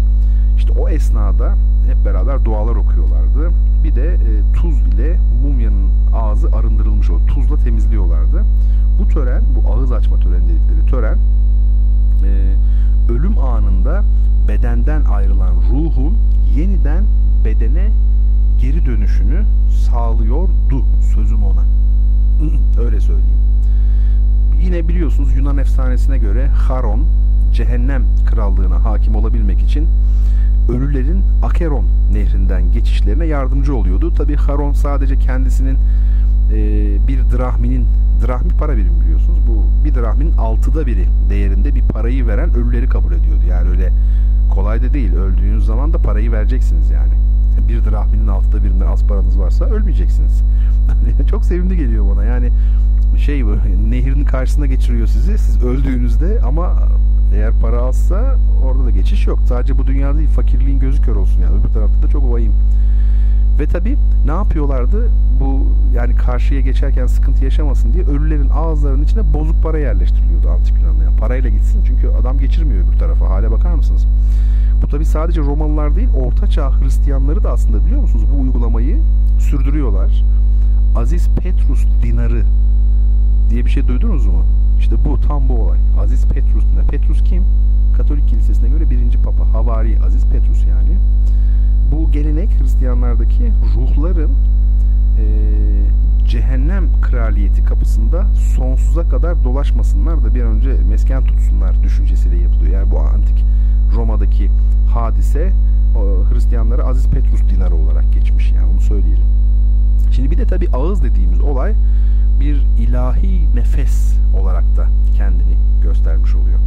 İşte 0.57 0.73
o 0.73 0.89
esnada 0.89 1.55
hep 1.87 2.05
beraber 2.05 2.45
dualar 2.45 2.77
okuyorlardı. 2.77 3.51
Bir 3.85 3.95
de 3.95 4.17
tuz 4.55 4.81
ile 4.81 5.21
mumyanın 5.43 5.84
açma 10.05 10.21
töreni 10.21 10.49
dedikleri 10.49 10.87
tören 10.87 11.19
ölüm 13.09 13.39
anında 13.39 14.05
bedenden 14.49 15.05
ayrılan 15.05 15.55
ruhun 15.73 16.17
yeniden 16.57 17.05
bedene 17.45 17.91
geri 18.61 18.87
dönüşünü 18.87 19.45
sağlıyordu 19.71 20.85
sözüm 21.15 21.43
ona. 21.45 21.63
Öyle 22.85 23.01
söyleyeyim. 23.01 23.39
Yine 24.63 24.89
biliyorsunuz 24.89 25.37
Yunan 25.37 25.59
efsanesine 25.59 26.19
göre 26.19 26.47
Haron 26.47 27.07
cehennem 27.53 28.05
krallığına 28.27 28.85
hakim 28.85 29.15
olabilmek 29.15 29.61
için 29.63 29.89
ölülerin 30.69 31.23
Akeron 31.43 31.85
nehrinden 32.13 32.73
geçişlerine 32.73 33.27
yardımcı 33.27 33.77
oluyordu. 33.77 34.15
Tabi 34.15 34.37
Haron 34.37 34.73
sadece 34.73 35.19
kendisinin 35.19 35.79
e, 36.53 36.57
bir 37.09 37.19
drahminin 37.37 37.87
drahmi 38.27 38.49
para 38.49 38.77
birimi 38.77 39.01
biliyorsunuz. 39.01 39.39
Bu 39.49 39.85
bir 39.85 39.95
drahmin 39.95 40.33
altıda 40.33 40.87
biri 40.87 41.07
değerinde 41.31 41.75
bir 41.75 41.83
parayı 41.83 42.27
veren 42.27 42.55
ölüleri 42.55 42.89
kabul 42.89 43.13
ediyordu. 43.13 43.43
Yani 43.49 43.69
öyle 43.69 43.93
kolay 44.51 44.83
da 44.83 44.95
değil. 44.95 45.15
Öldüğünüz 45.15 45.67
zaman 45.67 45.93
da 45.93 45.99
parayı 45.99 46.33
vereceksiniz 46.33 46.91
yani. 46.91 47.13
Bir 47.69 47.91
drahminin 47.91 48.27
altıda 48.27 48.65
birinden 48.65 48.87
az 48.87 49.07
paranız 49.07 49.39
varsa 49.39 49.65
ölmeyeceksiniz. 49.65 50.43
Çok 51.31 51.45
sevimli 51.45 51.77
geliyor 51.77 52.17
bana. 52.17 52.25
Yani 52.25 52.51
şey 53.17 53.47
bu 53.47 53.57
nehrin 53.91 54.25
karşısına 54.25 54.67
geçiriyor 54.67 55.07
sizi. 55.07 55.39
Siz 55.39 55.63
öldüğünüzde 55.63 56.41
ama 56.45 56.75
eğer 57.35 57.53
para 57.61 57.83
azsa 57.83 58.37
orada 58.65 58.85
da 58.85 58.91
geçiş 58.91 59.27
yok. 59.27 59.39
Sadece 59.49 59.79
bu 59.79 59.87
dünyada 59.87 60.19
değil 60.19 60.29
fakirliğin 60.29 60.79
gözü 60.79 61.03
kör 61.03 61.17
olsun 61.17 61.41
yani. 61.43 61.61
Öbür 61.61 61.69
tarafta 61.69 62.03
da 62.03 62.09
çok 62.09 62.33
vahim. 62.33 62.53
Ve 63.59 63.67
tabi 63.67 63.97
ne 64.27 64.33
yapıyorlardı? 64.33 65.11
Bu 65.41 65.67
yani 65.95 66.17
karşıya 66.17 66.61
geçerken 66.61 67.07
sıkıntı 67.07 67.45
yaşamasın 67.45 67.93
diye 67.93 68.05
ölülerin 68.05 68.51
ağızlarının 68.55 69.05
içine 69.05 69.35
bozuk 69.35 69.63
para 69.63 69.79
yerleştiriliyordu 69.79 70.51
antik 70.51 70.75
Yunan'da. 70.79 71.05
Yani 71.05 71.17
parayla 71.17 71.51
gitsin 71.51 71.85
çünkü 71.87 72.09
adam 72.09 72.39
geçirmiyor 72.39 72.89
öbür 72.89 72.99
tarafa. 72.99 73.31
Hale 73.31 73.51
bakar 73.51 73.75
mısınız? 73.75 74.07
Bu 74.83 74.89
tabi 74.89 75.05
sadece 75.05 75.41
Romalılar 75.41 75.97
değil 75.97 76.09
Orta 76.17 76.47
Çağ 76.47 76.81
Hristiyanları 76.81 77.45
da 77.45 77.53
aslında 77.53 77.87
biliyor 77.87 78.01
musunuz 78.01 78.25
bu 78.35 78.43
uygulamayı 78.43 78.99
sürdürüyorlar. 79.39 80.25
Aziz 80.97 81.29
Petrus 81.29 81.87
dinarı 82.03 82.43
diye 83.51 83.65
bir 83.65 83.71
şey 83.71 83.89
duydunuz 83.89 84.27
mu? 84.27 84.45
İşte 84.79 84.97
bu 85.05 85.21
tam 85.21 85.49
bu 85.49 85.55
olay. 85.55 85.79
Aziz 86.01 86.27
Petrus 86.27 86.65
dinarı. 86.73 86.87
Petrus 86.87 87.25
kim? 87.25 87.43
Katolik 87.97 88.29
kilisesine 88.29 88.69
göre 88.69 88.91
birinci 88.91 89.19
papa. 89.19 89.53
Havari 89.53 89.99
Aziz 90.07 90.27
Petrus 90.27 90.65
yani 90.67 90.99
bu 91.95 92.13
gelenek 92.13 92.61
Hristiyanlardaki 92.61 93.53
ruhların 93.77 94.31
e, 95.19 95.25
cehennem 96.27 97.01
kraliyeti 97.01 97.65
kapısında 97.65 98.27
sonsuza 98.35 99.09
kadar 99.09 99.45
dolaşmasınlar 99.45 100.25
da 100.25 100.35
bir 100.35 100.43
önce 100.43 100.77
mesken 100.89 101.25
tutsunlar 101.25 101.83
düşüncesiyle 101.83 102.37
yapılıyor. 102.37 102.73
Yani 102.73 102.91
bu 102.91 103.01
antik 103.01 103.45
Roma'daki 103.95 104.51
hadise 104.89 105.53
Hristiyanlara 106.33 106.85
Aziz 106.85 107.09
Petrus 107.09 107.41
dinarı 107.51 107.75
olarak 107.75 108.13
geçmiş 108.13 108.53
yani 108.53 108.73
onu 108.73 108.81
söyleyelim. 108.81 109.25
Şimdi 110.11 110.31
bir 110.31 110.39
de 110.39 110.47
tabi 110.47 110.69
ağız 110.73 111.03
dediğimiz 111.03 111.41
olay 111.41 111.75
bir 112.41 112.67
ilahi 112.79 113.57
nefes 113.57 114.19
olarak 114.41 114.77
da 114.77 114.89
kendini 115.17 115.57
göstermiş 115.83 116.35
oluyor. 116.35 116.59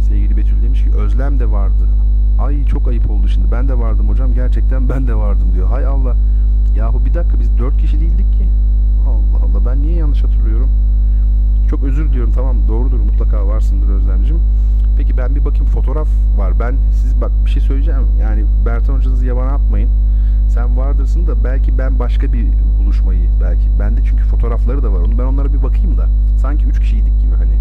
Sevgili 0.00 0.36
Betül 0.36 0.62
demiş 0.62 0.82
ki 0.84 0.90
özlem 0.90 1.38
de 1.38 1.50
vardı 1.50 1.88
Ay 2.38 2.64
çok 2.64 2.88
ayıp 2.88 3.10
oldu 3.10 3.28
şimdi. 3.28 3.52
Ben 3.52 3.68
de 3.68 3.78
vardım 3.78 4.08
hocam. 4.08 4.34
Gerçekten 4.34 4.88
ben 4.88 5.06
de 5.06 5.14
vardım 5.14 5.54
diyor. 5.54 5.68
Hay 5.68 5.86
Allah. 5.86 6.16
Yahu 6.76 7.04
bir 7.04 7.14
dakika 7.14 7.40
biz 7.40 7.58
dört 7.58 7.78
kişi 7.78 8.00
değildik 8.00 8.32
ki. 8.32 8.48
Allah 9.08 9.44
Allah 9.44 9.66
ben 9.66 9.82
niye 9.82 9.94
yanlış 9.94 10.24
hatırlıyorum? 10.24 10.70
Çok 11.70 11.82
özür 11.82 12.08
diliyorum 12.08 12.32
tamam 12.32 12.56
doğrudur 12.68 13.00
mutlaka 13.00 13.46
varsındır 13.46 13.88
Özlemciğim. 13.88 14.42
Peki 14.96 15.16
ben 15.16 15.34
bir 15.34 15.44
bakayım 15.44 15.66
fotoğraf 15.66 16.08
var. 16.36 16.60
Ben 16.60 16.74
siz 16.92 17.20
bak 17.20 17.30
bir 17.44 17.50
şey 17.50 17.62
söyleyeceğim. 17.62 18.06
Yani 18.20 18.44
Bertan 18.66 18.94
hocanızı 18.94 19.26
yabana 19.26 19.50
atmayın. 19.50 19.90
Sen 20.48 20.76
vardırsın 20.76 21.26
da 21.26 21.44
belki 21.44 21.78
ben 21.78 21.98
başka 21.98 22.32
bir 22.32 22.46
buluşmayı 22.78 23.28
belki. 23.40 23.68
Bende 23.80 24.00
çünkü 24.04 24.24
fotoğrafları 24.24 24.82
da 24.82 24.92
var. 24.92 25.00
Onu 25.00 25.18
ben 25.18 25.24
onlara 25.24 25.52
bir 25.52 25.62
bakayım 25.62 25.98
da. 25.98 26.06
Sanki 26.36 26.66
üç 26.66 26.80
kişiydik 26.80 27.20
gibi 27.20 27.34
hani. 27.34 27.54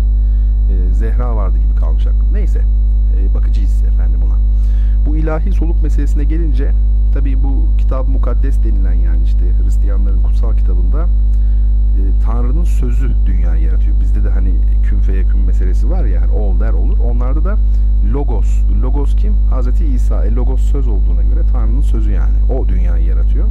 E, 0.71 0.93
Zehra 0.93 1.35
vardı 1.35 1.57
gibi 1.57 1.75
kalmış 1.75 2.07
aklım. 2.07 2.33
Neyse. 2.33 2.61
E, 3.19 3.33
bakacağız 3.33 3.83
efendim 3.83 4.19
ona. 4.25 4.35
Bu 5.05 5.17
ilahi 5.17 5.51
soluk 5.51 5.83
meselesine 5.83 6.23
gelince 6.23 6.71
tabi 7.13 7.43
bu 7.43 7.65
kitab 7.77 8.07
mukaddes 8.07 8.63
denilen 8.63 8.93
yani 8.93 9.23
işte 9.23 9.45
Hristiyanların 9.63 10.23
kutsal 10.23 10.55
kitabında 10.55 11.03
e, 11.03 12.01
Tanrı'nın 12.25 12.63
sözü 12.63 13.11
dünyayı 13.25 13.63
yaratıyor. 13.63 13.99
Bizde 13.99 14.23
de 14.23 14.29
hani 14.29 14.53
kün 14.83 14.99
feyekün 14.99 15.39
meselesi 15.39 15.89
var 15.89 16.05
ya 16.05 16.21
hani 16.21 16.31
ol 16.31 16.59
der 16.59 16.73
olur. 16.73 16.97
Onlarda 16.99 17.45
da 17.45 17.57
logos. 18.13 18.61
Logos 18.81 19.15
kim? 19.15 19.33
Hazreti 19.49 19.85
İsa. 19.85 20.25
E, 20.25 20.35
logos 20.35 20.61
söz 20.61 20.87
olduğuna 20.87 21.21
göre 21.21 21.41
Tanrı'nın 21.51 21.81
sözü 21.81 22.11
yani. 22.11 22.37
O 22.57 22.67
dünyayı 22.67 23.05
yaratıyor. 23.05 23.47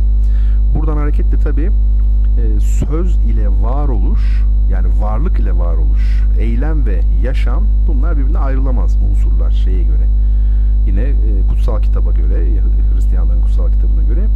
Buradan 0.74 0.96
hareketle 0.96 1.38
tabi 1.38 1.62
e, 1.62 2.60
söz 2.60 3.16
ile 3.16 3.48
varoluş 3.62 4.44
yani 4.70 4.88
varlık 5.00 5.40
ile 5.40 5.58
varoluş, 5.58 6.22
eylem 6.38 6.86
ve 6.86 7.00
yaşam 7.22 7.64
bunlar 7.86 8.18
birbirine 8.18 8.38
ayrılamaz 8.38 8.98
unsurlar 9.10 9.50
şeye 9.50 9.82
göre 9.82 10.06
yine 10.86 11.02
e, 11.02 11.14
kutsal 11.48 11.82
kitaba 11.82 12.12
göre 12.12 12.46
Hristiyanların 12.94 13.40
kutsal 13.40 13.70
kitabına 13.72 14.02
göre 14.02 14.26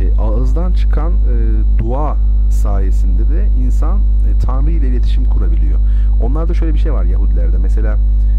e, 0.00 0.20
ağızdan 0.20 0.72
çıkan 0.72 1.12
e, 1.12 1.34
dua 1.78 2.16
sayesinde 2.50 3.28
de 3.28 3.48
insan 3.64 4.00
Tanrı 4.42 4.70
ile 4.70 4.88
iletişim 4.88 5.24
kurabiliyor. 5.24 5.78
Onlarda 6.22 6.54
şöyle 6.54 6.74
bir 6.74 6.78
şey 6.78 6.92
var 6.92 7.04
Yahudilerde. 7.04 7.58
Mesela 7.58 7.98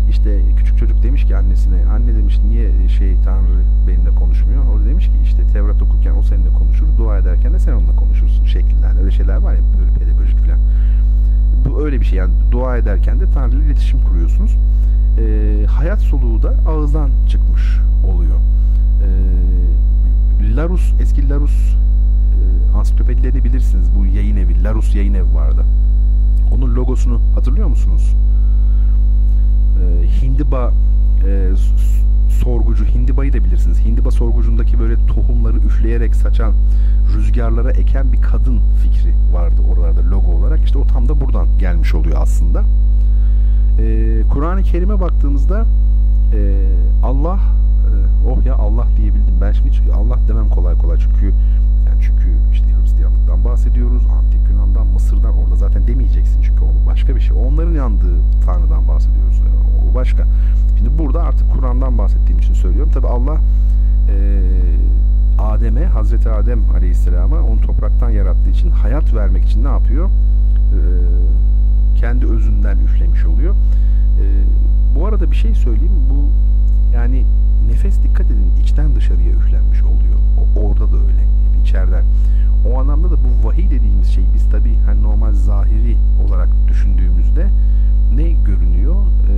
işte 0.09 0.41
küçük 0.57 0.77
çocuk 0.77 1.03
demiş 1.03 1.25
ki 1.25 1.38
annesine 1.38 1.85
anne 1.85 2.15
demiş 2.15 2.39
niye 2.49 2.89
şey 2.89 3.15
Tanrı 3.25 3.59
benimle 3.88 4.15
konuşmuyor? 4.15 4.63
O 4.75 4.79
da 4.79 4.85
demiş 4.85 5.05
ki 5.05 5.13
işte 5.23 5.47
Tevrat 5.53 5.81
okurken 5.81 6.15
o 6.19 6.23
seninle 6.23 6.49
konuşur, 6.49 6.85
dua 6.97 7.17
ederken 7.17 7.53
de 7.53 7.59
sen 7.59 7.73
onunla 7.73 7.95
konuşursun 7.95 8.45
şeklinden. 8.45 8.97
Öyle 8.97 9.11
şeyler 9.11 9.38
var 9.38 9.53
ya 9.53 9.59
böyle 9.79 9.99
pedagojik 9.99 10.39
falan. 10.45 10.59
Bu 11.65 11.85
öyle 11.85 11.99
bir 11.99 12.05
şey 12.05 12.17
yani 12.19 12.34
dua 12.51 12.77
ederken 12.77 13.19
de 13.19 13.31
Tanrı 13.34 13.55
ile 13.55 13.65
iletişim 13.65 14.03
kuruyorsunuz 14.03 14.57
e, 15.18 15.65
hayat 15.65 16.02
soluğu 16.02 16.44
da 16.44 16.56
ağızdan 16.68 17.10
çıkmış 17.27 17.80
oluyor. 18.07 18.38
E, 19.03 20.56
Larus, 20.56 20.94
eski 21.02 21.30
Larus 21.30 21.76
e, 21.76 22.77
ansiklopedilerini 22.77 23.44
bilirsiniz. 23.44 23.88
Bu 23.95 24.06
yayın 24.06 24.38
evi, 24.38 24.64
Larus 24.64 24.95
yayın 24.95 25.14
evi 25.14 25.34
vardı. 25.34 25.65
Onun 26.52 26.76
logosunu 26.76 27.22
hatırlıyor 27.35 27.68
musunuz? 27.68 28.15
E, 29.80 30.07
Hindiba 30.22 30.73
e, 31.27 31.52
sorgucu, 32.30 32.85
Hindiba'yı 32.85 33.34
da 33.34 33.44
bilirsiniz. 33.44 33.85
Hindiba 33.85 34.11
sorgucundaki 34.11 34.80
böyle 34.80 35.07
tohumları 35.07 35.57
üfleyerek 35.57 36.15
saçan, 36.15 36.53
rüzgarlara 37.15 37.72
eken 37.72 38.14
bir 38.14 38.22
kadın 38.22 38.60
fikri 38.84 39.14
vardı 39.34 39.61
oralarda 39.69 40.10
logo 40.10 40.31
olarak. 40.31 40.65
İşte 40.65 40.77
o 40.77 40.88
tam 40.88 41.10
da 41.10 41.22
buradan 41.22 41.48
gelmiş 41.60 41.95
oluyor 41.95 42.18
aslında 42.22 42.64
e, 43.80 44.24
Kur'an-ı 44.30 44.64
Kerim'e 44.64 44.99
baktığımızda 44.99 45.66
e, 46.34 46.70
Allah 47.04 47.40
e, 47.88 48.30
oh 48.30 48.45
ya 48.45 48.56
Allah 48.56 48.88
diyebildim. 48.98 49.36
Ben 49.41 49.52
şimdi 49.52 49.70
hiç 49.70 49.82
Allah 49.95 50.20
demem 50.28 50.49
kolay 50.49 50.78
kolay 50.78 50.98
çünkü 50.98 51.26
yani 51.88 52.02
çünkü 52.02 52.28
işte 52.52 52.66
Hristiyanlıktan 52.82 53.45
bahsediyoruz. 53.45 54.04
Antik 54.18 54.49
Yunan'dan, 54.52 54.88
Mısır'dan 54.88 55.38
orada 55.38 55.56
zaten 55.56 55.88
demeyeceksin 55.88 56.41
çünkü 56.41 56.64
onu 56.64 56.88
başka 56.88 57.16
bir 57.16 57.22
şey. 57.22 57.38
Onların 57.38 57.74
yandığı 57.74 58.16
Tanrı'dan 58.45 58.88
bahsediyoruz. 58.88 59.41
O 59.91 59.95
başka. 59.95 60.24
Şimdi 60.78 60.98
burada 60.99 61.24
artık 61.24 61.54
Kur'an'dan 61.54 61.98
bahsettiğim 61.98 62.40
için 62.40 62.54
söylüyorum. 62.54 62.91
Tabi 62.91 63.08
Allah 63.08 63.38
e, 64.10 64.41
Adem'e, 65.40 65.86
Hazreti 65.86 66.30
Adem 66.30 66.60
Aleyhisselam'a 66.76 67.41
onu 67.41 67.62
topraktan 67.62 68.10
yarattığı 68.10 68.49
için 68.49 68.70
hayat 68.70 69.14
vermek 69.14 69.45
için 69.45 69.64
ne 69.64 69.68
yapıyor? 69.68 70.10
Eee 70.74 70.80
kendi 71.98 72.26
özünden 72.26 72.78
üflemiş 72.78 73.26
oluyor. 73.26 73.56
E, 74.22 74.26
bu 74.95 75.06
arada 75.06 75.32
bir 75.32 75.36
şey 75.36 75.56
söyleyeyim. 75.56 75.94
Bu 76.10 76.30
yani 76.94 77.26
nefes 77.69 78.03
dikkat 78.03 78.26
edin 78.26 78.52
içten 78.61 78.95
dışarıya 78.95 79.30
üflenmiş 79.30 79.84
oluyor. 79.84 80.19
O, 80.40 80.60
orada 80.60 80.91
da 80.91 80.98
öyle. 80.98 81.28
içeriden. 81.64 82.03
O 82.69 82.80
anlamda 82.80 83.11
da 83.11 83.15
bu 83.15 83.48
vahiy 83.48 83.69
dediğimiz 83.69 84.07
şey 84.07 84.24
biz 84.34 84.49
tabi 84.49 84.78
hani 84.86 85.03
normal 85.03 85.34
zahiri 85.34 85.98
olarak 86.28 86.49
düşündüğümüzde 86.68 87.48
ne 88.15 88.32
görünüyor? 88.32 88.95
Ee, 88.95 89.34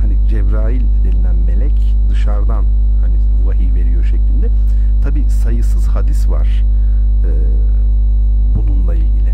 hani 0.00 0.28
Cebrail 0.28 0.82
denilen 1.04 1.36
melek 1.36 1.96
dışarıdan 2.10 2.64
hani 3.00 3.14
vahiy 3.46 3.74
veriyor 3.74 4.04
şeklinde. 4.04 4.48
Tabi 5.02 5.30
sayısız 5.30 5.88
hadis 5.88 6.28
var 6.28 6.64
e, 7.24 7.30
bununla 8.56 8.94
ilgili. 8.94 9.25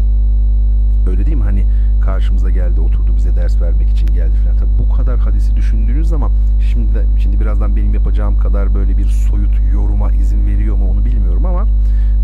Öyle 1.07 1.27
değil 1.27 1.37
mi? 1.37 1.43
Hani 1.43 1.65
karşımıza 2.01 2.51
geldi 2.51 2.81
oturdu 2.81 3.16
bize 3.16 3.37
ders 3.37 3.61
vermek 3.61 3.91
için 3.91 4.07
geldi 4.07 4.33
falan. 4.45 4.57
Tabii 4.57 4.89
bu 4.89 4.97
kadar 4.97 5.19
hadisi 5.19 5.57
düşündüğünüz 5.57 6.09
zaman 6.09 6.31
şimdi 6.61 6.95
de, 6.95 7.05
şimdi 7.19 7.41
birazdan 7.41 7.77
benim 7.77 7.95
yapacağım 7.95 8.39
kadar 8.39 8.74
böyle 8.74 8.99
bir 8.99 9.05
soyut 9.05 9.61
yoruma 9.73 10.12
izin 10.12 10.47
veriyor 10.47 10.77
mu 10.77 10.91
onu 10.91 11.05
bilmiyorum 11.05 11.47
ama 11.47 11.66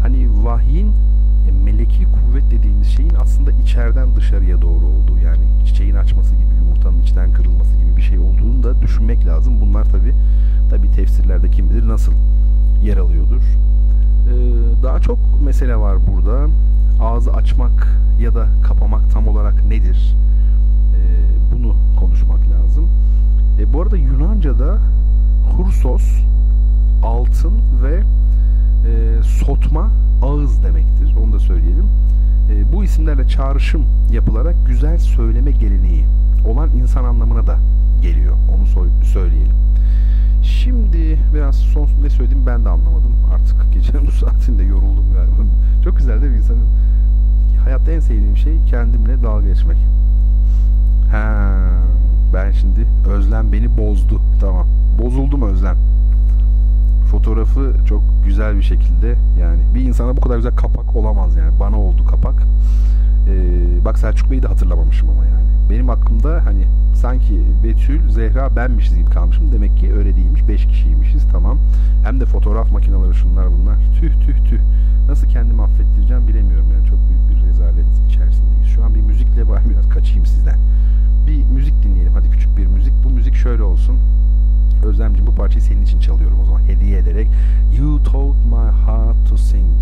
hani 0.03 0.45
vahyin 0.45 0.93
e, 1.49 1.53
meleki 1.65 2.05
kuvvet 2.05 2.51
dediğimiz 2.51 2.87
şeyin 2.89 3.15
aslında 3.23 3.51
içeriden 3.51 4.17
dışarıya 4.17 4.63
doğru 4.63 4.87
olduğu 4.87 5.19
yani 5.19 5.45
çiçeğin 5.67 5.95
açması 5.95 6.35
gibi 6.35 6.55
yumurtanın 6.59 7.03
içten 7.03 7.33
kırılması 7.33 7.77
gibi 7.77 7.97
bir 7.97 8.03
şey 8.03 8.19
olduğunu 8.19 8.63
da 8.63 8.83
düşünmek 8.83 9.27
lazım. 9.27 9.61
Bunlar 9.61 9.85
tabi 9.85 10.13
tabi 10.71 10.91
tefsirlerde 10.91 11.51
kim 11.51 11.71
bilir 11.71 11.89
nasıl 11.89 12.13
yer 12.83 12.97
alıyordur. 12.97 13.43
Ee, 13.43 14.83
daha 14.83 15.01
çok 15.01 15.19
mesele 15.45 15.77
var 15.77 15.97
burada. 16.07 16.49
Ağzı 17.01 17.33
açmak 17.33 17.99
ya 18.21 18.35
da 18.35 18.47
kapamak 18.63 19.11
tam 19.13 19.29
olarak 19.29 19.65
nedir? 19.65 20.17
Ee, 20.95 21.55
bunu 21.55 21.75
konuşmak 22.01 22.41
lazım. 22.41 22.89
E, 23.59 23.73
bu 23.73 23.83
arada 23.83 23.97
Yunanca'da 23.97 24.79
kursos 25.57 26.03
altın 27.03 27.53
ve 27.83 28.03
e, 28.91 29.23
sotma 29.23 29.91
ağız 30.23 30.63
demektir. 30.63 31.15
Onu 31.25 31.33
da 31.33 31.39
söyleyelim. 31.39 31.87
E, 32.53 32.73
bu 32.73 32.85
isimlerle 32.85 33.29
çağrışım 33.29 33.85
yapılarak 34.13 34.55
güzel 34.67 34.99
söyleme 34.99 35.51
geleneği 35.51 36.05
olan 36.49 36.71
insan 36.71 37.05
anlamına 37.05 37.47
da 37.47 37.59
geliyor. 38.03 38.37
Onu 38.57 38.65
so- 38.65 39.05
söyleyelim. 39.05 39.57
Şimdi 40.49 41.19
biraz 41.35 41.57
son 41.57 41.89
ne 42.03 42.11
söyledim 42.11 42.47
ben 42.47 42.65
de 42.65 42.69
anlamadım. 42.69 43.13
Artık 43.35 43.73
gecenin 43.73 44.07
bu 44.07 44.11
saatinde 44.11 44.63
yoruldum 44.63 45.05
galiba. 45.15 45.35
Çok 45.85 45.97
güzel 45.97 46.21
değil 46.23 46.33
mi 46.33 46.39
insanın? 46.39 46.67
Hayatta 47.65 47.93
en 47.93 48.01
sevdiğim 48.01 48.37
şey 48.37 48.55
kendimle 48.71 49.23
dalga 49.23 49.47
geçmek. 49.47 49.77
Ha, 51.11 51.55
ben 52.35 52.51
şimdi 52.51 52.87
Özlem 53.09 53.53
beni 53.53 53.77
bozdu. 53.77 54.21
Tamam. 54.41 54.67
Bozuldum 55.03 55.43
Özlem. 55.43 55.77
Fotoğrafı 57.11 57.75
çok 57.89 58.03
güzel 58.25 58.57
bir 58.57 58.63
şekilde 58.63 59.17
yani 59.41 59.61
bir 59.75 59.81
insana 59.81 60.17
bu 60.17 60.21
kadar 60.21 60.37
güzel 60.37 60.57
kapak 60.57 60.97
olamaz 60.97 61.37
yani. 61.37 61.61
Bana 61.61 61.81
oldu 61.81 62.05
kapak. 62.05 62.43
Ee, 63.29 63.85
bak 63.85 63.99
Selçuk 63.99 64.31
Bey'i 64.31 64.43
de 64.43 64.47
hatırlamamışım 64.47 65.11
ama 65.11 65.25
yani. 65.25 65.49
Benim 65.71 65.91
aklımda 65.91 66.45
hani 66.45 66.65
sanki 66.95 67.41
Betül, 67.65 68.11
Zehra 68.11 68.57
benmişiz 68.57 68.97
gibi 68.97 69.11
kalmışım. 69.11 69.53
Demek 69.53 69.77
ki 69.77 69.95
öyle 69.95 70.17
değilmiş. 70.17 70.49
Beş 70.49 70.67
kişiymişiz 70.67 71.23
tamam. 71.33 71.59
Hem 72.05 72.21
de 72.21 72.27
fotoğraf 72.27 72.73
makineleri 72.73 73.15
şunlar 73.15 73.47
bunlar. 73.47 73.77
Tüh 74.01 74.13
tüh 74.27 74.45
tüh. 74.45 74.61
Nasıl 75.09 75.29
kendimi 75.29 75.63
affettireceğim 75.63 76.29
bilemiyorum 76.29 76.67
yani. 76.73 76.87
Çok 76.87 76.99
büyük 77.09 77.31
bir 77.31 77.49
rezalet 77.49 77.87
içerisindeyiz. 78.09 78.69
Şu 78.69 78.85
an 78.85 78.95
bir 78.95 79.01
müzikle 79.01 79.49
bari 79.49 79.71
biraz 79.71 79.89
kaçayım 79.89 80.27
sizden. 80.27 80.59
Bir 81.27 81.45
müzik 81.45 81.83
dinleyelim. 81.83 82.13
Hadi 82.13 82.31
küçük 82.31 82.57
bir 82.57 82.67
müzik. 82.67 82.93
Bu 83.05 83.11
müzik 83.11 83.35
şöyle 83.35 83.63
olsun. 83.63 83.97
Özlemciğim 84.85 85.27
bu 85.27 85.35
parçayı 85.35 85.63
senin 85.63 85.83
için 85.83 86.01
çalıyorum 86.01 86.41
o 86.43 86.45
zaman 86.45 86.61
hediye 86.61 86.99
ederek. 86.99 87.29
You 87.79 88.03
taught 88.03 88.37
my 88.45 88.87
heart 88.87 89.29
to 89.29 89.37
sing. 89.37 89.81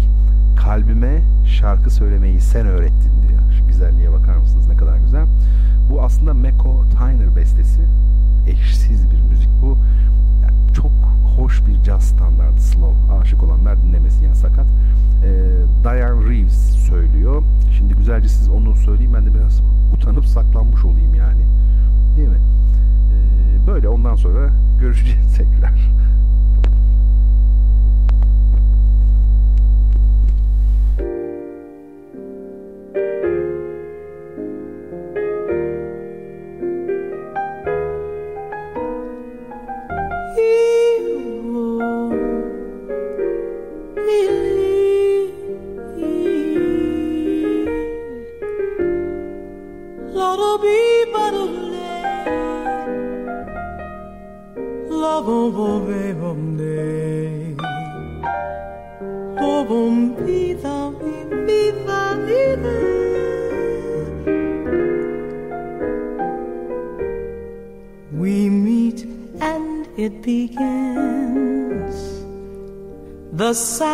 Kalbime 0.56 1.22
şarkı 1.44 1.90
söylemeyi 1.90 2.40
sen 2.40 2.66
öğrettin 2.66 3.12
diyor. 3.28 3.40
Şu 3.58 3.66
güzelliğe 3.66 4.12
bakar 4.12 4.36
mısınız 4.36 4.68
ne 4.68 4.76
kadar 4.76 4.98
güzel. 4.98 5.26
Bu 5.90 6.02
aslında 6.02 6.34
Meko 6.34 6.84
Tyner 6.90 7.36
bestesi. 7.36 7.80
Eşsiz 8.46 9.10
bir 9.10 9.20
müzik 9.30 9.50
bu. 9.62 9.78
Yani 10.42 10.72
çok 10.74 10.90
hoş 11.36 11.66
bir 11.66 11.84
jazz 11.84 12.02
standardı 12.02 12.60
slow. 12.60 13.14
Aşık 13.20 13.42
olanlar 13.42 13.82
dinlemesin 13.82 14.24
yani 14.24 14.36
sakat. 14.36 14.66
Ee, 15.24 15.50
Diane 15.84 16.30
Reeves 16.30 16.70
söylüyor. 16.88 17.42
Şimdi 17.78 17.94
güzelce 17.94 18.28
siz 18.28 18.48
onu 18.48 18.76
söyleyeyim 18.76 19.14
ben 19.14 19.26
de 19.26 19.34
biraz 19.34 19.62
utanıp 19.94 20.26
saklanmış 20.26 20.84
olayım 20.84 21.14
yani. 21.14 21.42
Değil 22.16 22.28
mi? 22.28 22.38
Ee, 23.12 23.66
böyle 23.66 23.88
ondan 23.88 24.14
sonra 24.14 24.50
görüşeceğiz 24.80 25.36
tekrar. 25.36 25.90
sun. 73.56 73.85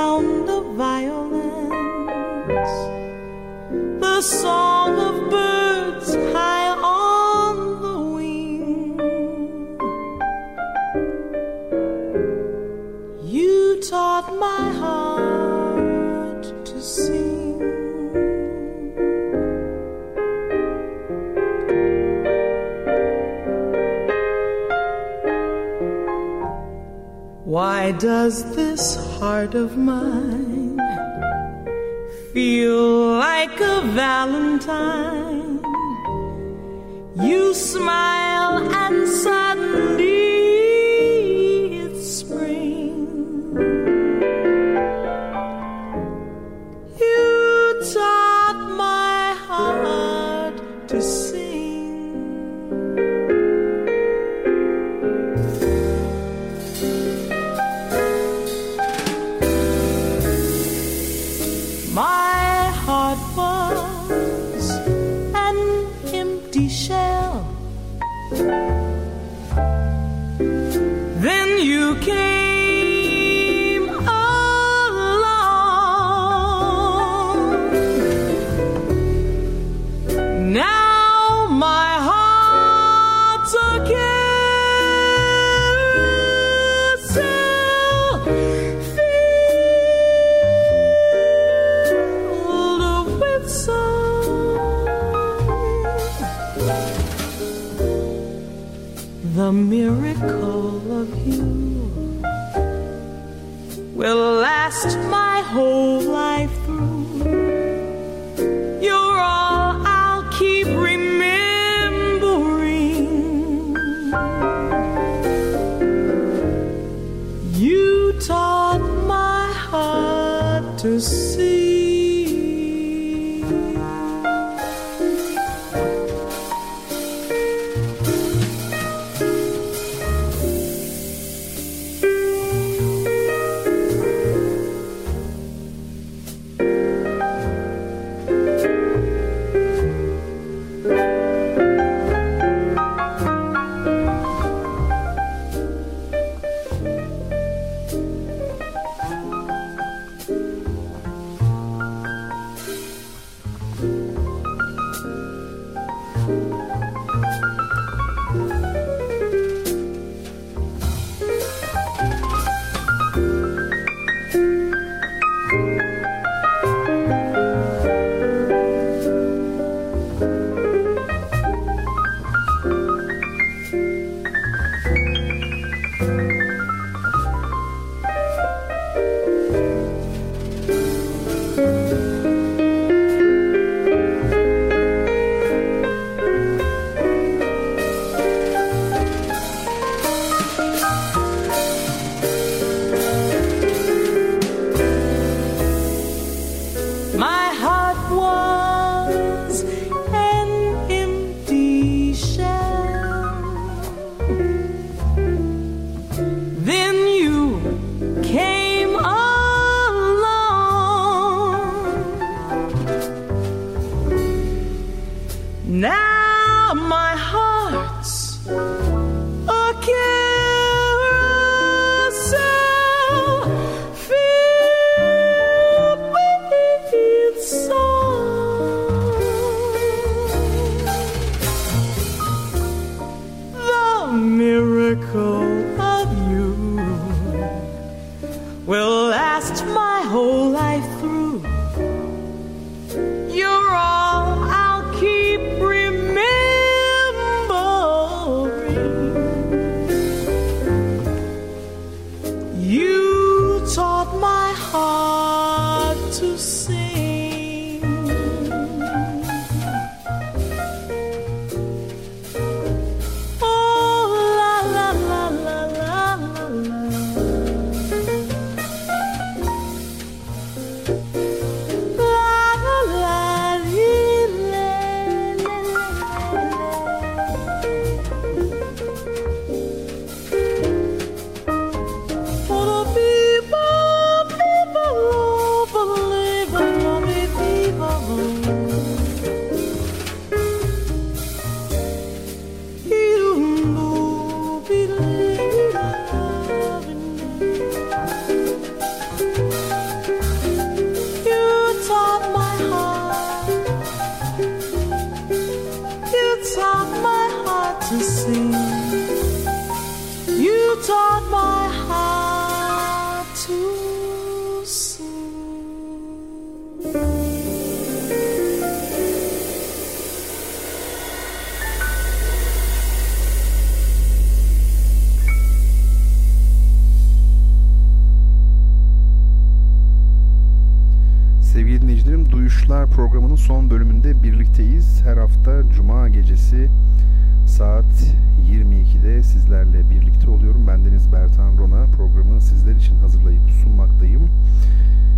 Bertan 341.32 341.59
Rona 341.59 341.86
programı 341.86 342.40
sizler 342.40 342.74
için 342.74 342.96
hazırlayıp 342.96 343.50
sunmaktayım. 343.62 344.22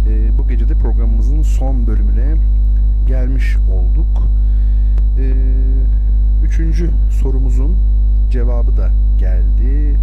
Ee, 0.09 0.39
bu 0.39 0.49
gece 0.49 0.69
de 0.69 0.75
programımızın 0.75 1.43
son 1.43 1.87
bölümüne 1.87 2.35
gelmiş 3.07 3.57
olduk. 3.73 4.29
Ee, 5.19 5.35
üçüncü 6.45 6.91
sorumuzun 7.11 7.77
cevabı 8.31 8.77
da 8.77 8.91
geldi 9.19 9.99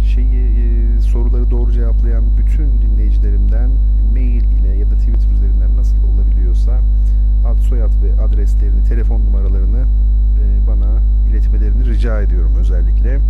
şeyi 0.00 0.36
e, 0.36 1.00
soruları 1.00 1.50
doğru 1.50 1.72
cevaplayan 1.72 2.24
bütün 2.38 2.82
dinleyicilerimden 2.82 3.70
mail 4.12 4.44
ile 4.44 4.76
ya 4.78 4.90
da 4.90 4.94
Twitter 4.94 5.30
üzerinden 5.30 5.76
nasıl 5.76 5.96
olabiliyorsa 6.14 6.80
ad 7.46 7.58
soyad 7.58 7.92
ve 8.02 8.22
adreslerini, 8.22 8.84
telefon 8.84 9.20
numaralarını 9.20 9.80
e, 10.40 10.66
bana 10.66 10.88
iletmelerini 11.30 11.86
rica 11.86 12.20
ediyorum 12.20 12.52
özellikle. 12.58 13.20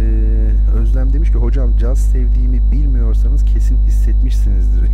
E, 0.00 0.50
Özlem 0.74 1.12
demiş 1.12 1.30
ki 1.30 1.38
hocam 1.38 1.76
caz 1.76 1.98
sevdiğimi 1.98 2.72
bilmiyorsanız 2.72 3.44
kesin 3.44 3.78
hissetmişsinizdir. 3.86 4.82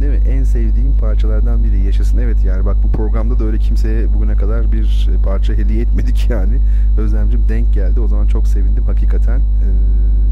Değil 0.00 0.12
mi? 0.12 0.28
En 0.28 0.44
sevdiğim 0.44 0.96
parçalardan 1.00 1.64
biri 1.64 1.80
yaşasın. 1.80 2.18
Evet 2.18 2.44
yani 2.44 2.64
bak 2.64 2.76
bu 2.82 2.92
programda 2.92 3.38
da 3.38 3.44
öyle 3.44 3.58
kimseye 3.58 4.14
bugüne 4.14 4.36
kadar 4.36 4.72
bir 4.72 5.10
parça 5.24 5.54
hediye 5.54 5.82
etmedik 5.82 6.26
yani. 6.30 6.58
Özlemcim 6.98 7.40
denk 7.48 7.72
geldi. 7.72 8.00
O 8.00 8.08
zaman 8.08 8.26
çok 8.26 8.46
sevindim 8.46 8.84
hakikaten 8.84 9.38
e, 9.38 9.66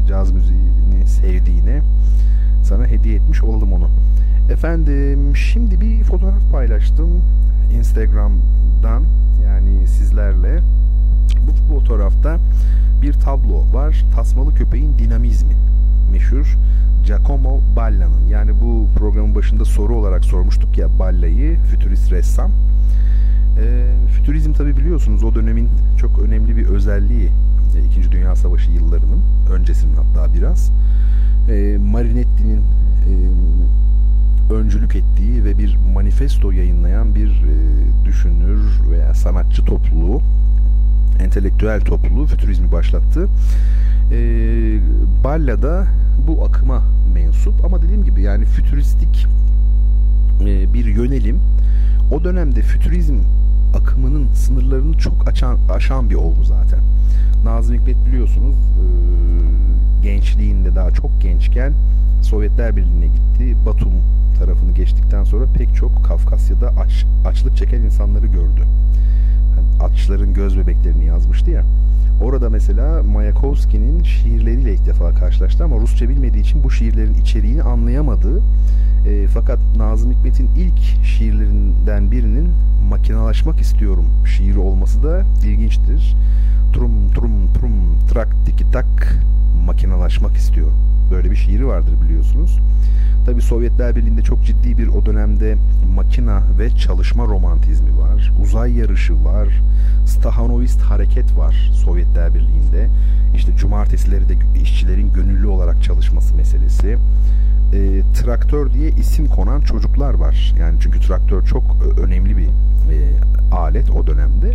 caz 0.07 0.31
müziğini 0.31 1.07
sevdiğine. 1.07 1.81
Sana 2.63 2.85
hediye 2.85 3.15
etmiş 3.15 3.43
oldum 3.43 3.73
onu. 3.73 3.89
Efendim 4.51 5.35
şimdi 5.35 5.81
bir 5.81 6.03
fotoğraf 6.03 6.51
paylaştım 6.51 7.09
Instagram'dan 7.77 9.03
yani 9.45 9.87
sizlerle. 9.87 10.59
Bu 11.47 11.73
fotoğrafta 11.73 12.39
bir 13.01 13.13
tablo 13.13 13.73
var. 13.73 14.05
Tasmalı 14.15 14.53
köpeğin 14.53 14.97
dinamizmi 14.97 15.53
meşhur 16.11 16.57
Giacomo 17.05 17.61
Balla'nın 17.75 18.27
yani 18.29 18.51
bu 18.61 18.87
programın 18.95 19.35
başında 19.35 19.65
soru 19.65 19.95
olarak 19.95 20.25
sormuştuk 20.25 20.77
ya 20.77 20.99
Balla'yı 20.99 21.59
fütürist 21.59 22.11
ressam. 22.11 22.51
E, 23.57 23.85
fütürizm 24.07 24.53
tabi 24.53 24.77
biliyorsunuz 24.77 25.23
o 25.23 25.35
dönemin 25.35 25.69
çok 25.97 26.19
önemli 26.19 26.55
bir 26.55 26.65
özelliği 26.65 27.29
e, 27.75 27.85
İkinci 27.85 28.11
Dünya 28.11 28.35
Savaşı 28.35 28.71
yıllarının 28.71 29.21
öncesinin 29.51 29.95
hatta 29.95 30.33
biraz. 30.33 30.71
E, 31.49 31.77
Marinetti'nin 31.77 32.59
e, 32.59 33.13
öncülük 34.53 34.95
ettiği 34.95 35.43
ve 35.43 35.57
bir 35.57 35.77
manifesto 35.93 36.51
yayınlayan 36.51 37.15
bir 37.15 37.27
e, 37.27 38.05
düşünür 38.05 38.61
veya 38.91 39.13
sanatçı 39.13 39.65
topluluğu 39.65 40.21
entelektüel 41.19 41.81
topluluğu 41.81 42.25
fütürizmi 42.25 42.71
başlattı. 42.71 43.27
E, 44.11 44.17
Balla 45.23 45.61
da 45.61 45.87
bu 46.27 46.45
akıma 46.45 46.83
mensup 47.13 47.65
ama 47.65 47.81
dediğim 47.81 48.03
gibi 48.03 48.21
yani 48.21 48.45
fütüristik 48.45 49.27
e, 50.41 50.73
bir 50.73 50.85
yönelim 50.85 51.39
o 52.11 52.23
dönemde 52.23 52.61
fütürizm 52.61 53.19
akımının 53.73 54.33
sınırlarını 54.33 54.97
çok 54.97 55.27
açan, 55.29 55.57
aşan 55.69 56.09
bir 56.09 56.15
olgu 56.15 56.43
zaten. 56.43 56.79
Nazım 57.43 57.75
Hikmet 57.75 58.05
biliyorsunuz 58.05 58.55
e, 58.55 58.83
gençliğinde 60.03 60.75
daha 60.75 60.91
çok 60.91 61.21
gençken 61.21 61.73
Sovyetler 62.21 62.75
Birliği'ne 62.75 63.07
gitti. 63.07 63.57
Batum 63.65 63.93
tarafını 64.39 64.71
geçtikten 64.71 65.23
sonra 65.23 65.45
pek 65.57 65.75
çok 65.75 66.05
Kafkasya'da 66.05 66.69
aç, 66.69 67.05
açlık 67.25 67.57
çeken 67.57 67.81
insanları 67.81 68.25
gördü. 68.25 68.65
Yani 69.81 69.93
açların 69.93 70.33
göz 70.33 70.57
bebeklerini 70.57 71.05
yazmıştı 71.05 71.51
ya. 71.51 71.63
Orada 72.21 72.49
mesela 72.49 73.03
Mayakovski'nin 73.03 74.03
şiirleriyle 74.03 74.73
ilk 74.73 74.85
defa 74.85 75.13
karşılaştı 75.13 75.63
ama 75.63 75.77
Rusça 75.77 76.09
bilmediği 76.09 76.41
için 76.41 76.63
bu 76.63 76.71
şiirlerin 76.71 77.13
içeriğini 77.13 77.63
anlayamadı. 77.63 78.41
E, 79.07 79.27
fakat 79.27 79.59
Nazım 79.77 80.11
Hikmet'in 80.11 80.49
ilk 80.57 81.05
şiirlerinden 81.05 82.11
birinin 82.11 82.49
makinalaşmak 82.89 83.61
istiyorum 83.61 84.05
şiiri 84.25 84.59
olması 84.59 85.03
da 85.03 85.23
ilginçtir. 85.45 86.15
Trum 86.73 87.11
trum 87.15 87.53
trum 87.53 87.99
trak 88.09 88.45
tiki 88.45 88.71
tak 88.71 89.19
makinalaşmak 89.65 90.37
istiyorum. 90.37 90.77
Böyle 91.11 91.31
bir 91.31 91.35
şiiri 91.35 91.67
vardır 91.67 91.93
biliyorsunuz. 92.05 92.59
Tabi 93.25 93.41
Sovyetler 93.41 93.95
Birliği'nde 93.95 94.21
çok 94.21 94.43
ciddi 94.45 94.77
bir 94.77 94.87
o 94.87 95.05
dönemde 95.05 95.57
makina 95.95 96.43
ve 96.59 96.69
çalışma 96.69 97.25
romantizmi 97.25 97.97
var. 97.97 98.31
Uzay 98.41 98.77
yarışı 98.77 99.23
var. 99.25 99.47
Stahanovist 100.05 100.81
hareket 100.81 101.37
var 101.37 101.71
Sovyetler 102.11 102.33
Birliği'nde. 102.33 102.89
İşte 103.35 103.55
cumartesileri 103.55 104.29
de 104.29 104.33
işçilerin 104.61 105.13
gönüllü 105.13 105.47
olarak 105.47 105.83
çalışması 105.83 106.35
meselesi. 106.35 106.97
E, 107.73 108.01
traktör 108.13 108.73
diye 108.73 108.89
isim 108.89 109.25
konan 109.25 109.61
çocuklar 109.61 110.13
var. 110.13 110.53
Yani 110.59 110.79
çünkü 110.81 110.99
traktör 110.99 111.45
çok 111.45 111.63
önemli 112.03 112.37
bir 112.37 112.45
e, 112.45 112.49
alet 113.51 113.89
o 113.89 114.07
dönemde. 114.07 114.53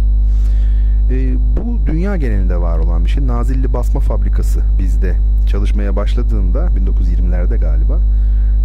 E, 1.10 1.36
bu 1.56 1.86
dünya 1.86 2.16
genelinde 2.16 2.56
var 2.56 2.78
olan 2.78 3.04
bir 3.04 3.10
şey. 3.10 3.26
Nazilli 3.26 3.72
Basma 3.72 4.00
Fabrikası 4.00 4.60
bizde 4.78 5.16
çalışmaya 5.46 5.96
başladığında 5.96 6.66
1920'lerde 6.66 7.58
galiba 7.58 7.96
e, 7.96 8.00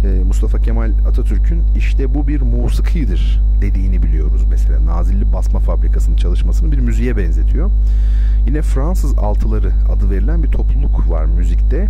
Mustafa 0.08 0.58
Kemal 0.58 0.90
Atatürk'ün 1.08 1.62
işte 1.76 2.14
bu 2.14 2.28
bir 2.28 2.42
musikidir 2.42 3.40
dediğini 3.60 4.02
biliyoruz 4.02 4.42
mesela. 4.50 4.86
Nazilli 4.86 5.32
Basma 5.32 5.58
Fabrikası'nın 5.58 6.16
çalışmasını 6.16 6.72
bir 6.72 6.78
müziğe 6.78 7.16
benzetiyor. 7.16 7.70
Yine 8.46 8.62
Fransız 8.62 9.18
Altıları 9.18 9.72
adı 9.92 10.10
verilen 10.10 10.42
bir 10.42 10.48
topluluk 10.48 11.10
var 11.10 11.24
müzikte. 11.24 11.88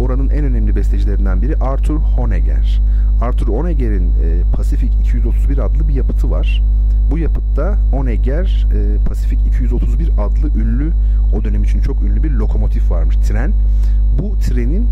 Oranın 0.00 0.28
en 0.28 0.44
önemli 0.44 0.76
bestecilerinden 0.76 1.42
biri 1.42 1.56
Arthur 1.56 1.96
Honegger. 1.96 2.80
Arthur 3.20 3.48
Honegger'in 3.48 4.08
e, 4.08 4.56
Pasifik 4.56 4.92
231 5.00 5.58
adlı 5.58 5.88
bir 5.88 5.94
yapıtı 5.94 6.30
var. 6.30 6.62
Bu 7.10 7.18
yapıtta 7.18 7.78
Honegger 7.90 8.66
e, 8.74 9.04
Pasifik 9.08 9.38
231 9.46 10.10
adlı 10.18 10.60
ünlü 10.60 10.92
o 11.36 11.44
dönem 11.44 11.64
için 11.64 11.80
çok 11.80 12.02
ünlü 12.02 12.22
bir 12.22 12.30
lokomotif 12.30 12.90
varmış 12.90 13.16
tren. 13.16 13.52
Bu 14.18 14.38
trenin 14.38 14.88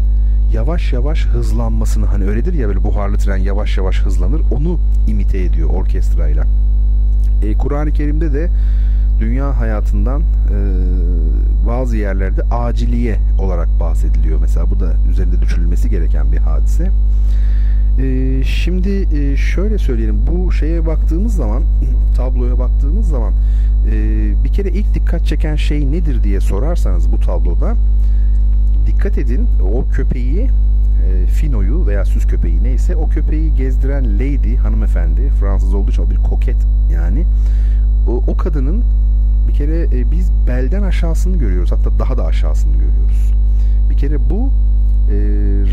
yavaş 0.52 0.92
yavaş 0.92 1.26
hızlanmasını 1.26 2.06
hani 2.06 2.24
öyledir 2.24 2.52
ya 2.52 2.68
böyle 2.68 2.84
buharlı 2.84 3.16
tren 3.18 3.36
yavaş 3.36 3.78
yavaş 3.78 3.98
hızlanır 4.00 4.42
onu 4.50 4.80
imite 5.06 5.38
ediyor 5.38 5.70
orkestrayla. 5.70 6.44
E, 7.42 7.54
Kur'an-ı 7.54 7.92
Kerim'de 7.92 8.32
de 8.32 8.48
dünya 9.20 9.60
hayatından 9.60 10.20
e, 10.20 10.26
bazı 11.66 11.96
yerlerde 11.96 12.42
aciliye 12.42 13.18
olarak 13.38 13.80
bahsediliyor. 13.80 14.40
Mesela 14.40 14.70
bu 14.70 14.80
da 14.80 14.92
üzerinde 15.10 15.42
düşünülmesi 15.42 15.90
gereken 15.90 16.32
bir 16.32 16.38
hadise. 16.38 16.90
E, 17.98 18.44
şimdi 18.44 19.08
e, 19.16 19.36
şöyle 19.36 19.78
söyleyelim 19.78 20.26
bu 20.26 20.52
şeye 20.52 20.86
baktığımız 20.86 21.36
zaman 21.36 21.62
tabloya 22.16 22.58
baktığımız 22.58 23.08
zaman 23.08 23.32
e, 23.90 23.94
bir 24.44 24.52
kere 24.52 24.70
ilk 24.70 24.94
dikkat 24.94 25.26
çeken 25.26 25.56
şey 25.56 25.92
nedir 25.92 26.24
diye 26.24 26.40
sorarsanız 26.40 27.12
bu 27.12 27.20
tabloda 27.20 27.74
dikkat 28.86 29.18
edin 29.18 29.48
o 29.72 29.88
köpeği 29.88 30.48
e, 31.06 31.26
Fino'yu 31.26 31.86
veya 31.86 32.04
süs 32.04 32.26
köpeği 32.26 32.62
neyse 32.62 32.96
o 32.96 33.08
köpeği 33.08 33.54
gezdiren 33.54 34.14
lady 34.14 34.56
hanımefendi 34.56 35.30
Fransız 35.40 35.74
olduğu 35.74 35.90
için 35.90 36.02
o 36.02 36.10
bir 36.10 36.16
koket 36.16 36.56
yani. 36.92 37.24
O, 38.08 38.24
o 38.26 38.36
kadının 38.36 38.84
bir 39.48 39.54
kere 39.54 39.82
e, 39.82 40.10
biz 40.10 40.30
belden 40.46 40.82
aşağısını 40.82 41.36
görüyoruz 41.36 41.72
hatta 41.72 41.98
daha 41.98 42.18
da 42.18 42.26
aşağısını 42.26 42.72
görüyoruz. 42.72 43.32
Bir 43.90 43.96
kere 43.96 44.30
bu 44.30 44.50
e, 45.10 45.16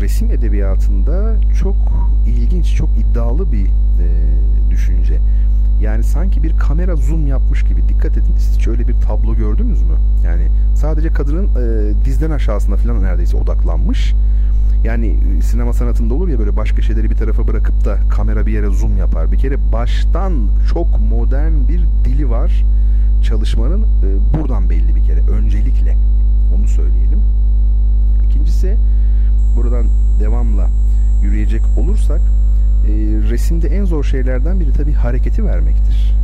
resim 0.00 0.30
edebiyatında 0.30 1.34
çok 1.60 1.76
ilginç 2.26 2.76
çok 2.76 2.88
iddialı 2.98 3.52
bir 3.52 3.66
e, 3.66 4.08
düşünce 4.70 5.18
yani 5.80 6.04
sanki 6.04 6.42
bir 6.42 6.56
kamera 6.56 6.96
zoom 6.96 7.26
yapmış 7.26 7.62
gibi 7.62 7.88
dikkat 7.88 8.16
edin 8.16 8.34
siz 8.38 8.60
şöyle 8.60 8.88
bir 8.88 8.94
tablo 9.00 9.34
gördünüz 9.34 9.82
mü 9.82 9.94
yani 10.24 10.48
sadece 10.74 11.08
kadının 11.12 11.46
e, 11.46 12.04
dizden 12.04 12.30
aşağısına 12.30 12.76
falan 12.76 13.02
neredeyse 13.02 13.36
odaklanmış 13.36 14.14
yani 14.84 15.18
e, 15.38 15.42
sinema 15.42 15.72
sanatında 15.72 16.14
olur 16.14 16.28
ya 16.28 16.38
böyle 16.38 16.56
başka 16.56 16.82
şeyleri 16.82 17.10
bir 17.10 17.16
tarafa 17.16 17.48
bırakıp 17.48 17.84
da 17.84 17.98
kamera 18.10 18.46
bir 18.46 18.52
yere 18.52 18.66
zoom 18.66 18.96
yapar. 18.96 19.32
Bir 19.32 19.38
kere 19.38 19.72
baştan 19.72 20.48
çok 20.72 21.00
modern 21.10 21.68
bir 21.68 21.84
dili 22.04 22.30
var. 22.30 22.64
çalışmanın 23.22 23.82
e, 23.82 24.38
buradan 24.38 24.70
belli 24.70 24.94
bir 24.94 25.04
kere. 25.04 25.20
Öncelikle 25.20 25.96
onu 26.56 26.68
söyleyelim. 26.68 27.20
İkincisi 28.26 28.76
buradan 29.56 29.86
devamla 30.20 30.68
yürüyecek 31.22 31.62
olursak 31.76 32.20
e, 32.86 32.92
resimde 33.30 33.68
en 33.68 33.84
zor 33.84 34.04
şeylerden 34.04 34.60
biri 34.60 34.72
tabii 34.72 34.92
hareketi 34.92 35.44
vermektir. 35.44 36.14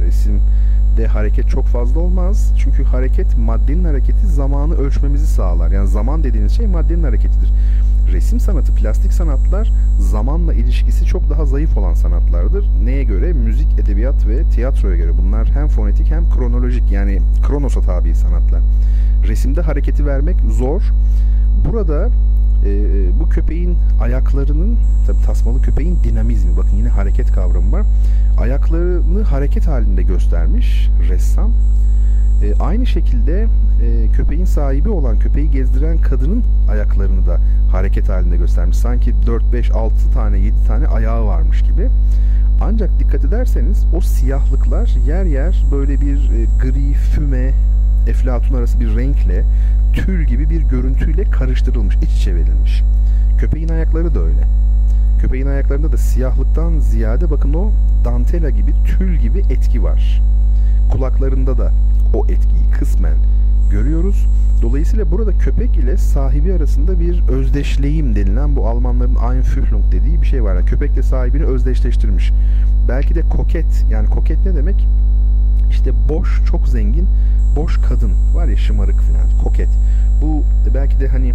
Resimde 0.00 1.06
hareket 1.06 1.48
çok 1.48 1.64
fazla 1.64 2.00
olmaz. 2.00 2.52
Çünkü 2.58 2.84
hareket 2.84 3.38
maddenin 3.38 3.84
hareketi 3.84 4.26
zamanı 4.26 4.74
ölçmemizi 4.74 5.26
sağlar. 5.26 5.70
Yani 5.70 5.88
zaman 5.88 6.24
dediğiniz 6.24 6.52
şey 6.52 6.66
maddenin 6.66 7.02
hareketidir. 7.02 7.52
Resim 8.12 8.40
sanatı, 8.40 8.74
plastik 8.74 9.12
sanatlar 9.12 9.72
zamanla 9.98 10.54
ilişkisi 10.54 11.04
çok 11.04 11.30
daha 11.30 11.46
zayıf 11.46 11.76
olan 11.76 11.94
sanatlardır. 11.94 12.70
Neye 12.84 13.04
göre? 13.04 13.32
Müzik, 13.32 13.80
edebiyat 13.80 14.26
ve 14.26 14.42
tiyatroya 14.42 14.96
göre. 14.96 15.18
Bunlar 15.18 15.50
hem 15.50 15.68
fonetik 15.68 16.10
hem 16.10 16.30
kronolojik 16.30 16.92
yani 16.92 17.18
kronosa 17.46 17.80
tabi 17.80 18.14
sanatlar. 18.14 18.60
Resimde 19.28 19.60
hareketi 19.60 20.06
vermek 20.06 20.36
zor. 20.50 20.82
Burada 21.64 22.10
e, 22.64 23.20
bu 23.20 23.28
köpeğin 23.28 23.76
ayaklarının 24.00 24.76
tabi 25.06 25.22
tasmalı 25.26 25.62
köpeğin 25.62 25.98
dinamizmi. 26.04 26.56
Bakın 26.56 26.76
yine 26.76 26.88
hareket 26.88 27.32
kavramı 27.32 27.72
var. 27.72 27.82
Ayaklarını 28.38 29.22
hareket 29.22 29.66
halinde 29.66 30.02
göstermiş 30.02 30.90
ressam. 31.08 31.50
E, 32.42 32.54
aynı 32.60 32.86
şekilde 32.86 33.46
e, 33.82 34.08
köpeğin 34.12 34.44
sahibi 34.44 34.88
olan 34.88 35.18
köpeği 35.18 35.50
gezdiren 35.50 35.98
kadının 35.98 36.42
ayaklarını 36.70 37.26
da 37.26 37.40
hareket 37.72 38.08
halinde 38.08 38.36
göstermiş. 38.36 38.76
Sanki 38.76 39.14
4 39.26 39.52
5 39.52 39.70
6 39.70 40.10
tane 40.10 40.38
7 40.38 40.64
tane 40.66 40.86
ayağı 40.86 41.26
varmış 41.26 41.62
gibi. 41.62 41.88
Ancak 42.60 42.98
dikkat 42.98 43.24
ederseniz 43.24 43.86
o 43.96 44.00
siyahlıklar 44.00 44.94
yer 45.06 45.24
yer 45.24 45.64
böyle 45.72 46.00
bir 46.00 46.16
e, 46.16 46.44
gri 46.62 46.92
füme 46.92 47.52
eflatun 48.06 48.54
arası 48.54 48.80
bir 48.80 48.96
renkle 48.96 49.44
tül 49.92 50.26
gibi 50.26 50.50
bir 50.50 50.62
görüntüyle 50.62 51.24
karıştırılmış, 51.24 51.96
iç 51.96 52.12
içe 52.12 52.34
verilmiş. 52.34 52.82
Köpeğin 53.38 53.68
ayakları 53.68 54.14
da 54.14 54.20
öyle. 54.20 54.46
Köpeğin 55.20 55.46
ayaklarında 55.46 55.92
da 55.92 55.96
siyahlıktan 55.96 56.78
ziyade 56.78 57.30
bakın 57.30 57.54
o 57.54 57.70
dantela 58.04 58.50
gibi, 58.50 58.72
tül 58.84 59.16
gibi 59.16 59.38
etki 59.38 59.82
var. 59.82 60.22
Kulaklarında 60.92 61.58
da 61.58 61.72
o 62.14 62.26
etkiyi 62.26 62.70
kısmen 62.78 63.16
görüyoruz. 63.70 64.26
Dolayısıyla 64.62 65.10
burada 65.10 65.38
köpek 65.38 65.76
ile 65.76 65.96
sahibi 65.96 66.52
arasında 66.52 67.00
bir 67.00 67.28
özdeşleyim 67.28 68.16
denilen 68.16 68.56
bu 68.56 68.68
Almanların 68.68 69.16
Einfühlung 69.32 69.92
dediği 69.92 70.22
bir 70.22 70.26
şey 70.26 70.44
var. 70.44 70.54
Yani 70.54 70.66
köpekle 70.66 71.02
sahibini 71.02 71.44
özdeşleştirmiş. 71.44 72.32
Belki 72.88 73.14
de 73.14 73.20
koket 73.20 73.86
yani 73.90 74.08
koket 74.08 74.46
ne 74.46 74.54
demek? 74.54 74.86
İşte 75.76 75.92
boş, 76.08 76.42
çok 76.50 76.68
zengin, 76.68 77.08
boş 77.56 77.78
kadın 77.88 78.12
var 78.34 78.46
ya 78.46 78.56
şımarık 78.56 79.00
falan, 79.00 79.42
koket. 79.44 79.68
Bu 80.22 80.44
belki 80.74 81.00
de 81.00 81.08
hani 81.08 81.32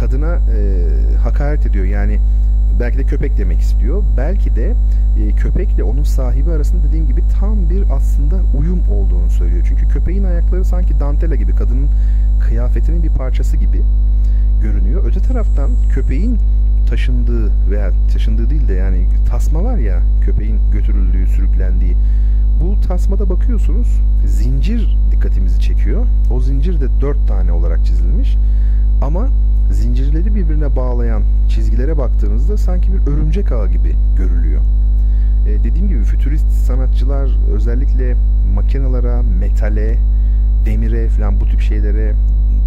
kadına 0.00 0.34
e, 0.34 1.16
hakaret 1.16 1.66
ediyor. 1.66 1.84
Yani 1.84 2.18
belki 2.80 2.98
de 2.98 3.04
köpek 3.04 3.38
demek 3.38 3.60
istiyor. 3.60 4.02
Belki 4.16 4.56
de 4.56 4.74
e, 5.20 5.32
köpekle 5.36 5.82
onun 5.82 6.02
sahibi 6.02 6.50
arasında 6.50 6.86
dediğim 6.88 7.06
gibi 7.06 7.22
tam 7.40 7.70
bir 7.70 7.84
aslında 7.90 8.36
uyum 8.58 8.80
olduğunu 8.90 9.30
söylüyor. 9.30 9.66
Çünkü 9.68 9.88
köpeğin 9.88 10.24
ayakları 10.24 10.64
sanki 10.64 11.00
dantela 11.00 11.34
gibi, 11.34 11.52
kadının 11.52 11.88
kıyafetinin 12.40 13.02
bir 13.02 13.10
parçası 13.10 13.56
gibi 13.56 13.82
görünüyor. 14.62 15.04
Öte 15.06 15.20
taraftan 15.20 15.70
köpeğin 15.94 16.38
taşındığı 16.90 17.52
veya 17.70 17.90
taşındığı 18.12 18.50
değil 18.50 18.68
de 18.68 18.74
yani 18.74 19.06
tasma 19.30 19.64
var 19.64 19.76
ya 19.76 20.02
köpeğin 20.24 20.58
götürüldüğü, 20.72 21.26
sürüklendiği 21.26 21.96
bu 22.60 22.80
tasmada 22.80 23.30
bakıyorsunuz 23.30 24.00
zincir 24.26 24.98
dikkatimizi 25.10 25.60
çekiyor. 25.60 26.06
O 26.30 26.40
zincir 26.40 26.80
de 26.80 26.86
dört 27.00 27.28
tane 27.28 27.52
olarak 27.52 27.84
çizilmiş. 27.84 28.36
Ama 29.02 29.28
zincirleri 29.70 30.34
birbirine 30.34 30.76
bağlayan 30.76 31.22
çizgilere 31.48 31.98
baktığınızda 31.98 32.56
sanki 32.56 32.92
bir 32.92 33.12
örümcek 33.12 33.52
ağı 33.52 33.68
gibi 33.68 33.96
görülüyor. 34.16 34.62
Ee, 35.46 35.64
dediğim 35.64 35.88
gibi 35.88 36.02
fütürist 36.02 36.50
sanatçılar 36.50 37.30
özellikle 37.52 38.16
makinalara, 38.54 39.22
metale, 39.22 39.98
demire 40.66 41.08
falan 41.08 41.40
bu 41.40 41.46
tip 41.46 41.60
şeylere, 41.60 42.14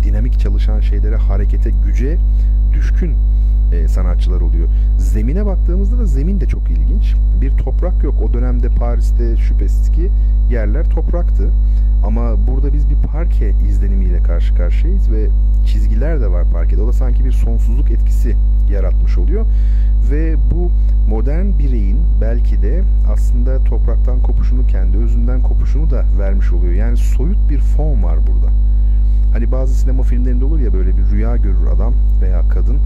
dinamik 0.08 0.40
çalışan 0.40 0.80
şeylere, 0.80 1.16
harekete, 1.16 1.72
güce 1.86 2.18
düşkün 2.74 3.16
e, 3.72 3.88
sanatçılar 3.88 4.42
oluyor. 4.42 4.68
Zemine 4.98 5.46
baktığımızda 5.46 5.98
da 6.00 6.06
zemin 6.06 6.42
de 6.42 6.46
çok 6.46 6.70
ilginç. 6.70 7.16
Bir 7.42 7.52
toprak 7.52 8.04
yok. 8.04 8.16
O 8.22 8.34
dönemde 8.34 8.70
Paris'te 8.70 9.38
şüphesiz 9.38 9.92
ki 9.92 10.12
yerler 10.52 10.90
topraktı. 10.90 11.52
Ama 12.06 12.48
burada 12.48 12.74
biz 12.74 12.90
bir 12.90 12.96
parke 12.96 13.54
izlenimiyle 13.70 14.24
karşı 14.24 14.56
karşıyayız 14.56 15.12
ve 15.12 15.28
çizgiler 15.66 16.22
de 16.22 16.32
var 16.32 16.46
parkede. 16.54 16.82
O 16.82 16.88
da 16.88 16.94
sanki 16.94 17.26
bir 17.26 17.32
sonsuzluk 17.32 17.92
etkisi 17.92 18.36
yaratmış 18.72 19.18
oluyor. 19.18 19.46
Ve 20.12 20.36
bu 20.52 20.72
modern 21.10 21.60
bireyin 21.60 22.00
belki 22.22 22.62
de 22.62 22.84
aslında 23.12 23.64
topraktan 23.64 24.22
kopuşunu, 24.22 24.68
kendi 24.68 24.98
özünden 24.98 25.42
kopuşunu 25.42 25.90
da 25.90 26.06
vermiş 26.20 26.52
oluyor. 26.52 26.74
Yani 26.74 26.98
soyut 26.98 27.50
bir 27.50 27.60
fon 27.60 28.04
var 28.04 28.18
burada. 28.28 28.67
Hani 29.34 29.52
bazı 29.52 29.74
sinema 29.74 30.04
filmlerinde 30.04 30.46
olur 30.46 30.60
ya 30.60 30.74
böyle 30.74 30.98
bir 30.98 31.06
rüya 31.12 31.38
görür 31.38 31.68
adam 31.76 31.94
veya 32.22 32.50
kadın. 32.50 32.78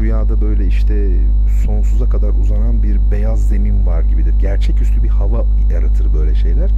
Rüyada 0.00 0.40
böyle 0.40 0.66
işte 0.66 1.16
sonsuza 1.64 2.08
kadar 2.08 2.30
uzanan 2.42 2.82
bir 2.82 2.98
beyaz 3.10 3.48
zemin 3.48 3.86
var 3.86 4.02
gibidir. 4.02 4.34
Gerçeküstü 4.38 5.02
bir 5.02 5.08
hava 5.08 5.44
yaratır 5.72 6.14
böyle 6.14 6.34
şeyler. 6.34 6.70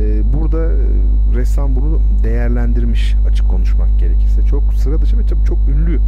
Ee, 0.00 0.32
burada 0.32 0.72
e, 0.72 0.86
ressam 1.34 1.76
bunu 1.76 2.00
değerlendirmiş 2.22 3.14
açık 3.28 3.48
konuşmak 3.48 3.98
gerekirse. 3.98 4.42
Çok 4.42 4.74
sıra 4.74 5.02
dışı 5.02 5.18
ve 5.18 5.22
çok 5.46 5.58
ünlü 5.68 6.00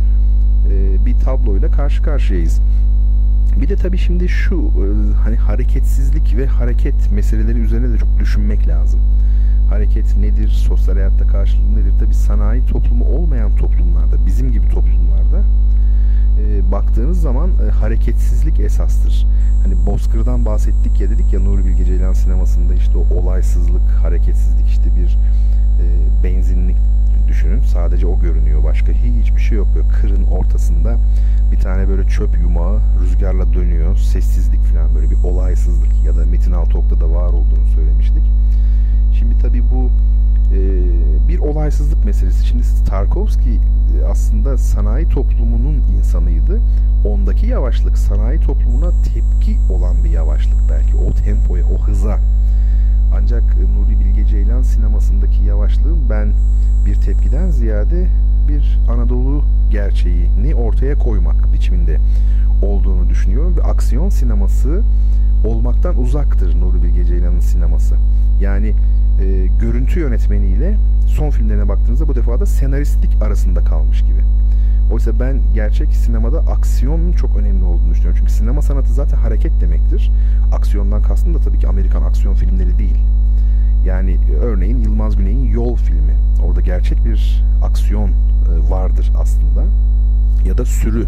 e, 0.72 1.06
bir 1.06 1.14
tabloyla 1.14 1.70
karşı 1.70 2.02
karşıyayız. 2.02 2.60
Bir 3.60 3.68
de 3.68 3.76
tabii 3.76 3.98
şimdi 3.98 4.28
şu 4.28 4.56
e, 4.56 5.14
hani 5.16 5.36
hareketsizlik 5.36 6.36
ve 6.36 6.46
hareket 6.46 7.12
meseleleri 7.12 7.58
üzerine 7.58 7.92
de 7.92 7.98
çok 7.98 8.18
düşünmek 8.18 8.68
lazım 8.68 9.00
hareket 9.68 10.16
nedir, 10.16 10.48
sosyal 10.48 10.94
hayatta 10.94 11.26
karşılığı 11.26 11.76
nedir? 11.76 11.92
Tabi 11.98 12.14
sanayi 12.14 12.66
toplumu 12.66 13.04
olmayan 13.04 13.56
toplumlarda, 13.56 14.26
bizim 14.26 14.52
gibi 14.52 14.68
toplumlarda 14.68 15.42
e, 16.40 16.72
baktığınız 16.72 17.20
zaman 17.20 17.50
e, 17.66 17.70
hareketsizlik 17.70 18.60
esastır. 18.60 19.26
Hani 19.62 19.86
Bozkır'dan 19.86 20.44
bahsettik 20.44 21.00
ya 21.00 21.10
dedik 21.10 21.32
ya 21.32 21.40
Nuri 21.40 21.66
Bilge 21.66 21.84
Ceylan 21.84 22.12
sinemasında 22.12 22.74
işte 22.74 22.98
o 22.98 23.14
olaysızlık, 23.14 23.82
hareketsizlik 24.02 24.68
işte 24.68 24.96
bir 24.96 25.18
e, 25.80 25.84
benzinlik 26.24 26.76
düşünün. 27.28 27.62
Sadece 27.62 28.06
o 28.06 28.20
görünüyor. 28.20 28.64
Başka 28.64 28.92
hiçbir 28.92 29.40
şey 29.40 29.58
yok. 29.58 29.68
Böyle 29.74 29.88
kırın 29.88 30.24
ortasında 30.24 30.96
bir 31.52 31.58
tane 31.58 31.88
böyle 31.88 32.08
çöp 32.08 32.38
yumağı 32.40 32.80
rüzgarla 33.02 33.52
dönüyor. 33.52 33.96
Sessizlik 33.96 34.60
falan 34.60 34.94
böyle 34.94 35.10
bir 35.10 35.16
olaysızlık 35.24 36.04
ya 36.04 36.16
da 36.16 36.26
Metin 36.26 36.52
Altok'ta 36.52 37.00
da 37.00 37.10
var 37.10 37.28
olduğunu 37.28 37.66
söylemiştik. 37.74 38.24
Şimdi 39.18 39.38
tabii 39.38 39.62
bu 39.70 39.90
e, 40.54 40.58
bir 41.28 41.38
olaysızlık 41.38 42.04
meselesi. 42.04 42.46
Şimdi 42.46 42.62
Tarkovski 42.88 43.50
e, 43.50 44.04
aslında 44.04 44.58
sanayi 44.58 45.08
toplumunun 45.08 45.82
insanıydı. 45.98 46.60
Ondaki 47.04 47.46
yavaşlık 47.46 47.98
sanayi 47.98 48.40
toplumuna 48.40 48.90
tepki 48.90 49.58
olan 49.70 50.04
bir 50.04 50.10
yavaşlık 50.10 50.58
belki. 50.70 50.96
O 50.96 51.12
tempoya, 51.12 51.64
o 51.66 51.78
hıza. 51.78 52.20
Ancak 53.16 53.42
Nuri 53.56 54.00
Bilge 54.00 54.26
Ceylan 54.26 54.62
sinemasındaki 54.62 55.44
yavaşlığın 55.44 56.10
ben 56.10 56.32
bir 56.86 56.94
tepkiden 56.94 57.50
ziyade 57.50 58.08
bir 58.48 58.80
Anadolu 58.88 59.44
gerçeğini 59.70 60.54
ortaya 60.54 60.98
koymak 60.98 61.52
biçiminde 61.52 61.98
olduğunu 62.62 63.08
düşünüyorum 63.08 63.56
ve 63.56 63.62
aksiyon 63.62 64.08
sineması 64.08 64.82
olmaktan 65.44 65.98
uzaktır 65.98 66.60
Nuri 66.60 66.82
Bilge 66.82 67.04
Ceylan'ın 67.04 67.40
sineması. 67.40 67.94
Yani 68.40 68.74
e, 69.20 69.46
görüntü 69.60 70.00
yönetmeniyle 70.00 70.78
son 71.06 71.30
filmlerine 71.30 71.68
baktığınızda 71.68 72.08
bu 72.08 72.14
defa 72.14 72.40
da 72.40 72.46
senaristlik 72.46 73.22
arasında 73.22 73.64
kalmış 73.64 74.02
gibi. 74.02 74.20
Oysa 74.92 75.20
ben 75.20 75.40
gerçek 75.54 75.92
sinemada 75.92 76.38
aksiyonun 76.38 77.12
çok 77.12 77.36
önemli 77.36 77.64
olduğunu 77.64 77.90
düşünüyorum. 77.90 78.16
Çünkü 78.18 78.32
sinema 78.32 78.62
sanatı 78.62 78.92
zaten 78.92 79.16
hareket 79.16 79.60
demektir. 79.60 80.12
Aksiyondan 80.52 81.02
kastım 81.02 81.34
da 81.34 81.38
tabii 81.38 81.58
ki 81.58 81.68
Amerikan 81.68 82.02
aksiyon 82.02 82.34
filmleri 82.34 82.78
değil. 82.78 82.98
Yani 83.86 84.18
örneğin 84.42 84.80
Yılmaz 84.80 85.16
Güney'in 85.16 85.50
Yol 85.50 85.76
filmi. 85.76 86.14
Orada 86.46 86.60
gerçek 86.60 87.04
bir 87.04 87.44
aksiyon 87.62 88.08
e, 88.08 88.70
vardır 88.70 89.12
aslında. 89.18 89.64
Ya 90.44 90.58
da 90.58 90.64
Sürü 90.64 91.06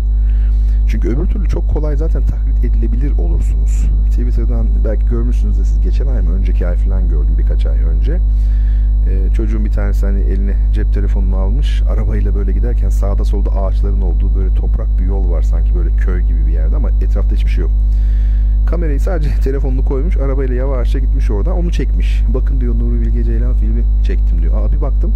çünkü 0.88 1.08
öbür 1.08 1.26
türlü 1.26 1.48
çok 1.48 1.68
kolay 1.68 1.96
zaten 1.96 2.22
taklit 2.22 2.64
edilebilir 2.64 3.18
olursunuz. 3.18 3.86
Twitter'dan 4.10 4.66
belki 4.84 5.06
görmüşsünüz 5.06 5.58
de 5.58 5.64
siz 5.64 5.80
geçen 5.80 6.06
ay 6.06 6.22
mı 6.22 6.32
önceki 6.32 6.66
ay 6.66 6.76
falan 6.76 7.08
gördüm 7.08 7.34
birkaç 7.38 7.66
ay 7.66 7.78
önce. 7.78 8.20
Ee, 9.08 9.32
çocuğun 9.34 9.64
bir 9.64 9.70
tanesi 9.70 10.06
hani 10.06 10.20
eline 10.20 10.56
cep 10.72 10.92
telefonunu 10.92 11.36
almış 11.36 11.82
arabayla 11.90 12.34
böyle 12.34 12.52
giderken 12.52 12.88
sağda 12.88 13.24
solda 13.24 13.50
ağaçların 13.50 14.00
olduğu 14.00 14.34
böyle 14.34 14.54
toprak 14.54 14.98
bir 14.98 15.04
yol 15.04 15.30
var 15.30 15.42
sanki 15.42 15.74
böyle 15.74 15.96
köy 15.96 16.22
gibi 16.22 16.46
bir 16.46 16.52
yerde 16.52 16.76
ama 16.76 16.90
etrafta 16.90 17.36
hiçbir 17.36 17.50
şey 17.50 17.62
yok. 17.62 17.70
Kamerayı 18.66 19.00
sadece 19.00 19.30
telefonunu 19.44 19.84
koymuş. 19.84 20.16
Arabayla 20.16 20.54
yavaşça 20.54 20.98
gitmiş 20.98 21.30
oradan. 21.30 21.56
Onu 21.56 21.72
çekmiş. 21.72 22.22
Bakın 22.34 22.60
diyor 22.60 22.74
Nuri 22.74 23.00
Bilge 23.00 23.24
Ceylan 23.24 23.54
filmi 23.54 23.84
çektim 24.04 24.42
diyor. 24.42 24.66
Abi 24.66 24.80
baktım 24.80 25.12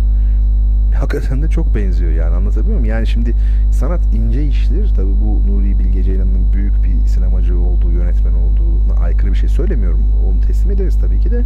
hakikaten 0.95 1.43
de 1.43 1.49
çok 1.49 1.75
benziyor 1.75 2.13
yani 2.13 2.37
anlatabiliyor 2.37 2.79
muyum? 2.79 2.95
Yani 2.95 3.07
şimdi 3.07 3.35
sanat 3.71 4.15
ince 4.15 4.47
iştir. 4.47 4.93
Tabii 4.97 5.15
bu 5.25 5.53
Nuri 5.53 5.79
Bilge 5.79 6.03
Ceylan'ın 6.03 6.53
büyük 6.53 6.85
bir 6.85 7.07
sinemacı 7.07 7.59
olduğu, 7.59 7.91
yönetmen 7.91 8.33
olduğuna 8.33 9.01
aykırı 9.01 9.33
bir 9.33 9.37
şey 9.37 9.49
söylemiyorum. 9.49 10.01
Onu 10.29 10.41
teslim 10.41 10.71
ederiz 10.71 10.99
tabii 11.01 11.21
ki 11.21 11.31
de. 11.31 11.45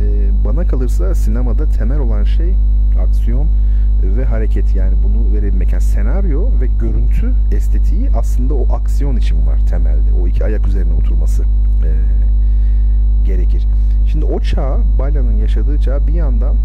Ee, 0.00 0.30
bana 0.44 0.66
kalırsa 0.66 1.14
sinemada 1.14 1.68
temel 1.68 1.98
olan 1.98 2.24
şey 2.24 2.54
aksiyon 3.00 3.48
ve 4.02 4.24
hareket 4.24 4.74
yani 4.74 4.94
bunu 5.04 5.34
verebilmek. 5.34 5.72
Yani 5.72 5.82
senaryo 5.82 6.48
ve 6.60 6.66
görüntü 6.66 7.32
estetiği 7.52 8.10
aslında 8.10 8.54
o 8.54 8.74
aksiyon 8.74 9.16
için 9.16 9.46
var 9.46 9.58
temelde. 9.70 10.12
O 10.22 10.28
iki 10.28 10.44
ayak 10.44 10.68
üzerine 10.68 10.92
oturması 10.92 11.42
e, 11.42 11.90
gerekir. 13.24 13.66
Şimdi 14.06 14.24
o 14.24 14.40
çağ, 14.40 14.78
Bala'nın 14.98 15.36
yaşadığı 15.36 15.80
çağ 15.80 16.06
bir 16.06 16.12
yandan 16.12 16.56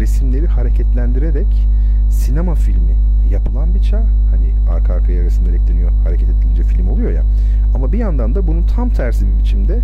resimleri 0.00 0.46
hareketlendirerek 0.46 1.68
sinema 2.10 2.54
filmi 2.54 2.96
yapılan 3.30 3.74
bir 3.74 3.80
çağ. 3.80 4.02
Hani 4.30 4.52
arka 4.70 4.94
arkaya 4.94 5.24
resimler 5.24 5.52
ekleniyor, 5.52 5.92
hareket 6.04 6.28
edilince 6.28 6.62
film 6.62 6.88
oluyor 6.88 7.10
ya. 7.10 7.22
Ama 7.74 7.92
bir 7.92 7.98
yandan 7.98 8.34
da 8.34 8.46
bunun 8.46 8.62
tam 8.62 8.90
tersi 8.90 9.26
bir 9.26 9.38
biçimde 9.38 9.80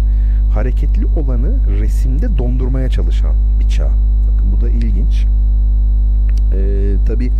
hareketli 0.54 1.06
olanı 1.06 1.58
resimde 1.80 2.38
dondurmaya 2.38 2.88
çalışan 2.88 3.34
bir 3.60 3.68
çağ. 3.68 3.90
Bakın 4.32 4.52
bu 4.56 4.60
da 4.60 4.70
ilginç. 4.70 5.26
Ee, 6.54 6.94
tabii 7.06 7.30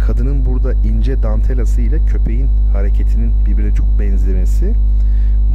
kadının 0.00 0.46
burada 0.46 0.72
ince 0.72 1.22
dantelası 1.22 1.80
ile 1.80 1.98
köpeğin 2.06 2.48
hareketinin 2.72 3.32
birbirine 3.46 3.74
çok 3.74 3.98
benzemesi 3.98 4.74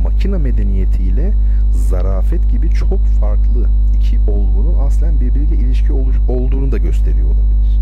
makina 0.04 0.40
medeniyetiyle 0.40 1.34
zarafet 1.72 2.50
gibi 2.50 2.70
çok 2.70 3.00
farklı 3.06 3.68
iki 3.96 4.20
olgunun 4.20 4.76
aslen 4.88 5.22
birbiriyle 5.22 5.56
ilişki 5.56 5.94
oluş, 5.94 6.16
olduğunu 6.28 6.72
da 6.72 6.78
gösteriyor 6.78 7.28
olabilir. 7.28 7.80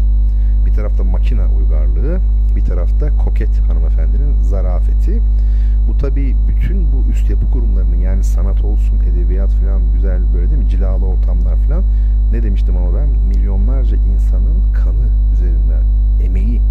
Bir 0.65 0.73
tarafta 0.73 1.03
makina 1.03 1.48
uygarlığı, 1.57 2.19
bir 2.56 2.65
tarafta 2.65 3.18
koket 3.18 3.60
hanımefendinin 3.60 4.41
zarafeti. 4.41 5.22
Bu 5.88 5.98
tabi 5.98 6.36
bütün 6.48 6.91
bu 6.91 7.11
üst 7.11 7.30
yapı 7.30 7.52
kurumlarının 7.52 7.95
yani 7.95 8.23
sanat 8.23 8.64
olsun, 8.64 8.99
edebiyat 8.99 9.49
falan 9.52 9.81
güzel 9.94 10.22
böyle 10.34 10.49
değil 10.49 10.61
mi 10.64 10.69
cilalı 10.69 11.06
ortamlar 11.06 11.56
falan 11.56 11.84
ne 12.31 12.44
demiştim 12.44 12.77
ama 12.77 12.98
ben 12.98 13.10
milyonlarca 13.10 13.98
insanın 13.98 14.73
kanı 14.73 15.07
üzerinden 15.34 15.84
emeği, 16.26 16.61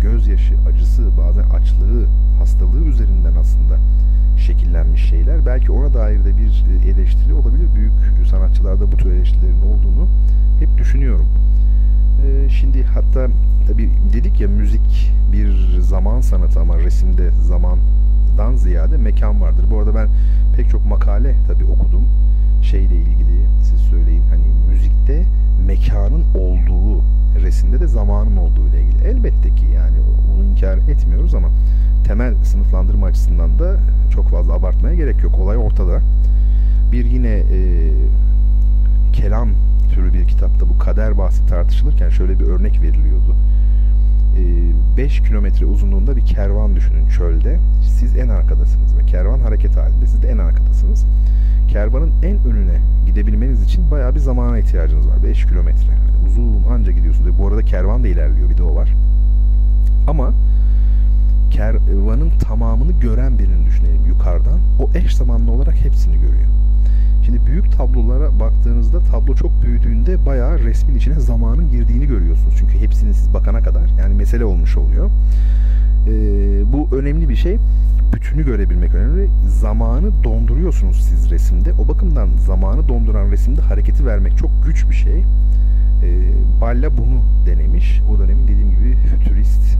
gözyaşı, 0.00 0.54
acısı, 0.68 1.10
bazen 1.18 1.42
açlığı, 1.42 2.06
hastalığı 2.38 2.84
üzerinden 2.84 3.34
aslında 3.40 3.78
şekillenmiş 4.36 5.08
şeyler. 5.08 5.46
Belki 5.46 5.72
ona 5.72 5.94
dair 5.94 6.24
de 6.24 6.36
bir 6.36 6.64
e, 6.70 6.88
eleştiri 6.88 7.34
olabilir. 7.34 7.68
Büyük 7.74 7.92
sanatçılarda 8.30 8.92
bu 8.92 8.96
tür 8.96 9.12
eleştirilerin 9.12 9.62
olduğunu 9.62 10.08
hep 10.58 10.78
düşünüyorum. 10.78 11.26
Ee, 12.26 12.48
şimdi 12.48 12.84
hatta 12.84 13.28
tabi 13.66 13.90
dedik 14.12 14.40
ya 14.40 14.48
müzik 14.48 15.12
bir 15.32 15.80
zaman 15.80 16.20
sanatı 16.20 16.60
ama 16.60 16.78
resimde 16.78 17.30
zamandan 17.30 18.56
ziyade 18.56 18.96
mekan 18.96 19.40
vardır. 19.40 19.64
Bu 19.70 19.78
arada 19.78 19.94
ben 19.94 20.08
pek 20.56 20.70
çok 20.70 20.86
makale 20.86 21.34
tabi 21.46 21.64
okudum 21.64 22.02
şeyle 22.62 22.96
ilgili 22.96 23.46
siz 23.62 23.80
söyleyin 23.80 24.22
hani 24.30 24.44
müzikte 24.68 25.24
mekanın 25.66 26.24
olduğu 26.34 27.02
resimde 27.42 27.80
de 27.80 27.86
zamanın 27.86 28.36
olduğu 28.36 28.68
ile 28.68 28.82
ilgili. 28.82 29.04
Elbette 29.04 29.54
ki 29.54 29.66
yani 29.74 29.96
bunu 30.28 30.44
inkar 30.44 30.78
etmiyoruz 30.78 31.34
ama 31.34 31.48
temel 32.12 32.34
sınıflandırma 32.44 33.06
açısından 33.06 33.58
da 33.58 33.76
çok 34.10 34.28
fazla 34.28 34.52
abartmaya 34.52 34.94
gerek 34.94 35.22
yok. 35.22 35.38
Olay 35.38 35.56
ortada. 35.56 36.00
Bir 36.92 37.04
yine 37.04 37.28
e, 37.28 37.90
kelam 39.12 39.48
türü 39.94 40.12
bir 40.12 40.24
kitapta 40.24 40.68
bu 40.68 40.78
kader 40.78 41.18
bahsi 41.18 41.46
tartışılırken 41.46 42.08
şöyle 42.08 42.40
bir 42.40 42.44
örnek 42.44 42.82
veriliyordu. 42.82 43.36
5 44.96 45.20
e, 45.20 45.22
kilometre 45.22 45.66
uzunluğunda 45.66 46.16
bir 46.16 46.26
kervan 46.26 46.76
düşünün 46.76 47.08
çölde. 47.08 47.58
Siz 47.82 48.16
en 48.16 48.28
arkadasınız 48.28 48.96
ve 48.98 49.06
kervan 49.06 49.40
hareket 49.40 49.76
halinde. 49.76 50.06
Siz 50.06 50.22
de 50.22 50.28
en 50.28 50.38
arkadasınız. 50.38 51.06
Kervanın 51.68 52.12
en 52.22 52.44
önüne 52.44 52.80
gidebilmeniz 53.06 53.62
için 53.62 53.90
bayağı 53.90 54.14
bir 54.14 54.20
zamana 54.20 54.58
ihtiyacınız 54.58 55.08
var. 55.08 55.22
5 55.22 55.46
kilometre. 55.46 55.86
Yani 55.86 56.28
uzun 56.28 56.62
anca 56.72 56.92
gidiyorsunuz. 56.92 57.38
Bu 57.38 57.48
arada 57.48 57.62
kervan 57.62 58.04
da 58.04 58.08
ilerliyor 58.08 58.50
bir 58.50 58.58
de 58.58 58.62
o 58.62 58.74
var. 58.74 58.94
Ama 60.06 60.32
kervanın 61.52 62.30
tamamını 62.38 62.92
gören 62.92 63.38
birini 63.38 63.66
düşünelim 63.66 64.06
yukarıdan. 64.06 64.58
O 64.80 64.90
eş 64.94 65.16
zamanlı 65.16 65.50
olarak 65.50 65.84
hepsini 65.84 66.14
görüyor. 66.14 66.48
Şimdi 67.24 67.46
büyük 67.46 67.72
tablolara 67.72 68.40
baktığınızda 68.40 69.00
tablo 69.00 69.34
çok 69.34 69.62
büyüdüğünde 69.62 70.26
bayağı 70.26 70.58
resmin 70.58 70.94
içine 70.94 71.20
zamanın 71.20 71.70
girdiğini 71.70 72.06
görüyorsunuz. 72.06 72.54
Çünkü 72.58 72.78
hepsini 72.78 73.14
siz 73.14 73.34
bakana 73.34 73.62
kadar 73.62 73.88
yani 73.98 74.14
mesele 74.14 74.44
olmuş 74.44 74.76
oluyor. 74.76 75.10
Ee, 76.08 76.10
bu 76.72 76.96
önemli 76.96 77.28
bir 77.28 77.36
şey. 77.36 77.58
Bütünü 78.14 78.44
görebilmek 78.44 78.94
önemli. 78.94 79.28
Zamanı 79.48 80.24
donduruyorsunuz 80.24 81.02
siz 81.02 81.30
resimde. 81.30 81.72
O 81.72 81.88
bakımdan 81.88 82.28
zamanı 82.36 82.88
donduran 82.88 83.30
resimde 83.30 83.60
hareketi 83.60 84.06
vermek 84.06 84.38
çok 84.38 84.50
güç 84.66 84.88
bir 84.90 84.94
şey. 84.94 85.18
Ee, 85.18 85.24
Balla 86.60 86.98
bunu 86.98 87.22
denemiş. 87.46 88.02
O 88.10 88.18
dönemin 88.18 88.48
dediğim 88.48 88.70
gibi 88.70 88.96
fütürist 88.96 89.78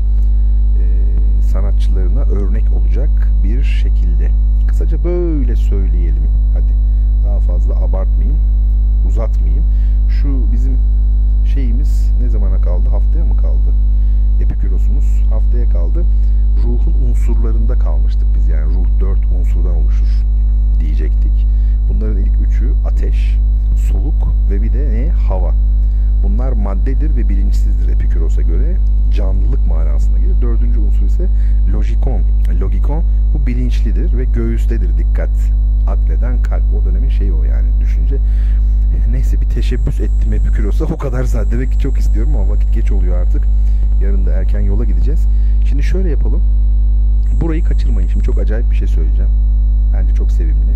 e, 0.81 1.43
sanatçılarına 1.43 2.21
örnek 2.21 2.73
olacak 2.73 3.11
bir 3.45 3.63
şekilde. 3.63 4.31
Kısaca 4.69 5.05
böyle 5.05 5.57
söyleyelim. 5.57 6.23
Hadi 6.55 6.73
daha 7.27 7.41
fazla 7.41 7.75
abartmayayım, 7.75 8.39
uzatmayayım. 9.09 9.65
Şu 10.09 10.53
bizim 10.53 10.79
şeyimiz 11.45 12.13
ne 12.21 12.29
zamana 12.29 12.61
kaldı? 12.61 12.89
Haftaya 12.89 13.25
mı 13.25 13.37
kaldı? 13.37 13.75
Epikürosumuz 14.41 15.23
haftaya 15.31 15.69
kaldı. 15.69 16.05
Ruhun 16.65 16.95
unsurlarında 17.09 17.79
kalmıştık 17.79 18.27
biz 18.35 18.49
yani 18.49 18.75
ruh 18.75 18.87
dört 19.01 19.27
unsurdan 19.27 19.77
oluşur 19.77 20.25
diyecektik. 20.81 21.47
Bunların 21.89 22.17
ilk 22.17 22.41
üçü 22.49 22.73
ateş, 22.87 23.39
soluk 23.77 24.35
ve 24.51 24.63
bir 24.63 24.73
de 24.73 24.91
ne? 24.93 25.11
Hava. 25.11 25.55
Bunlar 26.23 26.53
maddedir 26.53 27.17
ve 27.17 27.29
bilinçsizdir 27.29 27.89
Epiküros'a 27.89 28.43
göre. 28.43 28.77
Canlılık 29.15 29.67
manasına 29.67 30.19
gelir. 30.19 30.43
Dördüncü 30.43 30.79
unsur 30.79 31.07
ise 31.07 31.27
logikon. 31.73 32.23
Logikon 32.61 33.05
bu 33.35 33.47
bilinçlidir 33.47 34.19
ve 34.19 34.25
göğüstedir 34.25 34.99
dikkat. 34.99 35.31
Akleden 35.87 36.43
kalp. 36.43 36.63
O 36.75 36.85
dönemin 36.85 37.09
şeyi 37.09 37.33
o 37.33 37.45
yani 37.45 37.69
düşünce. 37.81 38.17
Neyse 39.11 39.41
bir 39.41 39.47
teşebbüs 39.47 40.01
ettim 40.01 40.33
Epiküros'a. 40.33 40.85
O 40.85 40.97
kadar 40.99 41.25
zaten. 41.25 41.53
Demek 41.53 41.73
ki 41.73 41.79
çok 41.79 41.99
istiyorum 41.99 42.37
ama 42.37 42.49
vakit 42.49 42.75
geç 42.75 42.93
oluyor 42.93 43.17
artık. 43.17 43.45
Yarın 44.03 44.27
da 44.27 44.31
erken 44.31 44.61
yola 44.61 44.85
gideceğiz. 44.85 45.27
Şimdi 45.65 45.83
şöyle 45.83 46.11
yapalım. 46.11 46.43
Burayı 47.41 47.65
kaçırmayın. 47.65 48.09
Şimdi 48.09 48.25
çok 48.25 48.39
acayip 48.39 48.71
bir 48.71 48.77
şey 48.77 48.89
söyleyeceğim. 48.89 49.31
Bence 49.95 50.15
çok 50.15 50.33
sevimli. 50.33 50.73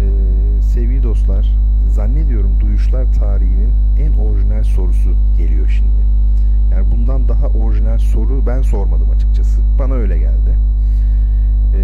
Ee, 0.00 0.62
sevgili 0.62 1.02
dostlar, 1.02 1.54
zannediyorum 1.88 2.60
duyuşlar 2.60 3.12
tarihinin 3.12 3.72
en 3.98 4.12
orijinal 4.12 4.64
sorusu 4.64 5.14
geliyor 5.38 5.68
şimdi. 5.68 6.08
Yani 6.72 6.86
bundan 6.90 7.28
daha 7.28 7.46
orijinal 7.46 7.98
soru 7.98 8.46
ben 8.46 8.62
sormadım 8.62 9.10
açıkçası. 9.10 9.60
Bana 9.78 9.94
öyle 9.94 10.18
geldi. 10.18 10.58
Ee, 11.74 11.80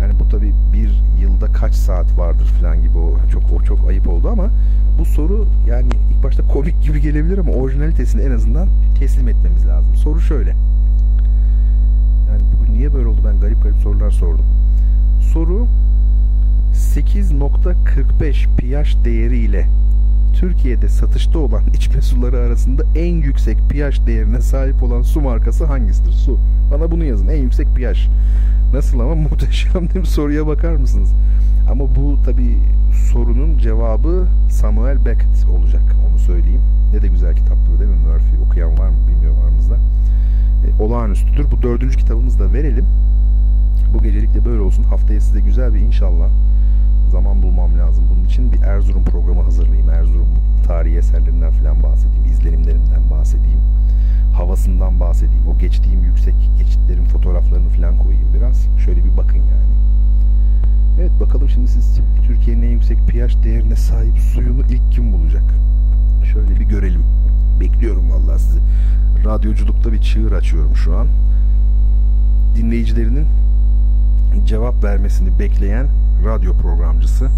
yani 0.00 0.20
bu 0.20 0.28
tabi 0.28 0.54
bir 0.72 1.02
yılda 1.20 1.52
kaç 1.52 1.74
saat 1.74 2.18
vardır 2.18 2.46
falan 2.46 2.82
gibi 2.82 2.98
o 2.98 3.16
çok 3.32 3.42
o 3.52 3.62
çok 3.62 3.88
ayıp 3.88 4.08
oldu 4.08 4.28
ama 4.28 4.50
bu 4.98 5.04
soru 5.04 5.46
yani 5.66 5.88
ilk 6.10 6.24
başta 6.24 6.48
komik 6.48 6.82
gibi 6.82 7.00
gelebilir 7.00 7.38
ama 7.38 7.52
orijinalitesini 7.52 8.22
en 8.22 8.30
azından 8.30 8.68
teslim 8.98 9.28
etmemiz 9.28 9.66
lazım. 9.66 9.96
Soru 9.96 10.20
şöyle. 10.20 10.50
Yani 12.30 12.42
bugün 12.56 12.74
niye 12.74 12.94
böyle 12.94 13.06
oldu 13.06 13.20
ben 13.26 13.40
garip 13.40 13.62
garip 13.62 13.76
sorular 13.76 14.10
sordum. 14.10 14.44
Soru 15.20 15.66
8.45 16.74 18.46
pH 18.56 19.04
değeriyle 19.04 19.66
Türkiye'de 20.32 20.88
satışta 20.88 21.38
olan 21.38 21.62
içme 21.74 22.02
suları 22.02 22.38
arasında 22.38 22.82
en 22.94 23.14
yüksek 23.14 23.58
pH 23.58 24.06
değerine 24.06 24.40
sahip 24.40 24.82
olan 24.82 25.02
su 25.02 25.20
markası 25.20 25.64
hangisidir? 25.64 26.12
Su. 26.12 26.38
Bana 26.72 26.90
bunu 26.90 27.04
yazın. 27.04 27.28
En 27.28 27.42
yüksek 27.42 27.68
pH. 27.76 28.08
Nasıl 28.72 29.00
ama 29.00 29.14
muhteşem 29.30 29.88
değil 29.88 30.00
mi? 30.00 30.06
Soruya 30.06 30.46
bakar 30.46 30.72
mısınız? 30.72 31.12
Ama 31.70 31.96
bu 31.96 32.22
tabi 32.22 32.58
sorunun 33.12 33.58
cevabı 33.58 34.26
Samuel 34.50 35.04
Beckett 35.04 35.46
olacak. 35.58 35.82
Onu 36.10 36.18
söyleyeyim. 36.18 36.62
Ne 36.92 37.02
de 37.02 37.08
güzel 37.08 37.36
kitaptır 37.36 37.78
değil 37.78 37.90
mi? 37.90 37.96
Murphy 37.96 38.42
okuyan 38.46 38.78
var 38.78 38.88
mı 38.88 38.96
bilmiyorum 39.08 39.38
aramızda. 39.44 39.74
E, 40.66 40.82
olağanüstüdür. 40.82 41.50
Bu 41.50 41.62
dördüncü 41.62 41.98
kitabımızı 41.98 42.38
da 42.38 42.52
verelim. 42.52 42.86
Bu 43.94 44.02
gecelik 44.02 44.34
de 44.34 44.44
böyle 44.44 44.60
olsun. 44.60 44.82
Haftaya 44.82 45.20
size 45.20 45.40
güzel 45.40 45.74
bir 45.74 45.80
inşallah 45.80 46.28
zaman 47.14 47.42
bulmam 47.42 47.78
lazım. 47.78 48.04
Bunun 48.10 48.24
için 48.24 48.52
bir 48.52 48.62
Erzurum 48.62 49.04
programı 49.04 49.42
hazırlayayım. 49.42 49.90
Erzurum 49.90 50.28
tarihi 50.66 50.96
eserlerinden 50.96 51.52
falan 51.52 51.82
bahsedeyim. 51.82 52.24
izlenimlerinden 52.24 53.10
bahsedeyim. 53.10 53.60
Havasından 54.32 55.00
bahsedeyim. 55.00 55.48
O 55.48 55.58
geçtiğim 55.58 56.04
yüksek 56.04 56.34
geçitlerin 56.58 57.04
fotoğraflarını 57.04 57.68
falan 57.68 57.98
koyayım 57.98 58.34
biraz. 58.34 58.66
Şöyle 58.84 59.04
bir 59.04 59.16
bakın 59.16 59.36
yani. 59.36 59.74
Evet 61.00 61.10
bakalım 61.20 61.48
şimdi 61.48 61.68
siz 61.68 62.00
Türkiye'nin 62.26 62.62
en 62.62 62.70
yüksek 62.70 62.98
pH 62.98 63.44
değerine 63.44 63.76
sahip 63.76 64.18
suyunu 64.18 64.60
ilk 64.60 64.92
kim 64.92 65.12
bulacak? 65.12 65.44
Şöyle 66.32 66.60
bir 66.60 66.64
görelim. 66.64 67.02
Bekliyorum 67.60 68.10
vallahi 68.10 68.38
sizi. 68.38 68.60
Radyoculukta 69.24 69.92
bir 69.92 70.00
çığır 70.00 70.32
açıyorum 70.32 70.76
şu 70.76 70.96
an. 70.96 71.06
Dinleyicilerinin 72.56 73.26
cevap 74.44 74.84
vermesini 74.84 75.38
bekleyen 75.38 75.86
radyo 76.24 76.56
programcısı. 76.56 77.28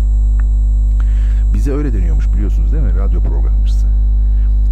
Bize 1.55 1.73
öyle 1.73 1.93
deniyormuş 1.93 2.33
biliyorsunuz 2.33 2.73
değil 2.73 2.85
mi? 2.85 2.95
Radyo 2.99 3.21
programcısı. 3.21 3.87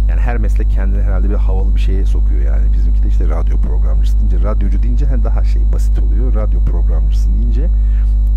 Yani 0.09 0.21
her 0.21 0.37
meslek 0.37 0.69
kendine 0.69 1.03
herhalde 1.03 1.29
bir 1.29 1.35
havalı 1.35 1.75
bir 1.75 1.79
şeye 1.79 2.05
sokuyor 2.05 2.41
yani. 2.41 2.73
Bizimki 2.73 3.03
de 3.03 3.07
işte 3.07 3.29
radyo 3.29 3.57
programcısı 3.57 4.19
deyince, 4.19 4.43
radyocu 4.43 4.83
deyince 4.83 5.05
daha 5.23 5.43
şey 5.43 5.61
basit 5.73 5.99
oluyor. 5.99 6.33
Radyo 6.33 6.59
programcısı 6.59 7.29
deyince 7.33 7.69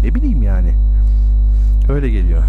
ne 0.03 0.15
bileyim 0.15 0.43
yani. 0.43 0.75
Öyle 1.89 2.11
geliyor. 2.11 2.43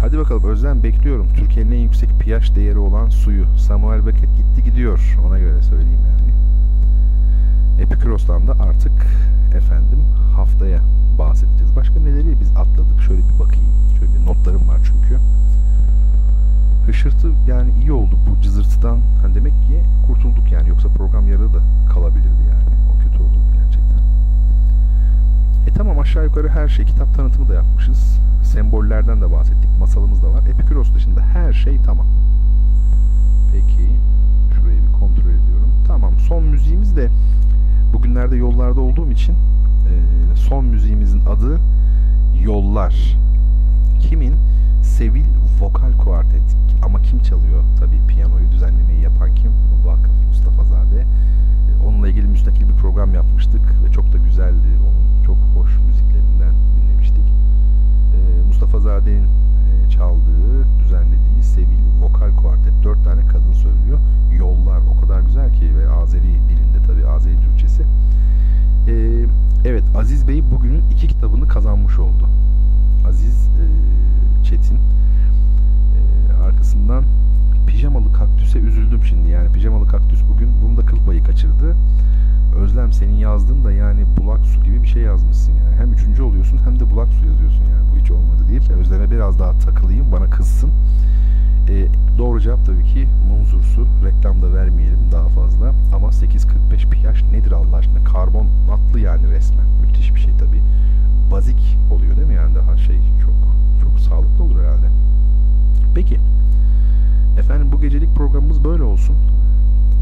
Hadi 0.00 0.18
bakalım 0.18 0.44
Özlem 0.44 0.82
bekliyorum. 0.82 1.28
Türkiye'nin 1.34 1.72
en 1.72 1.80
yüksek 1.80 2.10
pH 2.20 2.56
değeri 2.56 2.78
olan 2.78 3.08
suyu. 3.08 3.46
Samuel 3.58 4.06
Beckett 4.06 4.36
gitti 4.36 4.64
gidiyor. 4.64 5.18
Ona 5.26 5.38
göre 5.38 5.62
söyleyeyim 5.62 6.00
yani. 6.10 6.32
Epikuros'tan 7.82 8.48
da 8.48 8.52
artık 8.52 8.92
efendim 9.54 9.98
haftaya 10.36 10.80
bahsedeceğiz. 11.18 11.76
Başka 11.76 12.00
neleri 12.00 12.40
biz 12.40 12.50
atladık? 12.50 13.00
Şöyle 13.06 13.22
bir 13.28 13.38
bakayım. 13.38 13.70
Şöyle 13.98 14.14
bir 14.14 14.26
notlarım 14.26 14.68
var 14.68 14.80
çünkü. 14.84 15.18
Hışırtı 16.86 17.32
yani 17.46 17.70
iyi 17.80 17.92
oldu 17.92 18.18
bu 18.30 18.42
cızırtıdan. 18.42 18.98
Hani 19.22 19.34
demek 19.34 19.52
ki 19.52 19.80
kurtulduk 20.06 20.52
yani. 20.52 20.68
Yoksa 20.68 20.88
program 20.88 21.28
yarıda 21.28 21.54
da 21.54 21.62
kalabilirdi 21.94 22.42
yani. 22.50 22.74
O 22.90 23.02
kötü 23.02 23.22
olurdu 23.22 23.50
gerçekten. 23.54 24.00
E 25.66 25.74
tamam 25.74 25.98
aşağı 25.98 26.24
yukarı 26.24 26.48
her 26.48 26.68
şey 26.68 26.84
kitap 26.84 27.14
tanıtımı 27.14 27.48
da 27.48 27.54
yapmışız. 27.54 28.18
Sembollerden 28.42 29.20
de 29.20 29.32
bahsettik. 29.32 29.70
Masalımız 29.80 30.22
da 30.22 30.30
var. 30.30 30.42
Epikuros 30.46 30.94
dışında 30.94 31.20
her 31.20 31.52
şey 31.52 31.78
tamam. 31.84 32.06
Peki. 33.52 33.90
Şurayı 34.54 34.82
bir 34.82 34.92
kontrol 34.92 35.30
ediyorum. 35.30 35.70
Tamam. 35.86 36.12
Son 36.28 36.44
müziğimiz 36.44 36.96
de 36.96 37.10
bugünlerde 37.92 38.36
yollarda 38.36 38.80
olduğum 38.80 39.10
için 39.10 39.36
e, 39.90 40.36
son 40.36 40.64
müziğimizin 40.64 41.20
adı 41.26 41.60
Yollar. 42.42 43.18
Kimin? 44.00 44.34
Sevil 44.82 45.24
Vokal 45.60 45.92
Kuartet. 45.92 46.56
Ama 46.82 47.02
kim 47.02 47.22
çalıyor? 47.22 47.64
Tabii 47.78 48.06
piyanoyu 48.08 48.50
düzenlemeyi 48.50 49.00
yapan 49.00 49.34
kim? 49.34 49.52
Vakıf 49.84 50.12
Mustafazade. 50.28 51.00
E, 51.00 51.86
onunla 51.86 52.08
ilgili 52.08 52.26
müstakil 52.26 52.68
bir 52.68 52.74
program 52.74 53.14
yapmıştık 53.14 53.84
ve 53.84 53.92
çok 53.92 54.12
da 54.12 54.16
güzeldi. 54.16 54.68
Onun 54.80 55.24
çok 55.26 55.36
hoş 55.54 55.78
müziklerinden 55.86 56.54
dinlemiştik. 56.76 57.24
E, 58.14 58.42
Mustafazade'nin 58.46 59.24
e, 59.24 59.90
çaldığı, 59.90 60.78
düzenlediği 60.78 61.42
Sevil 61.42 61.80
Vokal 62.02 62.36
Kuartet. 62.36 62.72
Dört 62.82 63.04
tane 63.04 63.20
kadın 63.26 63.52
söylüyor. 63.52 63.98
Yollar 64.38 64.80
o 64.96 65.00
kadar 65.00 65.20
güzel 65.20 65.52
ki 65.52 65.78
ve 65.78 65.90
Azeri 65.90 66.22
dilinde 66.48 66.82
tabii 66.86 67.06
Azeri 67.06 67.40
Türkçesi. 67.40 67.82
E, 68.88 69.24
evet 69.64 69.84
Aziz 69.94 70.28
Bey 70.28 70.42
bugünün 70.50 70.82
iki 70.90 71.08
kitabını 71.08 71.48
kazanmış 71.48 71.98
oldu. 71.98 72.28
Aziz 73.08 73.48
e, 73.48 73.64
Çetin. 74.44 74.76
E, 74.76 76.32
arkasından 76.44 77.04
Pijamalı 77.66 78.12
Kaktüs'e 78.12 78.58
üzüldüm 78.58 79.04
şimdi. 79.04 79.28
Yani 79.28 79.52
Pijamalı 79.52 79.86
Kaktüs 79.86 80.20
bugün 80.34 80.50
bunu 80.62 80.76
da 80.76 80.86
kıl 80.86 80.96
kaçırdı. 81.26 81.76
Özlem 82.56 82.92
senin 82.92 83.14
yazdığın 83.14 83.64
da 83.64 83.72
yani 83.72 84.04
bulak 84.16 84.46
su 84.46 84.62
gibi 84.62 84.82
bir 84.82 84.88
şey 84.88 85.02
yazmışsın 85.02 85.52
yani. 85.52 85.76
Hem 85.76 85.92
üçüncü 85.92 86.22
oluyorsun 86.22 86.60
hem 86.64 86.80
de 86.80 86.90
bulak 86.90 87.08
su 87.08 87.26
yazıyorsun 87.26 87.64
yani. 87.64 87.92
Bu 87.92 87.98
hiç 87.98 88.10
olmadı 88.10 88.42
deyip 88.48 88.70
Özlem'e 88.70 89.10
biraz 89.10 89.38
daha 89.38 89.58
takılayım 89.58 90.12
bana 90.12 90.30
kızsın. 90.30 90.70
E, 91.70 91.88
doğru 92.18 92.40
cevap 92.40 92.66
tabii 92.66 92.84
ki 92.84 93.08
munzur 93.28 93.62
su. 93.62 93.86
Reklamda 94.04 94.54
vermeyelim 94.54 94.98
daha 95.12 95.28
fazla. 95.28 95.72
Ama 95.94 96.08
8.45 96.08 96.90
pH 96.90 97.32
nedir 97.32 97.52
Allah 97.52 97.76
aşkına? 97.76 98.04
Karbonatlı 98.04 99.00
yani 99.00 99.30
resmen. 99.30 99.66
Müthiş 99.82 100.14
bir 100.14 100.20
şey 100.20 100.32
tabii. 100.38 100.62
Bazik 101.30 101.78
oluyor 101.90 102.16
değil 102.16 102.28
mi 102.28 102.34
yani 102.34 102.54
daha 102.54 102.76
şey 102.76 102.96
çok 102.96 103.34
çok 103.82 104.00
sağlıklı 104.00 104.44
olur 104.44 104.60
herhalde. 104.60 104.86
Peki. 105.94 106.20
Efendim 107.38 107.72
bu 107.72 107.80
gecelik 107.80 108.14
programımız 108.16 108.64
böyle 108.64 108.82
olsun. 108.82 109.16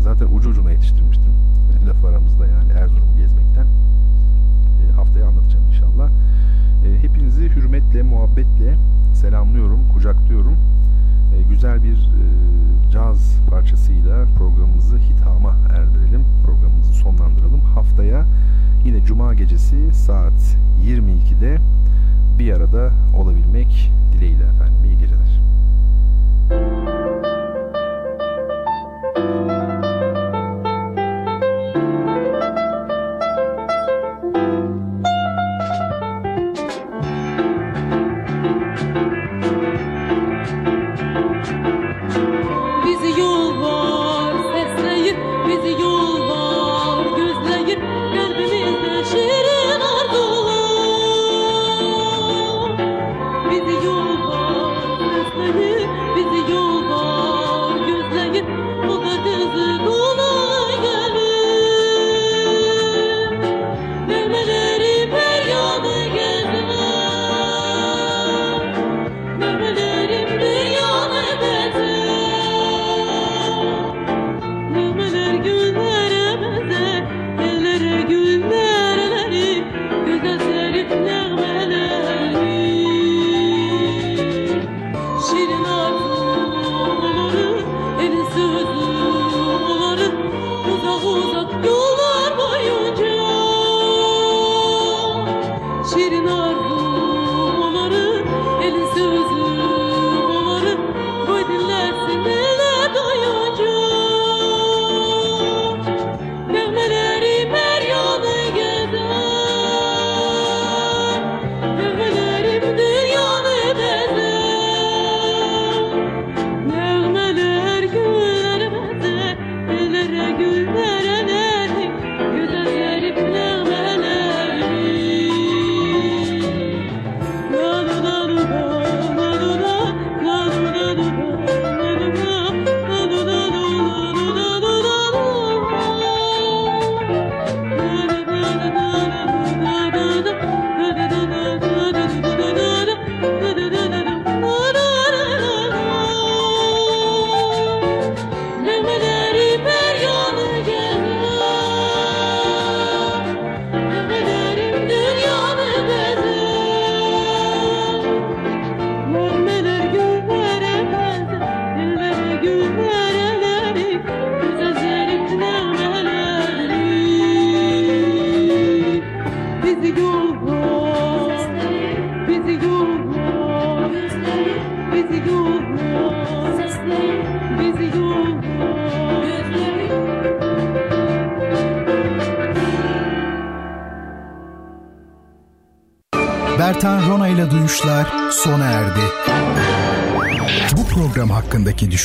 Zaten 0.00 0.26
ucu 0.26 0.50
ucuna 0.50 0.70
yetiştirmiştim. 0.70 1.32
Laf 1.88 2.04
aramızda 2.04 2.46
yani 2.46 2.72
Erzurum'u 2.72 3.16
gezmekten. 3.16 3.66
E, 4.82 4.92
haftaya 4.92 5.28
anlatacağım 5.28 5.64
inşallah. 5.68 6.10
E, 6.86 7.02
hepinizi 7.02 7.48
hürmetle, 7.48 8.02
muhabbetle 8.02 8.76
selamlıyorum, 9.14 9.80
kucaklıyorum. 9.94 10.56
E, 11.36 11.42
güzel 11.42 11.82
bir 11.82 11.96
e, 11.96 12.90
caz 12.90 13.40
parçasıyla 13.50 14.26
programımızı 14.38 14.98
hitama 14.98 15.56
erdirelim. 15.70 16.24
Programımızı 16.46 16.92
sonlandıralım. 16.92 17.60
Haftaya 17.60 18.26
yine 18.84 18.96
Cuma 19.08 19.34
gecesi 19.34 19.94
saat 19.94 20.56
22'de 20.84 21.58
bir 22.38 22.52
arada 22.52 22.92
olabilmek 23.16 23.92
dileğiyle 24.12 24.44
efendim. 24.44 24.84
İyi 24.84 24.98
geceler. 24.98 25.40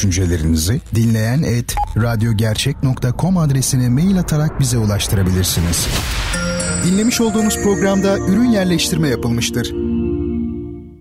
Düşüncelerinizi 0.03 0.81
dinleyen 0.95 1.43
et 1.43 1.75
radyogercek.com 1.97 3.37
adresine 3.37 3.89
mail 3.89 4.19
atarak 4.19 4.59
bize 4.59 4.77
ulaştırabilirsiniz. 4.77 5.87
Dinlemiş 6.85 7.21
olduğunuz 7.21 7.63
programda 7.63 8.17
ürün 8.17 8.49
yerleştirme 8.49 9.07
yapılmıştır. 9.07 9.92